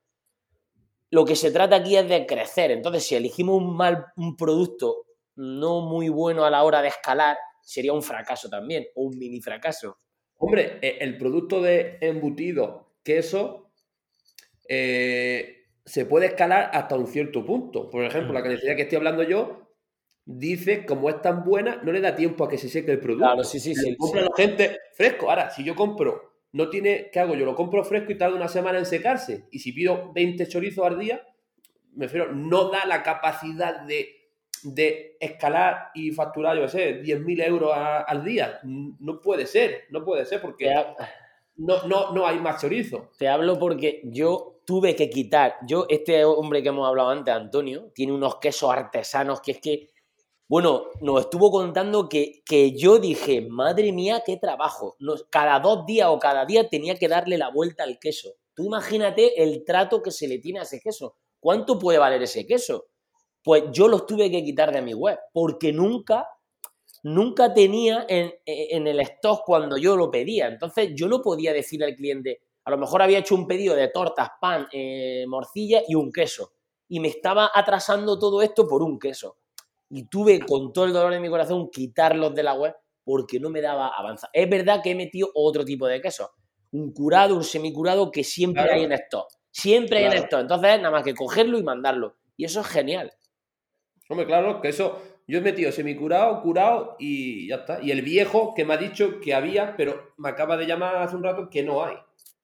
lo 1.10 1.24
que 1.24 1.36
se 1.36 1.50
trata 1.50 1.76
aquí 1.76 1.96
es 1.96 2.08
de 2.08 2.26
crecer. 2.26 2.70
Entonces, 2.70 3.04
si 3.04 3.16
elegimos 3.16 3.60
un 3.60 3.76
mal 3.76 4.06
un 4.16 4.36
producto 4.36 5.06
no 5.36 5.80
muy 5.80 6.08
bueno 6.08 6.44
a 6.44 6.50
la 6.50 6.62
hora 6.62 6.82
de 6.82 6.88
escalar, 6.88 7.36
sería 7.62 7.92
un 7.92 8.02
fracaso 8.02 8.48
también, 8.48 8.86
o 8.94 9.04
un 9.04 9.18
mini 9.18 9.40
fracaso. 9.40 9.98
Hombre, 10.36 10.78
e, 10.80 10.98
el 11.00 11.18
producto 11.18 11.60
de 11.60 11.98
embutido, 12.00 12.94
queso, 13.02 13.72
eh, 14.68 15.66
se 15.84 16.06
puede 16.06 16.26
escalar 16.26 16.70
hasta 16.72 16.96
un 16.96 17.06
cierto 17.06 17.44
punto. 17.44 17.90
Por 17.90 18.04
ejemplo, 18.04 18.32
la 18.32 18.40
mm. 18.40 18.44
cantidad 18.44 18.76
que 18.76 18.82
estoy 18.82 18.96
hablando 18.96 19.22
yo 19.22 19.68
dice, 20.24 20.86
como 20.86 21.08
es 21.08 21.20
tan 21.22 21.44
buena, 21.44 21.80
no 21.82 21.90
le 21.90 22.00
da 22.00 22.14
tiempo 22.14 22.44
a 22.44 22.48
que 22.48 22.58
se 22.58 22.68
seque 22.68 22.92
el 22.92 23.00
producto. 23.00 23.26
Claro, 23.26 23.44
sí, 23.44 23.58
sí, 23.58 23.74
sí. 23.74 23.96
Compra 23.96 24.22
la 24.22 24.30
gente 24.36 24.78
fresco. 24.94 25.28
Ahora, 25.28 25.50
si 25.50 25.64
yo 25.64 25.74
compro 25.74 26.29
no 26.52 26.68
tiene, 26.68 27.10
¿qué 27.12 27.20
hago? 27.20 27.34
Yo 27.34 27.44
lo 27.44 27.54
compro 27.54 27.84
fresco 27.84 28.12
y 28.12 28.18
tarda 28.18 28.36
una 28.36 28.48
semana 28.48 28.78
en 28.78 28.86
secarse. 28.86 29.46
Y 29.50 29.60
si 29.60 29.72
pido 29.72 30.12
20 30.12 30.46
chorizos 30.48 30.86
al 30.86 30.98
día, 30.98 31.26
me 31.94 32.06
refiero, 32.06 32.32
no 32.32 32.70
da 32.70 32.86
la 32.86 33.02
capacidad 33.02 33.82
de, 33.82 34.16
escalar 35.20 35.90
y 35.94 36.10
facturar, 36.10 36.56
yo 36.58 36.68
sé, 36.68 37.02
10.000 37.02 37.46
euros 37.46 37.72
al 37.74 38.24
día. 38.24 38.60
No 38.62 39.20
puede 39.20 39.46
ser, 39.46 39.84
no 39.90 40.04
puede 40.04 40.24
ser 40.24 40.40
porque 40.40 40.74
no, 41.56 41.86
no, 41.86 42.12
no 42.12 42.26
hay 42.26 42.38
más 42.38 42.60
chorizo. 42.60 43.10
Te 43.18 43.28
hablo 43.28 43.58
porque 43.58 44.00
yo 44.04 44.60
tuve 44.64 44.94
que 44.94 45.10
quitar, 45.10 45.56
yo, 45.66 45.86
este 45.88 46.24
hombre 46.24 46.62
que 46.62 46.68
hemos 46.68 46.86
hablado 46.86 47.10
antes, 47.10 47.34
Antonio, 47.34 47.90
tiene 47.94 48.12
unos 48.12 48.36
quesos 48.36 48.70
artesanos 48.70 49.40
que 49.40 49.52
es 49.52 49.60
que 49.60 49.88
bueno, 50.50 50.86
nos 51.00 51.20
estuvo 51.20 51.48
contando 51.52 52.08
que, 52.08 52.42
yo 52.76 52.98
dije, 52.98 53.40
madre 53.40 53.92
mía, 53.92 54.24
qué 54.26 54.36
trabajo. 54.36 54.96
cada 55.30 55.60
dos 55.60 55.86
días 55.86 56.08
o 56.10 56.18
cada 56.18 56.44
día 56.44 56.68
tenía 56.68 56.96
que 56.96 57.06
darle 57.06 57.38
la 57.38 57.50
vuelta 57.50 57.84
al 57.84 58.00
queso. 58.00 58.30
Tú 58.52 58.64
imagínate 58.64 59.40
el 59.44 59.64
trato 59.64 60.02
que 60.02 60.10
se 60.10 60.26
le 60.26 60.38
tiene 60.38 60.58
a 60.58 60.62
ese 60.62 60.80
queso. 60.80 61.14
¿Cuánto 61.38 61.78
puede 61.78 61.98
valer 61.98 62.20
ese 62.24 62.48
queso? 62.48 62.86
Pues 63.44 63.62
yo 63.70 63.86
los 63.86 64.06
tuve 64.06 64.28
que 64.28 64.42
quitar 64.42 64.72
de 64.72 64.82
mi 64.82 64.92
web, 64.92 65.20
porque 65.32 65.72
nunca, 65.72 66.26
nunca 67.04 67.54
tenía 67.54 68.04
en, 68.08 68.32
el 68.88 68.98
stock 68.98 69.42
cuando 69.46 69.76
yo 69.76 69.94
lo 69.94 70.10
pedía. 70.10 70.48
Entonces 70.48 70.90
yo 70.96 71.06
no 71.06 71.22
podía 71.22 71.52
decir 71.52 71.84
al 71.84 71.94
cliente, 71.94 72.40
a 72.64 72.72
lo 72.72 72.76
mejor 72.76 73.02
había 73.02 73.20
hecho 73.20 73.36
un 73.36 73.46
pedido 73.46 73.76
de 73.76 73.86
tortas, 73.86 74.30
pan, 74.40 74.66
eh, 74.72 75.24
morcilla 75.28 75.82
y 75.86 75.94
un 75.94 76.10
queso. 76.10 76.54
Y 76.88 76.98
me 76.98 77.06
estaba 77.06 77.52
atrasando 77.54 78.18
todo 78.18 78.42
esto 78.42 78.66
por 78.66 78.82
un 78.82 78.98
queso 78.98 79.36
y 79.90 80.06
tuve 80.06 80.40
con 80.40 80.72
todo 80.72 80.84
el 80.86 80.92
dolor 80.92 81.12
de 81.12 81.20
mi 81.20 81.28
corazón 81.28 81.68
quitarlos 81.70 82.34
de 82.34 82.42
la 82.44 82.54
web 82.54 82.74
porque 83.04 83.40
no 83.40 83.50
me 83.50 83.60
daba 83.60 83.88
avanzar. 83.88 84.30
Es 84.32 84.48
verdad 84.48 84.80
que 84.82 84.92
he 84.92 84.94
metido 84.94 85.28
otro 85.34 85.64
tipo 85.64 85.86
de 85.86 86.00
queso, 86.00 86.30
un 86.70 86.92
curado, 86.92 87.34
un 87.34 87.44
semicurado 87.44 88.10
que 88.10 88.22
siempre 88.22 88.62
hay 88.62 88.84
en 88.84 88.92
esto. 88.92 89.26
Siempre 89.50 89.98
hay 89.98 90.04
en 90.04 90.12
esto. 90.12 90.38
Entonces, 90.38 90.78
nada 90.78 90.92
más 90.92 91.02
que 91.02 91.14
cogerlo 91.14 91.58
y 91.58 91.64
mandarlo. 91.64 92.16
Y 92.36 92.44
eso 92.44 92.60
es 92.60 92.68
genial. 92.68 93.12
Hombre, 94.08 94.26
claro, 94.26 94.60
que 94.60 94.68
eso. 94.68 95.02
Yo 95.26 95.38
he 95.38 95.42
metido 95.42 95.70
semicurado, 95.70 96.42
curado 96.42 96.96
y 96.98 97.48
ya 97.48 97.56
está. 97.56 97.80
Y 97.80 97.92
el 97.92 98.02
viejo 98.02 98.52
que 98.54 98.64
me 98.64 98.74
ha 98.74 98.76
dicho 98.76 99.20
que 99.20 99.32
había, 99.32 99.76
pero 99.76 100.12
me 100.16 100.28
acaba 100.28 100.56
de 100.56 100.66
llamar 100.66 100.96
hace 100.96 101.14
un 101.14 101.22
rato 101.22 101.48
que 101.48 101.62
no 101.62 101.84
hay. 101.84 101.96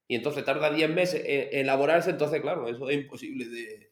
Y 0.06 0.14
entonces 0.14 0.44
tarda 0.44 0.70
10 0.70 0.90
meses 0.90 1.22
en 1.24 1.60
elaborarse. 1.60 2.10
Entonces, 2.10 2.40
claro, 2.40 2.68
eso 2.68 2.88
es 2.88 2.96
imposible 2.96 3.46
de, 3.46 3.90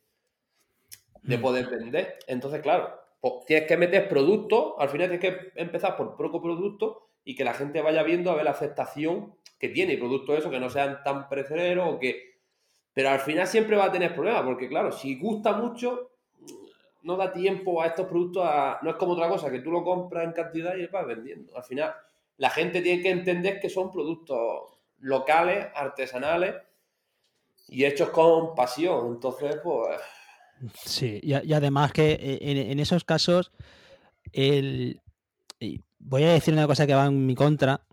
de 1.23 1.39
mm. 1.39 1.41
poder 1.41 1.67
vender. 1.69 2.19
Entonces, 2.29 2.61
claro, 2.63 3.04
tienes 3.47 3.66
que 3.66 3.77
meter 3.77 4.09
productos, 4.09 4.75
al 4.79 4.89
final 4.89 5.09
tienes 5.09 5.31
que 5.31 5.53
empezar 5.61 5.97
por 5.97 6.16
poco 6.16 6.43
producto 6.43 7.09
y 7.25 7.35
que 7.35 7.45
la 7.45 7.55
gente 7.55 7.81
vaya 7.81 8.03
viendo 8.03 8.31
a 8.31 8.35
ver 8.35 8.45
la 8.45 8.51
aceptación 8.51 9.35
que 9.59 9.68
tiene 9.68 9.95
y 9.95 9.97
productos 9.97 10.39
eso 10.39 10.51
que 10.51 10.61
no 10.61 10.68
sean 10.68 11.03
tan 11.03 11.29
precereros 11.29 11.95
o 11.95 11.99
que... 11.99 12.35
Pero 12.93 13.09
al 13.09 13.20
final 13.20 13.47
siempre 13.47 13.77
va 13.77 13.87
a 13.87 13.93
tener 13.93 14.14
problemas 14.14 14.43
porque 14.43 14.68
claro, 14.68 14.93
si 14.93 15.18
gusta 15.18 15.53
mucho, 15.53 16.12
no 17.03 17.16
da 17.16 17.33
tiempo 17.33 17.83
a 17.83 17.87
estos 17.87 18.07
productos 18.07 18.45
a... 18.47 18.79
No 18.83 18.91
es 18.91 18.97
como 18.97 19.12
otra 19.12 19.29
cosa, 19.29 19.51
que 19.51 19.61
tú 19.61 19.70
lo 19.70 19.83
compras 19.83 20.25
en 20.25 20.33
cantidad 20.33 20.77
y 20.77 20.87
vas 20.87 21.07
vendiendo. 21.07 21.57
Al 21.57 21.64
final 21.64 21.95
la 22.37 22.51
gente 22.51 22.83
tiene 22.83 23.03
que 23.03 23.11
entender 23.11 23.61
que 23.61 23.70
son 23.70 23.91
productos 23.91 24.79
locales, 24.99 25.66
artesanales 25.75 26.57
y 27.68 27.85
hechos 27.85 28.11
con 28.11 28.55
pasión. 28.55 29.07
Entonces, 29.07 29.59
pues 29.62 29.99
Sí, 30.85 31.21
y, 31.23 31.33
además 31.53 31.93
que 31.93 32.13
eh, 32.13 32.71
en, 32.71 32.81
esos 32.81 33.05
casos, 33.05 33.53
el, 34.33 35.01
voy 35.99 36.23
a 36.25 36.33
decir 36.33 36.55
una 36.55 36.67
cosa 36.67 36.87
que 36.87 36.95
va 36.95 37.07
en 37.07 37.27
mi 37.27 37.35
contra. 37.35 37.87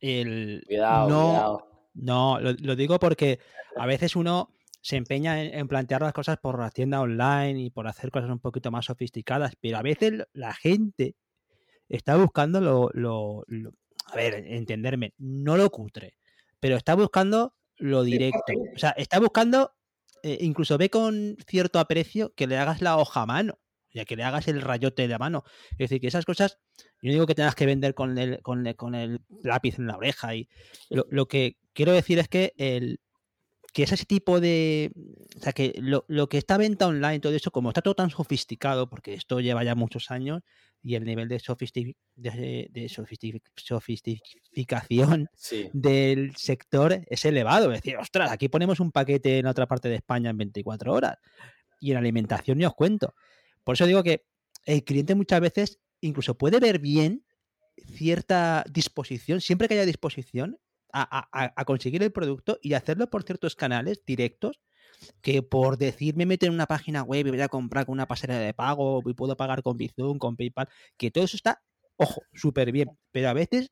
El, 0.00 0.62
cuidado, 0.66 1.08
no, 1.08 1.28
cuidado. 1.28 1.68
No, 1.94 2.40
lo, 2.40 2.76
digo 2.76 2.98
porque 2.98 3.40
a 3.76 3.86
veces 3.86 4.16
uno 4.16 4.50
se 4.80 4.96
empeña 4.96 5.42
en, 5.42 5.66
plantear 5.68 6.02
las 6.02 6.12
cosas 6.12 6.38
por 6.38 6.60
la 6.60 6.70
tienda 6.70 7.00
online 7.00 7.60
y 7.60 7.70
por 7.70 7.88
hacer 7.88 8.10
cosas 8.10 8.30
un 8.30 8.38
poquito 8.38 8.70
más 8.70 8.84
sofisticadas, 8.84 9.54
pero 9.60 9.78
a 9.78 9.82
veces 9.82 10.26
la 10.32 10.54
gente 10.54 11.16
está 11.88 12.16
buscando 12.16 12.60
lo, 12.60 12.90
lo 12.94 13.44
a 14.06 14.16
ver, 14.16 14.34
entenderme, 14.46 15.14
no 15.18 15.56
lo 15.56 15.70
cutre, 15.70 16.14
pero 16.60 16.76
está 16.76 16.94
buscando 16.94 17.54
lo 17.78 18.02
directo. 18.02 18.52
O 18.74 18.78
sea, 18.78 18.90
está 18.90 19.18
buscando 19.18 19.72
eh, 20.26 20.38
incluso 20.40 20.76
ve 20.76 20.90
con 20.90 21.36
cierto 21.46 21.78
aprecio 21.78 22.34
que 22.34 22.48
le 22.48 22.58
hagas 22.58 22.82
la 22.82 22.96
hoja 22.96 23.22
a 23.22 23.26
mano, 23.26 23.60
ya 23.92 24.04
que 24.04 24.16
le 24.16 24.24
hagas 24.24 24.48
el 24.48 24.60
rayote 24.60 25.06
de 25.06 25.18
mano. 25.18 25.44
Es 25.70 25.78
decir, 25.78 26.00
que 26.00 26.08
esas 26.08 26.24
cosas, 26.24 26.58
yo 27.00 27.08
no 27.08 27.12
digo 27.12 27.26
que 27.28 27.36
tengas 27.36 27.54
que 27.54 27.64
vender 27.64 27.94
con 27.94 28.18
el, 28.18 28.42
con 28.42 28.66
el, 28.96 29.20
lápiz 29.44 29.78
en 29.78 29.86
la 29.86 29.96
oreja. 29.96 30.34
Y 30.34 30.48
lo, 30.90 31.28
que 31.28 31.58
quiero 31.74 31.92
decir 31.92 32.18
es 32.18 32.26
que 32.26 32.54
el, 32.56 32.98
que 33.72 33.84
ese 33.84 34.04
tipo 34.04 34.40
de. 34.40 34.90
O 35.36 35.40
sea, 35.40 35.52
que 35.52 35.74
lo, 35.78 36.28
que 36.28 36.38
está 36.38 36.56
venta 36.56 36.88
online, 36.88 37.20
todo 37.20 37.32
eso, 37.32 37.52
como 37.52 37.70
está 37.70 37.80
todo 37.80 37.94
tan 37.94 38.10
sofisticado, 38.10 38.90
porque 38.90 39.14
esto 39.14 39.38
lleva 39.38 39.62
ya 39.62 39.76
muchos 39.76 40.10
años 40.10 40.42
y 40.86 40.94
el 40.94 41.04
nivel 41.04 41.26
de, 41.26 41.42
de, 42.14 42.88
sofisticación 43.56 45.28
del 45.72 46.36
sector 46.36 47.00
es 47.08 47.24
elevado. 47.24 47.72
Es 47.72 47.82
decir, 47.82 47.96
ostras, 47.96 48.30
aquí 48.30 48.48
ponemos 48.48 48.78
un 48.78 48.92
paquete 48.92 49.40
en 49.40 49.46
otra 49.46 49.66
parte 49.66 49.88
de 49.88 49.96
España 49.96 50.30
en 50.30 50.36
24 50.38 50.92
horas 50.92 51.18
y 51.80 51.90
en 51.90 51.96
alimentación 51.96 52.58
ni 52.58 52.66
os 52.66 52.74
cuento. 52.74 53.16
Por 53.64 53.74
eso 53.74 53.84
digo 53.84 54.04
que 54.04 54.26
el 54.64 54.84
cliente 54.84 55.16
muchas 55.16 55.40
veces 55.40 55.80
incluso 56.00 56.38
puede 56.38 56.60
ver 56.60 56.78
bien 56.78 57.24
cierta 57.96 58.64
disposición, 58.70 59.40
siempre 59.40 59.66
que 59.66 59.74
haya 59.74 59.86
disposición, 59.86 60.60
a, 60.92 61.64
conseguir 61.66 62.04
el 62.04 62.12
producto 62.12 62.60
y 62.62 62.74
hacerlo 62.74 63.10
por 63.10 63.24
ciertos 63.24 63.56
canales 63.56 64.04
directos 64.06 64.60
que 65.20 65.42
por 65.42 65.78
decirme 65.78 66.26
meter 66.26 66.48
en 66.48 66.54
una 66.54 66.66
página 66.66 67.02
web 67.02 67.26
y 67.26 67.30
voy 67.30 67.40
a 67.40 67.48
comprar 67.48 67.86
con 67.86 67.94
una 67.94 68.06
pasarela 68.06 68.40
de 68.40 68.54
pago 68.54 69.02
y 69.04 69.14
puedo 69.14 69.36
pagar 69.36 69.62
con 69.62 69.76
Bizum, 69.76 70.18
con 70.18 70.36
PayPal, 70.36 70.68
que 70.96 71.10
todo 71.10 71.24
eso 71.24 71.36
está, 71.36 71.62
ojo, 71.96 72.22
súper 72.34 72.72
bien, 72.72 72.90
pero 73.12 73.28
a 73.28 73.32
veces 73.32 73.70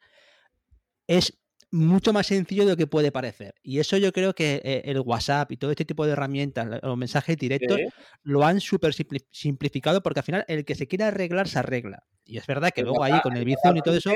es 1.07 1.39
mucho 1.71 2.13
más 2.13 2.29
sencillo 2.29 2.65
de 2.65 2.71
lo 2.71 2.77
que 2.77 2.87
puede 2.87 3.11
parecer. 3.11 3.55
Y 3.63 3.81
eso 3.81 3.97
yo 3.97 4.13
creo 4.13 4.33
que 4.35 4.61
eh, 4.65 4.83
el 4.85 5.01
WhatsApp 5.01 5.51
y 5.51 5.57
todo 5.57 5.73
este 5.73 5.85
tipo 5.85 6.07
de 6.07 6.13
herramientas, 6.13 6.81
los 6.83 6.97
mensajes 6.97 7.37
directos, 7.37 7.81
lo 8.23 8.45
han 8.45 8.61
súper 8.61 8.95
simplificado 9.31 10.03
porque 10.03 10.21
al 10.21 10.25
final 10.25 10.45
el 10.47 10.65
que 10.65 10.77
se 10.77 10.87
quiera 10.87 11.09
arreglar 11.09 11.49
se 11.49 11.59
arregla. 11.59 12.05
Y 12.25 12.39
es 12.39 12.47
verdad 12.47 12.71
que 12.71 12.83
luego 12.83 13.03
ahí 13.03 13.21
con 13.23 13.37
el 13.37 13.45
Bizum 13.45 13.77
y 13.77 13.83
todo 13.83 13.97
eso... 13.97 14.13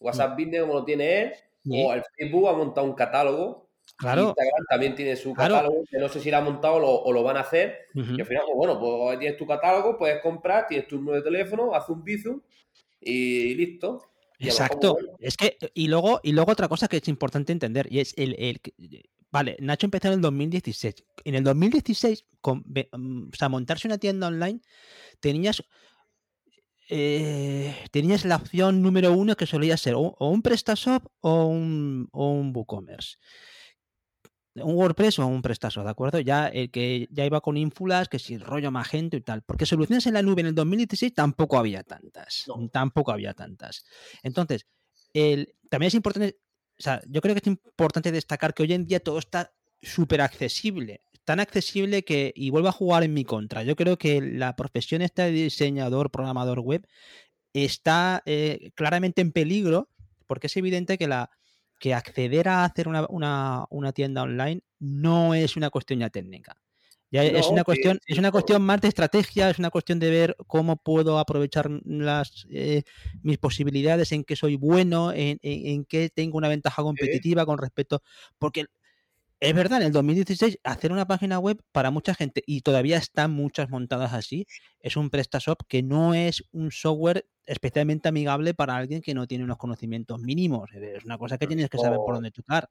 WhatsApp 0.00 0.36
Business 0.36 0.62
como 0.62 0.74
lo 0.74 0.84
tiene 0.84 1.22
él, 1.22 1.32
o 1.70 1.94
el 1.94 2.02
Facebook 2.18 2.48
ha 2.48 2.52
montado 2.52 2.86
un 2.86 2.94
catálogo. 2.94 3.70
Claro. 3.96 4.28
Instagram 4.28 4.64
también 4.68 4.94
tiene 4.94 5.16
su 5.16 5.32
catálogo, 5.32 5.84
que 5.88 5.98
no 5.98 6.08
sé 6.08 6.20
si 6.20 6.30
lo 6.30 6.36
ha 6.38 6.40
montado 6.40 6.76
o 6.76 7.12
lo, 7.12 7.22
van 7.22 7.36
a 7.36 7.40
hacer. 7.40 7.86
Y 7.94 8.20
al 8.20 8.26
final, 8.26 8.42
pues 8.46 8.56
bueno, 8.56 8.80
pues 8.80 9.18
tienes 9.18 9.38
tu 9.38 9.46
catálogo, 9.46 9.96
puedes 9.96 10.20
comprar, 10.20 10.66
tienes 10.66 10.88
tu 10.88 10.96
número 10.96 11.18
de 11.18 11.22
teléfono, 11.22 11.74
haz 11.74 11.88
un 11.88 12.02
bizum 12.02 12.40
y 13.00 13.54
listo. 13.54 14.02
Exacto. 14.38 14.96
Es 15.20 15.36
que, 15.36 15.56
y 15.74 15.88
luego, 15.88 16.20
y 16.22 16.32
luego 16.32 16.52
otra 16.52 16.68
cosa 16.68 16.88
que 16.88 16.96
es 16.96 17.08
importante 17.08 17.52
entender, 17.52 17.86
y 17.90 18.00
es 18.00 18.14
el, 18.16 18.60
Vale, 19.30 19.56
Nacho 19.60 19.86
empezó 19.86 20.08
en 20.08 20.14
el 20.14 20.20
2016. 20.20 20.94
En 21.24 21.34
el 21.34 21.44
2016, 21.44 22.26
con, 22.40 22.64
mm, 22.66 23.28
o 23.32 23.36
sea, 23.36 23.48
montarse 23.48 23.88
una 23.88 23.96
tienda 23.96 24.26
online, 24.26 24.60
tenías, 25.20 25.62
eh, 26.90 27.74
tenías 27.90 28.26
la 28.26 28.36
opción 28.36 28.82
número 28.82 29.12
uno 29.12 29.34
que 29.34 29.46
solía 29.46 29.78
ser 29.78 29.94
o, 29.94 30.14
un 30.18 30.42
PrestaShop 30.42 31.06
o 31.20 31.46
un, 31.46 32.08
o 32.12 32.30
un 32.30 32.52
WooCommerce 32.54 33.16
un 34.54 34.74
WordPress 34.74 35.18
o 35.18 35.26
un 35.26 35.42
PrestaShop, 35.42 35.84
¿de 35.84 35.90
acuerdo? 35.90 36.20
Ya 36.20 36.46
el 36.48 36.70
que 36.70 37.08
ya 37.10 37.24
iba 37.24 37.40
con 37.40 37.56
ínfulas, 37.56 38.08
que 38.08 38.18
si 38.18 38.38
rollo 38.38 38.70
magento 38.70 39.16
y 39.16 39.20
tal. 39.20 39.42
Porque 39.42 39.66
soluciones 39.66 40.06
en 40.06 40.14
la 40.14 40.22
nube 40.22 40.40
en 40.40 40.48
el 40.48 40.54
2016 40.54 41.14
tampoco 41.14 41.58
había 41.58 41.82
tantas. 41.82 42.44
Tampoco 42.70 43.12
había 43.12 43.34
tantas. 43.34 43.84
Entonces, 44.22 44.66
el, 45.14 45.54
también 45.68 45.88
es 45.88 45.94
importante 45.94 46.38
o 46.78 46.82
sea, 46.82 47.00
yo 47.08 47.20
creo 47.20 47.34
que 47.34 47.40
es 47.40 47.46
importante 47.46 48.10
destacar 48.10 48.54
que 48.54 48.64
hoy 48.64 48.72
en 48.72 48.86
día 48.86 48.98
todo 48.98 49.18
está 49.20 49.52
súper 49.80 50.20
accesible. 50.20 51.02
Tan 51.24 51.38
accesible 51.38 52.04
que, 52.04 52.32
y 52.34 52.50
vuelvo 52.50 52.68
a 52.68 52.72
jugar 52.72 53.04
en 53.04 53.14
mi 53.14 53.24
contra, 53.24 53.62
yo 53.62 53.76
creo 53.76 53.96
que 53.98 54.20
la 54.20 54.56
profesión 54.56 55.02
esta 55.02 55.24
de 55.24 55.30
diseñador, 55.30 56.10
programador 56.10 56.58
web, 56.58 56.84
está 57.52 58.22
eh, 58.26 58.72
claramente 58.74 59.22
en 59.22 59.30
peligro 59.30 59.90
porque 60.26 60.48
es 60.48 60.56
evidente 60.56 60.98
que, 60.98 61.06
la, 61.06 61.30
que 61.82 61.94
acceder 61.94 62.48
a 62.48 62.64
hacer 62.64 62.86
una, 62.86 63.66
una 63.70 63.92
tienda 63.92 64.22
online 64.22 64.62
no 64.78 65.34
es 65.34 65.56
una 65.56 65.68
cuestión 65.68 65.98
ya 65.98 66.10
técnica 66.10 66.56
es 67.12 67.46
una 67.48 67.62
cuestión, 67.62 67.98
es 68.06 68.18
una 68.18 68.30
cuestión 68.30 68.62
más 68.62 68.80
de 68.80 68.88
estrategia, 68.88 69.50
es 69.50 69.58
una 69.58 69.70
cuestión 69.70 69.98
de 69.98 70.10
ver 70.10 70.36
cómo 70.46 70.76
puedo 70.76 71.18
aprovechar 71.18 71.68
las 71.84 72.46
eh, 72.50 72.84
mis 73.22 73.38
posibilidades, 73.38 74.12
en 74.12 74.24
qué 74.24 74.34
soy 74.34 74.56
bueno, 74.56 75.12
en, 75.12 75.38
en, 75.42 75.84
qué 75.84 76.08
tengo 76.08 76.38
una 76.38 76.48
ventaja 76.48 76.82
competitiva 76.82 77.44
con 77.44 77.58
respecto. 77.58 78.02
Porque 78.38 78.64
es 79.40 79.54
verdad, 79.54 79.80
en 79.80 79.88
el 79.88 79.92
2016 79.92 80.60
hacer 80.64 80.92
una 80.92 81.06
página 81.06 81.38
web 81.38 81.62
para 81.72 81.90
mucha 81.90 82.14
gente, 82.14 82.42
y 82.46 82.62
todavía 82.62 82.96
están 82.96 83.32
muchas 83.32 83.68
montadas 83.68 84.14
así, 84.14 84.46
es 84.80 84.96
un 84.96 85.10
PrestaShop 85.10 85.62
que 85.68 85.82
no 85.82 86.14
es 86.14 86.44
un 86.52 86.70
software 86.70 87.26
especialmente 87.46 88.08
amigable 88.08 88.54
para 88.54 88.76
alguien 88.76 89.02
que 89.02 89.14
no 89.14 89.26
tiene 89.26 89.44
unos 89.44 89.58
conocimientos 89.58 90.20
mínimos. 90.20 90.70
Es 90.72 91.04
una 91.04 91.18
cosa 91.18 91.38
que 91.38 91.46
tienes 91.46 91.68
que 91.68 91.78
saber 91.78 91.98
por 91.98 92.14
dónde 92.14 92.30
tocar. 92.30 92.68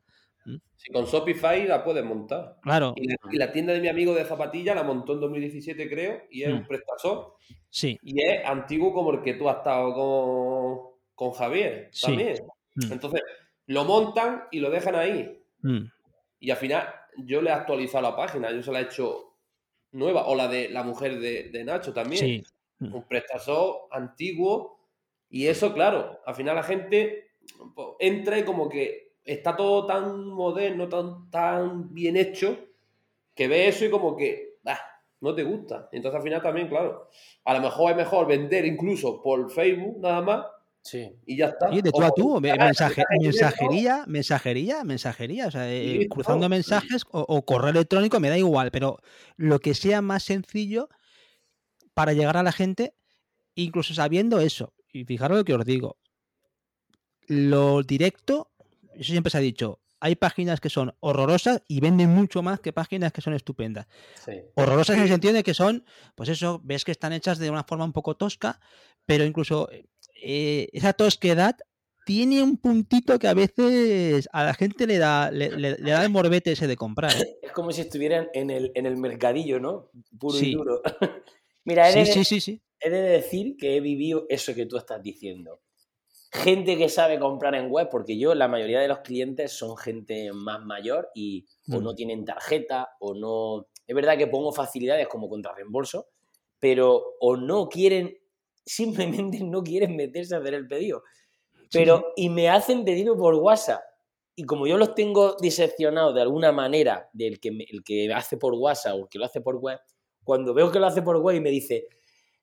Si 0.76 0.91
con 0.91 1.05
Shopify 1.05 1.67
la 1.67 1.84
puedes 1.84 2.03
montar. 2.03 2.57
Claro. 2.61 2.95
Y 2.95 3.38
la, 3.38 3.51
tienda 3.51 3.74
de 3.74 3.82
mi 3.82 3.88
amigo 3.88 4.13
de 4.13 4.26
zapatilla 4.26 4.74
la 4.74 4.84
montó 4.84 5.13
en 5.13 5.19
2017, 5.19 5.89
creo, 5.89 6.24
y 6.32 6.43
es 6.43 6.49
un 6.49 6.61
mm. 6.61 6.67
PrestaShop. 6.67 7.36
Sí. 7.69 7.99
Y 8.01 8.24
es 8.24 8.43
antiguo 8.45 8.93
como 8.93 9.11
el 9.11 9.22
que 9.22 9.36
tú 9.36 9.47
has 9.47 9.57
estado 9.57 9.93
con, 9.93 10.80
con 11.13 11.32
Javier 11.32 11.91
también. 12.01 12.38
Mm. 12.76 12.91
Entonces, 12.91 13.22
lo 13.67 13.86
montan 13.86 14.43
y 14.51 14.59
lo 14.59 14.72
dejan 14.72 14.95
ahí. 14.95 15.43
Mm. 15.61 15.86
Y 16.39 16.49
al 16.49 16.57
final, 16.57 16.88
yo 17.17 17.41
le 17.41 17.51
he 17.51 17.53
actualizado 17.53 18.01
la 18.01 18.15
página, 18.15 18.51
yo 18.51 18.63
se 18.63 18.72
la 18.72 18.80
he 18.80 18.84
hecho 18.84 19.36
nueva, 19.91 20.26
o 20.26 20.36
la 20.36 20.47
de 20.47 20.69
la 20.69 20.84
mujer 20.84 21.19
de, 21.19 21.63
Nacho 21.63 21.93
también. 21.93 22.19
Sí. 22.19 22.43
Un 22.82 23.03
PrestaShop 23.07 23.93
antiguo. 23.93 24.79
Y 25.29 25.47
eso, 25.47 25.73
claro, 25.73 26.19
al 26.25 26.36
final 26.36 26.55
la 26.55 26.63
gente 26.63 27.32
entra 27.99 28.39
y 28.39 28.43
como 28.43 28.67
que 28.67 29.13
está 29.23 29.55
todo 29.55 29.86
tan 29.86 30.25
moderno, 30.25 30.89
tan, 30.89 31.29
tan 31.29 31.93
bien 31.93 32.17
hecho, 32.17 32.57
que 33.36 33.47
ve 33.47 33.67
eso 33.67 33.86
y 33.86 33.89
como 33.89 34.17
que, 34.17 34.51
no 35.21 35.36
te 35.36 35.43
gusta. 35.43 35.88
Entonces 35.91 36.17
al 36.17 36.23
final 36.23 36.41
también, 36.41 36.67
claro, 36.67 37.07
a 37.45 37.53
lo 37.53 37.61
mejor 37.61 37.91
es 37.91 37.97
mejor 37.97 38.27
vender 38.27 38.65
incluso 38.65 39.21
por 39.21 39.49
Facebook 39.51 39.99
nada 39.99 40.21
más. 40.21 40.45
Sí. 40.82 41.15
Y 41.27 41.38
ya 41.38 41.49
está. 41.49 41.71
Y 41.71 41.82
de 41.84 41.91
tú 41.91 42.01
a 42.01 42.09
tú, 42.11 42.41
mensajería, 42.41 44.03
mensajería, 44.07 44.84
mensajería, 44.84 45.47
o 45.47 45.51
sea, 45.51 45.71
eh, 45.71 46.07
cruzando 46.09 46.49
mensajes 46.49 47.03
o, 47.11 47.45
correo 47.45 47.69
electrónico 47.69 48.19
me 48.19 48.29
da 48.29 48.38
igual, 48.38 48.71
pero 48.71 48.97
lo 49.38 49.59
que 49.59 49.75
sea 49.75 50.01
más 50.01 50.23
sencillo 50.23 50.89
para 52.01 52.13
llegar 52.13 52.35
a 52.35 52.41
la 52.41 52.51
gente, 52.51 52.95
incluso 53.53 53.93
sabiendo 53.93 54.39
eso. 54.39 54.73
Y 54.91 55.05
fijaros 55.05 55.37
lo 55.37 55.45
que 55.45 55.53
os 55.53 55.63
digo, 55.63 55.99
lo 57.27 57.83
directo 57.83 58.51
eso 58.95 59.11
siempre 59.11 59.29
se 59.29 59.37
ha 59.37 59.41
dicho, 59.41 59.79
hay 59.99 60.15
páginas 60.15 60.59
que 60.59 60.69
son 60.69 60.95
horrorosas 60.99 61.61
y 61.67 61.79
venden 61.79 62.09
mucho 62.09 62.41
más 62.41 62.59
que 62.59 62.73
páginas 62.73 63.11
que 63.13 63.21
son 63.21 63.33
estupendas. 63.33 63.87
Horrorosas 64.55 64.97
en 64.97 65.03
el 65.03 65.09
sentido 65.09 65.33
de 65.33 65.43
que 65.43 65.53
son, 65.53 65.85
pues 66.15 66.29
eso, 66.29 66.59
ves 66.63 66.83
que 66.83 66.91
están 66.91 67.13
hechas 67.13 67.37
de 67.37 67.51
una 67.51 67.63
forma 67.63 67.85
un 67.85 67.93
poco 67.93 68.17
tosca, 68.17 68.59
pero 69.05 69.25
incluso 69.25 69.69
eh, 70.23 70.69
esa 70.73 70.93
tosquedad 70.93 71.55
tiene 72.03 72.41
un 72.41 72.57
puntito 72.57 73.19
que 73.19 73.27
a 73.27 73.35
veces 73.35 74.27
a 74.33 74.43
la 74.43 74.55
gente 74.55 74.87
le 74.87 74.97
da, 74.97 75.29
le, 75.29 75.77
da 75.77 76.03
el 76.03 76.09
morbete 76.09 76.53
ese 76.53 76.65
de 76.65 76.75
comprar. 76.75 77.15
¿eh? 77.15 77.37
Es 77.43 77.51
como 77.51 77.71
si 77.71 77.81
estuvieran 77.81 78.27
en 78.33 78.49
el, 78.49 78.71
en 78.73 78.87
el 78.87 78.97
mercadillo, 78.97 79.59
¿no? 79.59 79.91
Puro 80.19 80.39
y 80.39 80.55
duro. 80.55 80.81
Mira, 81.66 81.89
he 81.89 82.05
sí, 82.05 82.24
sí, 82.24 82.39
sí, 82.41 82.62
he 82.80 82.89
de 82.89 83.01
decir 83.01 83.55
que 83.57 83.76
he 83.76 83.80
vivido 83.80 84.26
eso 84.30 84.55
que 84.55 84.66
tú 84.66 84.78
estás 84.78 85.01
diciendo 85.01 85.62
gente 86.32 86.78
que 86.78 86.88
sabe 86.88 87.20
comprar 87.20 87.55
en 87.55 87.70
web, 87.70 87.89
porque 87.91 88.18
yo, 88.18 88.34
la 88.34 88.47
mayoría 88.47 88.80
de 88.80 88.88
los 88.88 88.99
clientes 88.99 89.51
son 89.51 89.76
gente 89.78 90.32
más 90.34 90.64
mayor 90.64 91.09
y 91.14 91.45
o 91.72 91.82
no 91.82 91.91
mm. 91.91 91.95
tienen 91.95 92.26
tarjeta 92.26 92.89
o 92.99 93.14
no. 93.14 93.68
Es 93.86 93.95
verdad 93.95 94.18
que 94.18 94.28
pongo 94.28 94.51
facilidades 94.53 95.07
como 95.07 95.28
contra 95.28 95.53
reembolso, 95.53 96.07
pero 96.59 97.16
o 97.20 97.36
no 97.36 97.68
quieren, 97.68 98.18
simplemente 98.66 99.43
no 99.43 99.62
quieren 99.62 99.95
meterse 99.95 100.36
a 100.36 100.39
hacer 100.39 100.53
el 100.53 100.68
pedido. 100.68 101.03
Pero, 101.74 102.12
y 102.18 102.30
me 102.30 102.49
hacen 102.49 102.84
pedido 102.84 103.18
por 103.18 103.34
WhatsApp. 103.36 103.82
Y 104.36 104.43
como 104.43 104.68
yo 104.68 104.78
los 104.78 104.93
tengo 104.93 105.38
diseccionados 105.39 106.14
de 106.14 106.22
alguna 106.22 106.51
manera 106.51 107.09
del 107.14 107.39
que, 107.39 107.49
el 107.49 107.84
que 107.84 108.12
hace 108.14 108.38
por 108.38 108.53
WhatsApp 108.55 108.95
o 108.95 109.03
el 109.03 109.09
que 109.09 109.20
lo 109.20 109.26
hace 109.26 109.39
por 109.39 109.55
web, 109.57 109.80
cuando 110.24 110.53
veo 110.53 110.72
que 110.72 110.80
lo 110.80 110.88
hace 110.88 111.01
por 111.01 111.17
web 111.17 111.38
y 111.38 111.41
me 111.41 111.49
dice, 111.49 111.88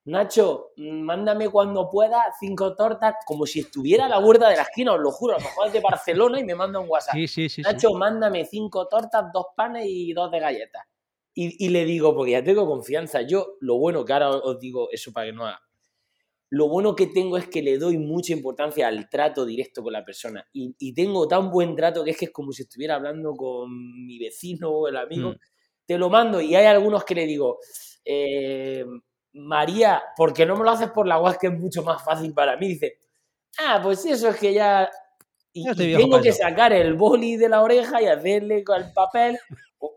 Nacho, 0.05 0.71
mándame 0.77 1.51
cuando 1.51 1.91
pueda 1.91 2.23
cinco 2.41 2.75
tortas, 2.75 3.17
como 3.27 3.45
si 3.45 3.61
estuviera 3.61 4.07
a 4.07 4.09
la 4.09 4.19
huerta 4.21 4.49
de 4.49 4.57
la 4.57 4.63
esquina, 4.63 4.95
os 4.95 5.01
lo 5.01 5.11
juro, 5.11 5.35
a 5.35 5.39
lo 5.39 5.45
mejor 5.45 5.67
es 5.67 5.73
de 5.75 5.81
Barcelona 5.81 6.41
y 6.41 6.45
me 6.45 6.55
manda 6.55 6.81
un 6.81 6.89
WhatsApp. 6.89 7.15
Sí, 7.15 7.29
sí, 7.29 7.49
sí, 7.49 7.63
Nacho, 7.63 7.93
mándame 7.93 8.47
cinco 8.47 8.89
tortas, 8.89 9.27
dos 9.33 9.47
panes 9.55 9.85
y 9.87 10.13
dos 10.15 10.31
de 10.31 10.41
galletas. 10.41 10.83
Y, 11.41 11.69
le 11.69 11.85
digo, 11.85 12.17
porque 12.17 12.33
ya 12.33 12.43
tengo 12.43 12.67
confianza, 12.67 13.23
yo 13.23 13.59
lo 13.61 13.79
bueno 13.79 14.05
que 14.05 14.13
ahora 14.13 14.31
os 14.31 14.59
digo 14.59 14.89
eso 14.91 15.13
para 15.13 15.27
que 15.27 15.33
no 15.33 15.47
haga. 15.47 15.61
Lo 16.51 16.69
bueno 16.69 16.97
que 16.97 17.07
tengo 17.07 17.37
es 17.37 17.47
que 17.47 17.63
le 17.63 17.79
doy 17.79 17.97
mucha 17.97 18.33
importancia 18.33 18.89
al 18.89 19.09
trato 19.09 19.47
directo 19.47 19.85
con 19.85 19.93
la 19.93 20.05
persona. 20.05 20.45
Y, 20.53 20.93
tengo 20.95 21.29
tan 21.29 21.53
buen 21.53 21.77
trato 21.77 22.03
que 22.03 22.11
es 22.11 22.17
que 22.17 22.25
es 22.25 22.33
como 22.33 22.51
si 22.51 22.63
estuviera 22.63 22.97
hablando 22.97 23.35
con 23.35 23.71
mi 24.05 24.19
vecino 24.19 24.69
o 24.69 24.89
el 24.89 24.97
amigo. 24.97 25.31
Mm. 25.31 25.37
Te 25.89 25.97
lo 25.97 26.11
mando 26.11 26.39
y 26.43 26.55
hay 26.55 26.67
algunos 26.67 27.03
que 27.03 27.15
le 27.15 27.25
digo, 27.25 27.61
eh, 28.05 28.85
María, 29.33 30.03
¿por 30.15 30.35
qué 30.35 30.45
no 30.45 30.55
me 30.55 30.63
lo 30.63 30.71
haces 30.71 30.91
por 30.91 31.07
la 31.07 31.19
web 31.19 31.39
que 31.41 31.47
es 31.47 31.59
mucho 31.59 31.83
más 31.83 32.05
fácil 32.05 32.35
para 32.35 32.59
mí? 32.59 32.69
Dice, 32.69 32.99
ah, 33.59 33.81
pues 33.83 34.05
eso 34.05 34.29
es 34.29 34.37
que 34.37 34.53
ya... 34.53 34.91
Y, 35.55 35.65
tengo 35.75 36.21
que 36.21 36.33
sacar 36.33 36.75
el 36.75 36.93
boli 36.93 37.39
de 37.39 37.49
la 37.49 37.63
oreja 37.63 38.03
y 38.03 38.07
hacerle 38.07 38.63
con 38.63 38.83
el 38.83 38.93
papel. 38.93 39.39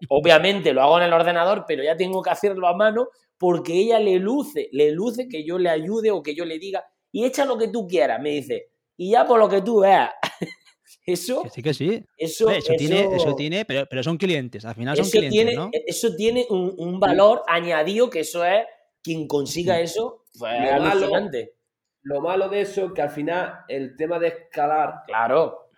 Obviamente 0.07 0.71
lo 0.71 0.81
hago 0.81 0.97
en 0.97 1.03
el 1.03 1.13
ordenador, 1.13 1.65
pero 1.67 1.83
ya 1.83 1.97
tengo 1.97 2.21
que 2.21 2.29
hacerlo 2.29 2.69
a 2.69 2.75
mano 2.75 3.09
porque 3.37 3.73
ella 3.73 3.99
le 3.99 4.17
luce, 4.17 4.69
le 4.71 4.91
luce 4.91 5.27
que 5.27 5.43
yo 5.43 5.57
le 5.57 5.69
ayude 5.69 6.09
o 6.09 6.23
que 6.23 6.33
yo 6.33 6.45
le 6.45 6.57
diga 6.57 6.85
y 7.11 7.25
echa 7.25 7.43
lo 7.43 7.57
que 7.57 7.67
tú 7.67 7.85
quieras, 7.85 8.21
me 8.21 8.29
dice. 8.29 8.69
Y 8.95 9.11
ya 9.11 9.27
por 9.27 9.39
lo 9.39 9.49
que 9.49 9.61
tú 9.61 9.81
veas. 9.81 10.11
Eso. 11.05 11.43
sí, 11.51 11.63
que 11.63 11.73
sí. 11.73 12.03
Eso, 12.17 12.47
tiene, 12.77 13.15
eso 13.15 13.35
tiene 13.35 13.65
pero, 13.65 13.85
pero 13.89 14.03
son 14.03 14.17
clientes, 14.17 14.65
al 14.65 14.75
final 14.75 14.95
son 14.95 15.09
clientes. 15.09 15.31
Tiene, 15.31 15.55
¿no? 15.55 15.69
Eso 15.71 16.15
tiene 16.15 16.45
un, 16.49 16.75
un 16.77 16.99
valor 16.99 17.41
añadido 17.47 18.09
que 18.09 18.19
eso 18.19 18.45
es 18.45 18.63
quien 19.03 19.27
consiga 19.27 19.79
eso, 19.79 20.25
fue 20.37 20.49
lo 20.59 20.83
alucinante. 20.83 21.55
Malo, 22.03 22.21
lo 22.21 22.21
malo 22.21 22.49
de 22.49 22.61
eso 22.61 22.85
es 22.85 22.91
que 22.93 23.01
al 23.01 23.09
final 23.09 23.59
el 23.67 23.95
tema 23.95 24.19
de 24.19 24.27
escalar. 24.27 25.03
Claro. 25.07 25.69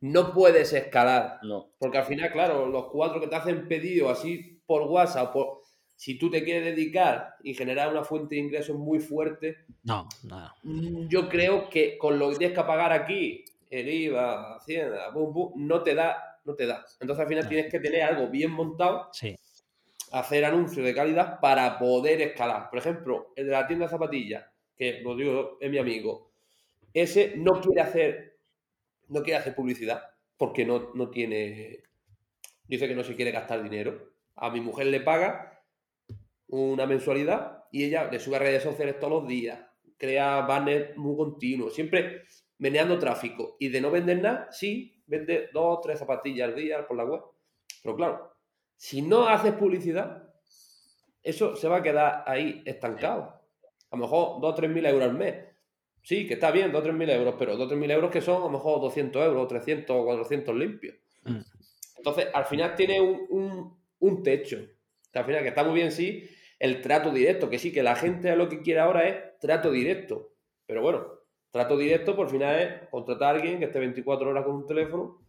No 0.00 0.32
puedes 0.32 0.72
escalar. 0.72 1.40
No. 1.42 1.72
Porque 1.78 1.98
al 1.98 2.04
final, 2.04 2.30
claro, 2.30 2.66
los 2.66 2.86
cuatro 2.90 3.20
que 3.20 3.28
te 3.28 3.36
hacen 3.36 3.66
pedido 3.66 4.10
así 4.10 4.62
por 4.66 4.82
WhatsApp, 4.82 5.32
por, 5.32 5.60
si 5.96 6.18
tú 6.18 6.30
te 6.30 6.44
quieres 6.44 6.64
dedicar 6.64 7.36
y 7.42 7.54
generar 7.54 7.90
una 7.90 8.04
fuente 8.04 8.34
de 8.34 8.42
ingresos 8.42 8.76
muy 8.76 9.00
fuerte. 9.00 9.64
No, 9.84 10.06
no. 10.24 10.52
Mm, 10.62 11.08
yo 11.08 11.28
creo 11.28 11.70
que 11.70 11.96
con 11.96 12.18
lo 12.18 12.30
que 12.30 12.36
tienes 12.36 12.56
que 12.56 12.64
pagar 12.64 12.92
aquí, 12.92 13.44
el 13.70 13.88
IVA, 13.88 14.56
Hacienda, 14.56 15.12
no 15.56 15.82
te 15.82 15.94
da, 15.94 16.40
no 16.44 16.54
te 16.54 16.66
da. 16.66 16.84
Entonces 17.00 17.22
al 17.22 17.28
final 17.28 17.48
tienes 17.48 17.70
que 17.70 17.80
tener 17.80 18.02
algo 18.02 18.28
bien 18.28 18.50
montado. 18.50 19.08
Sí 19.12 19.36
hacer 20.12 20.44
anuncios 20.44 20.84
de 20.84 20.94
calidad 20.94 21.40
para 21.40 21.78
poder 21.78 22.20
escalar. 22.20 22.70
Por 22.70 22.78
ejemplo, 22.78 23.32
el 23.36 23.46
de 23.46 23.52
la 23.52 23.66
tienda 23.66 23.86
de 23.86 23.90
zapatillas, 23.90 24.44
que 24.76 25.00
lo 25.00 25.16
digo, 25.16 25.58
es 25.60 25.70
mi 25.70 25.78
amigo, 25.78 26.32
ese 26.92 27.34
no 27.36 27.60
quiere 27.60 27.80
hacer, 27.80 28.38
no 29.08 29.22
quiere 29.22 29.38
hacer 29.38 29.54
publicidad 29.54 30.02
porque 30.36 30.64
no, 30.64 30.92
no 30.94 31.10
tiene, 31.10 31.80
dice 32.66 32.88
que 32.88 32.94
no 32.94 33.04
se 33.04 33.14
quiere 33.14 33.30
gastar 33.30 33.62
dinero. 33.62 34.12
A 34.36 34.50
mi 34.50 34.60
mujer 34.60 34.86
le 34.86 35.00
paga 35.00 35.62
una 36.48 36.86
mensualidad 36.86 37.64
y 37.72 37.84
ella 37.84 38.08
le 38.10 38.20
sube 38.20 38.36
a 38.36 38.40
redes 38.40 38.62
sociales 38.62 38.98
todos 38.98 39.22
los 39.22 39.28
días, 39.28 39.58
crea 39.96 40.42
banners 40.42 40.96
muy 40.96 41.16
continuos, 41.16 41.74
siempre 41.74 42.22
meneando 42.58 42.98
tráfico. 42.98 43.56
Y 43.58 43.68
de 43.68 43.80
no 43.80 43.90
vender 43.90 44.20
nada, 44.20 44.48
sí, 44.50 45.02
vende 45.06 45.50
dos 45.52 45.78
o 45.78 45.80
tres 45.80 45.98
zapatillas 45.98 46.48
al 46.48 46.54
día 46.56 46.86
por 46.86 46.96
la 46.96 47.04
web. 47.04 47.22
Pero 47.82 47.96
claro, 47.96 48.32
si 48.76 49.02
no 49.02 49.28
haces 49.28 49.54
publicidad, 49.54 50.26
eso 51.22 51.56
se 51.56 51.68
va 51.68 51.78
a 51.78 51.82
quedar 51.82 52.24
ahí 52.26 52.62
estancado. 52.64 53.40
A 53.90 53.96
lo 53.96 53.98
mejor 53.98 54.40
2 54.40 54.52
o 54.52 54.54
3 54.54 54.70
mil 54.70 54.86
euros 54.86 55.08
al 55.08 55.14
mes. 55.14 55.34
Sí, 56.02 56.26
que 56.26 56.34
está 56.34 56.50
bien, 56.50 56.70
2 56.70 56.80
o 56.80 56.84
3 56.84 56.94
mil 56.94 57.10
euros, 57.10 57.34
pero 57.38 57.56
2 57.56 57.66
o 57.66 57.68
3 57.68 57.80
mil 57.80 57.90
euros 57.90 58.10
que 58.10 58.20
son 58.20 58.36
a 58.42 58.46
lo 58.46 58.50
mejor 58.50 58.80
200 58.80 59.24
euros, 59.24 59.48
300 59.48 59.96
o 59.96 60.04
400 60.04 60.54
limpios. 60.54 60.96
Mm. 61.24 61.38
Entonces, 61.98 62.28
al 62.32 62.44
final 62.44 62.74
tiene 62.76 63.00
un, 63.00 63.76
un, 63.98 64.22
techo. 64.22 64.58
al 65.14 65.24
final, 65.24 65.42
que 65.42 65.48
está 65.48 65.64
muy 65.64 65.74
bien, 65.74 65.90
sí, 65.90 66.28
el 66.58 66.80
trato 66.80 67.10
directo, 67.10 67.50
que 67.50 67.58
sí, 67.58 67.72
que 67.72 67.82
la 67.82 67.96
gente 67.96 68.34
lo 68.36 68.48
que 68.48 68.62
quiere 68.62 68.80
ahora 68.80 69.08
es 69.08 69.38
trato 69.40 69.70
directo. 69.70 70.32
Pero 70.66 70.82
bueno, 70.82 71.15
trato 71.56 71.78
directo 71.78 72.14
por 72.14 72.28
final 72.28 72.54
es 72.60 72.88
contratar 72.90 73.28
a 73.34 73.38
alguien 73.38 73.58
que 73.58 73.64
esté 73.64 73.78
24 73.78 74.28
horas 74.28 74.44
con 74.44 74.56
un 74.56 74.66
teléfono 74.66 75.22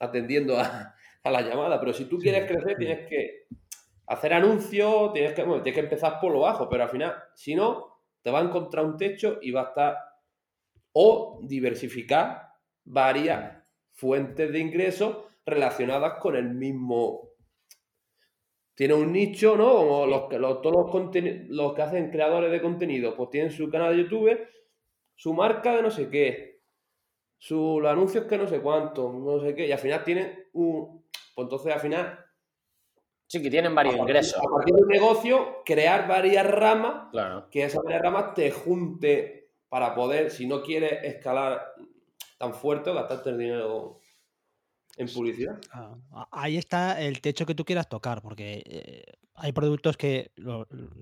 atendiendo 0.00 0.58
a, 0.58 0.94
la 1.24 1.42
llamada. 1.42 1.78
Pero 1.78 1.92
si 1.92 2.06
tú 2.06 2.18
quieres 2.18 2.50
crecer, 2.50 2.76
tienes 2.76 3.08
que 3.08 3.46
hacer 4.08 4.34
anuncios, 4.34 5.12
tienes 5.12 5.32
que, 5.32 5.42
tienes 5.44 5.74
que 5.74 5.80
empezar 5.80 6.18
por 6.20 6.32
lo 6.32 6.40
bajo, 6.40 6.68
pero 6.68 6.82
al 6.82 6.90
final, 6.90 7.14
si 7.34 7.54
no, 7.54 8.00
te 8.20 8.32
va 8.32 8.40
a 8.40 8.42
encontrar 8.42 8.84
un 8.84 8.96
techo 8.96 9.38
y 9.42 9.52
va 9.52 9.60
a 9.60 9.68
estar 9.68 9.96
o 10.92 11.38
diversificar 11.44 12.48
varias 12.82 13.62
fuentes 13.92 14.50
de 14.50 14.58
ingresos 14.58 15.18
relacionadas 15.46 16.14
con 16.18 16.34
el 16.34 16.50
mismo. 16.50 17.30
Tiene 18.74 18.94
un 18.94 19.12
nicho, 19.12 19.56
¿no? 19.56 19.72
Como 19.76 20.06
los, 20.06 20.32
los, 20.32 20.62
todos 20.62 20.92
los, 20.92 21.24
los 21.48 21.74
que 21.74 21.82
hacen 21.82 22.10
creadores 22.10 22.50
de 22.50 22.60
contenido, 22.60 23.14
pues 23.14 23.30
tienen 23.30 23.52
su 23.52 23.70
canal 23.70 23.96
de 23.96 24.02
YouTube, 24.02 24.36
su 25.14 25.32
marca 25.34 25.74
de 25.76 25.82
no 25.82 25.90
sé 25.90 26.08
qué, 26.08 26.62
sus 27.38 27.82
los 27.82 27.90
anuncios 27.90 28.24
que 28.24 28.38
no 28.38 28.46
sé 28.46 28.60
cuánto, 28.60 29.12
no 29.12 29.40
sé 29.40 29.54
qué, 29.54 29.66
y 29.66 29.72
al 29.72 29.78
final 29.78 30.04
tienen 30.04 30.48
un. 30.52 31.04
Pues 31.34 31.44
entonces 31.44 31.72
al 31.72 31.80
final. 31.80 32.20
Sí, 33.26 33.42
que 33.42 33.50
tienen 33.50 33.74
varios 33.74 33.96
ingresos. 33.96 34.38
A 34.38 34.48
partir 34.48 34.74
del 34.74 34.86
negocio, 34.86 35.62
crear 35.64 36.06
varias 36.06 36.46
ramas, 36.46 37.08
que 37.50 37.64
esas 37.64 37.82
varias 37.82 38.02
ramas 38.02 38.34
te 38.34 38.50
junte 38.50 39.50
para 39.68 39.94
poder, 39.94 40.30
si 40.30 40.46
no 40.46 40.62
quieres 40.62 41.02
escalar 41.02 41.74
tan 42.38 42.54
fuerte, 42.54 42.92
gastarte 42.92 43.30
el 43.30 43.38
dinero 43.38 43.98
en 44.96 45.08
publicidad. 45.08 45.58
Ah, 45.72 46.28
ahí 46.30 46.56
está 46.56 47.00
el 47.00 47.20
techo 47.20 47.46
que 47.46 47.54
tú 47.54 47.64
quieras 47.64 47.88
tocar, 47.88 48.22
porque 48.22 48.62
eh, 48.66 49.04
hay 49.34 49.52
productos 49.52 49.96
que 49.96 50.30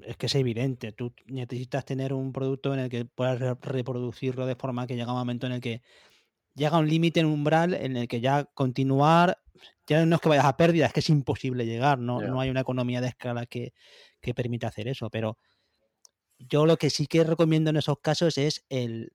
es 0.07 0.17
que 0.17 0.27
es 0.27 0.35
evidente. 0.35 0.93
Tú 0.93 1.13
necesitas 1.27 1.85
tener 1.85 2.13
un 2.13 2.33
producto 2.33 2.73
en 2.73 2.81
el 2.81 2.89
que 2.89 3.05
puedas 3.05 3.39
reproducirlo 3.61 4.47
de 4.47 4.57
forma 4.57 4.87
que 4.87 4.97
llega 4.97 5.13
un 5.13 5.19
momento 5.19 5.47
en 5.47 5.53
el 5.53 5.61
que 5.61 5.83
llega 6.55 6.79
un 6.79 6.89
límite, 6.89 7.21
en 7.21 7.27
un 7.27 7.33
umbral 7.33 7.75
en 7.75 7.97
el 7.97 8.09
que 8.09 8.21
ya 8.21 8.45
continuar, 8.45 9.39
ya 9.87 10.05
no 10.07 10.17
es 10.17 10.23
que 10.23 10.29
vayas 10.29 10.45
a 10.45 10.57
pérdida, 10.57 10.87
es 10.87 10.93
que 10.93 11.01
es 11.01 11.11
imposible 11.11 11.67
llegar, 11.67 11.99
no, 11.99 12.21
no 12.21 12.41
hay 12.41 12.51
una 12.51 12.61
economía 12.61 13.01
de 13.01 13.09
escala 13.09 13.47
que, 13.47 13.73
que 14.21 14.35
permita 14.35 14.69
hacer 14.69 14.89
eso, 14.89 15.11
pero 15.11 15.39
yo 16.39 16.67
lo 16.67 16.77
que 16.77 16.91
sí 16.91 17.07
que 17.07 17.25
recomiendo 17.25 17.71
en 17.71 17.77
esos 17.77 17.99
casos 18.01 18.39
es 18.39 18.65
el, 18.69 19.13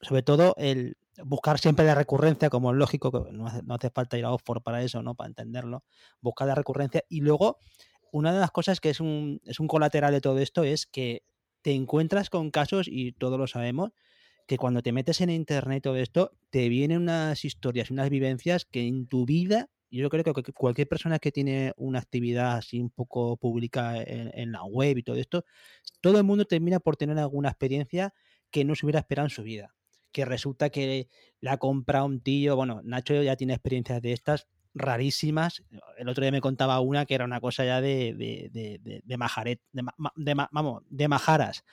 sobre 0.00 0.22
todo 0.22 0.54
el 0.56 0.96
buscar 1.24 1.58
siempre 1.58 1.84
la 1.84 1.94
recurrencia, 1.94 2.50
como 2.50 2.70
es 2.72 2.76
lógico, 2.76 3.28
no 3.32 3.46
hace, 3.46 3.62
no 3.62 3.74
hace 3.74 3.90
falta 3.90 4.18
ir 4.18 4.24
a 4.24 4.32
Oxford 4.32 4.62
para 4.62 4.82
eso, 4.82 5.02
¿no? 5.02 5.14
Para 5.14 5.28
entenderlo. 5.28 5.84
Buscar 6.20 6.48
la 6.48 6.54
recurrencia. 6.54 7.04
Y 7.08 7.20
luego, 7.20 7.58
una 8.12 8.32
de 8.32 8.38
las 8.38 8.52
cosas 8.52 8.78
que 8.78 8.90
es 8.90 9.00
un, 9.00 9.40
es 9.44 9.58
un 9.58 9.66
colateral 9.66 10.12
de 10.12 10.20
todo 10.20 10.38
esto 10.38 10.62
es 10.62 10.86
que 10.86 11.24
te 11.62 11.72
encuentras 11.72 12.30
con 12.30 12.50
casos, 12.50 12.86
y 12.88 13.12
todos 13.12 13.38
lo 13.38 13.46
sabemos, 13.46 13.90
que 14.46 14.58
cuando 14.58 14.82
te 14.82 14.92
metes 14.92 15.20
en 15.20 15.30
internet 15.30 15.82
todo 15.82 15.96
esto, 15.96 16.32
te 16.50 16.68
vienen 16.68 17.02
unas 17.02 17.44
historias 17.44 17.90
unas 17.90 18.10
vivencias 18.10 18.64
que 18.66 18.86
en 18.86 19.06
tu 19.06 19.24
vida, 19.24 19.70
yo 19.90 20.08
creo 20.10 20.24
que 20.24 20.52
cualquier 20.52 20.88
persona 20.88 21.18
que 21.18 21.32
tiene 21.32 21.72
una 21.76 22.00
actividad 22.00 22.56
así 22.56 22.80
un 22.80 22.90
poco 22.90 23.36
pública 23.36 24.02
en, 24.02 24.30
en 24.34 24.52
la 24.52 24.64
web 24.64 24.98
y 24.98 25.02
todo 25.02 25.16
esto, 25.16 25.44
todo 26.00 26.18
el 26.18 26.24
mundo 26.24 26.44
termina 26.44 26.80
por 26.80 26.96
tener 26.96 27.18
alguna 27.18 27.48
experiencia 27.48 28.12
que 28.50 28.64
no 28.64 28.74
se 28.74 28.84
hubiera 28.86 29.00
esperado 29.00 29.26
en 29.26 29.30
su 29.30 29.42
vida. 29.42 29.74
Que 30.12 30.24
resulta 30.26 30.68
que 30.68 31.08
la 31.40 31.56
compra 31.56 32.04
un 32.04 32.20
tío, 32.20 32.56
bueno, 32.56 32.82
Nacho 32.84 33.22
ya 33.22 33.36
tiene 33.36 33.54
experiencias 33.54 34.02
de 34.02 34.12
estas 34.12 34.48
rarísimas. 34.74 35.62
El 35.98 36.08
otro 36.08 36.22
día 36.22 36.32
me 36.32 36.40
contaba 36.40 36.80
una 36.80 37.06
que 37.06 37.14
era 37.14 37.24
una 37.24 37.40
cosa 37.40 37.64
ya 37.64 37.80
de, 37.80 38.14
de, 38.14 38.50
de, 38.52 39.02
de 39.04 39.16
majaret, 39.16 39.60
de, 39.72 40.34
vamos, 40.50 40.82
de 40.88 41.08
majaras, 41.08 41.64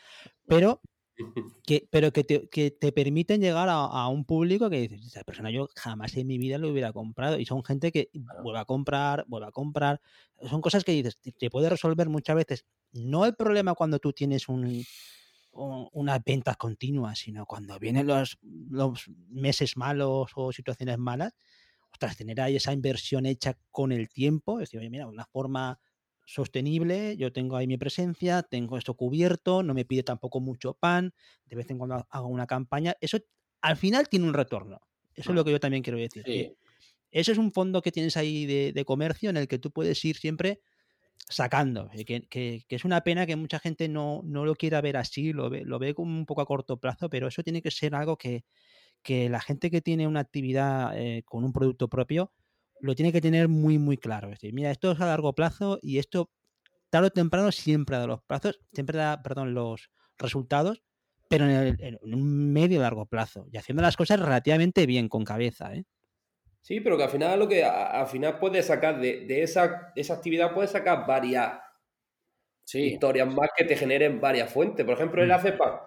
pero 0.47 0.81
que, 1.65 1.87
pero 1.89 2.11
que, 2.11 2.23
te, 2.23 2.49
que 2.49 2.71
te 2.71 2.91
permiten 2.91 3.41
llegar 3.41 3.67
a, 3.69 4.07
un 4.07 4.25
público 4.25 4.69
que 4.69 4.81
dices, 4.81 5.05
esa 5.05 5.23
persona 5.23 5.51
yo 5.51 5.67
jamás 5.75 6.15
en 6.17 6.27
mi 6.27 6.37
vida 6.37 6.57
lo 6.57 6.69
hubiera 6.69 6.93
comprado. 6.93 7.39
Y 7.39 7.45
son 7.45 7.63
gente 7.63 7.91
que 7.91 8.09
vuelve 8.43 8.59
a 8.59 8.65
comprar, 8.65 9.25
vuelve 9.27 9.47
a 9.47 9.51
comprar. 9.51 10.01
Son 10.49 10.61
cosas 10.61 10.83
que 10.83 10.91
dices, 10.91 11.19
te 11.19 11.49
puede 11.49 11.69
resolver 11.69 12.09
muchas 12.09 12.35
veces. 12.35 12.65
No 12.91 13.25
el 13.25 13.35
problema 13.35 13.75
cuando 13.75 13.99
tú 13.99 14.13
tienes 14.13 14.47
un, 14.49 14.83
unas 15.51 16.23
ventas 16.23 16.57
continuas, 16.57 17.19
sino 17.19 17.45
cuando 17.45 17.77
vienen 17.79 18.07
los, 18.07 18.37
los 18.41 19.09
meses 19.29 19.77
malos 19.77 20.31
o 20.35 20.51
situaciones 20.51 20.97
malas, 20.97 21.33
ostras, 21.91 22.17
tener 22.17 22.39
ahí 22.41 22.55
esa 22.55 22.73
inversión 22.73 23.25
hecha 23.25 23.57
con 23.71 23.91
el 23.91 24.09
tiempo, 24.09 24.59
es 24.59 24.69
decir, 24.69 24.79
oye, 24.79 24.89
mira, 24.89 25.07
una 25.07 25.25
forma 25.25 25.79
sostenible, 26.25 27.17
yo 27.17 27.33
tengo 27.33 27.55
ahí 27.55 27.65
mi 27.65 27.77
presencia, 27.77 28.43
tengo 28.43 28.77
esto 28.77 28.93
cubierto, 28.93 29.63
no 29.63 29.73
me 29.73 29.85
pide 29.85 30.03
tampoco 30.03 30.39
mucho 30.39 30.75
pan, 30.75 31.13
de 31.45 31.55
vez 31.55 31.69
en 31.71 31.79
cuando 31.79 32.05
hago 32.09 32.27
una 32.27 32.45
campaña, 32.45 32.95
eso 33.01 33.17
al 33.61 33.77
final 33.77 34.07
tiene 34.09 34.27
un 34.27 34.33
retorno. 34.33 34.79
Eso 35.15 35.31
es 35.31 35.35
lo 35.35 35.43
que 35.43 35.51
yo 35.51 35.59
también 35.59 35.83
quiero 35.83 35.97
decir. 35.97 36.55
eso 37.11 37.31
es 37.31 37.37
un 37.37 37.51
fondo 37.51 37.81
que 37.81 37.91
tienes 37.91 38.15
ahí 38.15 38.45
de, 38.45 38.71
de, 38.71 38.85
comercio 38.85 39.29
en 39.29 39.37
el 39.37 39.47
que 39.47 39.59
tú 39.59 39.71
puedes 39.71 40.05
ir 40.05 40.15
siempre 40.15 40.61
sacando. 41.27 41.89
Eh, 41.93 42.05
que, 42.05 42.65
es 42.67 42.85
una 42.85 43.01
pena 43.01 43.25
que 43.25 43.35
mucha 43.35 43.59
gente 43.59 43.87
no, 43.87 44.21
lo 44.23 44.55
quiera 44.55 44.81
ver 44.81 44.97
así, 44.97 45.33
lo 45.33 45.49
ve, 45.49 45.63
lo 45.65 45.79
ve 45.79 45.93
como 45.93 46.17
un 46.17 46.25
poco 46.25 46.41
a 46.41 46.45
corto 46.45 46.77
plazo, 46.77 47.09
pero 47.09 47.27
eso 47.27 47.43
tiene 47.43 47.61
que 47.61 47.71
ser 47.71 47.95
algo 47.95 48.17
que, 48.17 48.43
la 49.07 49.41
gente 49.41 49.71
que 49.71 49.81
tiene 49.81 50.07
una 50.07 50.19
actividad 50.19 50.97
eh, 50.97 51.23
con 51.25 51.43
un 51.43 51.53
producto 51.53 51.87
propio 51.87 52.31
lo 52.81 52.95
tiene 52.95 53.11
que 53.11 53.21
tener 53.21 53.47
muy, 53.47 53.77
muy 53.77 53.97
claro. 53.97 54.27
Es 54.27 54.39
decir, 54.39 54.53
mira, 54.53 54.71
esto 54.71 54.91
es 54.91 55.01
a 55.01 55.05
largo 55.05 55.33
plazo 55.33 55.79
y 55.81 55.97
esto 55.97 56.29
tarde 56.89 57.07
o 57.07 57.11
temprano 57.11 57.51
siempre 57.51 57.97
da 57.97 58.07
los 58.07 58.21
plazos, 58.23 58.59
siempre 58.71 58.97
da, 58.97 59.21
perdón, 59.21 59.53
los 59.53 59.89
resultados, 60.17 60.81
pero 61.29 61.49
en, 61.49 61.77
en 61.79 61.97
un 62.13 62.53
medio 62.53 62.81
largo 62.81 63.05
plazo 63.05 63.45
y 63.51 63.57
haciendo 63.57 63.83
las 63.83 63.97
cosas 63.97 64.19
relativamente 64.19 64.85
bien, 64.85 65.09
con 65.09 65.23
cabeza. 65.23 65.73
¿eh? 65.75 65.85
Sí, 66.61 66.81
pero 66.81 66.97
que 66.97 67.03
al 67.03 67.09
final 67.09 67.39
lo 67.39 67.47
que 67.47 67.63
al 67.63 68.07
final 68.07 68.37
puedes 68.37 68.65
sacar 68.65 68.99
de, 68.99 69.41
esa, 69.41 69.91
esa, 69.95 70.13
actividad, 70.15 70.53
puedes 70.53 70.71
sacar 70.71 71.05
varias 71.07 71.59
historias 72.71 73.27
más 73.33 73.49
que 73.55 73.65
te 73.65 73.75
generen 73.75 74.19
varias 74.19 74.51
fuentes. 74.51 74.85
Por 74.85 74.95
ejemplo, 74.95 75.23
él 75.23 75.29
mm. 75.29 75.33
hace 75.33 75.53
pan. 75.53 75.79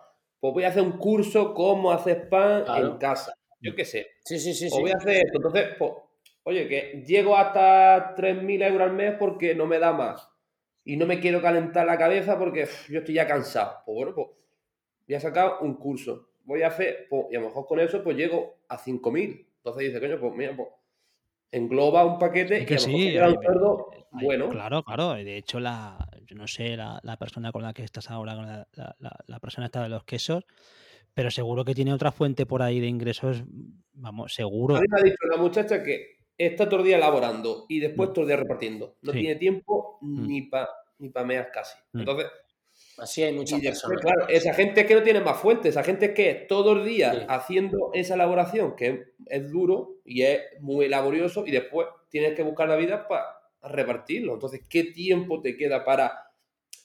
Pues 0.43 0.55
voy 0.55 0.65
a 0.65 0.69
hacer 0.71 0.83
un 0.83 0.99
curso 0.99 1.55
cómo 1.55 1.93
hacer 1.93 2.29
pan 2.29 2.65
en 2.77 2.99
casa. 2.99 3.33
Yo 3.61 3.77
qué 3.77 3.85
sé. 3.85 4.09
Sí, 4.25 4.41
sí, 4.41 4.53
sí. 4.55 4.69
O 4.73 4.81
voy 4.81 4.91
a 4.91 4.97
hacer 4.97 5.19
esto. 5.19 5.37
Entonces, 5.37 5.69
pues, 5.79 5.93
oye, 6.43 6.67
que 6.67 7.05
llego 7.07 7.37
hasta 7.37 8.17
3.000 8.17 8.61
euros 8.67 8.91
al 8.91 8.93
mes 8.93 9.15
porque 9.21 9.55
no 9.55 9.67
me 9.67 9.79
da 9.79 9.93
más. 9.93 10.29
Y 10.85 10.97
no 10.97 11.07
me 11.07 11.21
quiero 11.21 11.41
calentar 11.41 11.87
la 11.87 11.97
cabeza 11.97 12.41
porque 12.41 12.67
yo 12.89 12.99
estoy 12.99 13.15
ya 13.15 13.29
cansado. 13.29 13.85
Pues 13.87 13.95
bueno, 13.95 14.15
pues 14.17 14.27
voy 15.07 15.15
a 15.15 15.21
sacar 15.21 15.59
un 15.61 15.75
curso. 15.75 16.31
Voy 16.43 16.63
a 16.63 16.67
hacer, 16.67 17.07
pues, 17.09 17.27
y 17.31 17.37
a 17.37 17.39
lo 17.39 17.47
mejor 17.47 17.65
con 17.65 17.79
eso, 17.79 18.03
pues 18.03 18.17
llego 18.17 18.57
a 18.67 18.77
5.000. 18.77 19.47
Entonces 19.59 19.85
dice, 19.85 20.01
coño, 20.01 20.19
pues 20.19 20.35
mira, 20.35 20.57
pues 20.57 20.71
engloba 21.53 22.05
un 22.05 22.19
paquete 22.19 22.67
que 22.67 22.79
sí, 22.79 23.17
un 23.17 23.41
cerdo 23.41 23.91
bueno. 24.11 24.49
Claro, 24.49 24.83
claro. 24.83 25.15
De 25.15 25.37
hecho, 25.37 25.61
la, 25.61 25.97
yo 26.27 26.35
no 26.35 26.49
sé, 26.49 26.77
la, 26.77 27.17
persona 27.19 27.53
con 27.53 27.63
la 27.63 27.73
que 27.73 27.85
estás 27.85 28.11
ahora, 28.11 28.67
la, 28.99 29.39
persona 29.41 29.67
está 29.67 29.83
de 29.83 29.89
los 29.91 30.05
quesos, 30.05 30.45
pero 31.15 31.31
seguro 31.31 31.65
que 31.65 31.75
tiene 31.75 31.93
otra 31.93 32.11
fuente 32.11 32.47
por 32.47 32.63
ahí 32.63 32.81
de 32.81 32.89
ingresos, 32.89 33.45
vamos, 33.95 34.35
seguro. 34.35 34.77
A 34.77 34.81
mí 34.81 34.87
me 34.91 35.01
ha 35.01 35.05
dicho 35.05 35.27
la 35.31 35.37
muchacha 35.37 35.83
que 35.83 36.17
está 36.37 36.69
todo 36.69 36.81
el 36.81 36.87
día 36.87 36.97
elaborando 36.97 37.67
y 37.69 37.81
después 37.81 38.11
mm. 38.11 38.13
todo 38.13 38.23
el 38.23 38.29
día 38.29 38.37
repartiendo. 38.37 38.97
No 39.03 39.13
tiene 39.13 39.37
tiempo 39.37 39.99
mm. 40.01 40.27
ni 40.27 40.43
para 40.43 40.69
ni 40.99 41.11
pa 41.11 41.25
meas 41.25 41.49
casi. 41.53 41.77
Mm. 41.93 41.99
Entonces, 42.01 42.27
Así 43.03 43.21
hay 43.25 43.33
muchas 43.33 43.61
personas. 43.61 44.01
Claro, 44.01 44.29
esa 44.29 44.55
gente 44.55 44.87
que 44.87 44.95
no 44.95 45.03
tiene 45.03 45.21
más 45.21 45.37
fuentes, 45.41 45.71
esa 45.71 45.83
gente 45.83 46.15
que 46.15 46.35
todo 46.49 46.75
el 46.75 46.85
día 46.85 47.27
haciendo 47.29 47.91
esa 47.95 48.15
elaboración, 48.15 48.77
que 48.77 49.15
es, 49.27 49.51
duro 49.51 49.97
y 50.05 50.23
es 50.23 50.41
muy 50.61 50.89
laborioso, 50.89 51.45
y 51.45 51.51
después 51.51 51.89
tienes 52.11 52.35
que 52.35 52.45
buscar 52.45 52.69
la 52.69 52.77
vida 52.77 53.09
para 53.09 53.25
repartirlo. 53.61 54.35
Entonces, 54.35 54.61
¿qué 54.69 54.85
tiempo 54.85 55.41
te 55.41 55.57
queda 55.57 55.85
para, 55.85 56.31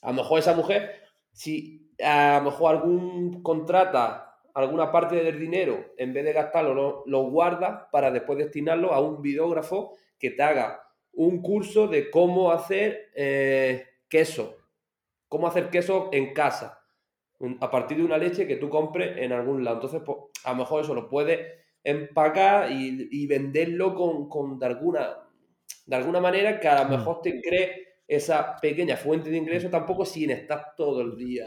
a 0.02 0.08
lo 0.08 0.14
mejor 0.14 0.40
esa 0.40 0.56
mujer, 0.56 0.92
si 1.34 1.92
a 2.04 2.40
lo 2.40 2.50
mejor 2.50 2.78
algún 2.78 3.44
contrata 3.44 4.40
alguna 4.56 4.92
parte 4.92 5.18
del 5.18 5.40
dinero, 5.40 5.94
en 5.98 6.14
vez 6.14 6.26
de 6.26 6.34
gastarlo, 6.34 7.04
lo, 7.06 7.24
guarda 7.30 7.92
para 7.92 8.10
después 8.10 8.40
destinarlo 8.40 8.92
a 8.92 9.02
un 9.02 9.22
videógrafo 9.22 9.94
que 10.18 10.32
te 10.32 10.42
haga 10.42 10.82
un 11.14 11.44
curso 11.44 11.88
de 11.88 12.10
cómo 12.10 12.52
hacer 12.52 13.12
eh, 13.14 13.86
queso 14.10 14.57
cómo 15.28 15.48
hacer 15.48 15.70
queso 15.70 16.10
en 16.12 16.34
casa, 16.34 16.80
a 17.60 17.72
partir 17.72 17.98
de 17.98 18.04
una 18.04 18.18
leche 18.18 18.48
que 18.48 18.56
tú 18.56 18.70
compres 18.70 19.18
en 19.18 19.32
algún 19.32 19.64
lado. 19.64 19.78
Entonces, 19.78 20.02
pues, 20.06 20.18
a 20.44 20.52
lo 20.52 20.58
mejor 20.58 20.84
eso 20.84 20.94
lo 20.94 21.08
puedes 21.10 21.40
empacar 21.84 22.72
y, 22.72 23.28
venderlo 23.28 23.94
con, 23.96 24.28
con 24.28 24.62
alguna 24.64 25.28
de 25.88 25.96
alguna 25.96 26.20
manera 26.20 26.60
que 26.60 26.68
a 26.68 26.84
lo 26.84 26.90
mm. 26.90 26.92
mejor 26.92 27.22
te 27.22 27.42
cree 27.42 27.88
esa 28.08 28.56
pequeña 28.62 28.96
fuente 28.96 29.30
de 29.30 29.38
ingreso 29.38 29.70
tampoco 29.70 30.06
sin 30.06 30.30
estar 30.30 30.74
todo 30.78 31.02
el 31.02 31.18
día. 31.18 31.46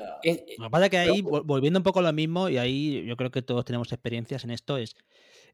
Lo 0.59 0.65
que 0.67 0.71
pasa 0.71 0.85
es 0.87 0.91
que 0.91 0.99
ahí, 0.99 1.23
volviendo 1.23 1.79
un 1.79 1.83
poco 1.83 2.01
a 2.01 2.03
lo 2.03 2.13
mismo, 2.13 2.49
y 2.51 2.59
ahí 2.59 3.05
yo 3.07 3.17
creo 3.17 3.31
que 3.31 3.41
todos 3.41 3.65
tenemos 3.65 3.93
experiencias 3.93 4.45
en 4.45 4.51
esto, 4.51 4.77
es 4.77 4.95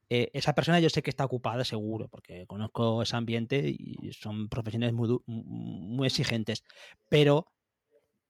eh, 0.09 0.31
esa 0.33 0.55
persona 0.55 0.81
yo 0.81 0.91
sé 0.91 1.03
que 1.03 1.11
está 1.11 1.25
ocupada 1.25 1.65
seguro, 1.65 2.09
porque 2.09 2.47
conozco 2.47 3.03
ese 3.03 3.17
ambiente 3.17 3.63
y 3.69 4.13
son 4.13 4.49
profesiones 4.49 4.93
muy, 4.93 5.17
muy 5.27 6.07
exigentes, 6.07 6.65
pero 7.09 7.47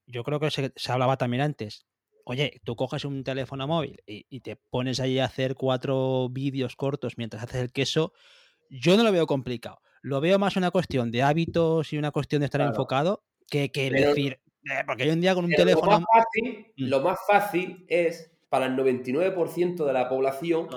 yo 0.07 0.24
creo 0.24 0.40
que 0.40 0.50
se, 0.50 0.72
hablaba 0.88 1.16
también 1.16 1.42
antes. 1.42 1.86
Oye, 2.24 2.61
tú 2.64 2.74
coges 2.74 3.04
un 3.04 3.22
teléfono 3.22 3.66
móvil 3.68 4.02
y, 4.07 4.40
te 4.40 4.57
pones 4.57 4.98
ahí 4.98 5.18
a 5.18 5.26
hacer 5.26 5.54
cuatro 5.54 6.28
vídeos 6.28 6.74
cortos 6.74 7.18
mientras 7.18 7.44
haces 7.44 7.62
el 7.62 7.72
queso, 7.72 8.12
yo 8.68 8.96
no 8.96 9.04
lo 9.04 9.12
veo 9.12 9.26
complicado. 9.26 9.80
Lo 10.02 10.20
veo 10.20 10.38
más 10.38 10.57
una 10.57 10.72
cuestión 10.72 11.12
de 11.12 11.22
hábitos 11.22 11.92
y 11.92 11.98
una 11.98 12.11
cuestión 12.11 12.40
de 12.40 12.46
estar 12.46 12.61
enfocado 12.61 13.24
que, 13.48 13.70
que 13.70 13.90
decir, 13.90 14.40
eh, 14.64 14.82
porque 14.86 15.04
hoy 15.04 15.11
en 15.11 15.20
día 15.20 15.34
con 15.34 15.44
un 15.44 15.52
teléfono... 15.52 15.92
Lo 15.92 16.00
más, 16.00 16.09
fácil, 16.12 16.66
mm. 16.76 16.84
lo 16.84 17.00
más 17.00 17.18
fácil 17.26 17.86
es 17.88 18.32
para 18.48 18.66
el 18.66 18.76
99% 18.76 19.84
de 19.84 19.92
la 19.92 20.09
población 20.09 20.68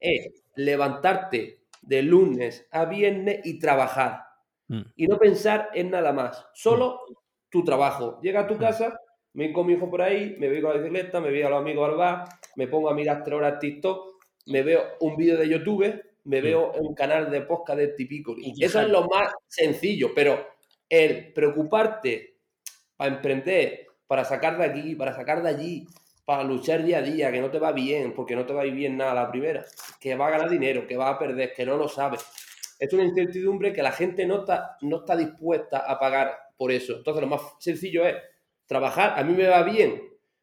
es 0.00 0.44
levantarte 0.56 1.60
de 1.82 2.02
lunes 2.02 2.66
a 2.72 2.84
viernes 2.86 3.40
y 3.44 3.58
trabajar. 3.58 4.24
Mm. 4.68 4.82
Y 4.96 5.06
no 5.06 5.18
pensar 5.18 5.70
en 5.74 5.90
nada 5.90 6.12
más. 6.12 6.46
Solo 6.54 7.00
mm. 7.08 7.14
Tu 7.50 7.64
trabajo. 7.64 8.18
Llega 8.22 8.40
a 8.40 8.46
tu 8.46 8.54
mm. 8.54 8.58
casa, 8.58 9.00
me 9.34 9.52
con 9.52 9.66
mi 9.66 9.74
hijo 9.74 9.90
por 9.90 10.02
ahí, 10.02 10.36
me 10.38 10.48
voy 10.48 10.60
con 10.60 10.70
la 10.70 10.78
bicicleta, 10.78 11.20
me 11.20 11.30
voy 11.30 11.42
a 11.42 11.50
los 11.50 11.60
amigos 11.60 11.88
al 11.88 11.96
bar, 11.96 12.24
me 12.56 12.66
pongo 12.66 12.90
a 12.90 12.94
mirar 12.94 13.22
tres 13.22 13.36
horas 13.36 13.58
TikTok, 13.58 14.18
me 14.46 14.62
veo 14.62 14.82
un 15.00 15.16
vídeo 15.16 15.36
de 15.36 15.48
YouTube, 15.48 16.02
me 16.24 16.40
veo 16.40 16.72
un 16.72 16.94
canal 16.94 17.30
de 17.30 17.42
podcast 17.42 17.78
de 17.78 17.88
típico. 17.88 18.34
Y 18.36 18.62
eso 18.62 18.80
es 18.80 18.88
lo 18.88 19.06
más 19.08 19.32
sencillo, 19.46 20.10
pero 20.14 20.46
el 20.88 21.32
preocuparte 21.32 22.36
para 22.96 23.14
emprender, 23.14 23.86
para 24.06 24.24
sacar 24.24 24.58
de 24.58 24.64
aquí, 24.64 24.94
para 24.94 25.14
sacar 25.14 25.42
de 25.42 25.48
allí, 25.48 25.86
para 26.24 26.44
luchar 26.44 26.84
día 26.84 26.98
a 26.98 27.02
día, 27.02 27.32
que 27.32 27.40
no 27.40 27.50
te 27.50 27.58
va 27.58 27.72
bien, 27.72 28.12
porque 28.14 28.36
no 28.36 28.44
te 28.44 28.52
va 28.52 28.62
a 28.62 28.66
ir 28.66 28.74
bien 28.74 28.96
nada 28.96 29.14
la 29.14 29.30
primera, 29.30 29.64
que 30.00 30.14
va 30.14 30.26
a 30.26 30.30
ganar 30.30 30.50
dinero, 30.50 30.86
que 30.86 30.96
va 30.96 31.10
a 31.10 31.18
perder, 31.18 31.54
que 31.54 31.64
no 31.64 31.76
lo 31.76 31.88
sabes. 31.88 32.24
Es 32.78 32.92
una 32.92 33.04
incertidumbre 33.04 33.72
que 33.72 33.82
la 33.82 33.92
gente 33.92 34.26
no 34.26 34.40
está, 34.40 34.76
no 34.82 34.98
está 34.98 35.16
dispuesta 35.16 35.78
a 35.78 35.98
pagar 35.98 36.36
por 36.58 36.70
eso. 36.70 36.96
Entonces, 36.96 37.22
lo 37.22 37.28
más 37.28 37.40
sencillo 37.58 38.06
es 38.06 38.16
trabajar. 38.66 39.18
A 39.18 39.24
mí 39.24 39.32
me 39.32 39.46
va 39.46 39.62
bien, 39.62 40.02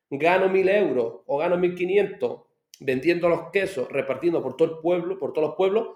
gano 0.09 0.49
mil 0.49 0.67
euros 0.67 1.21
o 1.27 1.37
gano 1.37 1.57
mil 1.57 1.75
quinientos 1.75 2.41
vendiendo 2.79 3.29
los 3.29 3.51
quesos, 3.51 3.87
repartiendo 3.91 4.41
por 4.41 4.57
todo 4.57 4.73
el 4.73 4.79
pueblo, 4.79 5.19
por 5.19 5.31
todos 5.31 5.49
los 5.49 5.55
pueblos, 5.55 5.89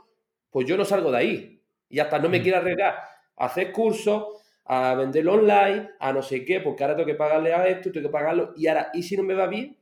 pues 0.51 0.67
yo 0.67 0.77
no 0.77 0.85
salgo 0.85 1.11
de 1.11 1.17
ahí. 1.17 1.63
Y 1.89 1.99
hasta 1.99 2.19
no 2.19 2.29
me 2.29 2.39
mm. 2.39 2.43
quiero 2.43 2.57
arriesgar 2.59 2.99
a 3.35 3.45
hacer 3.45 3.71
cursos, 3.71 4.25
a 4.65 4.93
venderlo 4.93 5.33
online, 5.33 5.89
a 5.99 6.13
no 6.13 6.21
sé 6.21 6.45
qué, 6.45 6.59
porque 6.59 6.83
ahora 6.83 6.95
tengo 6.95 7.07
que 7.07 7.15
pagarle 7.15 7.53
a 7.53 7.67
esto, 7.67 7.91
tengo 7.91 8.09
que 8.09 8.13
pagarlo. 8.13 8.53
Y 8.55 8.67
ahora, 8.67 8.91
¿y 8.93 9.01
si 9.01 9.17
no 9.17 9.23
me 9.23 9.33
va 9.33 9.47
bien? 9.47 9.79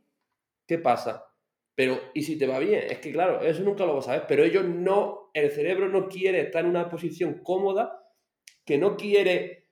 ¿qué 0.67 0.77
pasa? 0.77 1.25
Pero, 1.73 1.99
¿y 2.13 2.23
si 2.23 2.37
te 2.37 2.47
va 2.47 2.59
bien? 2.59 2.83
Es 2.89 2.99
que, 2.99 3.11
claro, 3.11 3.41
eso 3.41 3.63
nunca 3.63 3.85
lo 3.85 3.95
vas 3.95 4.07
a 4.07 4.13
ver, 4.13 4.25
pero 4.27 4.43
ellos 4.43 4.65
no, 4.65 5.31
el 5.33 5.49
cerebro 5.51 5.87
no 5.87 6.07
quiere 6.07 6.41
estar 6.41 6.63
en 6.63 6.71
una 6.71 6.89
posición 6.89 7.41
cómoda, 7.43 8.03
que 8.65 8.77
no 8.77 8.97
quiere, 8.97 9.66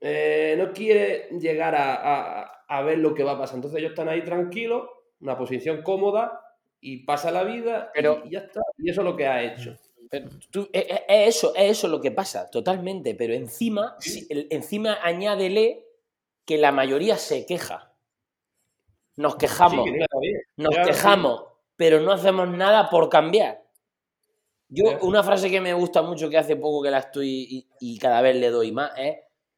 eh, 0.00 0.54
no 0.58 0.72
quiere 0.72 1.28
llegar 1.38 1.74
a, 1.76 2.82
ver 2.82 2.98
lo 2.98 3.14
que 3.14 3.24
va 3.24 3.32
a 3.32 3.38
pasar. 3.38 3.56
Entonces 3.56 3.78
ellos 3.78 3.92
están 3.92 4.08
ahí 4.08 4.24
tranquilos, 4.24 4.88
una 5.20 5.36
posición 5.36 5.82
cómoda, 5.82 6.42
y 6.80 7.04
pasa 7.04 7.30
la 7.30 7.42
vida 7.42 7.90
pero, 7.94 8.22
y 8.24 8.30
ya 8.30 8.40
está. 8.40 8.60
Y 8.78 8.90
eso 8.90 9.00
es 9.00 9.04
lo 9.04 9.16
que 9.16 9.26
ha 9.26 9.42
hecho. 9.42 9.76
Pero 10.10 10.28
tú, 10.50 10.68
es, 10.72 10.86
eso, 11.08 11.52
es 11.56 11.78
eso 11.78 11.88
lo 11.88 12.00
que 12.00 12.10
pasa, 12.10 12.48
totalmente. 12.50 13.14
Pero 13.14 13.34
encima, 13.34 13.96
encima 14.50 14.98
añádele 15.02 15.84
que 16.44 16.58
la 16.58 16.72
mayoría 16.72 17.16
se 17.16 17.44
queja. 17.46 17.92
Nos 19.16 19.36
quejamos, 19.36 19.88
nos 20.56 20.76
quejamos, 20.76 21.44
pero 21.76 22.00
no 22.00 22.12
hacemos 22.12 22.48
nada 22.48 22.90
por 22.90 23.08
cambiar. 23.08 23.66
Yo, 24.68 24.98
una 25.02 25.22
frase 25.22 25.50
que 25.50 25.60
me 25.60 25.72
gusta 25.74 26.02
mucho, 26.02 26.28
que 26.28 26.38
hace 26.38 26.56
poco 26.56 26.82
que 26.82 26.90
la 26.90 26.98
estoy 26.98 27.66
y, 27.80 27.98
cada 27.98 28.20
vez 28.20 28.36
le 28.36 28.50
doy 28.50 28.72
más, 28.72 28.92
es 28.96 29.16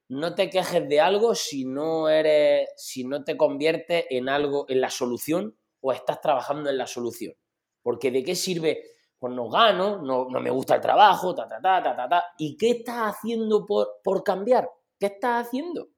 no 0.08 0.34
te 0.34 0.48
quejes 0.48 0.88
de 0.88 1.00
algo 1.00 1.34
si 1.34 1.64
no 1.64 2.08
eres, 2.08 2.68
si 2.76 3.04
no 3.04 3.24
te 3.24 3.36
conviertes 3.36 4.06
en 4.10 4.28
algo, 4.28 4.64
en 4.68 4.80
la 4.80 4.90
solución 4.90 5.56
o 5.80 5.92
estás 5.92 6.20
trabajando 6.20 6.70
en 6.70 6.78
la 6.78 6.86
solución. 6.86 7.34
Porque 7.82 8.10
de 8.10 8.24
qué 8.24 8.34
sirve, 8.34 8.82
pues 9.18 9.34
no 9.34 9.48
gano, 9.48 10.02
no, 10.02 10.28
me 10.28 10.50
gusta 10.50 10.76
el 10.76 10.80
trabajo, 10.80 11.34
ta, 11.34 11.46
ta, 11.46 11.60
ta, 11.60 11.82
ta, 11.82 11.96
ta, 11.96 12.08
ta. 12.08 12.24
¿Y 12.38 12.56
qué 12.56 12.70
estás 12.70 13.14
haciendo 13.14 13.66
por, 13.66 14.00
por 14.02 14.24
cambiar? 14.24 14.68
¿Qué 14.98 15.06
estás 15.06 15.46
haciendo? 15.46 15.88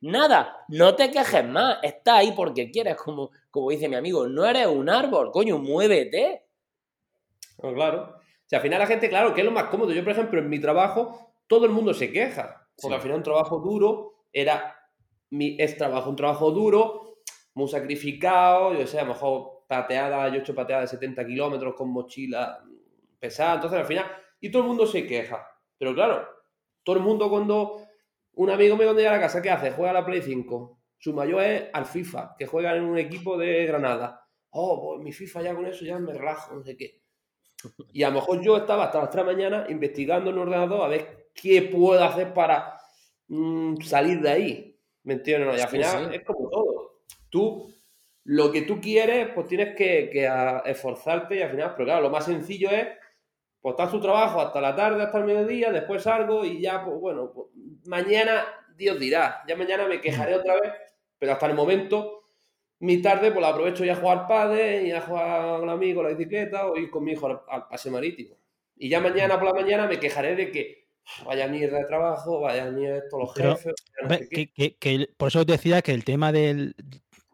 Nada, 0.00 0.64
no 0.68 0.94
te 0.94 1.10
quejes 1.10 1.46
más, 1.46 1.78
está 1.82 2.16
ahí 2.16 2.32
porque 2.32 2.70
quieres, 2.70 2.96
como, 2.96 3.30
como 3.50 3.70
dice 3.70 3.88
mi 3.88 3.96
amigo, 3.96 4.28
no 4.28 4.44
eres 4.44 4.66
un 4.66 4.90
árbol, 4.90 5.30
coño, 5.30 5.58
muévete. 5.58 6.44
Pues 7.56 7.74
claro. 7.74 8.18
Si 8.44 8.54
al 8.54 8.60
final 8.60 8.80
la 8.80 8.86
gente, 8.86 9.08
claro, 9.08 9.32
que 9.32 9.40
es 9.40 9.46
lo 9.46 9.52
más 9.52 9.64
cómodo. 9.64 9.92
Yo, 9.92 10.04
por 10.04 10.12
ejemplo, 10.12 10.38
en 10.38 10.50
mi 10.50 10.60
trabajo, 10.60 11.32
todo 11.46 11.64
el 11.64 11.72
mundo 11.72 11.94
se 11.94 12.12
queja. 12.12 12.63
Porque 12.80 12.94
al 12.94 13.00
final 13.00 13.18
un 13.18 13.22
trabajo 13.22 13.58
duro 13.58 14.26
era 14.32 14.76
mi 15.30 15.56
es 15.58 15.76
trabajo, 15.76 16.10
un 16.10 16.16
trabajo 16.16 16.50
duro, 16.50 17.18
muy 17.54 17.68
sacrificado, 17.68 18.74
yo 18.74 18.86
sé, 18.86 18.98
a 18.98 19.02
lo 19.02 19.08
mejor 19.08 19.64
pateada, 19.68 20.28
yo 20.28 20.36
he 20.36 20.38
hecho 20.38 20.54
pateada 20.54 20.82
de 20.82 20.88
70 20.88 21.26
kilómetros 21.26 21.74
con 21.74 21.90
mochila 21.90 22.62
pesada, 23.18 23.54
entonces 23.54 23.80
al 23.80 23.86
final, 23.86 24.06
y 24.40 24.50
todo 24.50 24.62
el 24.62 24.68
mundo 24.68 24.86
se 24.86 25.06
queja. 25.06 25.46
Pero 25.78 25.94
claro, 25.94 26.26
todo 26.82 26.96
el 26.96 27.02
mundo 27.02 27.28
cuando 27.28 27.80
un 28.34 28.50
amigo 28.50 28.76
cuando 28.76 28.94
llega 28.94 29.10
a 29.10 29.14
la 29.14 29.20
casa, 29.20 29.40
¿qué 29.40 29.50
hace? 29.50 29.70
Juega 29.70 29.90
a 29.90 29.94
la 29.94 30.04
Play 30.04 30.22
5. 30.22 30.78
Su 30.98 31.12
mayor 31.12 31.42
es 31.42 31.64
al 31.72 31.86
FIFA, 31.86 32.34
que 32.38 32.46
juega 32.46 32.74
en 32.76 32.84
un 32.84 32.98
equipo 32.98 33.36
de 33.36 33.66
Granada. 33.66 34.26
Oh, 34.50 34.80
pues 34.80 35.04
mi 35.04 35.12
FIFA 35.12 35.42
ya 35.42 35.54
con 35.54 35.66
eso 35.66 35.84
ya 35.84 35.98
me 35.98 36.12
relajo, 36.12 36.54
no 36.54 36.62
sé 36.62 36.76
qué. 36.76 37.02
Y 37.92 38.02
a 38.02 38.08
lo 38.08 38.16
mejor 38.16 38.42
yo 38.42 38.56
estaba 38.56 38.84
hasta 38.84 39.00
las 39.00 39.10
3 39.10 39.24
de 39.24 39.30
la 39.30 39.36
mañana 39.36 39.66
investigando 39.68 40.30
en 40.30 40.36
un 40.36 40.48
ordenador 40.48 40.82
a 40.82 40.88
ver 40.88 41.23
qué 41.34 41.62
puedo 41.62 42.02
hacer 42.02 42.32
para 42.32 42.78
mm, 43.28 43.80
salir 43.82 44.20
de 44.20 44.30
ahí. 44.30 44.80
¿Me 45.02 45.14
entiendes? 45.14 45.58
Y 45.58 45.60
al 45.60 45.68
final 45.68 46.14
es 46.14 46.22
como 46.22 46.48
todo. 46.48 47.02
Tú, 47.28 47.70
lo 48.24 48.50
que 48.50 48.62
tú 48.62 48.80
quieres, 48.80 49.28
pues 49.34 49.46
tienes 49.48 49.76
que, 49.76 50.08
que 50.10 50.30
esforzarte 50.64 51.36
y 51.36 51.42
al 51.42 51.50
final, 51.50 51.74
pero 51.76 51.86
claro, 51.86 52.02
lo 52.02 52.10
más 52.10 52.24
sencillo 52.24 52.70
es 52.70 52.88
pues 53.64 53.90
su 53.90 53.98
trabajo 53.98 54.42
hasta 54.42 54.60
la 54.60 54.76
tarde, 54.76 55.02
hasta 55.02 55.16
el 55.16 55.24
mediodía, 55.24 55.72
después 55.72 56.02
salgo 56.02 56.44
y 56.44 56.60
ya, 56.60 56.84
pues 56.84 57.00
bueno, 57.00 57.32
pues, 57.32 57.46
mañana 57.86 58.44
Dios 58.76 59.00
dirá, 59.00 59.42
ya 59.48 59.56
mañana 59.56 59.88
me 59.88 60.02
quejaré 60.02 60.34
otra 60.34 60.52
vez, 60.60 60.70
pero 61.18 61.32
hasta 61.32 61.46
el 61.46 61.54
momento, 61.54 62.24
mi 62.80 63.00
tarde, 63.00 63.30
pues 63.30 63.40
la 63.40 63.48
aprovecho 63.48 63.82
ya 63.82 63.94
a 63.94 63.96
jugar 63.96 64.26
padre, 64.26 64.82
y 64.82 64.90
a 64.90 65.00
jugar 65.00 65.60
con 65.60 65.70
amigo 65.70 66.02
la 66.02 66.10
bicicleta 66.10 66.66
o 66.66 66.76
ir 66.76 66.90
con 66.90 67.04
mi 67.04 67.12
hijo 67.12 67.26
al, 67.26 67.66
pase 67.66 67.90
marítimo. 67.90 68.36
Y 68.76 68.90
ya 68.90 69.00
mañana 69.00 69.40
por 69.40 69.48
la 69.48 69.62
mañana 69.62 69.86
me 69.86 69.98
quejaré 69.98 70.36
de 70.36 70.50
que 70.50 70.83
vaya 71.26 71.48
mierda 71.48 71.78
de 71.78 71.84
trabajo, 71.84 72.40
vaya 72.40 72.70
mierda 72.70 72.96
de 72.96 73.02
todos 73.10 73.36
los 73.36 73.58
jefes. 73.58 73.74
por 75.16 75.28
eso 75.28 75.46
te 75.46 75.52
decía 75.52 75.82
que 75.82 75.92
el 75.92 76.04
tema 76.04 76.32
del 76.32 76.74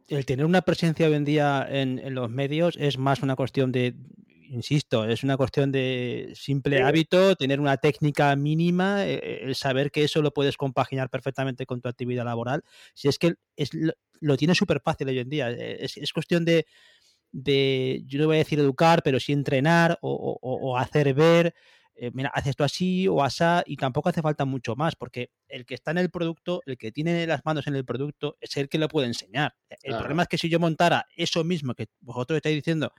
el 0.09 0.27
tener 0.27 0.45
una 0.45 0.63
presencia 0.63 1.07
hoy 1.07 1.15
en 1.15 1.25
día 1.25 1.67
en 1.71 2.15
los 2.15 2.29
medios 2.31 2.77
es 2.77 2.99
más 2.99 3.23
una 3.23 3.37
cuestión 3.37 3.71
de 3.71 3.95
insisto, 4.51 5.05
es 5.05 5.23
una 5.23 5.37
cuestión 5.37 5.73
de 5.73 6.33
simple 6.35 6.83
hábito, 6.83 7.37
tener 7.37 7.61
una 7.61 7.77
técnica 7.77 8.35
mínima, 8.37 9.07
eh, 9.07 9.41
el 9.43 9.55
saber 9.55 9.91
que 9.91 10.05
eso 10.05 10.23
lo 10.23 10.33
puedes 10.33 10.57
compaginar 10.57 11.09
perfectamente 11.09 11.67
con 11.67 11.81
tu 11.81 11.89
actividad 11.89 12.25
laboral. 12.25 12.63
Si 12.95 13.09
es 13.09 13.19
que 13.19 13.35
es, 13.57 13.71
lo, 13.73 14.37
tiene 14.37 14.55
súper 14.55 14.81
fácil 14.81 15.09
hoy 15.09 15.21
en 15.21 15.29
día. 15.29 15.51
Eh, 15.51 15.79
es, 15.81 16.13
cuestión 16.13 16.45
de, 16.45 16.67
yo 18.07 18.19
no 18.19 18.27
voy 18.27 18.37
a 18.37 18.41
decir 18.41 18.59
educar, 18.59 19.03
pero 19.03 19.21
sí 19.21 19.33
entrenar 19.33 19.99
o, 20.03 20.77
hacer 20.77 21.15
ver. 21.15 21.55
Eh, 22.03 22.11
mira, 22.15 22.31
haz 22.33 22.47
esto 22.47 22.65
así 22.65 23.07
o 23.09 23.23
asá, 23.23 23.63
y 23.67 23.77
tampoco 23.77 24.09
hace 24.09 24.23
falta 24.23 24.47
mucho 24.47 24.75
más, 24.75 24.97
porque 24.97 25.33
el 25.49 25.67
que 25.67 25.75
está 25.75 25.91
en 25.91 25.99
el 25.99 26.09
producto, 26.09 26.63
el 26.65 26.79
que 26.79 26.93
tiene 26.93 27.27
las 27.27 27.45
manos 27.45 27.67
en 27.67 27.77
el 27.77 27.85
producto, 27.85 28.39
es 28.41 28.57
el 28.57 28.71
que 28.71 28.79
lo 28.79 28.89
puede 28.89 29.07
enseñar. 29.07 29.55
El 29.83 29.99
problema 29.99 30.23
es 30.23 30.29
que 30.29 30.39
si 30.39 30.49
yo 30.49 30.59
montara 30.59 31.07
eso 31.15 31.45
mismo 31.45 31.75
que 31.75 31.89
vosotros 32.01 32.39
estáis 32.39 32.57
diciendo 32.57 32.95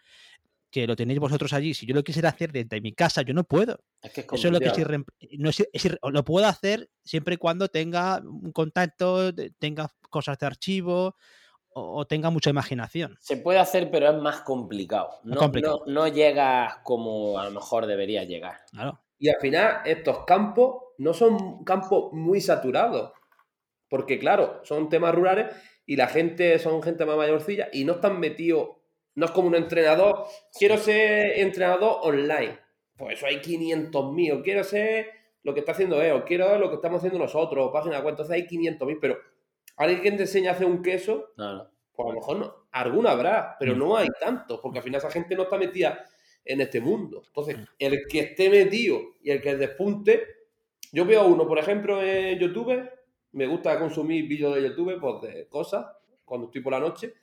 que 0.69 0.85
lo 0.85 0.95
tenéis 0.95 1.19
vosotros 1.19 1.51
allí, 1.53 1.73
si 1.73 1.87
yo 1.87 1.95
lo 1.95 2.03
quisiera 2.03 2.29
hacer 2.29 2.51
desde 2.51 2.79
mi 2.79 2.93
casa, 2.93 3.23
yo 3.23 3.33
no 3.33 3.43
puedo. 3.43 3.83
Eso 4.03 4.47
es 4.49 4.53
lo 4.53 4.59
que 4.59 4.69
es, 5.73 5.97
lo 6.03 6.23
puedo 6.23 6.45
hacer 6.45 6.87
siempre 7.03 7.33
y 7.33 7.37
cuando 7.37 7.69
tenga 7.69 8.19
un 8.19 8.51
contacto, 8.51 9.33
tenga 9.57 9.91
cosas 10.11 10.37
de 10.37 10.45
archivo 10.45 11.15
o, 11.73 12.05
tenga 12.05 12.29
mucha 12.29 12.49
imaginación. 12.49 13.17
Se 13.19 13.37
puede 13.37 13.59
hacer, 13.59 13.89
pero 13.91 14.09
es 14.09 14.21
más 14.21 14.41
complicado. 14.41 15.19
No, 15.23 15.51
no, 15.87 16.07
llegas 16.07 16.77
como 16.83 17.39
a 17.39 17.45
lo 17.45 17.51
mejor 17.51 17.85
debería 17.85 18.23
llegar. 18.23 18.59
Y 19.19 19.29
al 19.29 19.39
final, 19.39 19.81
estos 19.85 20.25
campos 20.25 20.83
no 20.97 21.13
son 21.13 21.63
campos 21.63 22.11
muy 22.13 22.41
saturados. 22.41 23.13
Porque, 23.89 24.19
claro, 24.19 24.61
son 24.63 24.89
temas 24.89 25.13
rurales 25.13 25.53
y 25.85 25.95
la 25.95 26.07
gente 26.07 26.57
son 26.59 26.81
gente 26.81 27.05
más 27.05 27.17
mayorcilla 27.17 27.67
y 27.73 27.83
no 27.83 27.93
están 27.93 28.19
metidos 28.19 28.69
no 29.15 29.25
es 29.25 29.31
como 29.31 29.47
un 29.47 29.55
entrenador. 29.55 30.25
Quiero 30.57 30.77
ser 30.77 31.39
entrenador 31.39 31.97
online. 32.03 32.57
Pues 32.97 33.17
eso 33.17 33.25
hay 33.25 33.41
500 33.41 34.13
míos. 34.13 34.41
Quiero 34.43 34.63
ser 34.63 35.07
lo 35.43 35.53
que 35.53 35.61
está 35.61 35.71
haciendo 35.71 36.01
él, 36.01 36.11
o 36.11 36.23
quiero 36.23 36.49
ver 36.49 36.59
lo 36.59 36.69
que 36.69 36.75
estamos 36.75 36.99
haciendo 36.99 37.17
nosotros, 37.17 37.65
o 37.65 37.71
página 37.71 37.99
web, 37.99 38.09
entonces 38.09 38.33
hay 38.33 38.43
500.000, 38.43 38.99
pero 39.01 39.17
alguien 39.81 40.17
te 40.17 40.23
enseña 40.23 40.51
a 40.51 40.53
hacer 40.53 40.67
un 40.67 40.81
queso, 40.81 41.31
pues 41.35 42.07
a 42.07 42.09
lo 42.09 42.13
mejor 42.13 42.37
no, 42.37 42.55
alguna 42.71 43.11
habrá, 43.11 43.55
pero 43.59 43.75
mm. 43.75 43.79
no 43.79 43.97
hay 43.97 44.07
tantos, 44.19 44.59
porque 44.61 44.79
al 44.79 44.83
final 44.83 44.99
esa 44.99 45.11
gente 45.11 45.35
no 45.35 45.43
está 45.43 45.57
metida 45.57 46.05
en 46.43 46.61
este 46.61 46.81
mundo. 46.81 47.21
Entonces, 47.25 47.57
mm. 47.57 47.63
el 47.79 48.07
que 48.07 48.19
esté 48.19 48.49
metido 48.49 48.99
y 49.21 49.31
el 49.31 49.41
que 49.41 49.55
despunte, 49.55 50.25
yo 50.91 51.05
veo 51.05 51.25
uno, 51.27 51.47
por 51.47 51.59
ejemplo, 51.59 52.01
en 52.01 52.39
YouTube, 52.39 52.89
me 53.33 53.47
gusta 53.47 53.79
consumir 53.79 54.27
vídeos 54.27 54.55
de 54.55 54.63
YouTube, 54.63 54.99
pues 54.99 55.33
de 55.33 55.47
cosas, 55.47 55.85
cuando 56.25 56.47
estoy 56.47 56.61
por 56.61 56.73
la 56.73 56.79
noche, 56.79 57.13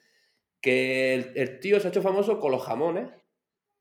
que 0.61 1.15
el, 1.15 1.61
tío 1.61 1.79
se 1.79 1.89
ha 1.89 1.91
hecho 1.91 2.03
famoso 2.03 2.39
con 2.39 2.53
los 2.53 2.63
jamones. 2.63 3.09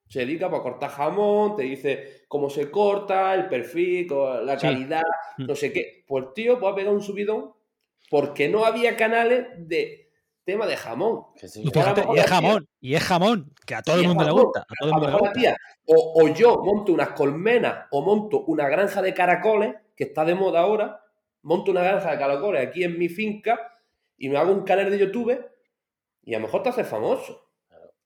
Se 0.07 0.19
dedica 0.19 0.49
para 0.49 0.63
cortar 0.63 0.89
jamón, 0.89 1.57
te 1.57 1.63
dice 1.63 2.23
cómo 2.29 2.49
se 2.49 2.71
corta, 2.71 3.35
el 3.35 3.49
perfil, 3.49 4.07
la 4.43 4.57
calidad, 4.57 5.03
mm. 5.37 5.45
no 5.45 5.55
sé 5.55 5.73
qué. 5.73 6.05
Pues 6.07 6.25
el 6.25 6.33
tío 6.33 6.59
pues, 6.59 6.71
ha 6.71 6.75
pegado 6.75 6.95
un 6.95 7.01
subidón 7.01 7.56
porque 8.09 8.47
no 8.49 8.65
había 8.65 8.95
canales 8.95 9.47
de 9.57 10.07
tema 10.47 10.65
de 10.65 10.77
jamón. 10.77 11.25
y, 11.55 11.67
es 12.19 12.25
jamón, 12.25 12.69
y 12.79 12.95
es 12.95 13.03
jamón, 13.03 13.53
que 13.65 13.75
a 13.75 13.81
todo 13.81 13.99
el 13.99 14.07
mundo 14.07 14.23
le 14.23 14.31
gusta. 14.31 14.61
A 14.61 14.73
todo 14.79 14.89
el 14.89 14.93
mundo 14.93 15.11
le 15.11 15.17
gusta. 15.17 15.57
o, 15.85 16.27
yo 16.29 16.61
monto 16.63 16.93
unas 16.93 17.09
colmenas 17.09 17.85
o 17.91 18.01
monto 18.01 18.45
una 18.45 18.69
granja 18.69 19.01
de 19.01 19.13
caracoles, 19.13 19.75
que 19.95 20.05
está 20.05 20.23
de 20.23 20.35
moda 20.35 20.61
ahora, 20.61 21.01
monto 21.41 21.71
una 21.71 21.83
granja 21.83 22.11
de 22.11 22.17
caracoles 22.17 22.65
aquí 22.65 22.83
en 22.83 22.97
mi 22.97 23.09
finca 23.09 23.73
y 24.17 24.29
me 24.29 24.37
hago 24.37 24.53
un 24.53 24.63
canal 24.63 24.89
de 24.89 24.97
YouTube 24.97 25.37
y 26.23 26.33
a 26.33 26.39
lo 26.39 26.45
mejor 26.45 26.63
te 26.63 26.69
haces 26.69 26.87
famoso. 26.87 27.43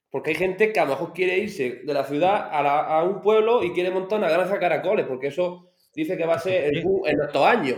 Porque 0.10 0.32
hay 0.32 0.36
gente 0.36 0.74
que 0.74 0.80
a 0.80 0.86
lo 0.86 0.91
mejor 0.91 1.14
quiere 1.14 1.38
irse 1.38 1.82
de 1.86 1.93
la 1.93 2.04
ciudad 2.04 2.49
a, 2.52 3.04
un 3.04 3.22
pueblo 3.22 3.64
y 3.64 3.72
quiere 3.72 3.91
montar 3.91 4.20
una 4.20 4.30
granja 4.30 4.56
de 4.56 4.60
caracoles, 4.60 5.06
porque 5.06 5.28
eso 5.28 5.72
dice 5.93 6.18
que 6.18 6.26
va 6.26 6.36
a 6.36 6.39
ser 6.39 6.66
el 6.66 6.80
en 7.06 7.22
estos 7.22 7.45
años. 7.45 7.78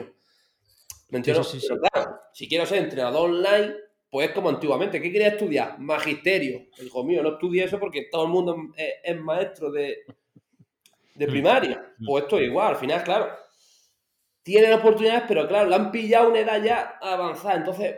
¿Me 1.14 1.20
entiendes? 1.20 1.68
Pero 1.68 1.80
claro, 1.80 2.22
si 2.34 2.50
quiero 2.50 2.66
ser 2.66 2.80
entrenador 2.80 3.30
online, 3.30 3.76
pues 4.10 4.30
es 4.30 4.34
como 4.34 4.50
antiguamente. 4.50 5.00
¿Qué 5.00 5.12
quería 5.12 5.28
estudiar? 5.28 5.78
Magisterio. 5.78 6.64
Hijo 6.84 7.04
mío, 7.04 7.22
no 7.22 7.34
estudié 7.34 7.66
eso 7.66 7.80
porque 7.80 8.08
todo 8.12 8.24
el 8.24 8.32
mundo 8.32 8.58
es, 8.76 9.22
maestro 9.22 9.72
de, 9.72 10.06
de 11.14 11.28
mm. 11.28 11.30
primaria. 11.30 11.94
Mm. 12.00 12.06
Pues 12.08 12.24
esto 12.24 12.40
es 12.40 12.46
igual. 12.46 12.70
Al 12.70 12.78
final, 12.78 13.04
claro, 13.04 13.28
tienen 14.42 14.74
oportunidades, 14.74 15.26
pero 15.28 15.48
claro, 15.48 15.70
la 15.70 15.76
han 15.76 15.92
pillado 15.92 16.30
una 16.30 16.40
edad 16.40 16.64
ya 16.64 16.98
avanzada. 17.00 17.58
Entonces, 17.58 17.98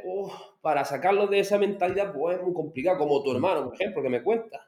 para 0.60 0.84
sacarlo 0.84 1.28
de 1.28 1.40
esa 1.40 1.58
mentalidad, 1.58 2.14
pues 2.14 2.38
es 2.38 2.44
muy 2.44 2.54
complicado. 2.54 2.98
Como 2.98 3.24
tu 3.24 3.32
mm. 3.32 3.36
hermano, 3.36 3.64
por 3.64 3.76
ejemplo, 3.76 4.04
que 4.04 4.10
me 4.10 4.24
cuenta. 4.24 4.68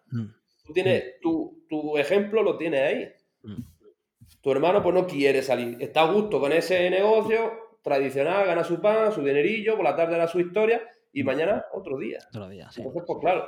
Tú 0.63 0.71
tienes, 0.71 1.19
tu, 1.19 1.65
tu 1.67 1.97
ejemplo 1.97 2.43
lo 2.43 2.57
tienes 2.57 2.81
ahí. 2.81 3.11
Tu 4.39 4.51
hermano, 4.53 4.81
pues 4.81 4.95
no 4.95 5.05
quiere 5.05 5.41
salir. 5.41 5.75
Está 5.81 6.03
a 6.03 6.13
gusto 6.13 6.39
con 6.39 6.53
ese 6.53 6.89
negocio, 6.89 7.66
tradicional, 7.87 8.45
gana 8.45 8.63
su 8.65 8.81
pan, 8.81 9.13
su 9.13 9.23
dinerillo, 9.23 9.77
por 9.77 9.85
la 9.85 9.95
tarde 9.95 10.15
hará 10.15 10.27
su 10.27 10.39
historia 10.41 10.81
y 11.13 11.23
mañana 11.23 11.63
otro 11.73 11.97
día. 11.97 12.19
Otro 12.27 12.49
día, 12.49 12.69
sí. 12.69 12.81
Entonces, 12.81 13.03
pues 13.07 13.19
claro, 13.21 13.45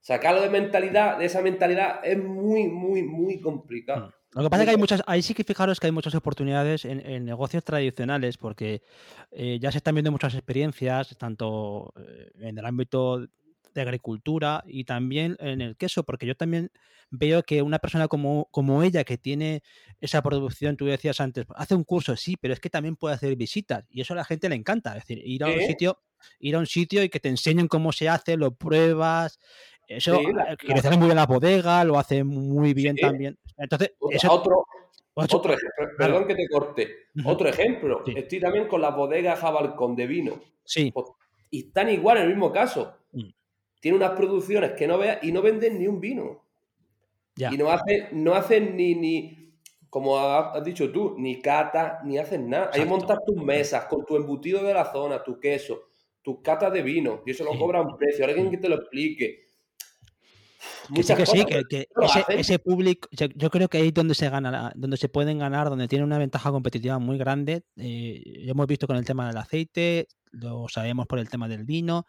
sacarlo 0.00 0.42
de 0.42 0.50
mentalidad, 0.50 1.16
de 1.18 1.24
esa 1.24 1.40
mentalidad, 1.40 2.00
es 2.04 2.22
muy, 2.22 2.68
muy, 2.68 3.02
muy 3.02 3.40
complicado. 3.40 4.08
Mm. 4.08 4.12
Lo 4.34 4.42
que 4.44 4.50
pasa 4.50 4.62
es 4.62 4.66
que 4.66 4.70
hay 4.72 4.78
muchas, 4.78 5.02
ahí 5.06 5.22
sí 5.22 5.34
que 5.34 5.44
fijaros 5.44 5.78
que 5.78 5.86
hay 5.86 5.92
muchas 5.92 6.14
oportunidades 6.14 6.84
en, 6.86 7.24
negocios 7.24 7.64
tradicionales, 7.64 8.38
porque 8.38 8.82
eh, 9.30 9.58
ya 9.60 9.70
se 9.70 9.78
están 9.78 9.94
viendo 9.94 10.10
muchas 10.10 10.34
experiencias, 10.34 11.16
tanto 11.18 11.92
eh, 11.96 12.30
en 12.40 12.56
el 12.56 12.64
ámbito 12.64 13.26
de 13.74 13.82
agricultura 13.82 14.64
y 14.66 14.84
también 14.84 15.36
en 15.40 15.60
el 15.60 15.76
queso, 15.76 16.04
porque 16.04 16.26
yo 16.26 16.36
también 16.36 16.70
veo 17.10 17.42
que 17.42 17.62
una 17.62 17.78
persona 17.78 18.08
como, 18.08 18.48
como 18.50 18.82
ella 18.82 19.04
que 19.04 19.18
tiene 19.18 19.62
esa 20.00 20.22
producción, 20.22 20.76
tú 20.76 20.86
decías 20.86 21.20
antes, 21.20 21.46
hace 21.54 21.74
un 21.74 21.84
curso, 21.84 22.16
sí, 22.16 22.36
pero 22.40 22.54
es 22.54 22.60
que 22.60 22.70
también 22.70 22.96
puede 22.96 23.14
hacer 23.14 23.36
visitas 23.36 23.84
y 23.90 24.00
eso 24.00 24.14
a 24.14 24.16
la 24.16 24.24
gente 24.24 24.48
le 24.48 24.54
encanta, 24.54 24.96
es 24.96 25.06
decir, 25.06 25.22
ir 25.24 25.44
a 25.44 25.48
un 25.48 25.60
sitio, 25.60 26.00
ir 26.40 26.56
a 26.56 26.58
un 26.58 26.66
sitio 26.66 27.02
y 27.04 27.10
que 27.10 27.20
te 27.20 27.28
enseñen 27.28 27.68
cómo 27.68 27.92
se 27.92 28.08
hace, 28.08 28.36
lo 28.36 28.54
pruebas, 28.54 29.38
eso 29.86 30.18
sí, 30.18 30.26
eh, 30.26 30.72
hacer 30.74 30.96
muy 30.96 31.06
bien 31.06 31.16
la 31.16 31.26
bodega, 31.26 31.84
lo 31.84 31.98
hace 31.98 32.24
muy 32.24 32.72
bien 32.72 32.96
también. 32.96 33.38
Entonces, 33.58 33.92
otro, 34.28 34.64
otro 35.14 35.52
ejemplo, 35.52 35.96
perdón 35.98 36.26
que 36.26 36.34
te 36.34 36.48
corte. 36.48 36.96
Otro 37.24 37.48
ejemplo, 37.48 38.02
estoy 38.06 38.40
también 38.40 38.66
con 38.68 38.80
las 38.80 38.96
bodegas 38.96 39.38
Jabalcón 39.38 39.94
de 39.96 40.06
vino. 40.06 40.40
Sí. 40.64 40.90
Pues, 40.92 41.08
y 41.50 41.66
están 41.66 41.90
igual 41.90 42.16
en 42.16 42.22
el 42.22 42.28
mismo 42.30 42.50
caso. 42.50 42.96
Mm 43.12 43.28
tiene 43.82 43.96
unas 43.96 44.12
producciones 44.12 44.74
que 44.74 44.86
no 44.86 44.96
veas 44.96 45.18
y 45.24 45.32
no 45.32 45.42
venden 45.42 45.76
ni 45.76 45.88
un 45.88 46.00
vino. 46.00 46.44
Y 47.36 47.56
no 47.56 47.68
hacen, 47.68 48.10
no 48.12 48.32
hacen 48.32 48.76
ni, 48.76 48.94
ni, 48.94 49.56
como 49.90 50.16
has 50.20 50.62
dicho 50.62 50.92
tú, 50.92 51.16
ni 51.18 51.42
cata, 51.42 51.98
ni 52.04 52.16
hacen 52.16 52.48
nada. 52.48 52.70
Ahí 52.72 52.84
montas 52.84 53.18
tus 53.26 53.42
mesas 53.42 53.86
con 53.86 54.06
tu 54.06 54.14
embutido 54.14 54.62
de 54.62 54.72
la 54.72 54.92
zona, 54.92 55.24
tu 55.24 55.40
queso, 55.40 55.80
tus 56.22 56.42
catas 56.42 56.72
de 56.72 56.80
vino, 56.82 57.22
y 57.26 57.32
eso 57.32 57.42
lo 57.42 57.58
cobra 57.58 57.82
un 57.82 57.96
precio. 57.96 58.24
Alguien 58.24 58.52
que 58.52 58.58
te 58.58 58.68
lo 58.68 58.76
explique. 58.76 59.46
Que 60.94 61.02
sí, 61.02 61.14
que 61.16 61.26
sí, 61.26 61.44
que, 61.44 61.88
ese, 62.28 62.60
público, 62.60 63.08
yo 63.10 63.50
creo 63.50 63.66
que 63.68 63.78
ahí 63.78 63.88
es 63.88 63.94
donde 63.94 64.14
se 64.14 64.30
gana, 64.30 64.72
donde 64.76 64.96
se 64.96 65.08
pueden 65.08 65.40
ganar, 65.40 65.70
donde 65.70 65.88
tiene 65.88 66.04
una 66.04 66.18
ventaja 66.18 66.52
competitiva 66.52 67.00
muy 67.00 67.18
grande. 67.18 67.64
Eh, 67.76 68.22
hemos 68.46 68.68
visto 68.68 68.86
con 68.86 68.96
el 68.96 69.04
tema 69.04 69.26
del 69.26 69.38
aceite, 69.38 70.06
lo 70.30 70.68
sabemos 70.68 71.08
por 71.08 71.18
el 71.18 71.28
tema 71.28 71.48
del 71.48 71.64
vino 71.64 72.06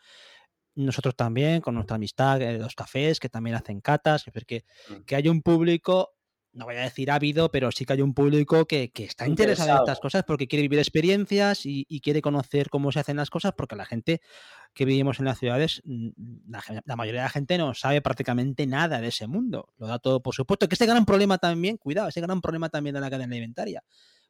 nosotros 0.76 1.16
también, 1.16 1.62
con 1.62 1.76
nuestra 1.76 1.96
amistad 1.96 2.40
de 2.40 2.58
los 2.58 2.76
cafés, 2.76 3.20
que 3.20 3.30
también 3.30 3.56
hacen 3.56 3.82
catas, 3.82 4.24
que, 4.24 4.64
mm. 4.90 5.02
que 5.06 5.16
hay 5.16 5.28
un 5.28 5.42
público, 5.42 6.14
no 6.54 6.66
voy 6.66 6.76
a 6.76 6.82
decir 6.82 7.10
ávido, 7.10 7.50
pero 7.50 7.72
sí 7.72 7.86
que 7.86 7.94
hay 7.94 8.02
un 8.02 8.14
público 8.14 8.66
que, 8.66 8.92
está 8.96 9.28
interesado, 9.28 9.72
en 9.72 9.78
estas 9.78 10.00
cosas 10.00 10.24
porque 10.24 10.48
quiere 10.48 10.62
vivir 10.62 10.80
experiencias 10.80 11.62
y, 11.66 12.00
quiere 12.02 12.22
conocer 12.22 12.70
cómo 12.70 12.92
se 12.92 13.00
hacen 13.00 13.18
las 13.18 13.30
cosas, 13.30 13.54
porque 13.58 13.76
la 13.76 13.86
gente 13.86 14.22
que 14.74 14.86
vivimos 14.86 15.20
en 15.20 15.26
las 15.26 15.40
ciudades, 15.40 15.82
mm, 15.86 16.10
la, 16.86 16.96
mayoría 16.96 17.22
de 17.22 17.26
la 17.26 17.30
gente 17.30 17.58
no 17.58 17.74
sabe 17.74 18.02
prácticamente 18.02 18.68
nada 18.68 19.02
de 19.02 19.08
ese 19.08 19.28
mundo. 19.28 19.74
Lo 19.78 19.88
da 19.88 20.00
todo 20.00 20.22
por 20.22 20.36
supuesto. 20.36 20.68
Que 20.68 20.76
este 20.76 20.86
gran 20.86 21.06
problema 21.06 21.38
también, 21.38 21.78
cuidado, 21.78 22.08
ese 22.08 22.22
gran 22.22 22.42
problema 22.42 22.70
también 22.70 22.94
de 22.94 23.02
la 23.02 23.10
cadena 23.10 23.34
alimentaria. 23.34 23.84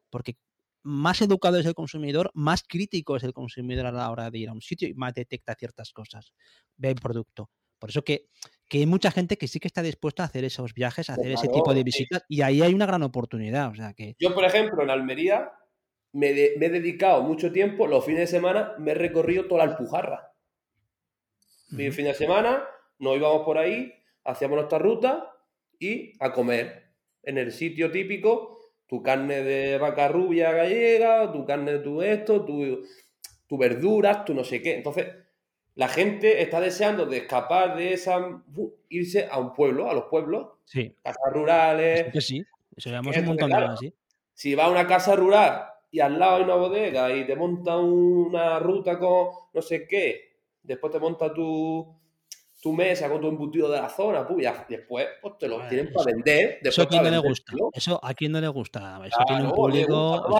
Porque 0.10 0.38
más 0.84 1.22
educado 1.22 1.58
es 1.58 1.66
el 1.66 1.74
consumidor, 1.74 2.32
más 2.34 2.64
crítico 2.68 3.16
es 3.16 3.24
el 3.24 3.34
consumidor 3.34 3.86
a 3.86 3.92
la 3.92 4.12
hora 4.12 4.30
de 4.30 4.38
ir 4.38 4.50
a 4.50 4.54
un 4.54 4.62
sitio 4.62 4.88
y 4.88 4.94
más 4.94 5.14
detecta 5.14 5.56
ciertas 5.56 5.92
cosas, 5.92 6.34
ve 6.78 6.90
el 6.90 6.96
producto. 6.96 7.50
Por 7.80 7.90
eso 7.90 8.04
que, 8.04 8.28
hay 8.72 8.86
mucha 8.86 9.12
gente 9.12 9.38
que 9.38 9.48
sí 9.48 9.60
que 9.60 9.68
está 9.68 9.82
dispuesta 9.82 10.24
a 10.24 10.26
hacer 10.26 10.44
esos 10.46 10.74
viajes, 10.74 11.10
a 11.10 11.14
hacer 11.14 11.32
ese 11.32 11.48
tipo 11.48 11.74
de 11.74 11.84
visitas, 11.84 12.24
y 12.28 12.42
ahí 12.42 12.62
hay 12.62 12.74
una 12.74 12.86
gran 12.86 13.04
oportunidad. 13.04 13.70
O 13.70 13.76
sea 13.76 13.94
que... 13.94 14.16
Yo, 14.20 14.34
por 14.34 14.46
ejemplo, 14.46 14.82
en 14.82 14.90
Almería 14.90 15.52
me, 16.14 16.30
he 16.30 16.70
dedicado 16.70 17.22
mucho 17.24 17.52
tiempo, 17.52 17.86
los 17.86 18.06
fines 18.06 18.22
de 18.22 18.28
semana 18.28 18.74
me 18.80 18.92
he 18.92 18.96
recorrido 18.96 19.48
toda 19.48 19.66
la 19.66 19.72
Alpujarra. 19.72 20.32
Mi 21.72 21.92
fin 21.92 22.06
de 22.06 22.14
semana 22.14 22.64
nos 23.00 23.18
íbamos 23.18 23.44
por 23.44 23.58
ahí, 23.58 23.94
hacíamos 24.24 24.56
nuestra 24.56 24.80
ruta 24.80 25.30
y 25.78 26.14
a 26.20 26.32
comer 26.32 26.94
en 27.24 27.38
el 27.38 27.52
sitio 27.52 27.92
típico 27.92 28.60
tu 28.94 29.02
carne 29.02 29.41
de 29.41 29.80
vaca 29.80 30.08
rubia 30.08 30.52
gallega, 30.52 31.32
tu 31.32 31.44
carne 31.46 31.72
de 31.72 31.80
tu 31.80 32.04
esto, 32.04 32.46
tu, 32.46 32.86
tu 33.48 33.58
verduras, 33.58 34.24
tu 34.24 34.36
no 34.36 34.44
sé 34.44 34.62
qué. 34.62 34.76
Entonces, 34.76 35.08
la 35.74 35.88
gente 35.88 36.44
está 36.44 36.62
deseando 36.62 37.08
de 37.08 37.18
escapar 37.18 37.76
de 37.76 37.94
esa, 37.94 38.44
irse 38.89 39.28
a 39.32 39.39
un 39.39 39.52
pueblo, 39.56 39.89
a 39.89 39.96
los 39.96 40.04
pueblos, 40.12 40.50
sí. 40.66 40.96
casas 41.02 41.34
rurales. 41.34 42.06
Sí, 42.14 42.22
sí, 42.22 42.46
eso 42.76 42.89
llevamos 42.91 43.18
un 43.18 43.26
montón 43.26 43.50
de 43.50 43.56
años, 43.56 43.80
sí. 43.80 43.91
Si 44.36 44.54
vas 44.54 44.68
a 44.68 44.70
una 44.70 44.86
casa 44.86 45.16
rural 45.16 45.66
y 45.89 46.00
al 46.00 46.20
lado 46.20 46.36
hay 46.36 46.44
una 46.44 46.56
bodega 46.56 47.16
y 47.16 47.26
te 47.26 47.36
monta 47.36 47.76
una 47.78 48.60
ruta 48.60 49.00
con 49.00 49.30
no 49.56 49.62
sé 49.64 49.88
qué, 49.88 50.36
después 50.62 50.94
te 50.94 51.00
monta 51.00 51.34
tu, 51.34 51.98
tu 52.64 52.72
mesa 52.72 53.09
con 53.09 53.20
tu 53.20 53.28
embutido 53.28 53.70
de 53.70 53.82
la 53.82 53.89
zona, 53.89 54.26
pues, 54.26 54.47
después 54.70 55.05
pues, 55.22 55.38
te 55.38 55.49
lo 55.49 55.68
tienen 55.68 55.91
para 55.91 56.05
vender. 56.05 56.59
Eso 56.64 56.84
a 56.84 56.88
quien 56.88 57.03
no 57.03 57.09
le 57.11 57.18
gusta. 57.18 57.53
Eso 57.74 57.99
a 58.01 58.14
quien 58.14 58.32
no 58.32 58.39
le 58.39 58.47
gusta. 58.47 59.01
Eso 59.05 59.18
tiene 59.28 59.43
un 59.43 59.51
público. 59.51 60.39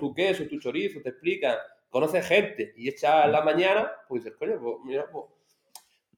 Tu, 0.00 0.14
queso, 0.14 0.48
tu 0.48 0.58
chorizo, 0.58 1.02
te 1.02 1.10
explican. 1.10 1.56
Conoces 1.90 2.26
gente 2.26 2.72
y 2.74 2.88
echas 2.88 3.30
la 3.30 3.42
mañana, 3.42 3.92
pues 4.08 4.24
dices, 4.24 4.38
coño, 4.38 4.58
pues 4.58 4.76
mira, 4.86 5.04
pues. 5.12 5.26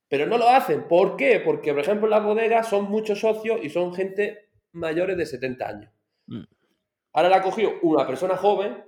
Pero 0.07 0.26
no 0.26 0.39
lo 0.39 0.49
hacen. 0.49 0.87
¿Por 0.87 1.16
qué? 1.16 1.41
Porque, 1.45 1.72
por 1.72 1.82
ejemplo, 1.82 2.07
en 2.07 2.12
las 2.12 2.22
bodegas 2.22 2.68
son 2.68 2.85
muchos 2.85 3.18
socios 3.18 3.59
y 3.61 3.70
son 3.70 3.93
gente 3.93 4.51
mayores 4.70 5.16
de 5.16 5.26
70 5.26 5.68
años. 5.68 5.91
Mm. 6.28 6.45
Ahora 7.14 7.28
la 7.28 7.37
ha 7.39 7.43
cogido 7.43 7.72
una 7.82 8.07
persona 8.07 8.37
joven 8.37 8.85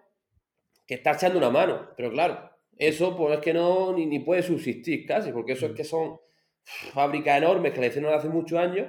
que 0.86 0.94
está 0.94 1.14
echando 1.14 1.38
una 1.38 1.50
mano. 1.50 1.88
Pero 1.96 2.12
claro, 2.12 2.52
eso 2.76 3.16
pues 3.16 3.34
es 3.34 3.40
que 3.40 3.52
no 3.52 3.92
ni, 3.92 4.06
ni 4.06 4.20
puede 4.20 4.44
subsistir 4.44 5.04
casi, 5.04 5.32
porque 5.32 5.54
eso 5.54 5.66
es 5.66 5.72
mm. 5.72 5.74
que 5.74 5.82
son 5.82 6.20
fábricas 6.66 7.38
enormes 7.38 7.72
que 7.72 7.80
le 7.80 7.86
hicieron 7.86 8.12
hace 8.12 8.28
muchos 8.28 8.58
años. 8.58 8.88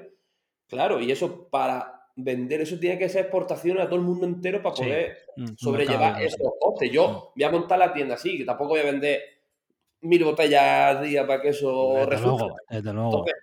Claro, 0.67 0.99
y 0.99 1.11
eso 1.11 1.47
para 1.49 1.97
vender, 2.15 2.61
eso 2.61 2.80
tiene 2.80 2.97
que 2.97 3.07
ser 3.07 3.21
exportación 3.21 3.80
a 3.80 3.86
todo 3.86 3.95
el 3.95 4.01
mundo 4.01 4.25
entero 4.25 4.61
para 4.61 4.75
poder 4.75 5.17
mm, 5.38 5.45
sobrellevar 5.55 6.21
esos 6.21 6.51
costes. 6.59 6.91
Yo 6.91 7.07
mm. 7.07 7.39
voy 7.39 7.43
a 7.43 7.51
montar 7.51 7.80
la 7.80 7.93
tienda 7.93 8.15
así, 8.15 8.38
que 8.38 8.45
tampoco 8.45 8.71
voy 8.71 8.80
a 8.80 8.86
vender 8.86 9.21
mil 10.01 10.23
botellas 10.23 10.97
al 10.97 11.03
día 11.03 11.25
para 11.25 11.41
que 11.41 11.49
eso 11.49 12.05
resulte. 12.05 12.53
Entonces, 12.69 13.36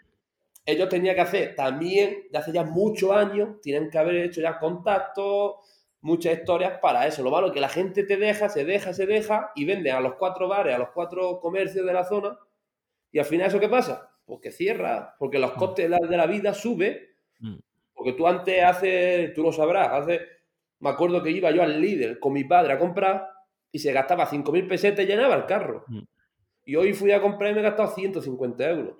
ellos 0.67 0.89
tenían 0.89 1.15
que 1.15 1.21
hacer 1.21 1.55
también, 1.55 2.25
de 2.31 2.39
hace 2.39 2.53
ya 2.53 2.65
muchos 2.65 3.11
años, 3.13 3.61
tienen 3.61 3.91
que 3.91 3.99
haber 3.99 4.17
hecho 4.17 4.41
ya 4.41 4.59
contactos, 4.59 5.57
muchas 6.01 6.39
historias 6.39 6.79
para 6.81 7.07
eso. 7.07 7.23
Lo 7.23 7.31
malo 7.31 7.49
es 7.49 7.53
que 7.53 7.61
la 7.61 7.69
gente 7.69 8.03
te 8.05 8.17
deja, 8.17 8.49
se 8.49 8.65
deja, 8.65 8.93
se 8.93 9.07
deja 9.07 9.53
y 9.55 9.65
vende 9.65 9.93
a 9.93 10.01
los 10.01 10.15
cuatro 10.15 10.49
bares, 10.49 10.75
a 10.75 10.79
los 10.79 10.91
cuatro 10.91 11.39
comercios 11.41 11.87
de 11.87 11.93
la 11.93 12.05
zona. 12.05 12.39
Y 13.13 13.19
al 13.19 13.25
final, 13.25 13.49
¿eso 13.49 13.61
qué 13.61 13.69
pasa? 13.69 14.14
Pues 14.25 14.41
que 14.41 14.51
cierra, 14.51 15.15
porque 15.19 15.39
los 15.39 15.55
mm. 15.55 15.59
costes 15.59 15.91
de 15.91 16.17
la 16.17 16.27
vida 16.27 16.55
suben. 16.55 16.99
Mm. 17.41 17.57
Porque 17.93 18.13
tú 18.13 18.27
antes 18.27 18.63
haces, 18.63 19.33
tú 19.35 19.43
lo 19.43 19.53
sabrás, 19.53 19.89
hace, 19.93 20.21
me 20.81 20.91
acuerdo 20.91 21.23
que 21.23 21.31
iba 21.31 21.51
yo 21.51 21.63
al 21.63 21.81
líder 21.81 22.19
con 22.19 22.33
mi 22.33 22.45
padre 22.45 22.73
a 22.73 22.79
comprar 22.79 23.29
y 23.71 23.79
se 23.79 23.93
gastaba 23.93 24.29
5.000 24.29 24.69
pesetas 24.69 25.05
y 25.05 25.09
llenaba 25.09 25.35
el 25.37 25.47
carro. 25.47 25.85
Mm. 25.89 26.03
Y 26.67 26.77
hoy 26.77 26.93
fui 26.93 27.13
a 27.13 27.21
comprar 27.21 27.51
y 27.51 27.55
me 27.55 27.61
he 27.61 27.65
gastado 27.65 27.95
150 27.95 28.71
euros. 28.71 28.97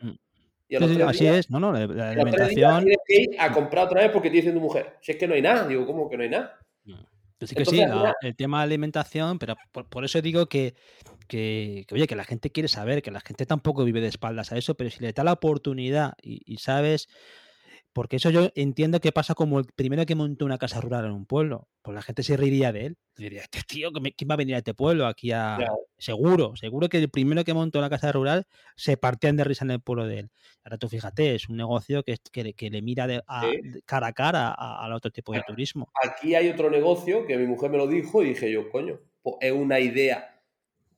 Y 0.69 0.77
así 0.77 1.27
es, 1.27 1.51
no, 1.51 1.61
no, 1.61 1.73
la, 1.73 2.11
alimentación. 2.11 2.87
a 3.39 3.53
comprar 3.53 3.87
otra 3.87 4.03
vez 4.03 4.11
porque 4.11 4.31
te 4.31 4.37
dice 4.37 4.53
tu 4.53 4.61
mujer, 4.61 4.97
si 5.01 5.13
es 5.13 5.19
que 5.19 5.29
no 5.29 5.35
hay 5.35 5.43
nada, 5.43 5.67
digo, 5.69 5.87
¿cómo 5.87 6.09
que 6.09 6.17
no 6.17 6.23
hay 6.23 6.31
nada? 6.31 6.59
Que 7.39 7.65
sí, 7.65 7.81
el 8.23 8.37
tema 8.37 8.59
de 8.59 8.65
alimentación, 8.65 9.39
pero 9.39 9.57
por, 9.73 10.05
eso 10.05 10.21
digo 10.23 10.47
que, 10.47 10.75
que, 11.29 11.87
oye, 11.93 12.07
que 12.07 12.17
la 12.17 12.25
gente 12.25 12.51
quiere 12.51 12.69
saber, 12.69 13.03
que 13.03 13.11
la 13.11 13.21
gente 13.21 13.47
tampoco 13.47 13.85
vive 13.85 14.01
de 14.01 14.09
espaldas 14.09 14.53
a 14.53 14.57
eso, 14.57 14.75
pero 14.75 14.91
si 14.91 15.01
le 15.01 15.13
da 15.13 15.25
la 15.25 15.33
oportunidad 15.33 16.15
y 16.23 16.57
sabes 16.59 17.09
porque 17.95 18.17
eso 18.17 18.29
yo 18.31 18.51
entiendo 18.57 19.01
que 19.01 19.13
pasa 19.13 19.35
como 19.35 19.61
el 19.61 19.67
primero 19.67 20.05
que 20.05 20.17
montó 20.17 20.45
una 20.45 20.59
casa 20.59 20.81
rural 20.81 21.05
en 21.07 21.13
un 21.13 21.27
pueblo. 21.27 21.69
Pues 21.81 21.95
la 21.95 22.03
gente 22.03 22.25
se 22.25 22.37
reiría 22.37 22.73
de 22.73 22.87
él. 22.87 22.97
Diría, 23.17 23.43
este 23.43 23.61
tío, 23.67 23.91
¿quién 23.93 24.29
va 24.29 24.35
a 24.35 24.37
venir 24.37 24.57
a 24.57 24.59
este 24.59 24.75
pueblo? 24.75 25.07
Aquí 25.07 25.31
a. 25.31 25.59
Seguro, 25.97 26.57
seguro 26.57 26.89
que 26.89 26.99
el 26.99 27.09
primero 27.09 27.45
que 27.45 27.55
montó 27.55 27.79
una 27.79 27.89
casa 27.89 28.11
rural 28.11 28.47
se 28.75 28.97
partían 28.97 29.37
de 29.37 29.45
risa 29.45 29.65
en 29.65 29.71
el 29.71 29.81
pueblo 29.81 30.09
de 30.09 30.19
él. 30.19 30.31
Ahora 30.65 30.77
tú 30.77 30.89
fíjate, 30.89 31.37
es 31.37 31.49
un 31.49 31.57
negocio 31.57 32.03
que, 32.03 32.17
que, 32.33 32.71
le 32.71 32.83
mira 32.83 33.07
de, 33.07 33.23
cara 33.87 34.09
a 34.09 34.13
cara 34.13 34.53
al 34.53 34.93
otro 34.93 35.13
tipo 35.13 35.33
de 35.33 35.43
turismo. 35.47 35.89
Aquí 36.03 36.35
hay 36.35 36.49
otro 36.49 36.71
negocio 36.71 37.27
que 37.27 37.39
mi 37.39 37.47
mujer 37.47 37.71
me 37.71 37.79
lo 37.79 37.87
dijo 37.87 38.23
y 38.23 38.31
dije 38.31 38.51
yo, 38.51 38.71
coño, 38.71 38.99
pues 39.23 39.37
es 39.41 39.53
una 39.53 39.79
idea 39.79 40.43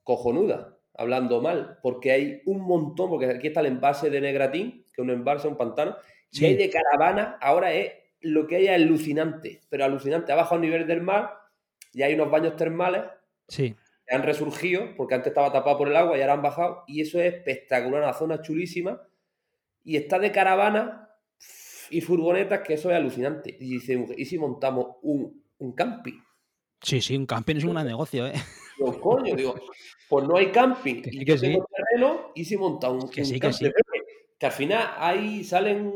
cojonuda, 0.02 0.78
hablando 0.94 1.42
mal, 1.42 1.78
porque 1.82 2.12
hay 2.12 2.42
un 2.46 2.62
montón, 2.62 3.10
porque 3.10 3.26
aquí 3.26 3.48
está 3.48 3.60
el 3.60 3.66
envase 3.66 4.08
de 4.08 4.22
Negratín, 4.22 4.84
que 4.94 5.02
es 5.02 5.04
un 5.04 5.10
envase, 5.10 5.46
un 5.46 5.56
pantano, 5.56 5.96
si 6.30 6.46
hay 6.46 6.56
de 6.56 6.70
caravana, 6.70 7.38
ahora 7.40 7.72
es 7.72 7.92
lo 8.20 8.46
que 8.46 8.56
hay 8.56 8.68
alucinante, 8.68 9.60
pero 9.68 9.84
alucinante. 9.84 10.32
Abajo 10.32 10.56
a 10.56 10.58
nivel 10.58 10.86
del 10.86 11.02
mar 11.02 11.38
y 11.92 12.02
hay 12.02 12.14
unos 12.14 12.30
baños 12.30 12.56
termales 12.56 13.04
sí. 13.48 13.74
que 14.06 14.14
han 14.14 14.22
resurgido, 14.22 14.94
porque 14.96 15.14
antes 15.14 15.28
estaba 15.28 15.52
tapado 15.52 15.78
por 15.78 15.88
el 15.88 15.96
agua 15.96 16.16
y 16.16 16.20
ahora 16.20 16.34
han 16.34 16.42
bajado, 16.42 16.84
y 16.86 17.00
eso 17.00 17.20
es 17.20 17.34
espectacular, 17.34 18.02
una 18.02 18.12
zona 18.12 18.42
chulísima. 18.42 19.02
Y 19.82 19.96
está 19.96 20.18
de 20.18 20.32
caravana 20.32 21.10
y 21.90 22.00
furgonetas, 22.00 22.60
que 22.62 22.74
eso 22.74 22.90
es 22.90 22.96
alucinante. 22.96 23.56
Y 23.60 23.74
dice, 23.74 24.04
¿y 24.16 24.24
si 24.24 24.38
montamos 24.38 24.96
un, 25.02 25.44
un 25.58 25.72
camping? 25.74 26.20
Sí, 26.82 27.00
sí, 27.00 27.16
un 27.16 27.26
camping 27.26 27.56
es 27.56 27.64
un 27.64 27.72
gran 27.72 27.86
negocio, 27.86 28.26
¿eh? 28.26 28.34
Coño, 29.00 29.34
digo, 29.34 29.54
pues 30.08 30.26
no 30.26 30.36
hay 30.36 30.50
camping. 30.50 31.02
y 31.04 31.24
que 31.24 31.38
sí. 31.38 31.56
terreno, 31.74 32.32
y 32.34 32.44
si 32.44 32.56
montamos 32.56 33.04
un, 33.04 33.10
que 33.10 33.24
sí, 33.24 33.40
que 33.40 33.52
sí 33.52 33.70
que 34.38 34.46
al 34.46 34.52
final 34.52 34.90
ahí 34.98 35.44
salen 35.44 35.92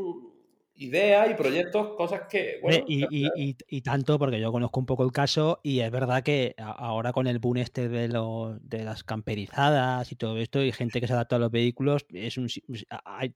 ideas 0.80 1.30
y 1.30 1.34
proyectos, 1.34 1.95
cosas 1.95 2.22
que... 2.28 2.59
Bueno, 2.62 2.84
y, 2.88 3.82
tanto, 3.82 4.18
porque 4.18 4.41
yo 4.41 4.51
conozco 4.51 4.80
un 4.80 4.86
poco 4.86 5.05
el 5.05 5.12
caso 5.12 5.61
y 5.62 5.80
es 5.80 5.91
verdad 5.91 6.22
que 6.22 6.55
ahora 6.57 7.12
con 7.12 7.26
el 7.26 7.38
boom 7.38 7.59
este 7.59 7.88
de, 7.91 8.09
lo, 8.09 8.59
de 8.62 8.84
las 8.84 9.05
camperizadas 9.05 10.11
y 10.11 10.16
todo 10.16 10.38
esto 10.38 10.62
y 10.62 10.72
gente 10.72 11.01
que 11.01 11.07
se 11.07 11.12
adapta 11.12 11.36
a 11.36 11.38
los 11.38 11.51
vehículos, 11.51 12.07
es 12.09 12.38
un, 12.38 12.49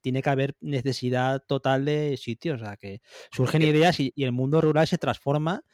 tiene 0.01 0.23
que 0.23 0.31
haber 0.31 0.57
necesidad 0.61 1.43
total 1.47 1.85
de 1.85 2.17
sitios, 2.17 2.63
o 2.63 2.65
sea, 2.65 2.77
que 2.79 3.03
surgen 3.31 3.61
ideas 3.63 4.01
y, 4.01 4.13
el 4.17 4.33
mundo 4.33 4.63
rural 4.63 4.87
se 4.87 4.97
transforma 4.97 5.65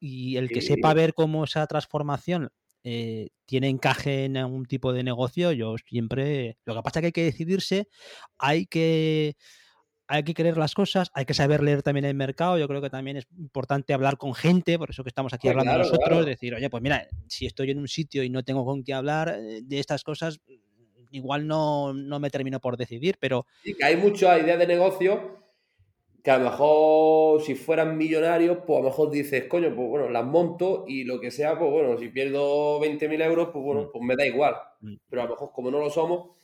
y 0.00 0.36
el 0.36 0.48
que 0.48 0.62
sepa 0.62 0.94
ver 0.94 1.14
cómo 1.14 1.44
esa 1.44 1.64
transformación 1.68 2.50
eh, 2.82 3.28
tiene 3.44 3.68
encaje 3.68 4.24
en 4.24 4.36
algún 4.36 4.64
tipo 4.66 4.92
de 4.92 5.02
negocio, 5.02 5.52
yo 5.52 5.76
siempre. 5.86 6.58
Lo 6.64 6.74
que 6.74 6.82
pasa 6.82 6.98
es 6.98 7.02
que 7.02 7.06
hay 7.06 7.12
que 7.12 7.24
decidirse, 7.24 7.88
hay 8.38 8.66
que. 8.66 9.36
Hay 10.12 10.24
que 10.24 10.34
querer 10.34 10.56
las 10.56 10.74
cosas, 10.74 11.08
hay 11.14 11.24
que 11.24 11.34
saber 11.34 11.62
leer 11.62 11.84
también 11.84 12.04
el 12.04 12.16
mercado. 12.16 12.58
Yo 12.58 12.66
creo 12.66 12.82
que 12.82 12.90
también 12.90 13.16
es 13.16 13.28
importante 13.38 13.94
hablar 13.94 14.16
con 14.16 14.34
gente, 14.34 14.76
por 14.76 14.90
eso 14.90 15.04
que 15.04 15.08
estamos 15.08 15.32
aquí 15.32 15.46
pues 15.46 15.56
hablando 15.56 15.78
nosotros, 15.78 16.26
decir, 16.26 16.52
oye, 16.52 16.68
pues 16.68 16.82
mira, 16.82 17.06
si 17.28 17.46
estoy 17.46 17.70
en 17.70 17.78
un 17.78 17.86
sitio 17.86 18.24
y 18.24 18.28
no 18.28 18.42
tengo 18.42 18.64
con 18.64 18.82
qué 18.82 18.92
hablar 18.92 19.36
eh, 19.38 19.60
de 19.62 19.78
estas 19.78 20.02
cosas, 20.02 20.40
igual 21.12 21.46
no, 21.46 21.92
no 21.92 22.18
me 22.18 22.28
termino 22.28 22.58
por 22.58 22.76
decidir, 22.76 23.18
pero... 23.20 23.46
Sí, 23.62 23.74
que 23.74 23.84
hay 23.84 23.96
muchas 23.96 24.42
ideas 24.42 24.58
de 24.58 24.66
negocio 24.66 25.40
que 26.22 26.30
a 26.30 26.38
lo 26.38 26.50
mejor 26.50 27.42
si 27.42 27.54
fueran 27.54 27.96
millonarios, 27.96 28.58
pues 28.66 28.78
a 28.78 28.82
lo 28.82 28.88
mejor 28.88 29.10
dices, 29.10 29.44
coño, 29.46 29.74
pues 29.74 29.88
bueno, 29.88 30.08
las 30.10 30.24
monto 30.24 30.84
y 30.86 31.04
lo 31.04 31.18
que 31.18 31.30
sea, 31.30 31.58
pues 31.58 31.70
bueno, 31.70 31.96
si 31.98 32.08
pierdo 32.08 32.80
20.000 32.80 33.22
euros, 33.24 33.48
pues 33.52 33.64
bueno, 33.64 33.82
mm. 33.82 33.92
pues 33.92 34.04
me 34.04 34.16
da 34.16 34.26
igual. 34.26 34.54
Mm. 34.80 34.94
Pero 35.08 35.22
a 35.22 35.24
lo 35.24 35.30
mejor 35.30 35.52
como 35.52 35.70
no 35.70 35.78
lo 35.78 35.88
somos, 35.88 36.36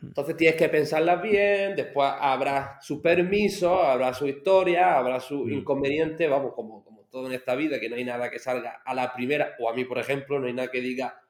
mm. 0.00 0.06
entonces 0.08 0.36
tienes 0.36 0.56
que 0.56 0.68
pensarlas 0.68 1.22
bien, 1.22 1.76
después 1.76 2.10
habrá 2.18 2.78
su 2.80 3.00
permiso, 3.00 3.80
habrá 3.80 4.12
su 4.12 4.26
historia, 4.26 4.98
habrá 4.98 5.20
su 5.20 5.48
inconveniente, 5.48 6.26
vamos, 6.26 6.52
como, 6.54 6.84
como 6.84 7.04
todo 7.04 7.26
en 7.26 7.32
esta 7.32 7.54
vida, 7.54 7.78
que 7.78 7.88
no 7.88 7.96
hay 7.96 8.04
nada 8.04 8.30
que 8.30 8.40
salga 8.40 8.82
a 8.84 8.94
la 8.94 9.12
primera, 9.12 9.54
o 9.60 9.68
a 9.68 9.74
mí, 9.74 9.84
por 9.84 9.98
ejemplo, 9.98 10.40
no 10.40 10.46
hay 10.46 10.52
nada 10.52 10.70
que 10.70 10.80
diga, 10.80 11.22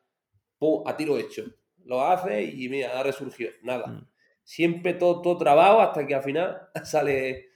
pum, 0.58 0.82
a 0.86 0.96
tiro 0.96 1.18
hecho. 1.18 1.44
Lo 1.84 2.02
hace 2.02 2.42
y 2.42 2.68
mira, 2.68 2.98
ha 2.98 3.02
resurgido. 3.02 3.50
Nada. 3.62 4.06
Siempre 4.44 4.94
todo, 4.94 5.22
todo 5.22 5.38
trabajo 5.38 5.80
hasta 5.80 6.06
que 6.06 6.14
al 6.14 6.22
final 6.22 6.68
sale 6.84 7.49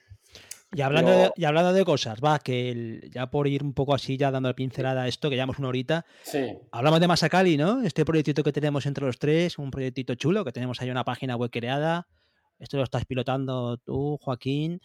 y 0.75 0.81
hablando, 0.81 1.11
de, 1.11 1.31
y 1.37 1.45
hablando 1.45 1.71
de 1.71 1.85
cosas, 1.85 2.19
va, 2.23 2.39
que 2.39 3.07
ya 3.09 3.31
por 3.31 3.47
ir 3.47 3.63
un 3.63 3.73
poco 3.73 3.93
así, 3.93 4.17
ya 4.17 4.29
dando 4.29 4.49
la 4.49 4.55
pincelada 4.55 5.03
a 5.03 5.07
esto, 5.07 5.29
que 5.29 5.35
llevamos 5.35 5.57
una 5.57 5.69
horita, 5.69 6.05
hablamos 6.71 6.99
de 6.99 7.07
Masacali, 7.07 7.55
¿no? 7.55 7.81
Este 7.81 8.03
proyectito 8.03 8.43
que 8.43 8.51
tenemos 8.51 8.85
entre 8.85 9.05
los 9.05 9.17
tres, 9.17 9.57
un 9.57 9.71
proyectito 9.71 10.15
chulo, 10.15 10.43
que 10.43 10.51
tenemos 10.51 10.81
ahí 10.81 10.89
una 10.89 11.05
página 11.05 11.37
web 11.37 11.49
creada. 11.49 12.07
Esto 12.59 12.75
lo 12.77 12.83
estás 12.83 13.05
pilotando 13.05 13.77
tú, 13.77 14.17
Joaquín, 14.21 14.81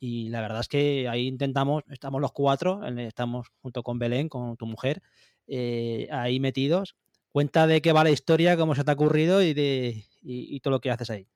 y 0.00 0.28
la 0.28 0.40
verdad 0.40 0.60
es 0.60 0.68
que 0.68 1.08
ahí 1.08 1.28
intentamos, 1.28 1.84
estamos 1.88 2.20
los 2.20 2.32
cuatro, 2.32 2.84
estamos 2.84 3.46
junto 3.62 3.84
con 3.84 3.98
Belén, 4.00 4.28
con 4.28 4.56
tu 4.56 4.66
mujer, 4.66 5.02
eh, 5.46 6.08
ahí 6.10 6.40
metidos. 6.40 6.96
Cuenta 7.30 7.68
de 7.68 7.80
qué 7.80 7.92
va 7.92 8.02
la 8.02 8.10
historia, 8.10 8.56
cómo 8.56 8.74
se 8.74 8.82
te 8.82 8.90
ha 8.90 8.94
ocurrido 8.94 9.40
y, 9.42 9.54
de, 9.54 10.04
y 10.22 10.58
todo 10.60 10.72
lo 10.72 10.80
que 10.80 10.90
haces 10.90 11.10
ahí. 11.10 11.28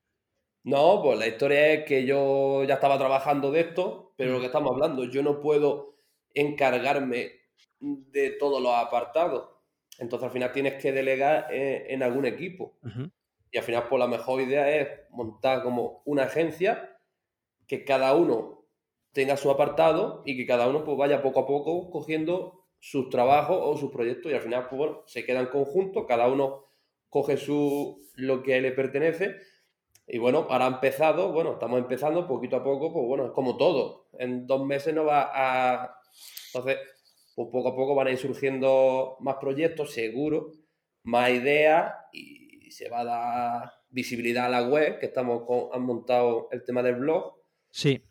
No, 0.63 1.01
pues 1.03 1.19
la 1.19 1.27
historia 1.27 1.73
es 1.73 1.85
que 1.85 2.05
yo 2.05 2.63
ya 2.63 2.75
estaba 2.75 2.97
trabajando 2.97 3.51
de 3.51 3.61
esto, 3.61 4.13
pero 4.15 4.33
lo 4.33 4.39
que 4.39 4.45
estamos 4.45 4.71
hablando, 4.71 5.03
yo 5.03 5.21
no 5.21 5.41
puedo 5.41 5.97
encargarme 6.33 7.31
de 7.79 8.31
todos 8.31 8.61
los 8.61 8.73
apartados. 8.73 9.49
Entonces 9.99 10.27
al 10.27 10.31
final 10.31 10.51
tienes 10.53 10.81
que 10.81 10.93
delegar 10.93 11.47
en, 11.51 12.01
algún 12.01 12.25
equipo. 12.25 12.77
Y 13.51 13.57
al 13.57 13.63
final, 13.63 13.87
pues 13.89 13.99
la 13.99 14.07
mejor 14.07 14.41
idea 14.41 14.69
es 14.75 14.87
montar 15.11 15.63
como 15.63 16.01
una 16.05 16.23
agencia 16.23 16.97
que 17.67 17.83
cada 17.83 18.15
uno 18.15 18.65
tenga 19.11 19.37
su 19.37 19.51
apartado 19.51 20.23
y 20.25 20.37
que 20.37 20.45
cada 20.45 20.67
uno 20.67 20.83
pues 20.83 20.97
vaya 20.97 21.21
poco 21.21 21.41
a 21.41 21.45
poco 21.45 21.91
cogiendo 21.91 22.65
sus 22.79 23.09
trabajos 23.09 23.59
o 23.61 23.77
sus 23.77 23.91
proyectos 23.91 24.31
y 24.31 24.35
al 24.35 24.41
final 24.41 24.67
pues 24.67 24.77
bueno, 24.77 25.03
se 25.05 25.23
quedan 25.23 25.47
conjuntos, 25.47 26.05
cada 26.07 26.27
uno 26.27 26.65
coge 27.09 27.37
su 27.37 28.01
lo 28.15 28.43
que 28.43 28.59
le 28.59 28.71
pertenece 28.71 29.37
y 30.05 30.17
bueno, 30.17 30.47
ahora 30.49 30.65
ha 30.65 30.69
empezado, 30.69 31.31
bueno, 31.31 31.53
estamos 31.53 31.79
empezando 31.79 32.27
poquito 32.27 32.57
a 32.57 32.63
poco, 32.63 32.91
pues 32.91 33.05
bueno, 33.05 33.25
es 33.25 33.31
como 33.31 33.55
todo. 33.55 34.07
En 34.19 34.45
dos 34.45 34.65
meses 34.65 34.93
no 34.93 35.05
va 35.05 35.31
a. 35.33 35.97
Entonces, 36.53 36.77
pues 37.35 37.47
poco 37.51 37.69
a 37.69 37.75
poco 37.75 37.95
van 37.95 38.07
a 38.07 38.11
ir 38.11 38.17
surgiendo 38.17 39.17
más 39.21 39.37
proyectos, 39.37 39.93
seguro, 39.93 40.51
más 41.03 41.29
ideas 41.29 41.93
y 42.11 42.69
se 42.71 42.89
va 42.89 43.01
a 43.01 43.05
dar 43.05 43.71
visibilidad 43.89 44.45
a 44.45 44.49
la 44.49 44.67
web, 44.67 44.99
que 44.99 45.05
estamos 45.05 45.43
con, 45.45 45.69
han 45.71 45.83
montado 45.83 46.49
el 46.51 46.63
tema 46.65 46.83
del 46.83 46.95
blog. 46.95 47.35
Sí. 47.69 48.03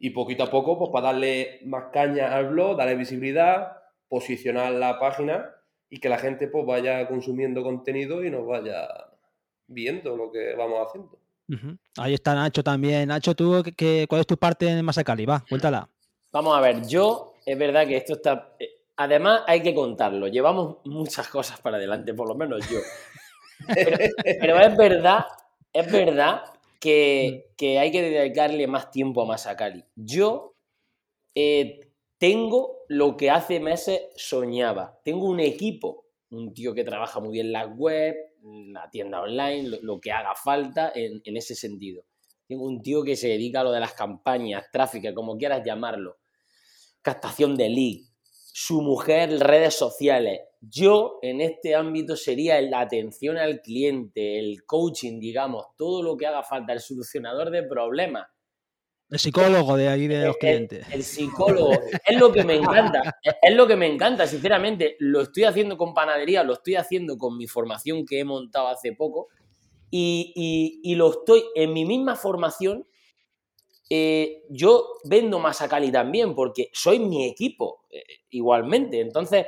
Y 0.00 0.10
poquito 0.10 0.44
a 0.44 0.50
poco, 0.50 0.78
pues 0.78 0.90
para 0.90 1.08
darle 1.08 1.60
más 1.66 1.84
caña 1.92 2.34
al 2.34 2.48
blog, 2.48 2.76
darle 2.76 2.94
visibilidad, 2.94 3.76
posicionar 4.08 4.72
la 4.72 4.98
página 4.98 5.50
y 5.90 6.00
que 6.00 6.08
la 6.08 6.18
gente 6.18 6.48
pues 6.48 6.64
vaya 6.66 7.06
consumiendo 7.06 7.62
contenido 7.62 8.24
y 8.24 8.30
nos 8.30 8.46
vaya 8.46 8.88
viendo 9.66 10.16
lo 10.16 10.32
que 10.32 10.54
vamos 10.54 10.86
haciendo. 10.86 11.23
Ahí 11.98 12.14
está 12.14 12.34
Nacho 12.34 12.62
también. 12.62 13.08
Nacho, 13.08 13.34
¿tú 13.34 13.62
qué, 13.76 14.06
cuál 14.08 14.22
es 14.22 14.26
tu 14.26 14.36
parte 14.36 14.68
en 14.68 14.84
Masacali? 14.84 15.26
Va, 15.26 15.44
cuéntala. 15.48 15.88
Vamos 16.32 16.56
a 16.56 16.60
ver, 16.60 16.86
yo, 16.86 17.34
es 17.44 17.58
verdad 17.58 17.86
que 17.86 17.96
esto 17.96 18.14
está... 18.14 18.56
Eh, 18.58 18.68
además, 18.96 19.42
hay 19.46 19.62
que 19.62 19.74
contarlo. 19.74 20.26
Llevamos 20.28 20.78
muchas 20.84 21.28
cosas 21.28 21.60
para 21.60 21.76
adelante, 21.76 22.14
por 22.14 22.28
lo 22.28 22.34
menos 22.34 22.68
yo. 22.68 22.78
pero, 24.40 24.58
es 24.58 24.76
verdad, 24.76 25.26
es 25.72 25.92
verdad 25.92 26.42
que, 26.80 27.46
hay 27.60 27.92
que 27.92 28.02
dedicarle 28.02 28.66
más 28.66 28.90
tiempo 28.90 29.22
a 29.22 29.26
Masacali. 29.26 29.84
Yo 29.94 30.56
eh, 31.34 31.92
tengo 32.18 32.84
lo 32.88 33.16
que 33.16 33.30
hace 33.30 33.60
meses 33.60 34.02
soñaba. 34.16 34.98
Tengo 35.04 35.26
un 35.26 35.40
equipo, 35.40 36.06
un 36.30 36.52
tío 36.52 36.74
que 36.74 36.84
trabaja 36.84 37.20
muy 37.20 37.32
bien 37.32 37.52
la 37.52 37.66
web, 37.66 38.16
la 38.44 38.90
tienda 38.90 39.22
online, 39.22 39.78
lo, 39.82 40.00
que 40.00 40.12
haga 40.12 40.34
falta 40.34 40.92
en, 40.94 41.36
ese 41.36 41.54
sentido. 41.54 42.04
Tengo 42.46 42.66
un 42.66 42.82
tío 42.82 43.02
que 43.02 43.16
se 43.16 43.28
dedica 43.28 43.60
a 43.60 43.64
lo 43.64 43.72
de 43.72 43.80
las 43.80 43.94
campañas, 43.94 44.66
tráfico, 44.70 45.08
como 45.14 45.36
quieras 45.38 45.62
llamarlo, 45.64 46.18
captación 47.00 47.56
de 47.56 47.68
lead, 47.70 48.00
su 48.52 48.82
mujer, 48.82 49.30
redes 49.40 49.74
sociales. 49.74 50.40
Yo 50.60 51.18
en 51.22 51.40
este 51.40 51.74
ámbito 51.74 52.16
sería 52.16 52.60
la 52.60 52.80
atención 52.80 53.38
al 53.38 53.60
cliente, 53.60 54.38
el 54.38 54.64
coaching, 54.64 55.18
digamos, 55.18 55.66
todo 55.76 56.02
lo 56.02 56.16
que 56.16 56.26
haga 56.26 56.42
falta, 56.42 56.72
el 56.72 56.80
solucionador 56.80 57.50
de 57.50 57.62
problemas. 57.62 58.26
El 59.14 59.20
psicólogo 59.20 59.76
de 59.76 59.88
ahí 59.88 60.06
de 60.06 60.26
los 60.26 60.36
clientes. 60.36 60.86
El, 60.90 61.02
psicólogo. 61.02 61.72
es 62.06 62.18
lo 62.18 62.32
que 62.32 62.44
me 62.44 62.56
encanta. 62.56 63.18
Es 63.42 63.54
lo 63.54 63.66
que 63.66 63.76
me 63.76 63.86
encanta, 63.86 64.26
sinceramente. 64.26 64.96
Lo 64.98 65.22
estoy 65.22 65.44
haciendo 65.44 65.76
con 65.76 65.94
panadería, 65.94 66.42
lo 66.42 66.54
estoy 66.54 66.74
haciendo 66.74 67.16
con 67.16 67.36
mi 67.36 67.46
formación 67.46 68.04
que 68.04 68.20
he 68.20 68.24
montado 68.24 68.68
hace 68.68 68.92
poco. 68.92 69.28
Y, 69.90 70.80
y 70.82 70.94
lo 70.96 71.10
estoy 71.10 71.44
en 71.54 71.72
mi 71.72 71.84
misma 71.84 72.16
formación 72.16 72.86
eh, 73.90 74.44
yo 74.48 74.98
vendo 75.04 75.38
más 75.38 75.60
a 75.60 75.68
Cali 75.68 75.92
también 75.92 76.34
porque 76.34 76.70
soy 76.72 76.98
mi 76.98 77.26
equipo 77.26 77.86
eh, 77.90 78.02
igualmente. 78.30 79.00
Entonces, 79.00 79.46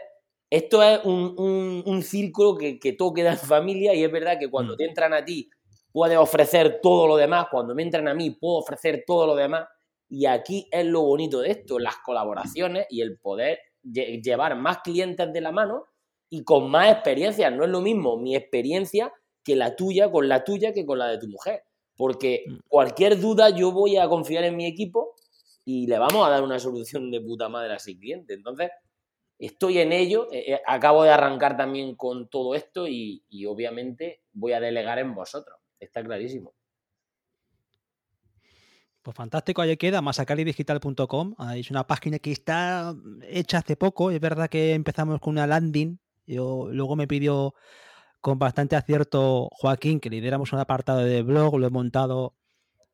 esto 0.51 0.83
es 0.83 1.01
un, 1.05 2.03
círculo 2.03 2.57
que, 2.57 2.79
que, 2.79 2.93
todo 2.93 3.13
queda 3.15 3.33
en 3.33 3.39
familia 3.39 3.95
y 3.95 4.05
es 4.05 4.13
verdad 4.13 4.39
que 4.39 4.49
cuando 4.51 4.75
mm. 4.75 4.77
te 4.77 4.85
entran 4.85 5.15
a 5.15 5.25
ti 5.25 5.51
puedes 5.97 6.19
ofrecer 6.19 6.81
todo 6.83 7.07
lo 7.07 7.17
demás, 7.17 7.47
cuando 7.51 7.75
me 7.75 7.83
entran 7.83 8.07
a 8.07 8.13
mí 8.13 8.29
puedo 8.29 8.57
ofrecer 8.59 9.05
todo 9.07 9.27
lo 9.29 9.35
demás 9.35 9.67
y 10.11 10.27
aquí 10.27 10.69
es 10.71 10.85
lo 10.85 11.01
bonito 11.01 11.41
de 11.41 11.51
esto, 11.51 11.79
las 11.79 11.97
colaboraciones 12.05 12.85
y 12.91 13.01
el 13.01 13.19
poder 13.19 13.61
llevar 13.83 14.57
más 14.57 14.81
clientes 14.85 15.33
de 15.33 15.41
la 15.41 15.53
mano 15.53 15.85
y 16.29 16.45
con 16.45 16.71
más 16.71 16.93
experiencia. 16.93 17.51
No 17.51 17.65
es 17.65 17.71
lo 17.71 17.81
mismo 17.81 18.19
mi 18.19 18.37
experiencia 18.37 19.11
que 19.43 19.57
la 19.57 19.75
tuya 19.75 20.13
con 20.13 20.29
la 20.29 20.45
tuya 20.45 20.75
que 20.75 20.85
con 20.85 20.99
la 20.99 21.07
de 21.07 21.17
tu 21.17 21.29
mujer. 21.29 21.63
Porque 21.97 22.45
mm. 22.47 22.57
cualquier 22.69 23.19
duda 23.19 23.49
yo 23.49 23.73
voy 23.73 23.97
a 23.97 24.07
confiar 24.07 24.45
en 24.45 24.55
mi 24.55 24.67
equipo 24.67 25.15
y 25.65 25.87
le 25.87 25.99
vamos 25.99 26.27
a 26.27 26.31
dar 26.31 26.43
una 26.43 26.59
solución 26.59 27.11
de 27.11 27.23
puta 27.23 27.49
madre 27.49 27.73
a 27.73 27.77
ese 27.77 27.97
cliente. 27.97 28.35
Entonces, 28.35 28.69
estoy 29.39 29.79
en 29.79 29.93
ello, 29.93 30.29
eh, 30.31 30.53
eh, 30.53 30.61
acabo 30.67 31.05
de 31.05 31.11
arrancar 31.11 31.57
también 31.57 31.97
con 31.97 32.29
todo 32.29 32.55
esto 32.55 32.87
y, 32.87 33.25
obviamente 33.47 34.21
voy 34.35 34.53
a 34.53 34.61
delegar 34.61 34.99
en 34.99 35.15
vosotros. 35.15 35.59
Está 35.81 36.03
clarísimo. 36.03 36.55
Pues 39.03 39.17
fantástico, 39.17 39.63
ahí 39.63 39.77
queda, 39.77 40.03
masacalidigital.com. 40.03 41.37
Es 41.55 41.71
una 41.71 41.87
página 41.87 42.19
que 42.19 42.33
está 42.33 42.93
hecha 43.23 43.59
hace 43.59 43.77
poco. 43.77 44.11
Es 44.11 44.21
verdad 44.21 44.49
que 44.49 44.75
empezamos 44.75 45.21
con 45.21 45.35
una 45.35 45.47
landing. 45.47 45.99
Yo, 46.27 46.69
luego 46.73 46.97
me 46.97 47.07
pidió 47.07 47.55
con 48.21 48.41
bastante 48.41 48.75
acierto 48.75 49.49
Joaquín, 49.53 50.01
que 50.01 50.11
lideramos 50.11 50.53
un 50.53 50.59
apartado 50.59 50.99
de 50.99 51.23
blog, 51.23 51.57
lo 51.59 51.69
he 51.69 51.71
montado. 51.71 52.35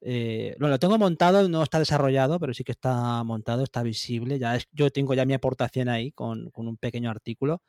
Eh, 0.03 0.55
lo 0.59 0.79
tengo 0.79 0.99
montado, 0.99 1.49
no 1.49 1.63
está 1.63 1.79
desarrollado, 1.79 2.39
pero 2.39 2.53
sí 2.53 2.65
que 2.65 2.73
está 2.73 3.25
montado, 3.25 3.63
está 3.63 3.83
visible. 3.83 4.39
Ya 4.39 4.57
es, 4.57 4.69
yo 4.73 4.91
tengo 4.91 5.15
ya 5.15 5.25
mi 5.25 5.33
aportación 5.33 5.89
ahí 5.89 6.13
con, 6.13 6.51
un 6.55 6.77
pequeño 6.77 7.09
artículo, 7.11 7.63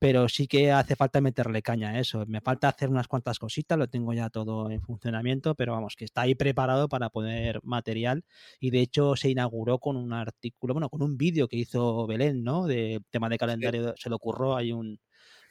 pero 0.00 0.30
sí 0.30 0.48
que 0.48 0.72
hace 0.72 0.96
falta 0.96 1.20
meterle 1.20 1.60
caña 1.60 1.90
a 1.90 2.00
eso. 2.00 2.24
Me 2.26 2.40
falta 2.40 2.68
hacer 2.68 2.88
unas 2.88 3.06
cuantas 3.06 3.38
cositas, 3.38 3.78
lo 3.78 3.86
tengo 3.86 4.14
ya 4.14 4.30
todo 4.30 4.70
en 4.70 4.80
funcionamiento, 4.80 5.54
pero 5.54 5.72
vamos, 5.72 5.94
que 5.94 6.06
está 6.06 6.22
ahí 6.22 6.34
preparado 6.34 6.88
para 6.88 7.10
poner 7.10 7.60
material. 7.62 8.24
Y 8.60 8.70
de 8.70 8.80
hecho 8.80 9.14
se 9.14 9.28
inauguró 9.28 9.78
con 9.78 9.98
un 9.98 10.14
artículo, 10.14 10.72
bueno, 10.72 10.88
con 10.88 11.02
un 11.02 11.18
vídeo 11.18 11.48
que 11.48 11.56
hizo 11.56 12.06
Belén, 12.06 12.42
¿no? 12.42 12.66
De 12.66 13.02
tema 13.10 13.28
de 13.28 13.36
calendario, 13.36 13.94
se 13.98 14.08
le 14.08 14.14
ocurrió, 14.14 14.56
hay 14.56 14.72
un, 14.72 14.98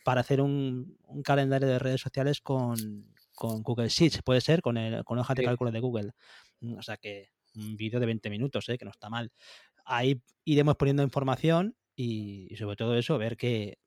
para 0.03 0.21
hacer 0.21 0.41
un, 0.41 0.97
calendario 1.23 1.67
de 1.67 1.77
redes 1.77 2.01
sociales 2.01 2.41
con, 2.41 2.75
Google 3.37 3.89
Sheets, 3.89 4.23
puede 4.23 4.41
ser, 4.41 4.63
con, 4.63 4.77
el, 4.77 5.03
con 5.03 5.19
hoja 5.19 5.35
de 5.35 5.43
cálculo 5.43 5.71
de 5.71 5.79
Google. 5.79 6.11
Mm, 6.61 6.79
o 6.79 6.81
sea 6.81 6.97
que 6.97 7.29
un 7.55 7.77
vídeo 7.77 7.99
de 7.99 8.07
20 8.07 8.31
minutos, 8.31 8.67
¿eh? 8.69 8.79
que 8.79 8.85
no 8.85 8.91
está 8.91 9.11
mal. 9.11 9.31
Ahí 9.85 10.19
iremos 10.43 10.75
poniendo 10.75 11.03
información 11.03 11.75
y, 11.95 12.55
sobre 12.57 12.75
todo 12.75 12.97
eso, 12.97 13.19
ver 13.19 13.37
que, 13.37 13.77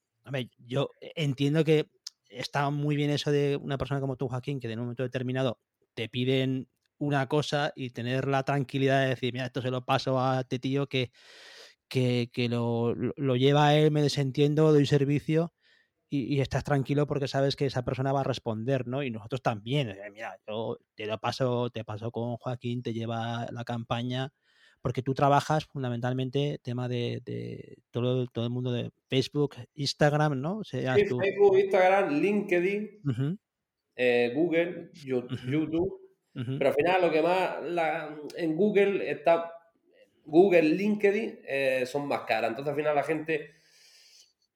yo 0.59 0.91
entiendo 1.01 1.65
que 1.65 1.91
está 2.29 2.71
muy 2.71 2.97
bien 2.97 3.11
eso 3.11 3.31
de 3.31 3.57
una 3.57 3.79
persona 3.79 4.01
como 4.01 4.17
tú, 4.17 4.29
Joaquín, 4.29 4.61
que 4.61 4.71
en 4.71 4.79
un 4.79 4.87
momento 4.87 5.03
determinado 5.03 5.61
te 5.95 6.09
piden 6.09 6.69
una 6.99 7.29
cosa 7.29 7.73
y 7.75 7.91
tener 7.91 8.29
la 8.29 8.45
tranquilidad 8.45 9.03
de 9.03 9.09
decir, 9.09 9.33
mira, 9.33 9.47
esto 9.47 9.61
se 9.61 9.71
lo 9.71 9.85
paso 9.85 10.21
a 10.21 10.41
este 10.41 10.59
tío 10.59 10.87
que, 10.87 11.11
que, 11.89 12.31
lo, 12.49 12.95
lo, 12.95 13.37
lleva 13.37 13.69
a 13.69 13.77
él, 13.77 13.91
me 13.91 14.03
desentiendo, 14.03 14.73
doy 14.73 14.87
servicio 14.87 15.53
y, 16.09 16.41
estás 16.41 16.65
tranquilo 16.65 17.07
porque 17.07 17.29
sabes 17.29 17.57
que 17.57 17.67
esa 17.67 17.85
persona 17.85 18.13
va 18.13 18.21
a 18.21 18.25
responder, 18.25 18.87
¿no? 18.87 19.03
Y 19.03 19.11
nosotros 19.11 19.43
también. 19.43 19.91
Eh, 19.91 20.11
mira, 20.13 20.39
yo 20.47 20.79
te 20.95 21.07
lo 21.07 21.19
paso, 21.19 21.71
te 21.71 21.85
paso 21.85 22.11
con 22.11 22.37
Joaquín, 22.37 22.83
te 22.83 22.93
lleva 22.93 23.47
la 23.51 23.65
campaña, 23.65 24.33
porque 24.83 25.03
tú 25.03 25.15
trabajas 25.15 25.65
fundamentalmente 25.65 26.59
tema 26.63 26.89
de, 26.89 27.23
todo, 27.91 28.27
todo 28.27 28.45
el 28.45 28.51
mundo 28.51 28.73
de 28.73 28.91
Facebook, 29.09 29.57
Instagram, 29.75 30.41
¿no? 30.41 30.65
sí, 30.65 30.79
Facebook, 30.81 31.59
Instagram, 31.59 32.21
LinkedIn, 32.21 33.01
eh, 33.97 34.33
Google, 34.35 34.91
YouTube. 34.93 36.01
Pero 36.35 36.69
al 36.69 36.75
final 36.75 37.03
lo 37.03 37.11
que 37.11 37.23
más 37.23 37.57
en 38.37 38.57
Google 38.57 39.11
está 39.11 39.53
Google, 40.25 40.63
LinkedIn 40.63 41.41
eh, 41.47 41.85
son 41.87 42.09
más 42.09 42.23
caras. 42.23 42.51
Entonces 42.51 42.71
al 42.71 42.77
final 42.77 42.95
la 42.95 43.03
gente 43.03 43.63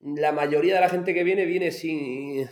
la 0.01 0.33
mayoría 0.33 0.75
de 0.75 0.81
la 0.81 0.89
gente 0.89 1.15
que 1.15 1.25
viene 1.25 1.45
viene 1.45 1.71
sin, 1.71 2.49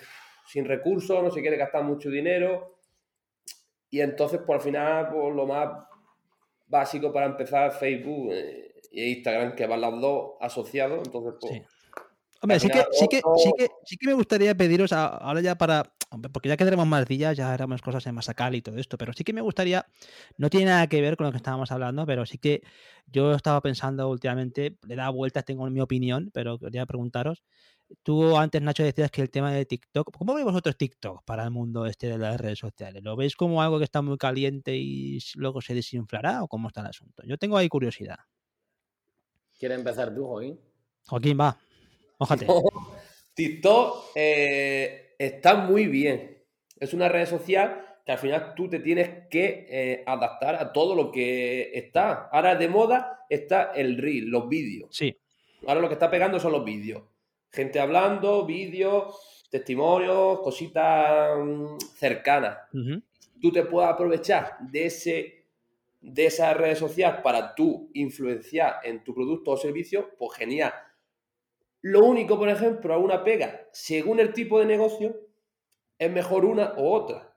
recursos, 0.64 1.22
no 1.22 1.30
se 1.30 1.40
quiere 1.40 1.56
gastar 1.56 1.84
mucho 1.84 2.10
dinero. 2.10 2.78
Y 3.90 4.00
entonces, 4.00 4.38
por 4.38 4.46
pues, 4.46 4.58
al 4.58 4.64
final, 4.64 5.08
pues, 5.12 5.34
lo 5.34 5.46
más 5.46 5.68
básico 6.74 7.12
para 7.12 7.26
empezar 7.26 7.70
Facebook 7.72 8.32
e 8.32 9.08
Instagram, 9.16 9.54
que 9.54 9.66
van 9.66 9.80
los 9.80 10.00
dos 10.00 10.32
asociados. 10.40 11.00
Entonces, 11.06 11.34
pues, 11.40 11.62
Hombre, 12.42 12.60
sí 12.60 12.68
que, 12.68 12.84
sí, 12.92 13.08
que, 13.08 13.22
sí, 13.36 13.52
que, 13.56 13.68
sí 13.86 13.96
que 13.96 14.06
me 14.06 14.12
gustaría 14.12 14.54
pediros 14.54 14.92
ahora 14.92 15.40
ya 15.40 15.56
para. 15.56 15.94
Porque 16.30 16.48
ya 16.48 16.56
que 16.56 16.64
tenemos 16.64 16.86
más 16.86 17.06
días, 17.06 17.36
ya 17.36 17.52
haremos 17.52 17.80
cosas 17.80 18.06
en 18.06 18.14
Masacal 18.14 18.54
y 18.54 18.60
todo 18.60 18.76
esto, 18.76 18.98
pero 18.98 19.12
sí 19.14 19.24
que 19.24 19.32
me 19.32 19.40
gustaría. 19.40 19.86
No 20.36 20.50
tiene 20.50 20.66
nada 20.66 20.86
que 20.86 21.00
ver 21.00 21.16
con 21.16 21.24
lo 21.24 21.32
que 21.32 21.38
estábamos 21.38 21.72
hablando, 21.72 22.04
pero 22.04 22.26
sí 22.26 22.38
que 22.38 22.60
yo 23.06 23.32
estaba 23.32 23.60
pensando 23.62 24.08
últimamente, 24.10 24.76
le 24.86 24.94
da 24.94 25.08
vueltas, 25.08 25.44
tengo 25.44 25.68
mi 25.70 25.80
opinión, 25.80 26.30
pero 26.34 26.58
quería 26.58 26.84
preguntaros. 26.84 27.42
Tú 28.02 28.36
antes, 28.36 28.60
Nacho, 28.62 28.82
decías 28.82 29.10
que 29.10 29.22
el 29.22 29.30
tema 29.30 29.52
de 29.52 29.66
TikTok. 29.66 30.16
¿Cómo 30.16 30.34
veis 30.34 30.44
vosotros 30.44 30.76
TikTok 30.76 31.24
para 31.24 31.44
el 31.44 31.50
mundo 31.50 31.86
este 31.86 32.08
de 32.08 32.18
las 32.18 32.40
redes 32.40 32.58
sociales? 32.58 33.02
¿Lo 33.02 33.16
veis 33.16 33.36
como 33.36 33.62
algo 33.62 33.78
que 33.78 33.84
está 33.84 34.02
muy 34.02 34.16
caliente 34.16 34.74
y 34.76 35.18
luego 35.36 35.60
se 35.60 35.74
desinflará 35.74 36.42
o 36.42 36.48
cómo 36.48 36.68
está 36.68 36.80
el 36.80 36.88
asunto? 36.88 37.22
Yo 37.26 37.38
tengo 37.38 37.56
ahí 37.56 37.68
curiosidad. 37.68 38.18
¿Quieres 39.58 39.78
empezar 39.78 40.14
tú, 40.14 40.26
Joaquín? 40.26 40.60
Joaquín, 41.06 41.38
va. 41.38 41.58
TikTok 43.34 44.12
eh, 44.14 45.14
está 45.18 45.54
muy 45.54 45.86
bien. 45.86 46.42
Es 46.78 46.94
una 46.94 47.08
red 47.08 47.26
social 47.26 47.84
que 48.04 48.12
al 48.12 48.18
final 48.18 48.54
tú 48.54 48.68
te 48.68 48.80
tienes 48.80 49.28
que 49.30 49.66
eh, 49.68 50.04
adaptar 50.06 50.56
a 50.56 50.72
todo 50.72 50.94
lo 50.94 51.10
que 51.10 51.70
está. 51.74 52.28
Ahora 52.30 52.56
de 52.56 52.68
moda 52.68 53.24
está 53.28 53.72
el 53.74 53.98
reel, 53.98 54.26
los 54.26 54.48
vídeos. 54.48 54.88
Sí. 54.94 55.16
Ahora 55.66 55.80
lo 55.80 55.88
que 55.88 55.94
está 55.94 56.10
pegando 56.10 56.38
son 56.38 56.52
los 56.52 56.64
vídeos. 56.64 57.02
Gente 57.54 57.78
hablando, 57.78 58.44
vídeos, 58.44 59.46
testimonios, 59.50 60.40
cositas 60.40 61.38
mm, 61.38 61.78
cercanas. 61.94 62.58
Tú 63.40 63.52
te 63.52 63.62
puedes 63.62 63.90
aprovechar 63.90 64.58
de 64.60 64.86
ese 64.86 65.44
de 66.04 66.26
esa 66.26 66.52
red 66.52 66.76
social 66.76 67.22
para 67.22 67.54
tú 67.54 67.90
influenciar 67.94 68.80
en 68.84 69.02
tu 69.02 69.14
producto 69.14 69.52
o 69.52 69.56
servicio, 69.56 70.10
pues 70.18 70.36
genial. 70.36 70.72
Lo 71.80 72.04
único, 72.04 72.38
por 72.38 72.48
ejemplo, 72.48 72.92
a 72.92 72.98
una 72.98 73.24
pega, 73.24 73.68
según 73.72 74.20
el 74.20 74.32
tipo 74.32 74.58
de 74.58 74.66
negocio, 74.66 75.16
es 75.98 76.10
mejor 76.10 76.44
una 76.44 76.74
u 76.76 76.86
otra. 76.86 77.34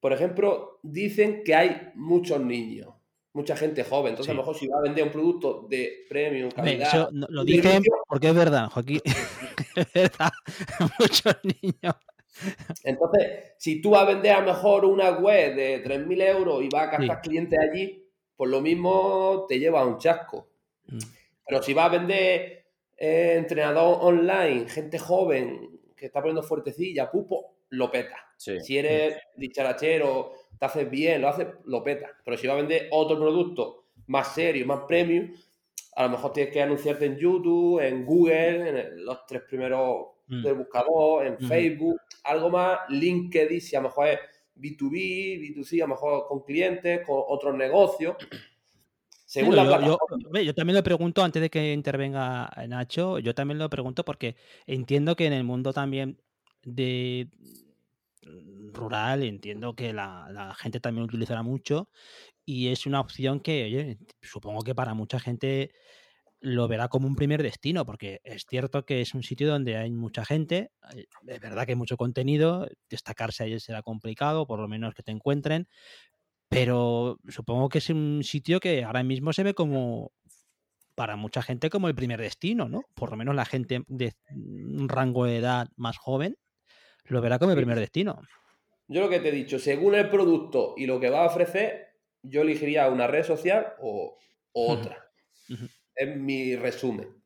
Por 0.00 0.12
ejemplo, 0.12 0.78
dicen 0.82 1.42
que 1.44 1.54
hay 1.56 1.90
muchos 1.94 2.40
niños, 2.40 2.94
mucha 3.32 3.56
gente 3.56 3.82
joven. 3.82 4.10
Entonces, 4.10 4.30
a 4.30 4.34
lo 4.34 4.42
mejor 4.42 4.56
si 4.56 4.68
va 4.68 4.78
a 4.78 4.82
vender 4.82 5.04
un 5.04 5.10
producto 5.10 5.66
de 5.68 6.04
premium, 6.08 6.50
calidad. 6.50 7.10
lo 7.10 7.44
dicen 7.44 7.82
porque 8.06 8.28
es 8.28 8.34
verdad, 8.34 8.70
Joaquín. 8.70 9.00
verdad, 9.94 10.30
muchos 10.98 11.36
niños. 11.44 11.94
Entonces, 12.84 13.54
si 13.58 13.80
tú 13.80 13.90
vas 13.90 14.02
a 14.02 14.12
vender 14.12 14.32
a 14.32 14.40
lo 14.40 14.46
mejor 14.46 14.84
una 14.84 15.10
web 15.10 15.56
de 15.56 15.82
3.000 15.82 16.22
euros 16.22 16.62
y 16.62 16.68
vas 16.68 16.88
a 16.88 16.90
captar 16.90 17.20
clientes 17.20 17.58
allí, 17.58 18.04
pues 18.36 18.50
lo 18.50 18.60
mismo 18.60 19.46
te 19.48 19.58
lleva 19.58 19.80
a 19.80 19.86
un 19.86 19.98
chasco. 19.98 20.48
Mm. 20.86 20.98
Pero 21.46 21.62
si 21.62 21.74
vas 21.74 21.86
a 21.86 21.98
vender 21.98 22.66
eh, 22.96 23.34
entrenador 23.36 23.98
online, 24.02 24.68
gente 24.68 24.98
joven 24.98 25.80
que 25.96 26.06
está 26.06 26.20
poniendo 26.20 26.42
fuertecilla, 26.42 27.10
pupo, 27.10 27.56
lo 27.70 27.90
peta. 27.90 28.16
Si 28.36 28.78
eres 28.78 29.16
dicharachero, 29.36 30.32
te 30.58 30.66
haces 30.66 30.88
bien, 30.88 31.20
lo 31.20 31.28
haces, 31.28 31.48
lo 31.64 31.82
peta. 31.82 32.10
Pero 32.24 32.36
si 32.36 32.46
va 32.46 32.54
a 32.54 32.58
vender 32.58 32.88
otro 32.92 33.18
producto 33.18 33.86
más 34.06 34.32
serio, 34.32 34.64
más 34.64 34.82
premium, 34.86 35.32
a 35.98 36.04
lo 36.04 36.10
mejor 36.10 36.32
tienes 36.32 36.52
que 36.52 36.62
anunciarte 36.62 37.06
en 37.06 37.18
YouTube, 37.18 37.80
en 37.80 38.06
Google, 38.06 38.68
en 38.68 39.04
los 39.04 39.26
tres 39.26 39.42
primeros 39.42 40.10
mm. 40.28 40.42
del 40.44 40.54
buscador, 40.54 41.26
en 41.26 41.38
Facebook, 41.40 42.00
algo 42.22 42.50
más, 42.50 42.78
LinkedIn, 42.88 43.60
si 43.60 43.74
a 43.74 43.80
lo 43.80 43.88
mejor 43.88 44.06
es 44.06 44.20
B2B, 44.54 45.56
B2C, 45.56 45.78
a 45.82 45.88
lo 45.88 45.94
mejor 45.94 46.28
con 46.28 46.44
clientes, 46.44 47.04
con 47.04 47.20
otros 47.26 47.56
negocios. 47.56 48.14
Según 49.26 49.56
la 49.56 49.64
yo, 49.84 49.98
yo, 50.40 50.54
también 50.54 50.76
lo 50.76 50.84
pregunto 50.84 51.24
antes 51.24 51.42
de 51.42 51.50
que 51.50 51.72
intervenga 51.72 52.48
Nacho, 52.68 53.18
yo 53.18 53.34
también 53.34 53.58
lo 53.58 53.68
pregunto 53.68 54.04
porque 54.04 54.36
entiendo 54.68 55.16
que 55.16 55.26
en 55.26 55.32
el 55.32 55.42
mundo 55.42 55.72
también 55.72 56.22
de 56.62 57.28
rural 58.72 59.24
entiendo 59.24 59.74
que 59.74 59.92
la, 59.92 60.28
la 60.30 60.54
gente 60.54 60.78
también 60.78 61.04
utilizará 61.04 61.42
mucho 61.42 61.88
y 62.48 62.68
es 62.68 62.86
una 62.86 63.00
opción 63.00 63.40
que, 63.40 63.64
oye, 63.64 63.98
supongo 64.22 64.62
que 64.62 64.74
para 64.74 64.94
mucha 64.94 65.20
gente 65.20 65.70
lo 66.40 66.66
verá 66.66 66.88
como 66.88 67.06
un 67.06 67.14
primer 67.14 67.42
destino, 67.42 67.84
porque 67.84 68.22
es 68.24 68.46
cierto 68.48 68.86
que 68.86 69.02
es 69.02 69.12
un 69.12 69.22
sitio 69.22 69.48
donde 69.48 69.76
hay 69.76 69.90
mucha 69.90 70.24
gente, 70.24 70.70
eh, 70.96 71.04
es 71.26 71.40
verdad 71.40 71.66
que 71.66 71.72
hay 71.72 71.76
mucho 71.76 71.98
contenido, 71.98 72.66
destacarse 72.88 73.44
ahí 73.44 73.60
será 73.60 73.82
complicado, 73.82 74.46
por 74.46 74.60
lo 74.60 74.66
menos 74.66 74.94
que 74.94 75.02
te 75.02 75.12
encuentren, 75.12 75.68
pero 76.48 77.18
supongo 77.28 77.68
que 77.68 77.78
es 77.78 77.90
un 77.90 78.22
sitio 78.24 78.60
que 78.60 78.82
ahora 78.82 79.02
mismo 79.02 79.34
se 79.34 79.42
ve 79.42 79.52
como 79.52 80.12
para 80.94 81.16
mucha 81.16 81.42
gente 81.42 81.68
como 81.68 81.86
el 81.88 81.94
primer 81.94 82.18
destino, 82.18 82.66
¿no? 82.66 82.80
Por 82.94 83.10
lo 83.10 83.18
menos 83.18 83.34
la 83.34 83.44
gente 83.44 83.82
de 83.88 84.14
un 84.30 84.88
rango 84.88 85.26
de 85.26 85.36
edad 85.36 85.68
más 85.76 85.98
joven 85.98 86.38
lo 87.04 87.20
verá 87.20 87.38
como 87.38 87.50
el 87.50 87.58
primer 87.58 87.78
destino. 87.78 88.22
Yo 88.86 89.02
lo 89.02 89.10
que 89.10 89.20
te 89.20 89.28
he 89.28 89.32
dicho, 89.32 89.58
según 89.58 89.94
el 89.96 90.08
producto 90.08 90.72
y 90.78 90.86
lo 90.86 90.98
que 90.98 91.10
va 91.10 91.24
a 91.24 91.26
ofrecer, 91.26 91.87
yo 92.22 92.42
elegiría 92.42 92.88
una 92.88 93.06
red 93.06 93.24
social 93.24 93.74
o, 93.80 94.16
otra. 94.52 95.10
Es 95.94 96.16
mi 96.16 96.56
resumen. 96.56 97.18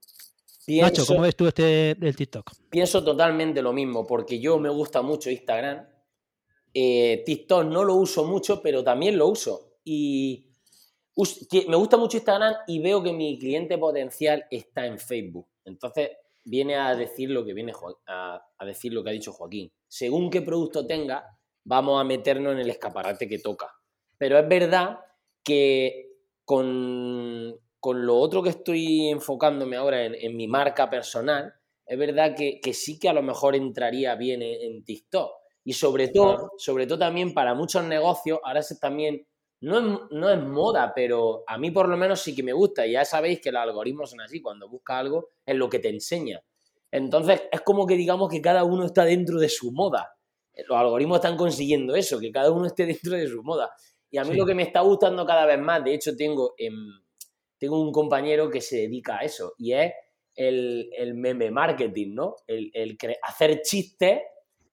Nacho, 0.66 1.04
¿cómo 1.06 1.22
ves 1.22 1.34
tú 1.34 1.46
este 1.46 1.94
del 1.98 2.14
TikTok? 2.14 2.52
Pienso 2.70 3.02
totalmente 3.02 3.62
lo 3.62 3.72
mismo, 3.72 4.06
porque 4.06 4.38
yo 4.38 4.58
me 4.58 4.68
gusta 4.68 5.02
mucho 5.02 5.30
Instagram. 5.30 5.86
Eh, 6.72 7.22
TikTok 7.26 7.64
no 7.64 7.84
lo 7.84 7.94
uso 7.94 8.24
mucho, 8.24 8.62
pero 8.62 8.84
también 8.84 9.18
lo 9.18 9.28
uso. 9.28 9.78
Y 9.84 10.52
me 11.68 11.76
gusta 11.76 11.96
mucho 11.96 12.16
Instagram 12.16 12.54
y 12.66 12.80
veo 12.80 13.02
que 13.02 13.12
mi 13.12 13.38
cliente 13.38 13.76
potencial 13.76 14.44
está 14.50 14.86
en 14.86 14.98
Facebook. 14.98 15.48
Entonces, 15.64 16.10
viene 16.44 16.76
a 16.76 16.94
decir 16.94 17.30
lo 17.30 17.44
que 17.44 17.54
viene 17.54 17.72
a, 18.06 18.40
decir 18.64 18.92
lo 18.92 19.02
que 19.02 19.10
ha 19.10 19.12
dicho 19.12 19.32
Joaquín. 19.32 19.72
Según 19.88 20.30
qué 20.30 20.42
producto 20.42 20.86
tenga, 20.86 21.38
vamos 21.64 22.00
a 22.00 22.04
meternos 22.04 22.52
en 22.52 22.60
el 22.60 22.70
escaparate 22.70 23.28
que 23.28 23.38
toca. 23.38 23.68
Pero 24.22 24.38
es 24.38 24.48
verdad 24.48 25.00
que 25.42 26.12
con, 26.44 27.58
lo 27.82 28.16
otro 28.16 28.40
que 28.40 28.50
estoy 28.50 29.08
enfocándome 29.08 29.74
ahora 29.76 30.04
en, 30.04 30.36
mi 30.36 30.46
marca 30.46 30.88
personal, 30.88 31.52
es 31.84 31.98
verdad 31.98 32.36
que, 32.36 32.60
sí 32.72 33.00
que 33.00 33.08
a 33.08 33.14
lo 33.14 33.24
mejor 33.24 33.56
entraría 33.56 34.14
bien 34.14 34.40
en, 34.42 34.84
TikTok. 34.84 35.28
Y 35.64 35.72
sobre 35.72 36.06
todo, 36.06 36.52
sobre 36.56 36.86
todo 36.86 37.00
también 37.00 37.34
para 37.34 37.54
muchos 37.54 37.82
negocios, 37.82 38.38
ahora 38.44 38.60
es 38.60 38.78
también, 38.78 39.26
no 39.60 39.78
es, 39.80 40.00
no 40.12 40.30
es 40.30 40.40
moda, 40.40 40.92
pero 40.94 41.42
a 41.48 41.58
mí 41.58 41.72
por 41.72 41.88
lo 41.88 41.96
menos 41.96 42.20
sí 42.20 42.32
que 42.32 42.44
me 42.44 42.52
gusta. 42.52 42.86
Y 42.86 42.92
ya 42.92 43.04
sabéis 43.04 43.40
que 43.40 43.50
los 43.50 43.60
algoritmos 43.60 44.10
son 44.10 44.20
así, 44.20 44.40
cuando 44.40 44.68
buscas 44.68 44.98
algo 44.98 45.30
es 45.44 45.56
lo 45.56 45.68
que 45.68 45.80
te 45.80 45.88
enseña. 45.88 46.40
Entonces 46.92 47.42
es 47.50 47.62
como 47.62 47.88
que 47.88 47.96
digamos 47.96 48.30
que 48.30 48.40
cada 48.40 48.62
uno 48.62 48.84
está 48.84 49.04
dentro 49.04 49.40
de 49.40 49.48
su 49.48 49.72
moda. 49.72 50.14
Los 50.68 50.78
algoritmos 50.78 51.16
están 51.16 51.36
consiguiendo 51.36 51.96
eso, 51.96 52.20
que 52.20 52.30
cada 52.30 52.52
uno 52.52 52.66
esté 52.66 52.86
dentro 52.86 53.16
de 53.16 53.26
su 53.26 53.42
moda. 53.42 53.72
Y 54.12 54.18
a 54.18 54.24
mí 54.24 54.36
lo 54.36 54.44
que 54.44 54.54
me 54.54 54.62
está 54.62 54.82
gustando 54.82 55.24
cada 55.24 55.46
vez 55.46 55.58
más, 55.58 55.82
de 55.82 55.94
hecho 55.94 56.14
tengo, 56.14 56.54
tengo 57.56 57.80
un 57.80 57.90
compañero 57.90 58.50
que 58.50 58.60
se 58.60 58.76
dedica 58.76 59.16
a 59.16 59.20
eso, 59.20 59.54
y 59.56 59.72
es 59.72 59.90
el, 60.36 61.14
meme 61.14 61.50
marketing, 61.50 62.14
¿no? 62.14 62.36
El, 62.46 62.98
hacer 63.22 63.62
chistes, 63.62 64.20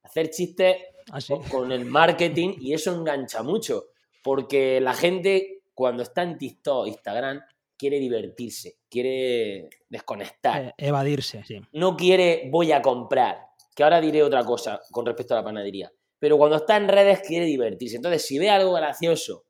hacer 0.03 0.29
chistes 0.29 0.75
ah, 1.13 1.19
con 1.49 1.71
el 1.71 1.85
marketing, 1.85 2.55
y 2.59 2.73
eso 2.73 2.93
engancha 2.93 3.41
mucho, 3.41 3.85
porque 4.21 4.81
la 4.81 4.93
gente 4.93 5.61
cuando 5.73 6.03
está 6.03 6.23
en 6.23 6.37
TikTok, 6.37 6.87
Instagram, 6.87 7.39
quiere 7.77 7.97
divertirse, 7.97 8.79
quiere 8.89 9.69
desconectar. 9.87 10.65
Eh, 10.65 10.73
evadirse, 10.79 11.45
sí. 11.45 11.61
No 11.71 11.95
quiere 11.95 12.49
voy 12.51 12.73
a 12.73 12.81
comprar, 12.81 13.37
que 13.73 13.83
ahora 13.83 14.01
diré 14.01 14.21
otra 14.21 14.43
cosa 14.43 14.81
con 14.91 15.05
respecto 15.05 15.33
a 15.33 15.37
la 15.37 15.43
panadería 15.45 15.89
pero 16.19 16.37
cuando 16.37 16.57
está 16.57 16.77
en 16.77 16.87
redes 16.87 17.21
quiere 17.25 17.45
divertirse. 17.45 17.95
Entonces, 17.95 18.25
si 18.25 18.37
ve 18.37 18.49
algo 18.49 18.73
gracioso, 18.73 19.45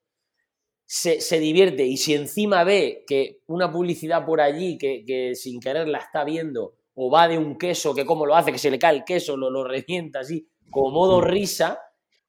se, 0.85 1.39
divierte 1.39 1.83
y 1.85 1.97
si 1.97 2.15
encima 2.15 2.63
ve 2.63 3.03
que 3.07 3.41
una 3.47 3.71
publicidad 3.71 4.25
por 4.25 4.41
allí 4.41 4.77
que, 4.77 5.33
sin 5.35 5.59
querer 5.59 5.87
la 5.87 5.99
está 5.99 6.23
viendo 6.23 6.75
o 6.95 7.11
va 7.11 7.27
de 7.27 7.37
un 7.37 7.57
queso 7.57 7.93
que 7.93 8.05
como 8.05 8.25
lo 8.25 8.35
hace, 8.35 8.51
que 8.51 8.57
se 8.57 8.71
le 8.71 8.79
cae 8.79 8.95
el 8.95 9.03
queso, 9.03 9.37
lo, 9.37 9.49
lo 9.49 9.63
revienta 9.63 10.19
así, 10.19 10.47
como 10.69 10.91
modo 10.91 11.19
mm. 11.19 11.23
risa, 11.23 11.79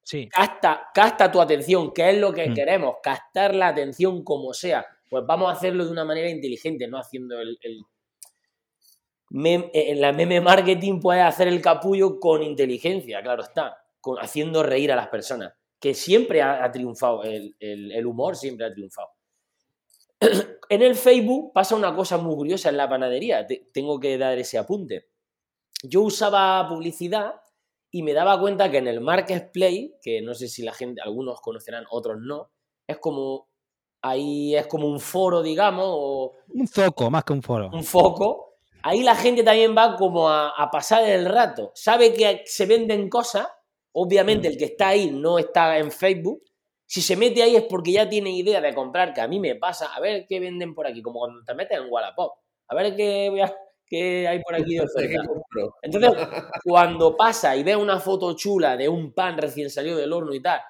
sí. 0.03 0.29
casta, 0.29 1.33
tu 1.33 1.41
atención, 1.41 1.93
que 1.93 2.11
es 2.11 2.19
lo 2.19 2.33
que 2.33 2.49
mm. 2.49 2.55
queremos, 2.55 2.97
captar 3.03 3.55
la 3.55 3.69
atención 3.69 4.23
como 4.23 4.53
sea. 4.53 4.87
Pues 5.09 5.25
vamos 5.27 5.49
a 5.49 5.53
hacerlo 5.53 5.85
de 5.85 5.91
una 5.91 6.05
manera 6.05 6.29
inteligente, 6.29 6.87
no 6.87 6.99
haciendo 6.99 7.41
el, 7.41 7.59
el 7.63 7.83
en 9.33 10.01
la 10.01 10.13
meme 10.13 10.41
marketing 10.41 10.99
puedes 11.01 11.23
hacer 11.23 11.47
el 11.47 11.63
capullo 11.63 12.19
con 12.19 12.43
inteligencia, 12.43 13.23
claro 13.23 13.45
está 13.45 13.77
haciendo 14.21 14.63
reír 14.63 14.93
a 14.93 14.97
las 14.97 15.09
personas, 15.09 15.55
que 15.81 15.95
siempre 15.95 16.43
ha, 16.43 16.71
triunfado, 16.71 17.23
el, 17.25 18.07
humor 18.07 18.37
siempre 18.37 18.67
ha 18.67 18.73
triunfado. 18.73 19.09
en 20.69 20.83
el 20.83 20.95
Facebook 20.95 21.53
pasa 21.55 21.75
una 21.75 21.95
cosa 21.97 22.19
muy 22.19 22.35
curiosa 22.35 22.69
en 22.69 22.77
la 22.77 22.89
panadería, 22.89 23.47
tengo 23.73 23.99
que 23.99 24.19
dar 24.19 24.39
ese 24.39 24.59
apunte. 24.59 25.09
Yo 25.83 26.03
usaba 26.03 26.69
publicidad 26.69 27.37
y 27.91 28.03
me 28.03 28.13
daba 28.13 28.39
cuenta 28.39 28.71
que 28.71 28.79
en 28.79 28.89
el 28.89 29.01
marketplace, 29.01 29.99
que 30.03 30.21
no 30.21 30.35
sé 30.35 30.49
si 30.49 30.63
la 30.63 30.75
gente, 30.75 31.01
algunos 31.01 31.41
conocerán, 31.41 31.85
otros 31.91 32.19
no, 32.21 32.51
es 32.87 32.99
como 32.99 33.49
ahí 34.03 34.55
es 34.55 34.67
como 34.67 34.87
un 34.87 35.01
foro, 35.01 35.43
digamos, 35.43 35.87
o 35.89 36.33
un 36.49 36.69
foco, 36.69 37.11
más 37.11 37.25
que 37.25 37.33
un 37.33 37.43
foro. 37.43 37.71
Un 37.73 37.85
foco. 37.85 38.59
Ahí 38.83 39.03
la 39.03 39.15
gente 39.15 39.43
también 39.43 39.77
va 39.77 39.97
como 39.97 40.29
a, 40.29 40.51
a 40.51 40.71
pasar 40.71 41.05
el 41.05 41.27
rato. 41.27 41.71
Sabe 41.75 42.15
que 42.15 42.43
se 42.47 42.65
venden 42.65 43.11
cosas 43.11 43.47
Obviamente 43.93 44.49
el 44.49 44.57
que 44.57 44.67
está 44.67 44.89
ahí 44.89 45.11
no 45.11 45.39
está 45.39 45.79
en 45.79 45.91
Facebook. 45.91 46.43
Si 46.87 47.03
se 47.03 47.17
mete 47.17 47.43
ahí 47.43 47.57
es 47.57 47.65
porque 47.65 47.93
ya 47.93 48.09
tiene 48.09 48.31
idea 48.31 48.61
de 48.61 48.75
comprar, 48.75 49.13
que 49.13 49.21
a 49.21 49.29
mí 49.29 49.39
me 49.39 49.55
pasa, 49.57 49.95
a 49.95 50.01
ver 50.01 50.27
qué 50.29 50.41
venden 50.41 50.75
por 50.75 50.87
aquí, 50.87 51.03
como 51.03 51.21
cuando 51.21 51.45
te 51.45 51.55
metes 51.55 51.79
en 51.79 51.87
Wallapop. 51.89 52.33
A 52.69 52.75
ver 52.75 52.95
qué, 52.97 54.27
hay 54.29 54.43
por 54.43 54.55
aquí 54.55 54.75
de 54.75 54.81
oferta. 54.85 55.23
Entonces, 55.83 56.11
cuando 56.65 57.17
pasa 57.17 57.57
y 57.57 57.63
ve 57.63 57.77
una 57.77 58.01
foto 58.01 58.35
chula 58.35 58.77
de 58.77 58.89
un 58.89 59.13
pan 59.13 59.39
recién 59.39 59.71
salido 59.71 59.97
del 59.97 60.13
horno 60.13 60.35
y 60.35 60.43
tal, 60.43 60.61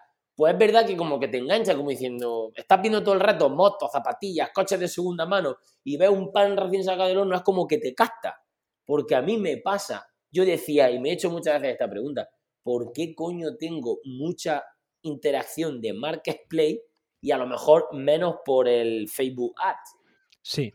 pues 0.41 0.55
es 0.55 0.59
verdad 0.59 0.87
que 0.87 0.97
como 0.97 1.21
que 1.21 1.29
te 1.29 1.37
engancha, 1.37 1.77
como 1.77 1.91
diciendo, 1.91 2.51
estás 2.55 2.81
viendo 2.81 3.03
todo 3.03 3.13
el 3.15 3.21
rato 3.21 3.51
motos, 3.51 3.91
zapatillas, 3.93 4.51
coches 4.55 4.81
de 4.81 4.89
segunda 4.89 5.27
mano 5.27 5.59
y 5.85 5.99
ves 5.99 6.09
un 6.09 6.33
pan 6.33 6.57
recién 6.57 6.83
sacado 6.83 7.09
del 7.09 7.19
horno, 7.19 7.37
es 7.37 7.43
como 7.43 7.67
que 7.67 7.77
te 7.77 7.95
casta. 7.95 8.43
Porque 8.87 9.15
a 9.15 9.21
mí 9.23 9.37
me 9.37 9.59
pasa, 9.59 10.07
yo 10.31 10.45
decía, 10.45 10.91
y 10.91 10.99
me 10.99 11.11
he 11.11 11.13
hecho 11.13 11.31
muchas 11.31 11.61
veces 11.61 11.75
esta 11.75 11.91
pregunta, 11.91 12.27
¿por 12.71 12.93
qué 12.93 13.17
coño 13.17 13.57
tengo 13.57 13.99
mucha 14.05 14.63
interacción 15.03 15.81
de 15.81 15.93
Marketplace 15.93 16.85
y 17.21 17.33
a 17.33 17.37
lo 17.37 17.49
mejor 17.49 17.89
menos 17.93 18.37
por 18.45 18.69
el 18.69 19.09
Facebook 19.09 19.55
Ads? 19.61 19.97
Sí. 20.41 20.73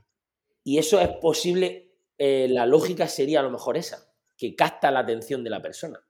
Y 0.65 0.77
eso 0.77 0.99
es 0.99 1.07
posible, 1.21 1.93
eh, 2.17 2.47
la 2.49 2.65
lógica 2.65 3.07
sería 3.07 3.39
a 3.39 3.43
lo 3.43 3.49
mejor 3.49 3.77
esa, 3.77 4.13
que 4.35 4.57
capta 4.57 4.91
la 4.91 4.99
atención 4.99 5.41
de 5.41 5.49
la 5.49 5.61
persona. 5.61 6.05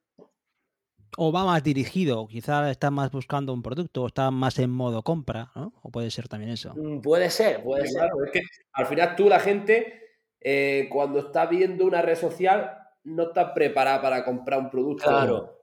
O 1.17 1.31
va 1.31 1.45
más 1.45 1.63
dirigido, 1.63 2.25
quizás 2.25 2.71
está 2.71 2.89
más 2.89 3.11
buscando 3.11 3.53
un 3.53 3.61
producto 3.61 4.01
o 4.01 4.07
está 4.07 4.31
más 4.31 4.57
en 4.57 4.71
modo 4.71 5.03
compra, 5.03 5.51
¿no? 5.53 5.71
O 5.83 5.91
puede 5.91 6.09
ser 6.09 6.27
también 6.27 6.51
eso. 6.51 6.73
Mm, 6.75 7.01
puede 7.01 7.29
ser, 7.29 7.63
puede 7.63 7.87
ser. 7.87 8.09
es 8.25 8.31
que 8.31 8.41
al 8.73 8.87
final 8.87 9.15
tú, 9.15 9.29
la 9.29 9.39
gente, 9.39 10.01
eh, 10.41 10.89
cuando 10.91 11.19
está 11.19 11.45
viendo 11.45 11.85
una 11.85 12.01
red 12.01 12.15
social, 12.15 12.71
no 13.05 13.27
está 13.27 13.53
preparada 13.53 14.01
para 14.01 14.25
comprar 14.25 14.59
un 14.59 14.69
producto. 14.69 15.05
Claro. 15.05 15.54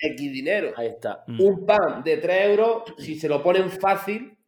X 0.00 0.32
dinero. 0.32 0.72
Ahí 0.76 0.88
está. 0.88 1.24
Mm. 1.26 1.40
Un 1.40 1.66
pan 1.66 2.02
de 2.02 2.16
3 2.16 2.50
euros, 2.50 2.94
si 2.98 3.18
se 3.18 3.28
lo 3.28 3.42
ponen 3.42 3.70
fácil, 3.70 4.38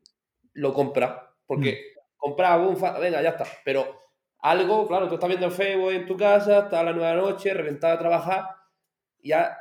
lo 0.55 0.73
compra. 0.73 1.35
Porque 1.47 1.73
mm. 1.73 2.17
compra, 2.17 2.57
venga, 2.99 3.23
ya 3.23 3.31
está. 3.31 3.47
Pero 3.65 4.01
algo, 4.43 4.87
claro, 4.87 5.09
tú 5.09 5.15
estás 5.15 5.29
viendo 5.29 5.47
el 5.47 5.53
Facebook 5.53 5.93
en 5.93 6.07
tu 6.07 6.17
casa, 6.17 6.61
estás 6.61 6.81
a 6.81 6.85
la 6.85 6.93
nueva 6.93 7.15
noche, 7.15 7.55
reventado 7.55 7.95
a 7.95 7.99
trabajar, 7.99 8.45
ya 9.23 9.57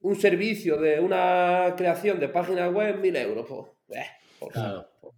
un 0.00 0.16
servicio 0.16 0.76
de 0.76 1.00
una 1.00 1.74
creación 1.76 2.20
de 2.20 2.28
página 2.28 2.68
web, 2.68 3.00
mil 3.00 3.16
euros. 3.16 3.46
Pues, 3.48 3.98
eh, 3.98 4.06
pues, 4.38 4.52
claro. 4.52 4.90
Pues, 5.00 5.14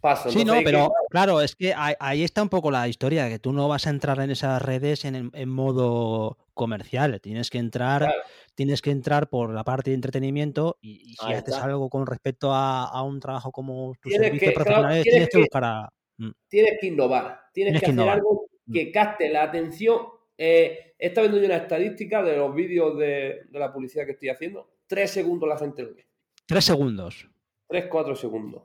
paso. 0.00 0.30
Sí, 0.30 0.44
no, 0.44 0.60
pero 0.64 0.92
claro, 1.10 1.40
es 1.40 1.56
que 1.56 1.74
ahí 1.76 2.22
está 2.22 2.42
un 2.42 2.48
poco 2.48 2.70
la 2.70 2.86
historia, 2.86 3.28
que 3.28 3.40
tú 3.40 3.52
no 3.52 3.66
vas 3.66 3.88
a 3.88 3.90
entrar 3.90 4.20
en 4.20 4.30
esas 4.30 4.62
redes 4.62 5.04
en, 5.04 5.32
en 5.34 5.48
modo 5.48 6.38
comercial, 6.54 7.20
tienes 7.20 7.50
que 7.50 7.58
entrar, 7.58 8.14
tienes 8.60 8.82
que 8.82 8.90
entrar 8.90 9.30
por 9.30 9.54
la 9.54 9.64
parte 9.64 9.88
de 9.88 9.94
entretenimiento 9.94 10.76
y, 10.82 11.14
si 11.14 11.32
haces 11.32 11.54
algo 11.54 11.88
con 11.88 12.06
respecto 12.06 12.52
a, 12.52 13.02
un 13.02 13.18
trabajo 13.18 13.50
como 13.50 13.94
tu 14.02 14.10
servicio 14.10 14.52
profesional, 14.52 15.02
tienes, 15.02 15.30
que, 15.30 15.38
buscar 15.38 15.64
a... 15.64 15.88
Mm. 16.18 16.30
Tienes 16.46 16.78
que 16.78 16.88
innovar, 16.88 17.40
tienes, 17.54 17.80
que, 17.80 17.86
hacer 17.86 18.00
algo 18.00 18.50
mm. 18.66 18.72
que 18.74 18.92
capte 18.92 19.30
la 19.30 19.44
atención. 19.44 20.00
Eh, 20.36 20.92
he 20.98 21.06
estado 21.06 21.26
viendo 21.26 21.40
yo 21.40 21.46
una 21.46 21.62
estadística 21.62 22.22
de 22.22 22.36
los 22.36 22.54
vídeos 22.54 22.98
de, 22.98 23.46
la 23.52 23.72
publicidad 23.72 24.04
que 24.04 24.12
estoy 24.12 24.28
haciendo. 24.28 24.70
Tres 24.86 25.10
segundos 25.10 25.48
la 25.48 25.56
gente 25.56 25.82
lo 25.82 25.94
ve. 25.94 26.06
Tres 26.44 26.66
segundos. 26.66 27.30
Tres, 27.66 27.86
cuatro 27.86 28.14
segundos. 28.14 28.62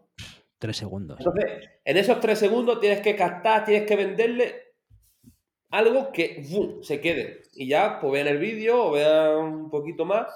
Tres 0.57 0.75
segundos. 0.75 1.19
Entonces, 1.19 1.69
en 1.85 1.95
esos 1.95 2.19
tres 2.19 2.37
segundos 2.37 2.81
tienes 2.81 2.99
que 2.99 3.15
captar, 3.15 3.63
tienes 3.63 3.87
que 3.87 3.95
venderle 3.95 4.64
algo 5.71 6.11
que 6.11 6.43
se 6.81 7.01
quede. 7.01 7.43
Y 7.53 7.67
ya, 7.67 7.99
pues 7.99 8.13
vean 8.13 8.27
el 8.27 8.37
vídeo 8.37 8.85
o 8.85 8.91
vean 8.91 9.37
un 9.37 9.69
poquito 9.69 10.05
más. 10.05 10.27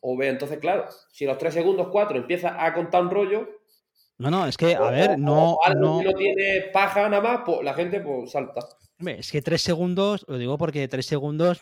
O 0.00 0.16
vean, 0.16 0.32
entonces, 0.32 0.58
claro, 0.58 0.86
si 1.12 1.24
los 1.26 1.38
tres 1.38 1.54
segundos, 1.54 1.88
cuatro 1.90 2.18
empieza 2.18 2.64
a 2.64 2.72
contar 2.74 3.02
un 3.02 3.10
rollo. 3.10 3.48
No, 4.18 4.30
no, 4.30 4.46
es 4.46 4.56
que, 4.56 4.74
a 4.74 4.90
ver, 4.90 5.18
no. 5.18 5.58
algo 5.64 6.02
no... 6.02 6.12
tiene 6.14 6.70
paja 6.72 7.08
nada 7.08 7.22
más, 7.22 7.40
pues 7.44 7.62
la 7.62 7.74
gente 7.74 8.00
pues 8.00 8.30
salta. 8.30 8.60
Es 8.98 9.32
que 9.32 9.42
tres 9.42 9.62
segundos, 9.62 10.24
lo 10.28 10.38
digo 10.38 10.58
porque 10.58 10.86
tres 10.88 11.06
segundos. 11.06 11.58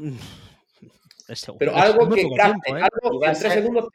Pero 1.59 1.77
algo 1.77 2.09
que 2.11 2.27
capte, 2.37 2.73
¿eh? 2.73 2.83
algo 2.83 3.21
que 3.21 3.27
en 3.27 3.39
tres 3.39 3.53
segundos 3.53 3.89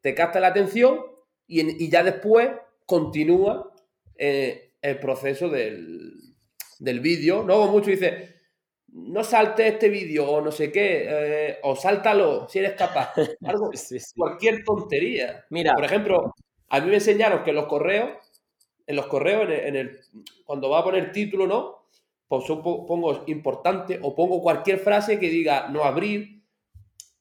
te 0.00 0.14
capte, 0.14 0.40
la 0.40 0.46
atención 0.46 1.00
y, 1.46 1.88
ya 1.90 2.02
después 2.02 2.50
continúa 2.86 3.72
eh, 4.16 4.74
el 4.80 4.98
proceso 4.98 5.48
del, 5.48 6.33
del 6.78 7.00
vídeo. 7.00 7.42
¿no? 7.42 7.66
mucho 7.66 7.90
dice, 7.90 8.34
no 8.88 9.24
salte 9.24 9.66
este 9.66 9.88
vídeo 9.88 10.28
o 10.28 10.40
no 10.40 10.52
sé 10.52 10.70
qué, 10.70 11.06
eh, 11.08 11.58
o 11.62 11.74
sáltalo 11.74 12.48
si 12.48 12.60
eres 12.60 12.74
capaz. 12.74 13.12
Algo, 13.44 13.70
cualquier 14.16 14.64
tontería. 14.64 15.44
Mira, 15.50 15.74
por 15.74 15.84
ejemplo, 15.84 16.34
a 16.68 16.80
mí 16.80 16.88
me 16.88 16.94
enseñaron 16.94 17.42
que 17.42 17.50
en 17.50 17.56
los 17.56 17.66
correos, 17.66 18.10
en 18.86 18.96
los 18.96 19.06
correos, 19.06 19.48
en 19.50 19.76
el, 19.76 20.00
cuando 20.44 20.70
va 20.70 20.80
a 20.80 20.84
poner 20.84 21.12
título, 21.12 21.46
¿no? 21.46 21.84
Pues 22.28 22.44
pongo 22.46 23.24
importante 23.26 23.98
o 24.02 24.14
pongo 24.14 24.42
cualquier 24.42 24.78
frase 24.78 25.18
que 25.18 25.28
diga 25.28 25.68
no 25.68 25.84
abrir, 25.84 26.42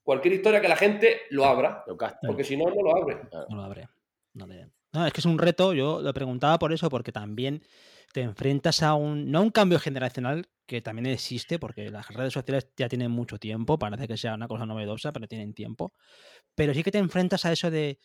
cualquier 0.04 0.36
historia 0.36 0.62
que 0.62 0.68
la 0.68 0.76
gente 0.76 1.22
lo 1.30 1.46
abra. 1.46 1.84
porque 2.26 2.44
si 2.44 2.58
no, 2.58 2.66
no 2.66 2.82
lo 2.82 2.96
abre. 2.96 3.18
No 3.50 3.56
lo 3.56 3.64
abre. 3.64 3.90
No, 4.34 5.08
es 5.08 5.14
que 5.14 5.22
es 5.22 5.26
un 5.26 5.40
reto, 5.40 5.74
yo 5.74 6.02
lo 6.02 6.14
preguntaba 6.14 6.60
por 6.60 6.72
eso, 6.72 6.90
porque 6.90 7.12
también 7.12 7.64
te 8.14 8.22
enfrentas 8.22 8.84
a 8.84 8.94
un, 8.94 9.30
no 9.32 9.40
a 9.40 9.42
un 9.42 9.50
cambio 9.50 9.80
generacional, 9.80 10.48
que 10.66 10.82
también 10.82 11.08
existe, 11.08 11.60
porque 11.60 11.90
las 11.90 12.08
redes 12.08 12.32
sociales 12.32 12.70
ya 12.78 12.88
tienen 12.88 13.12
mucho 13.12 13.38
tiempo, 13.38 13.78
parece 13.78 14.08
que 14.08 14.16
sea 14.18 14.36
una 14.36 14.48
cosa 14.48 14.66
novedosa, 14.66 15.12
pero 15.12 15.28
tienen 15.28 15.54
tiempo, 15.54 15.94
pero 16.56 16.74
sí 16.74 16.84
que 16.84 16.92
te 16.92 17.00
enfrentas 17.00 17.44
a 17.46 17.52
eso 17.52 17.70
de, 17.72 18.00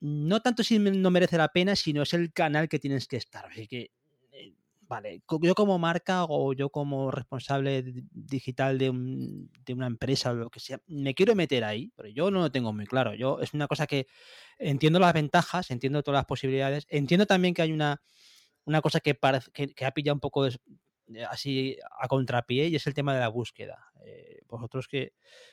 no 0.00 0.40
tanto 0.40 0.62
si 0.62 0.78
no 0.78 1.10
merece 1.10 1.36
la 1.36 1.48
pena, 1.48 1.76
sino 1.76 2.02
es 2.02 2.14
el 2.14 2.32
canal 2.32 2.68
que 2.68 2.78
tienes 2.78 3.08
que 3.08 3.16
estar. 3.16 3.46
Así 3.46 3.66
que, 3.66 3.90
eh, 4.32 4.54
vale, 4.82 5.22
yo 5.42 5.54
como 5.54 5.78
marca 5.78 6.24
o 6.28 6.52
yo 6.52 6.70
como 6.70 7.10
responsable 7.10 7.82
digital 8.12 8.78
de, 8.78 8.92
de, 9.66 9.74
una 9.74 9.86
empresa 9.86 10.30
o 10.30 10.34
lo 10.34 10.50
que 10.50 10.60
sea, 10.60 10.78
me 10.86 11.14
quiero 11.14 11.34
meter 11.34 11.64
ahí, 11.64 11.92
pero 11.96 12.08
yo 12.08 12.30
no 12.30 12.40
lo 12.40 12.52
tengo 12.52 12.72
muy 12.72 12.86
claro. 12.86 13.14
Yo 13.14 13.40
es 13.40 13.52
una 13.52 13.66
cosa 13.66 13.86
que 13.86 14.06
entiendo 14.58 15.00
las 15.00 15.12
ventajas, 15.12 15.70
entiendo 15.70 16.02
todas 16.02 16.18
las 16.18 16.26
posibilidades, 16.26 16.86
entiendo 16.88 17.26
también 17.26 17.52
que 17.52 17.62
hay 17.62 17.72
una 17.72 18.00
una 18.64 18.80
cosa 18.80 19.00
que, 19.00 19.14
parece, 19.14 19.50
que, 19.52 19.84
ha 19.84 19.90
pillado 19.90 20.14
un 20.14 20.20
poco 20.20 20.46
así 21.28 21.76
a 22.00 22.08
contrapié 22.08 22.68
y 22.68 22.76
es 22.76 22.86
el 22.86 22.94
tema 22.94 23.14
de 23.14 23.20
la 23.20 23.28
búsqueda. 23.28 23.90
Eh, 24.04 24.40
vosotros 24.48 24.88
que 24.88 25.12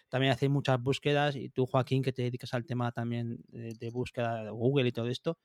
también 0.09 0.31
hacéis 0.31 0.51
muchas 0.51 0.81
búsquedas 0.81 1.35
y 1.35 1.49
tú, 1.49 1.65
Joaquín, 1.65 2.03
que 2.03 2.13
te 2.13 2.23
dedicas 2.23 2.53
al 2.53 2.65
tema 2.65 2.91
también 2.91 3.39
de, 3.47 3.89
búsqueda 3.91 4.43
de 4.43 4.49
Google 4.51 4.88
y 4.88 4.91
todo 4.91 5.07
esto, 5.07 5.38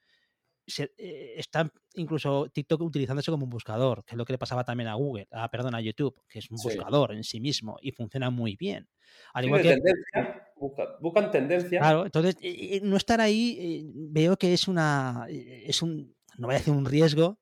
se, 0.66 0.92
eh, 0.98 1.34
está 1.36 1.70
incluso 1.94 2.48
TikTok 2.52 2.80
utilizándose 2.82 3.30
como 3.30 3.44
un 3.44 3.50
buscador, 3.50 4.04
que 4.04 4.14
es 4.14 4.18
lo 4.18 4.24
que 4.24 4.32
le 4.32 4.38
pasaba 4.38 4.64
también 4.64 4.88
a 4.88 4.94
Google, 4.94 5.28
a, 5.30 5.48
perdón, 5.48 5.76
a 5.76 5.80
YouTube, 5.80 6.20
que 6.28 6.40
es 6.40 6.50
un 6.50 6.56
buscador 6.56 7.12
en 7.12 7.22
sí 7.22 7.40
mismo 7.40 7.78
y 7.80 7.92
funciona 7.92 8.30
muy 8.30 8.56
bien. 8.56 8.88
Al 9.32 9.44
igual 9.44 9.62
que, 9.62 9.68
tendencia, 9.68 10.52
buscan 11.00 11.30
tendencia. 11.30 11.78
Claro, 11.78 12.04
entonces 12.04 12.36
no 12.82 12.96
estar 12.96 13.20
ahí 13.20 13.56
eh, 13.60 13.82
veo 13.94 14.36
que 14.36 14.52
es 14.52 14.66
una 14.66 15.26
es 15.28 15.82
un 15.82 16.16
no 16.36 16.48
voy 16.48 16.56
a 16.56 16.58
decir 16.58 16.74
un 16.74 16.84
riesgo, 16.84 17.38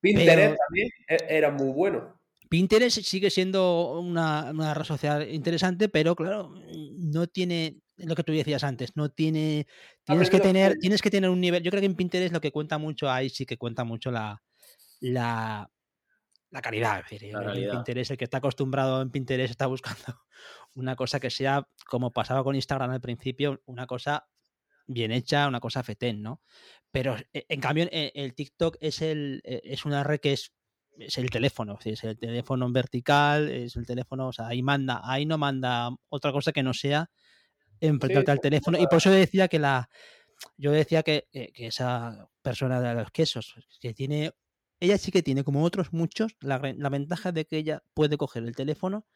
Pinterest 0.00 0.56
también 0.56 0.88
e, 1.08 1.18
era 1.28 1.50
muy 1.50 1.72
bueno. 1.72 2.20
Pinterest 2.48 3.00
sigue 3.02 3.30
siendo 3.30 4.00
una, 4.00 4.74
red 4.74 4.84
social 4.84 5.28
interesante, 5.30 5.88
pero 5.88 6.16
claro, 6.16 6.52
no 6.98 7.28
tiene 7.28 7.76
lo 7.96 8.16
que 8.16 8.24
tú 8.24 8.32
decías 8.32 8.64
antes, 8.64 8.96
no 8.96 9.10
tiene. 9.10 9.66
Tienes 10.04 10.30
que 10.30 10.40
tener, 10.40 10.76
tienes 10.78 11.00
que 11.00 11.10
tener 11.10 11.30
un 11.30 11.40
nivel. 11.40 11.62
Yo 11.62 11.70
creo 11.70 11.80
que 11.80 11.86
en 11.86 11.94
Pinterest 11.94 12.32
lo 12.32 12.40
que 12.40 12.50
cuenta 12.50 12.78
mucho 12.78 13.08
ahí 13.08 13.30
sí 13.30 13.46
que 13.46 13.56
cuenta 13.56 13.84
mucho 13.84 14.10
la, 14.10 14.42
la, 14.98 15.70
la 16.50 16.60
calidad. 16.60 17.04
Pinterest, 17.08 18.10
el 18.10 18.16
que 18.16 18.24
está 18.24 18.38
acostumbrado 18.38 19.00
en 19.00 19.10
Pinterest 19.10 19.50
está 19.52 19.66
buscando 19.66 20.02
una 20.74 20.96
cosa 20.96 21.20
que 21.20 21.30
sea, 21.30 21.68
como 21.86 22.12
pasaba 22.12 22.42
con 22.42 22.56
Instagram 22.56 22.90
al 22.90 23.00
principio, 23.00 23.62
una 23.66 23.86
cosa 23.86 24.26
bien 24.86 25.12
hecha, 25.12 25.46
una 25.46 25.60
cosa 25.60 25.84
fetén, 25.84 26.20
¿no? 26.20 26.42
Pero 26.92 27.16
eh, 27.32 27.44
en 27.48 27.60
cambio, 27.60 27.88
eh, 27.90 28.12
el 28.14 28.34
TikTok 28.34 28.76
es, 28.80 29.02
el, 29.02 29.40
eh, 29.44 29.60
es 29.64 29.84
una 29.84 30.02
red 30.02 30.20
que 30.20 30.32
es, 30.32 30.52
es 30.98 31.18
el 31.18 31.30
teléfono, 31.30 31.78
es 31.84 32.04
el 32.04 32.18
teléfono 32.18 32.66
en 32.66 32.72
vertical, 32.72 33.48
es 33.48 33.76
el 33.76 33.86
teléfono, 33.86 34.28
o 34.28 34.32
sea, 34.32 34.48
ahí 34.48 34.62
manda, 34.62 35.00
ahí 35.04 35.24
no 35.24 35.38
manda 35.38 35.90
otra 36.08 36.32
cosa 36.32 36.52
que 36.52 36.62
no 36.62 36.74
sea 36.74 37.10
enfrentarte 37.80 38.30
al 38.30 38.40
teléfono. 38.40 38.78
Y 38.78 38.86
por 38.86 38.98
eso 38.98 39.10
decía 39.10 39.48
que 39.48 39.58
la, 39.58 39.88
yo 40.56 40.72
decía 40.72 41.02
que, 41.02 41.28
que, 41.32 41.66
esa 41.66 42.28
persona 42.42 42.80
de 42.80 42.94
los 42.94 43.10
quesos, 43.12 43.54
que 43.80 43.94
tiene, 43.94 44.32
ella 44.80 44.98
sí 44.98 45.10
que 45.10 45.22
tiene, 45.22 45.44
como 45.44 45.64
otros 45.64 45.92
muchos, 45.92 46.36
la, 46.40 46.60
la 46.76 46.88
ventaja 46.90 47.32
de 47.32 47.46
que 47.46 47.56
ella 47.56 47.82
puede 47.94 48.18
coger 48.18 48.42
el 48.42 48.54
teléfono 48.54 49.06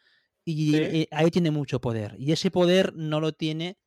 y 0.46 1.06
ahí 1.10 1.30
tiene 1.30 1.50
mucho 1.50 1.80
poder. 1.80 2.14
Y 2.18 2.32
ese 2.32 2.50
poder 2.50 2.94
no 2.94 3.20
lo 3.20 3.32
tiene 3.32 3.78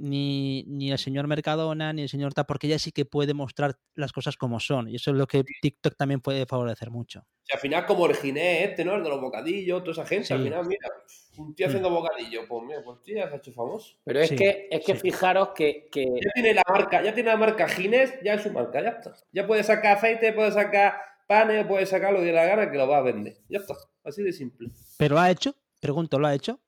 ni, 0.00 0.64
ni 0.64 0.90
el 0.90 0.98
señor 0.98 1.26
Mercadona, 1.26 1.92
ni 1.92 2.02
el 2.02 2.08
señor 2.08 2.32
Ta, 2.32 2.44
porque 2.44 2.66
ella 2.66 2.78
sí 2.78 2.90
que 2.90 3.04
puede 3.04 3.34
mostrar 3.34 3.76
las 3.94 4.12
cosas 4.12 4.36
como 4.36 4.58
son. 4.58 4.88
Y 4.88 4.96
eso 4.96 5.10
es 5.10 5.16
lo 5.16 5.26
que 5.26 5.44
TikTok 5.60 5.94
también 5.94 6.20
puede 6.20 6.46
favorecer 6.46 6.90
mucho. 6.90 7.26
al 7.52 7.60
final, 7.60 7.84
como 7.84 8.06
el 8.06 8.12
este, 8.12 8.84
¿no? 8.84 8.94
El 8.96 9.02
de 9.02 9.10
los 9.10 9.20
bocadillos, 9.20 9.80
toda 9.80 9.92
esa 9.92 10.06
gente, 10.06 10.32
al 10.32 10.42
final, 10.42 10.66
mira, 10.66 10.88
un 11.36 11.54
tío 11.54 11.66
mm. 11.66 11.68
haciendo 11.68 11.90
bocadillos, 11.90 12.46
pues 12.48 12.64
mira, 12.64 12.82
pues 12.82 13.02
tío, 13.02 13.16
se 13.16 13.34
ha 13.34 13.36
hecho 13.36 13.52
famoso. 13.52 13.96
Pero 14.04 14.20
es 14.20 14.30
que, 14.30 14.68
es 14.70 14.84
que 14.84 14.94
fijaros 14.94 15.50
que, 15.54 15.88
Ya 15.94 16.32
tiene 16.34 16.54
la 16.54 16.62
marca, 16.66 17.02
ya 17.02 17.14
tiene 17.14 17.30
la 17.30 17.36
marca 17.36 17.68
Ginés, 17.68 18.14
ya 18.24 18.34
es 18.34 18.42
su 18.42 18.50
marca, 18.50 18.82
ya 18.82 18.90
está. 18.90 19.14
Ya 19.32 19.46
puede 19.46 19.62
sacar 19.62 19.98
aceite, 19.98 20.32
puede 20.32 20.50
sacar 20.52 20.94
panes, 21.26 21.66
puede 21.66 21.84
sacar 21.84 22.12
lo 22.12 22.22
de 22.22 22.32
la 22.32 22.46
gana 22.46 22.70
que 22.70 22.78
lo 22.78 22.88
va 22.88 22.98
a 22.98 23.02
vender. 23.02 23.36
Ya 23.48 23.58
está, 23.58 23.74
así 24.02 24.22
de 24.22 24.32
simple. 24.32 24.70
¿Pero 24.96 25.16
lo 25.16 25.20
ha 25.20 25.30
hecho? 25.30 25.54
Pregunto, 25.80 26.18
¿lo 26.18 26.26
ha 26.26 26.34
hecho? 26.34 26.58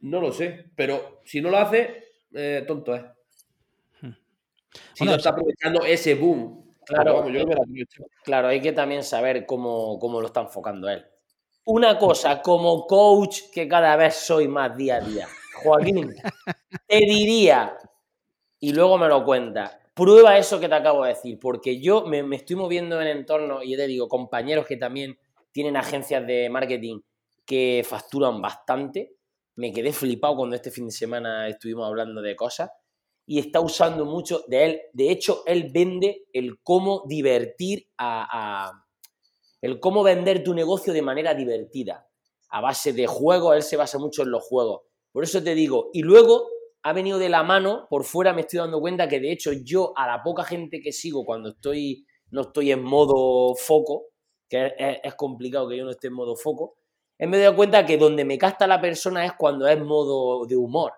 No 0.00 0.20
lo 0.20 0.32
sé, 0.32 0.66
pero 0.76 1.20
si 1.24 1.40
no 1.40 1.48
lo 1.48 1.58
hace, 1.58 2.11
eh, 2.34 2.64
tonto 2.66 2.94
es. 2.94 3.02
Hmm. 4.00 4.12
Si 4.94 5.04
no 5.04 5.14
está 5.14 5.30
aprovechando 5.30 5.84
ese 5.84 6.14
boom. 6.14 6.62
Claro, 6.84 7.24
claro, 8.24 8.48
hay 8.48 8.60
que 8.60 8.72
también 8.72 9.04
saber 9.04 9.46
cómo, 9.46 9.98
lo 10.02 10.26
está 10.26 10.40
enfocando 10.40 10.88
él. 10.88 11.06
Una 11.64 11.96
cosa, 11.96 12.42
como 12.42 12.86
coach, 12.88 13.42
que 13.52 13.68
cada 13.68 13.94
vez 13.94 14.16
soy 14.16 14.48
más 14.48 14.76
día 14.76 14.96
a 14.96 15.00
día, 15.00 15.28
Joaquín, 15.62 16.12
te 16.88 16.96
diría, 16.96 17.78
y 18.58 18.72
luego 18.72 18.98
me 18.98 19.06
lo 19.06 19.24
cuenta, 19.24 19.80
prueba 19.94 20.36
eso 20.38 20.58
que 20.58 20.68
te 20.68 20.74
acabo 20.74 21.04
de 21.04 21.10
decir, 21.10 21.38
porque 21.38 21.80
yo 21.80 22.04
me, 22.04 22.24
me 22.24 22.34
estoy 22.34 22.56
moviendo 22.56 23.00
en 23.00 23.06
entorno, 23.06 23.62
y 23.62 23.76
te 23.76 23.86
digo, 23.86 24.08
compañeros 24.08 24.66
que 24.66 24.76
también 24.76 25.16
tienen 25.52 25.76
agencias 25.76 26.26
de 26.26 26.50
marketing 26.50 27.00
que 27.46 27.84
facturan 27.88 28.42
bastante, 28.42 29.14
me 29.56 29.72
quedé 29.72 29.92
flipado 29.92 30.36
cuando 30.36 30.56
este 30.56 30.70
fin 30.70 30.86
de 30.86 30.92
semana 30.92 31.48
estuvimos 31.48 31.86
hablando 31.86 32.22
de 32.22 32.34
cosas 32.36 32.70
y 33.26 33.38
está 33.38 33.60
usando 33.60 34.04
mucho 34.04 34.44
de 34.48 34.64
él. 34.64 34.80
De 34.92 35.10
hecho, 35.10 35.42
él 35.46 35.70
vende 35.72 36.24
el 36.32 36.60
cómo 36.62 37.04
divertir 37.06 37.88
a, 37.98 38.72
el 39.60 39.78
cómo 39.78 40.02
vender 40.02 40.42
tu 40.42 40.54
negocio 40.54 40.92
de 40.92 41.02
manera 41.02 41.34
divertida. 41.34 42.08
A 42.50 42.60
base 42.60 42.92
de 42.92 43.06
juegos, 43.06 43.56
él 43.56 43.62
se 43.62 43.76
basa 43.76 43.98
mucho 43.98 44.22
en 44.22 44.30
los 44.30 44.42
juegos. 44.42 44.82
Por 45.12 45.24
eso 45.24 45.42
te 45.42 45.54
digo, 45.54 45.90
y 45.92 46.02
luego 46.02 46.48
ha 46.82 46.92
venido 46.92 47.18
de 47.18 47.28
la 47.28 47.42
mano, 47.42 47.86
por 47.88 48.04
fuera 48.04 48.32
me 48.32 48.40
estoy 48.40 48.58
dando 48.58 48.80
cuenta 48.80 49.08
que 49.08 49.20
de 49.20 49.30
hecho 49.30 49.52
yo 49.52 49.92
a 49.96 50.06
la 50.06 50.22
poca 50.22 50.42
gente 50.42 50.80
que 50.80 50.90
sigo 50.90 51.24
cuando 51.24 51.50
estoy, 51.50 52.04
no 52.30 52.42
estoy 52.42 52.72
en 52.72 52.82
modo 52.82 53.54
foco, 53.54 54.06
que 54.48 54.72
es 54.76 55.14
complicado 55.14 55.68
que 55.68 55.76
yo 55.76 55.84
no 55.84 55.92
esté 55.92 56.08
en 56.08 56.14
modo 56.14 56.34
foco, 56.34 56.76
me 57.18 57.36
he 57.36 57.40
dado 57.40 57.56
cuenta 57.56 57.86
que 57.86 57.98
donde 57.98 58.24
me 58.24 58.38
casta 58.38 58.66
la 58.66 58.80
persona 58.80 59.24
es 59.24 59.32
cuando 59.34 59.66
es 59.68 59.80
modo 59.80 60.44
de 60.46 60.56
humor. 60.56 60.92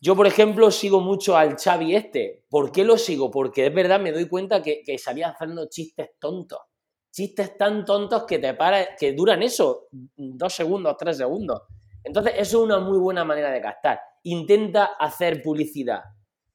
Yo, 0.00 0.16
por 0.16 0.26
ejemplo, 0.26 0.70
sigo 0.70 1.00
mucho 1.00 1.36
al 1.36 1.56
Xavi 1.56 1.94
este. 1.94 2.44
¿Por 2.48 2.72
qué 2.72 2.84
lo 2.84 2.96
sigo? 2.96 3.30
Porque 3.30 3.66
es 3.66 3.74
verdad, 3.74 4.00
me 4.00 4.12
doy 4.12 4.28
cuenta 4.28 4.62
que, 4.62 4.82
que 4.82 4.96
sabía 4.96 5.28
hacernos 5.28 5.68
chistes 5.68 6.12
tontos. 6.18 6.60
Chistes 7.10 7.58
tan 7.58 7.84
tontos 7.84 8.24
que 8.24 8.38
te 8.38 8.54
para, 8.54 8.96
que 8.96 9.12
duran 9.12 9.42
eso, 9.42 9.88
dos 10.16 10.54
segundos, 10.54 10.96
tres 10.96 11.18
segundos. 11.18 11.62
Entonces, 12.02 12.32
eso 12.36 12.58
es 12.58 12.64
una 12.64 12.78
muy 12.78 12.98
buena 12.98 13.24
manera 13.24 13.50
de 13.50 13.60
gastar. 13.60 14.00
Intenta 14.22 14.84
hacer 14.98 15.42
publicidad, 15.42 16.02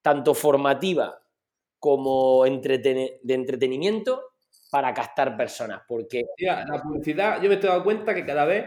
tanto 0.02 0.34
formativa 0.34 1.22
como 1.78 2.46
de 2.46 3.20
entretenimiento, 3.28 4.24
para 4.76 4.94
captar 4.94 5.38
personas. 5.38 5.84
Porque. 5.88 6.26
la 6.38 6.82
publicidad, 6.84 7.42
yo 7.42 7.48
me 7.48 7.56
estoy 7.56 7.70
dando 7.70 7.86
cuenta 7.86 8.14
que 8.14 8.26
cada 8.26 8.44
vez 8.44 8.66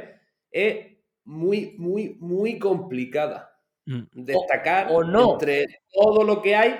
es 0.51 0.97
muy, 1.25 1.75
muy, 1.77 2.17
muy 2.19 2.59
complicada. 2.59 3.55
Mm. 3.85 4.05
Destacar 4.13 4.87
o, 4.91 5.05
no. 5.05 5.35
entre 5.35 5.67
todo 5.93 6.25
lo 6.25 6.41
que 6.41 6.57
hay. 6.57 6.77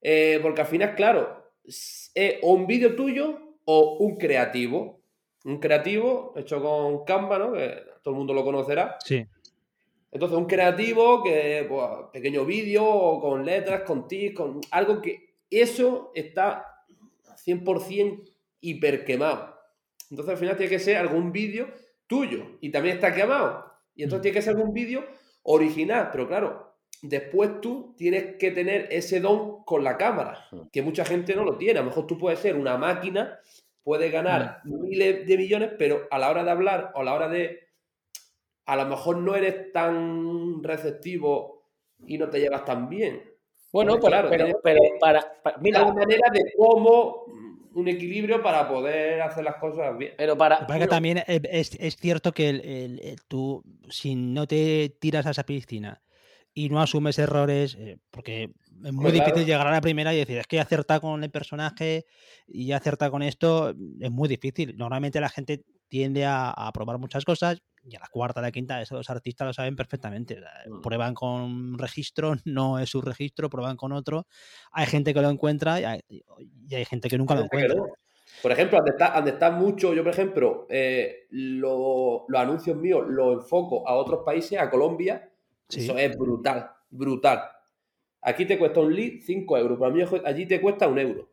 Eh, 0.00 0.40
porque 0.42 0.62
al 0.62 0.66
final, 0.66 0.96
claro, 0.96 1.52
es 1.62 2.12
o 2.42 2.54
un 2.54 2.66
vídeo 2.66 2.96
tuyo 2.96 3.38
o 3.66 3.98
un 4.00 4.16
creativo. 4.16 5.00
Un 5.44 5.60
creativo 5.60 6.34
hecho 6.34 6.60
con 6.60 7.04
Canva, 7.04 7.38
¿no? 7.38 7.52
Que 7.52 7.84
todo 8.02 8.14
el 8.14 8.18
mundo 8.18 8.34
lo 8.34 8.42
conocerá. 8.42 8.98
Sí. 9.04 9.24
Entonces, 10.10 10.36
un 10.36 10.46
creativo 10.46 11.22
que, 11.22 11.66
pues, 11.68 11.86
pequeño 12.12 12.44
vídeo, 12.44 13.20
con 13.20 13.44
letras, 13.44 13.82
con 13.82 14.08
tics, 14.08 14.34
con 14.34 14.60
algo 14.72 15.00
que 15.00 15.36
eso 15.48 16.10
está 16.16 16.66
100% 17.36 18.29
hiper 18.60 19.04
quemado. 19.04 19.56
Entonces, 20.10 20.32
al 20.32 20.38
final 20.38 20.56
tiene 20.56 20.70
que 20.70 20.78
ser 20.78 20.96
algún 20.96 21.32
vídeo 21.32 21.68
tuyo 22.06 22.58
y 22.60 22.70
también 22.70 22.96
está 22.96 23.14
quemado. 23.14 23.64
Y 23.94 24.02
entonces 24.02 24.20
mm. 24.20 24.22
tiene 24.22 24.34
que 24.34 24.42
ser 24.42 24.56
algún 24.56 24.74
vídeo 24.74 25.04
original, 25.42 26.08
pero 26.10 26.26
claro, 26.26 26.76
después 27.02 27.60
tú 27.60 27.94
tienes 27.96 28.36
que 28.36 28.50
tener 28.50 28.88
ese 28.90 29.20
don 29.20 29.64
con 29.64 29.84
la 29.84 29.96
cámara, 29.96 30.46
que 30.72 30.82
mucha 30.82 31.04
gente 31.04 31.34
no 31.34 31.44
lo 31.44 31.56
tiene. 31.56 31.78
A 31.78 31.82
lo 31.82 31.88
mejor 31.88 32.06
tú 32.06 32.18
puedes 32.18 32.40
ser 32.40 32.56
una 32.56 32.76
máquina, 32.76 33.38
puedes 33.82 34.10
ganar 34.12 34.60
mm. 34.64 34.80
miles 34.80 35.26
de 35.26 35.36
millones, 35.36 35.70
pero 35.78 36.08
a 36.10 36.18
la 36.18 36.30
hora 36.30 36.44
de 36.44 36.50
hablar 36.50 36.92
o 36.94 37.00
a 37.00 37.04
la 37.04 37.14
hora 37.14 37.28
de 37.28 37.60
a 38.66 38.76
lo 38.76 38.86
mejor 38.86 39.16
no 39.16 39.34
eres 39.34 39.72
tan 39.72 40.62
receptivo 40.62 41.64
y 42.06 42.18
no 42.18 42.30
te 42.30 42.38
llevas 42.38 42.64
tan 42.64 42.88
bien. 42.88 43.22
Bueno, 43.72 43.98
claro, 43.98 44.28
pero, 44.30 44.46
pero, 44.62 44.80
para, 45.00 45.24
mira, 45.60 45.82
una 45.84 45.94
manera 45.94 46.28
de 46.32 46.52
cómo 46.56 47.24
un 47.74 47.88
equilibrio 47.88 48.42
para 48.42 48.68
poder 48.68 49.20
hacer 49.22 49.44
las 49.44 49.56
cosas 49.56 49.96
bien. 49.96 50.14
Pero 50.16 50.36
para, 50.36 50.66
también 50.88 51.22
es, 51.26 51.96
cierto 51.96 52.32
que 52.32 53.16
tú, 53.28 53.62
si 53.88 54.14
no 54.14 54.46
te 54.46 54.96
tiras 55.00 55.26
a 55.26 55.30
esa 55.30 55.44
piscina 55.44 56.02
y 56.52 56.68
no 56.68 56.80
asumes 56.80 57.18
errores, 57.18 57.76
eh, 57.78 57.98
porque 58.10 58.50
es 58.84 58.92
muy 58.92 59.04
pues 59.04 59.14
difícil 59.14 59.46
llegar 59.46 59.66
a 59.66 59.72
la 59.72 59.80
primera 59.80 60.12
y 60.12 60.18
decir, 60.18 60.38
es 60.38 60.46
que 60.46 60.58
acertar 60.58 61.00
con 61.00 61.22
el 61.22 61.30
personaje 61.30 62.06
y 62.46 62.72
acertar 62.72 63.10
con 63.10 63.22
esto 63.22 63.70
es 64.00 64.10
muy 64.10 64.28
difícil. 64.28 64.76
Normalmente 64.76 65.20
la 65.20 65.28
gente 65.28 65.62
tiende 65.88 66.24
a, 66.24 66.50
a 66.50 66.72
probar 66.72 66.98
muchas 66.98 67.24
cosas 67.24 67.62
y 67.82 67.96
a 67.96 68.00
la 68.00 68.08
cuarta, 68.08 68.40
a 68.40 68.42
la 68.42 68.52
quinta, 68.52 68.80
esos 68.80 69.08
artistas 69.10 69.46
lo 69.46 69.52
saben 69.52 69.76
perfectamente. 69.76 70.38
Mm. 70.66 70.80
Prueban 70.80 71.14
con 71.14 71.40
un 71.42 71.78
registro, 71.78 72.34
no 72.44 72.78
es 72.78 72.88
su 72.90 73.00
registro, 73.00 73.48
prueban 73.48 73.76
con 73.76 73.92
otro. 73.92 74.26
Hay 74.72 74.86
gente 74.86 75.14
que 75.14 75.22
lo 75.22 75.30
encuentra 75.30 75.80
y 75.80 75.84
hay, 76.74 76.84
gente 76.84 77.08
que 77.08 77.18
nunca 77.18 77.34
lo 77.34 77.42
encuentra. 77.42 77.82
Por 78.42 78.52
ejemplo, 78.52 78.78
donde 78.78 78.92
está, 78.92 79.12
donde 79.14 79.30
está 79.32 79.50
mucho, 79.50 79.92
yo 79.92 80.02
por 80.02 80.12
ejemplo, 80.12 80.66
eh, 80.70 81.26
los 81.30 82.22
anuncios 82.34 82.76
míos 82.76 83.04
los 83.08 83.42
enfoco 83.42 83.86
a 83.86 83.94
otros 83.94 84.20
países, 84.24 84.58
a 84.58 84.70
Colombia. 84.70 85.30
Eso 85.68 85.98
es 85.98 86.16
brutal, 86.16 86.70
brutal. 86.90 87.42
Aquí 88.22 88.44
te 88.44 88.58
cuesta 88.58 88.80
un 88.80 88.94
lead 88.94 89.20
5 89.22 89.58
euros, 89.58 89.78
para 89.78 89.92
mí 89.92 90.02
allí 90.24 90.46
te 90.46 90.60
cuesta 90.60 90.86
un 90.88 90.98
euro. 90.98 91.30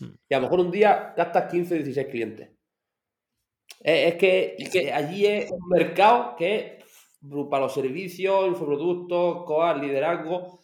Mm. 0.00 0.06
Y 0.28 0.34
a 0.34 0.38
lo 0.38 0.42
mejor 0.42 0.60
un 0.60 0.70
día 0.70 1.14
gastas 1.16 1.50
15 1.50 1.74
o 1.74 1.76
16 1.78 2.06
clientes. 2.08 2.50
Es, 3.78 4.16
que, 4.16 4.92
allí 4.92 5.26
es 5.26 5.50
un 5.50 5.68
mercado 5.68 6.36
que 6.36 6.78
para 7.50 7.64
los 7.64 7.74
servicios, 7.74 8.48
infoproductos, 8.48 9.44
COAR, 9.44 9.78
liderazgo, 9.78 10.60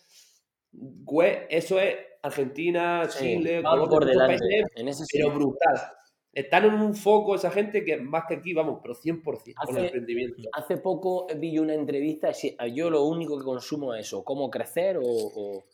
web, 0.73 1.47
eso 1.49 1.79
es 1.79 1.97
Argentina, 2.23 3.09
Chile, 3.09 3.63
Colombia, 3.63 3.91
por 3.91 4.05
delante, 4.05 4.65
pero 5.13 5.31
brutal. 5.31 5.93
Están 6.33 6.67
en 6.67 6.75
un 6.75 6.95
foco 6.95 7.35
esa 7.35 7.51
gente 7.51 7.83
que 7.83 7.97
más 7.97 8.25
que 8.29 8.35
aquí, 8.35 8.53
vamos, 8.53 8.81
pero 8.83 8.95
100% 8.95 9.55
hace, 9.57 9.67
con 9.67 9.79
el 9.79 9.85
emprendimiento. 9.87 10.43
Hace 10.53 10.77
poco 10.77 11.27
vi 11.37 11.59
una 11.59 11.73
entrevista, 11.73 12.31
yo 12.75 12.91
lo 12.91 13.05
único 13.05 13.39
que 13.39 13.45
consumo 13.45 13.95
es 13.95 14.07
eso, 14.07 14.23
cómo 14.23 14.51
crecer 14.51 14.99
o, 15.03 15.65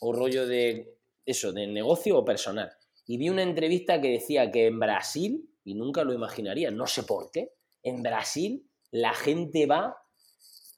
o 0.00 0.12
rollo 0.12 0.46
de 0.46 0.98
eso, 1.24 1.52
de 1.52 1.66
negocio 1.66 2.18
o 2.18 2.24
personal. 2.24 2.70
Y 3.06 3.16
vi 3.16 3.28
una 3.28 3.42
entrevista 3.42 4.00
que 4.00 4.10
decía 4.10 4.50
que 4.50 4.66
en 4.66 4.78
Brasil 4.78 5.48
y 5.70 5.74
nunca 5.74 6.02
lo 6.04 6.12
imaginaría, 6.12 6.70
no 6.70 6.86
sé 6.86 7.04
por 7.04 7.30
qué. 7.30 7.52
En 7.82 8.02
Brasil 8.02 8.68
la 8.90 9.14
gente 9.14 9.66
va, 9.66 9.96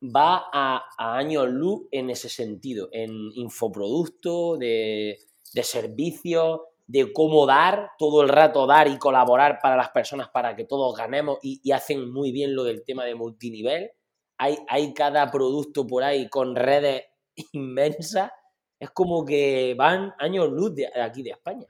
va 0.02 0.44
a, 0.52 0.84
años 0.98 1.48
luz 1.48 1.88
en 1.90 2.10
ese 2.10 2.28
sentido, 2.28 2.88
en 2.92 3.10
infoproducto, 3.34 4.58
de, 4.58 5.18
de 5.54 5.62
servicios, 5.62 6.60
de 6.86 7.10
cómo 7.10 7.46
dar, 7.46 7.92
todo 7.98 8.22
el 8.22 8.28
rato 8.28 8.66
dar 8.66 8.86
y 8.86 8.98
colaborar 8.98 9.60
para 9.62 9.76
las 9.76 9.88
personas 9.90 10.28
para 10.28 10.54
que 10.54 10.64
todos 10.64 10.94
ganemos 10.94 11.38
y, 11.42 11.70
hacen 11.72 12.12
muy 12.12 12.32
bien 12.32 12.54
lo 12.54 12.64
del 12.64 12.84
tema 12.84 13.04
de 13.04 13.14
multinivel. 13.14 13.90
Hay, 14.36 14.58
hay 14.68 14.92
cada 14.92 15.30
producto 15.30 15.86
por 15.86 16.04
ahí 16.04 16.28
con 16.28 16.54
redes 16.54 17.04
inmensas. 17.52 18.30
Es 18.78 18.90
como 18.90 19.24
que 19.24 19.74
van 19.78 20.12
años 20.18 20.50
luz 20.50 20.74
de 20.74 20.90
aquí 21.00 21.22
de 21.22 21.30
España. 21.30 21.66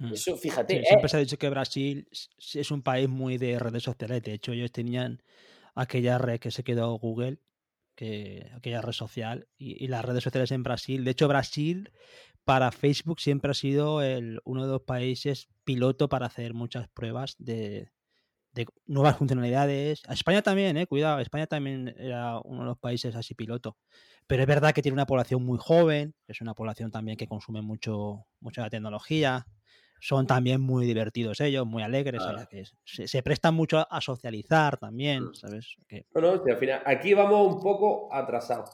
Mm. 0.00 0.14
Eso, 0.14 0.36
fíjate. 0.36 0.82
siempre 0.82 1.08
se 1.10 1.16
ha 1.18 1.20
dicho 1.20 1.36
que 1.36 1.50
Brasil 1.50 2.08
es 2.54 2.70
un 2.70 2.82
país 2.82 3.08
muy 3.08 3.36
de 3.36 3.58
redes 3.58 3.82
sociales. 3.82 4.22
De 4.22 4.32
hecho, 4.32 4.52
ellos 4.52 4.72
tenían 4.72 5.22
aquella 5.74 6.16
red 6.16 6.40
que 6.40 6.50
se 6.50 6.64
quedó 6.64 6.94
Google, 6.94 7.38
que, 7.94 8.50
aquella 8.56 8.80
red 8.80 8.94
social, 8.94 9.46
y, 9.58 9.86
las 9.88 10.02
redes 10.02 10.24
sociales 10.24 10.52
en 10.52 10.62
Brasil. 10.62 11.04
De 11.04 11.10
hecho, 11.10 11.28
Brasil 11.28 11.92
para 12.44 12.72
Facebook 12.72 13.20
siempre 13.20 13.50
ha 13.50 13.54
sido 13.54 14.00
el, 14.00 14.40
uno 14.44 14.64
de 14.64 14.72
los 14.72 14.82
países 14.82 15.48
piloto 15.64 16.08
para 16.08 16.26
hacer 16.26 16.54
muchas 16.54 16.88
pruebas 16.88 17.36
de, 17.38 17.90
nuevas 18.86 19.18
funcionalidades. 19.18 20.00
A 20.08 20.14
España 20.14 20.40
también, 20.40 20.78
eh, 20.78 20.86
cuidado, 20.86 21.20
España 21.20 21.46
también 21.46 21.94
era 21.98 22.40
uno 22.40 22.60
de 22.60 22.66
los 22.68 22.78
países 22.78 23.14
así 23.16 23.34
piloto. 23.34 23.76
Pero 24.26 24.42
es 24.42 24.48
verdad 24.48 24.72
que 24.72 24.80
tiene 24.80 24.94
una 24.94 25.06
población 25.06 25.44
muy 25.44 25.58
joven, 25.60 26.14
es 26.26 26.40
una 26.40 26.54
población 26.54 26.90
también 26.90 27.18
que 27.18 27.26
consume 27.26 27.60
mucho, 27.60 28.26
mucha 28.40 28.70
tecnología 28.70 29.46
son 30.00 30.26
también 30.26 30.60
muy 30.60 30.86
divertidos 30.86 31.40
ellos, 31.40 31.66
muy 31.66 31.82
alegres, 31.82 32.22
se, 32.84 33.22
prestan 33.22 33.54
mucho 33.54 33.86
a 33.88 34.00
socializar 34.00 34.78
también, 34.78 35.24
mm. 35.24 35.34
¿sabes? 35.34 35.76
No, 36.14 36.42
al 36.46 36.56
final, 36.56 36.82
aquí 36.84 37.14
vamos 37.14 37.54
un 37.54 37.60
poco 37.60 38.12
atrasados. 38.12 38.70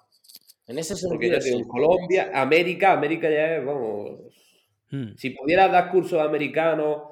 En 0.66 0.78
ese 0.78 0.96
sentido, 0.96 1.34
Porque 1.34 1.50
en 1.50 1.64
Colombia, 1.64 2.30
América, 2.34 2.92
América 2.92 3.30
ya 3.30 3.56
es, 3.56 3.64
vamos, 3.64 4.20
mm. 4.90 5.16
si 5.16 5.30
pudiera 5.30 5.68
dar 5.68 5.90
cursos 5.90 6.20
americanos, 6.20 7.02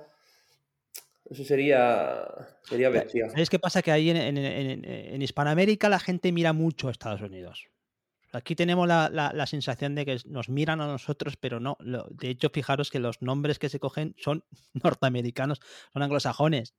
eso 1.29 1.45
sería, 1.45 2.25
sería 2.63 2.91
bestia. 2.91 3.29
¿Sabes 3.31 3.51
qué 3.51 3.59
pasa? 3.59 3.83
Que 3.83 3.91
ahí 3.91 4.11
en, 4.11 4.37
en 4.37 5.23
Hispanoamérica 5.23 5.89
la 5.89 5.99
gente 5.99 6.33
mira 6.33 6.53
mucho 6.53 6.89
a 6.89 6.91
Estados 6.91 7.23
Unidos. 7.23 7.69
Aquí 8.35 8.57
tenemos 8.57 8.89
la, 8.89 9.47
sensación 9.47 9.95
de 9.95 10.05
que 10.05 10.19
nos 10.27 10.49
miran 10.49 10.81
a 10.81 10.87
nosotros, 10.89 11.37
pero 11.37 11.61
no. 11.61 11.77
de 11.81 12.31
hecho, 12.31 12.51
fijaros 12.53 12.91
que 12.91 12.99
los 12.99 13.23
nombres 13.23 13.61
que 13.61 13.69
se 13.69 13.79
cogen 13.79 14.15
son 14.19 14.45
norteamericanos, 14.83 15.61
son 15.93 16.03
anglosajones. 16.03 16.75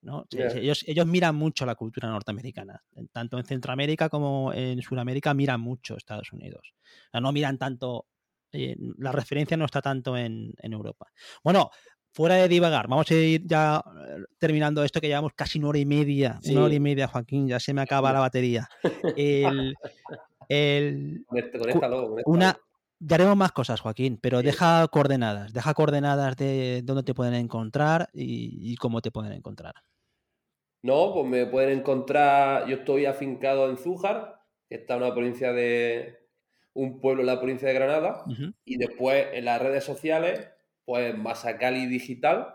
¿no? 0.00 0.24
Ellos, 0.30 0.84
ellos 0.86 1.06
miran 1.06 1.34
mucho 1.34 1.66
la 1.66 1.74
cultura 1.74 2.08
norteamericana. 2.08 2.82
Tanto 3.12 3.38
en 3.38 3.44
Centroamérica 3.44 4.08
como 4.08 4.52
en 4.54 4.80
Sudamérica 4.80 5.34
miran 5.34 5.60
mucho 5.60 5.96
Estados 5.96 6.32
Unidos. 6.32 6.74
no 7.12 7.32
miran 7.32 7.58
tanto. 7.58 8.06
Eh, 8.52 8.76
la 8.98 9.12
referencia 9.12 9.56
no 9.56 9.66
está 9.66 9.82
tanto 9.82 10.16
en, 10.16 10.54
Europa. 10.62 11.08
Bueno, 11.42 11.70
fuera 12.12 12.36
de 12.36 12.48
divagar, 12.48 12.86
vamos 12.88 13.10
a 13.10 13.14
ir 13.14 13.42
ya 13.44 13.82
eh, 14.08 14.22
terminando 14.38 14.82
esto 14.82 15.00
que 15.00 15.08
llevamos 15.08 15.32
casi 15.34 15.58
una 15.58 15.68
hora 15.68 15.78
y 15.78 15.84
media. 15.84 16.40
Una 16.44 16.64
hora 16.64 16.74
y 16.74 16.80
media, 16.80 17.08
Joaquín, 17.08 17.48
ya 17.48 17.60
se 17.60 17.74
me 17.74 17.82
acaba 17.82 18.12
la 18.12 18.20
batería. 18.20 18.68
El, 19.16 19.74
el, 20.48 21.24
una, 22.24 22.56
ya 22.98 23.16
haremos 23.16 23.36
más 23.36 23.52
cosas, 23.52 23.80
Joaquín, 23.80 24.18
pero 24.20 24.42
deja 24.42 24.86
coordenadas, 24.88 25.52
deja 25.52 25.74
coordenadas 25.74 26.36
de 26.36 26.82
dónde 26.82 27.02
te 27.02 27.14
pueden 27.14 27.34
encontrar 27.34 28.08
y, 28.12 28.74
cómo 28.76 29.02
te 29.02 29.10
pueden 29.10 29.32
encontrar. 29.32 29.74
No, 30.82 31.12
pues 31.12 31.26
me 31.26 31.46
pueden 31.46 31.80
encontrar, 31.80 32.66
yo 32.66 32.76
estoy 32.76 33.06
afincado 33.06 33.68
en 33.68 33.76
Zújar, 33.76 34.40
que 34.68 34.76
está 34.76 34.94
en 34.94 35.02
una 35.02 35.14
provincia 35.14 35.52
de, 35.52 36.26
un 36.74 37.00
pueblo 37.00 37.22
en 37.22 37.26
la 37.26 37.40
provincia 37.40 37.68
de 37.68 37.74
Granada, 37.74 38.24
y 38.64 38.76
después 38.76 39.26
en 39.32 39.44
las 39.44 39.60
redes 39.60 39.84
sociales, 39.84 40.48
pues 40.84 41.16
Masacali 41.16 41.86
Digital 41.86 42.54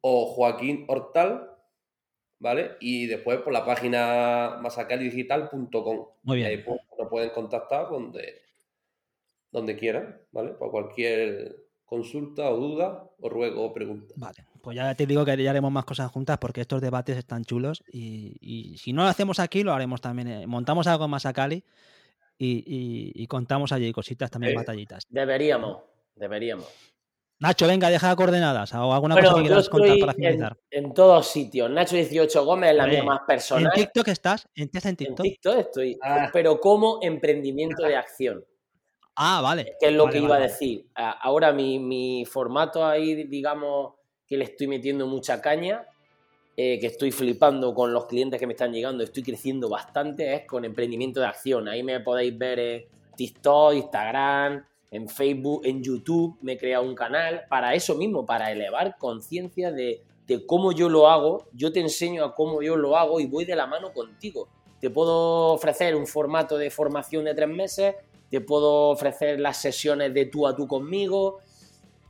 o 0.00 0.26
Joaquín 0.26 0.84
Hortal, 0.88 1.49
¿vale? 2.40 2.72
Y 2.80 3.06
después 3.06 3.38
por 3.40 3.52
la 3.52 3.64
página 3.64 4.58
masacalidigital.com. 4.60 6.06
Muy 6.24 6.36
bien. 6.38 6.48
ahí 6.48 6.58
pues, 6.58 6.80
nos 6.98 7.08
pueden 7.08 7.30
contactar 7.30 7.88
donde, 7.88 8.42
donde 9.52 9.76
quieran, 9.76 10.20
¿vale? 10.32 10.50
Para 10.54 10.70
cualquier 10.70 11.56
consulta 11.84 12.50
o 12.50 12.56
duda 12.56 13.10
o 13.20 13.28
ruego 13.28 13.64
o 13.64 13.72
pregunta. 13.72 14.14
Vale, 14.16 14.44
pues 14.62 14.76
ya 14.76 14.94
te 14.94 15.06
digo 15.06 15.24
que 15.24 15.42
ya 15.42 15.50
haremos 15.50 15.70
más 15.70 15.84
cosas 15.84 16.10
juntas 16.10 16.38
porque 16.38 16.62
estos 16.62 16.80
debates 16.80 17.16
están 17.16 17.44
chulos 17.44 17.84
y, 17.92 18.76
si 18.78 18.92
no 18.92 19.02
lo 19.02 19.08
hacemos 19.08 19.38
aquí, 19.38 19.62
lo 19.62 19.72
haremos 19.72 20.00
también. 20.00 20.28
Eh, 20.28 20.46
montamos 20.46 20.86
algo 20.86 21.04
en 21.04 21.10
Masacali 21.10 21.64
y, 22.38 23.12
y, 23.14 23.26
contamos 23.26 23.70
allí 23.70 23.92
cositas 23.92 24.30
también, 24.30 24.54
batallitas. 24.54 25.04
Deberíamos, 25.10 25.82
deberíamos. 26.14 26.68
Nacho, 27.40 27.66
venga, 27.66 27.88
deja 27.88 28.14
coordenadas 28.14 28.74
o 28.74 28.92
alguna 28.92 29.18
cosa 29.18 29.34
que 29.36 29.40
quieras 29.40 29.68
contar 29.70 29.98
para 29.98 30.12
finalizar. 30.12 30.58
En, 30.70 30.92
todos 30.92 31.26
sitios. 31.26 31.70
Nacho18 31.70 32.44
Gómez 32.44 32.70
es 32.70 32.76
la 32.76 32.86
mía 32.86 33.02
más 33.02 33.20
personal. 33.26 33.72
¿En 33.74 33.82
TikTok 33.82 34.08
estás? 34.08 34.46
¿En, 34.54 34.70
en 34.72 34.96
TikTok? 34.96 35.24
En 35.24 35.32
TikTok 35.32 35.56
estoy. 35.56 35.98
Ah. 36.02 36.28
Pero 36.34 36.60
como 36.60 36.98
emprendimiento 37.00 37.82
de 37.82 37.96
acción. 37.96 38.44
Ah, 39.16 39.40
vale. 39.42 39.76
Que 39.80 39.86
es 39.88 39.92
lo 39.94 40.06
que 40.10 40.18
iba 40.18 40.36
a 40.36 40.40
decir. 40.40 40.86
Ahora 40.94 41.52
mi, 41.52 41.78
mi, 41.78 42.26
formato 42.26 42.86
ahí, 42.86 43.24
digamos, 43.24 43.94
que 44.26 44.36
le 44.36 44.44
estoy 44.44 44.66
metiendo 44.66 45.06
mucha 45.06 45.40
caña, 45.40 45.86
eh, 46.56 46.78
que 46.78 46.88
estoy 46.88 47.10
flipando 47.10 47.74
con 47.74 47.90
los 47.92 48.04
clientes 48.04 48.38
que 48.38 48.46
me 48.46 48.52
están 48.52 48.70
llegando, 48.70 49.02
estoy 49.02 49.22
creciendo 49.22 49.70
bastante, 49.70 50.34
es 50.34 50.46
con 50.46 50.66
emprendimiento 50.66 51.20
de 51.20 51.26
acción. 51.26 51.68
Ahí 51.68 51.82
me 51.82 52.00
podéis 52.00 52.36
ver 52.36 52.58
en 52.58 52.84
TikTok, 53.16 53.74
Instagram, 53.74 54.62
en 54.90 55.08
Facebook, 55.08 55.62
en 55.64 55.82
YouTube. 55.82 56.38
Me 56.42 56.52
he 56.52 56.58
creado 56.58 56.84
un 56.84 56.94
canal 56.94 57.42
para 57.48 57.74
eso 57.74 57.94
mismo, 57.94 58.26
para 58.26 58.50
elevar 58.50 58.96
conciencia 58.98 59.70
de, 59.72 60.02
de 60.26 60.46
cómo 60.46 60.72
yo 60.72 60.88
lo 60.88 61.08
hago. 61.08 61.46
Yo 61.52 61.72
te 61.72 61.80
enseño 61.80 62.24
a 62.24 62.34
cómo 62.34 62.62
yo 62.62 62.76
lo 62.76 62.96
hago 62.96 63.20
y 63.20 63.26
voy 63.26 63.44
de 63.44 63.56
la 63.56 63.66
mano 63.66 63.92
contigo. 63.92 64.48
Te 64.80 64.90
puedo 64.90 65.52
ofrecer 65.52 65.94
un 65.94 66.06
formato 66.06 66.56
de 66.56 66.70
formación 66.70 67.24
de 67.24 67.34
tres 67.34 67.48
meses, 67.48 67.94
te 68.30 68.40
puedo 68.40 68.88
ofrecer 68.90 69.38
las 69.38 69.58
sesiones 69.58 70.14
de 70.14 70.26
tú 70.26 70.46
a 70.46 70.56
tú 70.56 70.66
conmigo, 70.66 71.40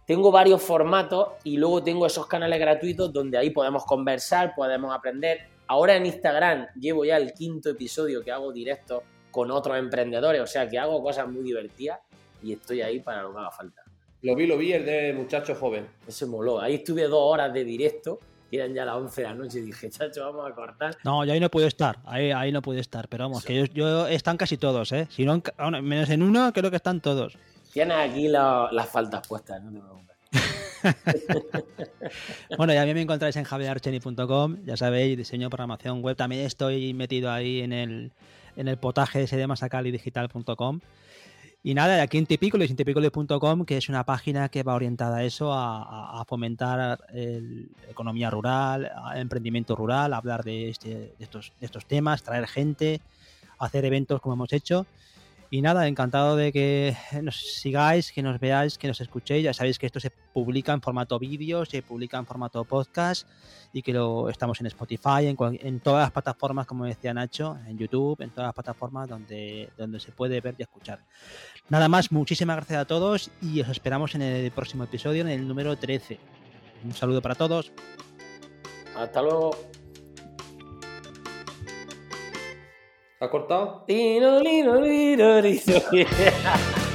tengo 0.07 0.31
varios 0.31 0.63
formatos 0.63 1.31
y 1.43 1.57
luego 1.57 1.83
tengo 1.83 2.07
esos 2.07 2.27
canales 2.27 2.61
gratuitos 2.61 3.13
donde 3.13 3.39
ahí 3.39 3.51
podemos 3.51 3.85
conversar, 3.85 4.55
podemos 4.55 4.95
aprender. 4.95 5.49
Ahora 5.67 5.97
en 5.97 6.07
Instagram 6.07 6.67
llevo 6.81 7.05
ya 7.05 7.17
el 7.17 7.33
quinto 7.33 7.71
episodio 7.71 8.23
que 8.23 8.31
hago 8.31 8.53
directo 8.53 9.03
con 9.33 9.51
otros 9.51 9.77
emprendedores, 9.77 10.41
o 10.41 10.47
sea 10.47 10.69
que 10.69 10.79
hago 10.79 11.03
cosas 11.03 11.29
muy 11.29 11.43
divertidas 11.43 12.01
y 12.43 12.53
estoy 12.53 12.83
ahí 12.83 13.01
para 13.01 13.23
lo 13.23 13.33
que 13.33 13.39
haga 13.39 13.51
falta. 13.51 13.83
Lo 14.23 14.37
vi, 14.37 14.47
lo 14.47 14.59
vi, 14.59 14.73
el 14.73 14.85
de 14.85 15.13
muchacho 15.13 15.55
joven. 15.55 15.89
Eso 16.07 16.27
moló. 16.27 16.61
Ahí 16.61 16.75
estuve 16.75 17.05
dos 17.05 17.21
horas 17.23 17.53
de 17.53 17.65
directo, 17.65 18.21
y 18.51 18.57
eran 18.57 18.75
ya 18.75 18.85
las 18.85 18.97
11 18.97 19.21
de 19.21 19.29
la 19.29 19.35
noche 19.35 19.59
y 19.59 19.63
dije, 19.63 19.91
chacho, 19.91 20.25
vamos 20.25 20.51
a 20.51 20.55
cortar. 20.55 20.97
No, 21.05 21.25
yo 21.25 21.33
ahí 21.33 21.41
no 21.41 21.51
puedo 21.51 21.67
estar, 21.67 21.99
ahí, 22.05 22.31
ahí 22.31 22.53
no 22.53 22.63
puedo 22.63 22.81
estar, 22.81 23.09
pero 23.09 23.25
vamos, 23.25 23.45
que 23.45 23.69
yo, 23.73 24.07
están 24.09 24.37
casi 24.37 24.57
todos, 24.57 24.93
¿eh? 24.93 25.07
Si 25.11 25.25
no, 25.25 25.43
menos 25.83 26.11
en 26.11 26.23
uno, 26.23 26.53
creo 26.53 26.71
que 26.71 26.77
están 26.77 27.01
todos. 27.01 27.37
Tienes 27.73 27.97
aquí 27.97 28.29
las 28.29 28.89
faltas 28.89 29.27
puestas, 29.27 29.63
no 29.63 29.73
te 29.73 29.79
preocupes. 29.79 30.11
bueno, 32.57 32.73
ya 32.73 32.83
a 32.83 32.87
mí 32.87 32.95
me 32.95 33.03
encontráis 33.03 33.37
en 33.37 33.45
javierarcheni.com, 33.45 34.65
ya 34.65 34.77
sabéis, 34.77 35.17
diseño 35.17 35.51
programación 35.51 36.03
web. 36.03 36.17
También 36.17 36.47
estoy 36.47 36.95
metido 36.95 37.31
ahí 37.31 37.61
en 37.61 37.73
el, 37.73 38.13
en 38.57 38.67
el 38.69 38.79
potaje 38.79 39.23
ese 39.23 39.37
de 39.37 39.47
masacalidigital.com. 39.47 40.81
Y 41.63 41.75
nada, 41.75 42.03
aquí 42.03 42.17
en 42.17 42.25
Tipícolis, 42.25 42.71
en 42.71 42.77
tipícolis.com, 42.77 43.67
que 43.67 43.77
es 43.77 43.91
una 43.91 44.05
página 44.05 44.49
que 44.49 44.63
va 44.63 44.75
orientada 44.75 45.19
a 45.19 45.25
eso, 45.25 45.53
a, 45.53 46.25
fomentar 46.27 46.79
la 46.79 46.99
economía 47.91 48.31
rural, 48.31 48.91
emprendimiento 49.15 49.77
rural, 49.77 50.15
hablar 50.15 50.43
de, 50.43 50.71
este, 50.71 50.89
de, 50.89 51.15
estos, 51.19 51.53
de 51.61 51.67
estos 51.67 51.85
temas, 51.85 52.23
traer 52.23 52.47
gente, 52.47 53.03
hacer 53.59 53.85
eventos 53.85 54.23
como 54.23 54.35
hemos 54.35 54.53
hecho. 54.55 54.87
Y 55.53 55.63
nada, 55.63 55.89
encantado 55.89 56.37
de 56.37 56.53
que 56.53 56.97
nos 57.23 57.37
sigáis, 57.37 58.13
que 58.13 58.23
nos 58.23 58.39
veáis, 58.39 58.79
que 58.79 58.87
nos 58.87 59.01
escuchéis. 59.01 59.45
Ya 59.45 59.53
sabéis 59.53 59.79
que 59.79 59.87
esto 59.87 59.99
se 59.99 60.11
publica 60.11 60.73
en 60.73 60.81
formato 60.81 61.19
vídeo, 61.19 61.65
se 61.65 61.83
publica 61.83 62.19
en 62.19 62.27
formato 62.27 62.65
podcast 62.65 63.27
y 63.73 63.83
que 63.83 63.93
lo 63.93 64.29
estamos 64.29 64.61
en 64.61 64.67
Spotify, 64.67 65.27
en, 65.27 65.37
en, 65.41 65.81
todas 65.81 66.05
las 66.05 66.13
plataformas, 66.13 66.67
como 66.67 66.85
decía 66.85 67.13
Nacho, 67.13 67.59
en 67.67 67.79
YouTube, 67.79 68.21
en 68.21 68.31
todas 68.31 68.49
las 68.49 68.55
plataformas 68.55 69.09
donde, 69.09 69.71
donde 69.77 69.99
se 69.99 70.13
puede 70.13 70.41
ver 70.41 70.55
y 70.57 70.63
escuchar. 70.63 71.05
Nada 71.69 71.89
más, 71.89 72.13
muchísimas 72.13 72.57
gracias 72.57 72.81
a 72.81 72.85
todos 72.85 73.31
y 73.43 73.61
os 73.61 73.69
esperamos 73.69 74.15
en 74.15 74.23
el 74.23 74.51
próximo 74.53 74.85
episodio, 74.85 75.23
en 75.23 75.29
el 75.29 75.47
número 75.47 75.77
13. 75.77 76.19
Un 76.85 76.95
saludo 76.95 77.21
para 77.21 77.35
todos. 77.35 77.73
Hasta 78.97 79.23
luego. 79.23 79.51
¿Ha 83.23 83.29
cortado? 83.29 83.85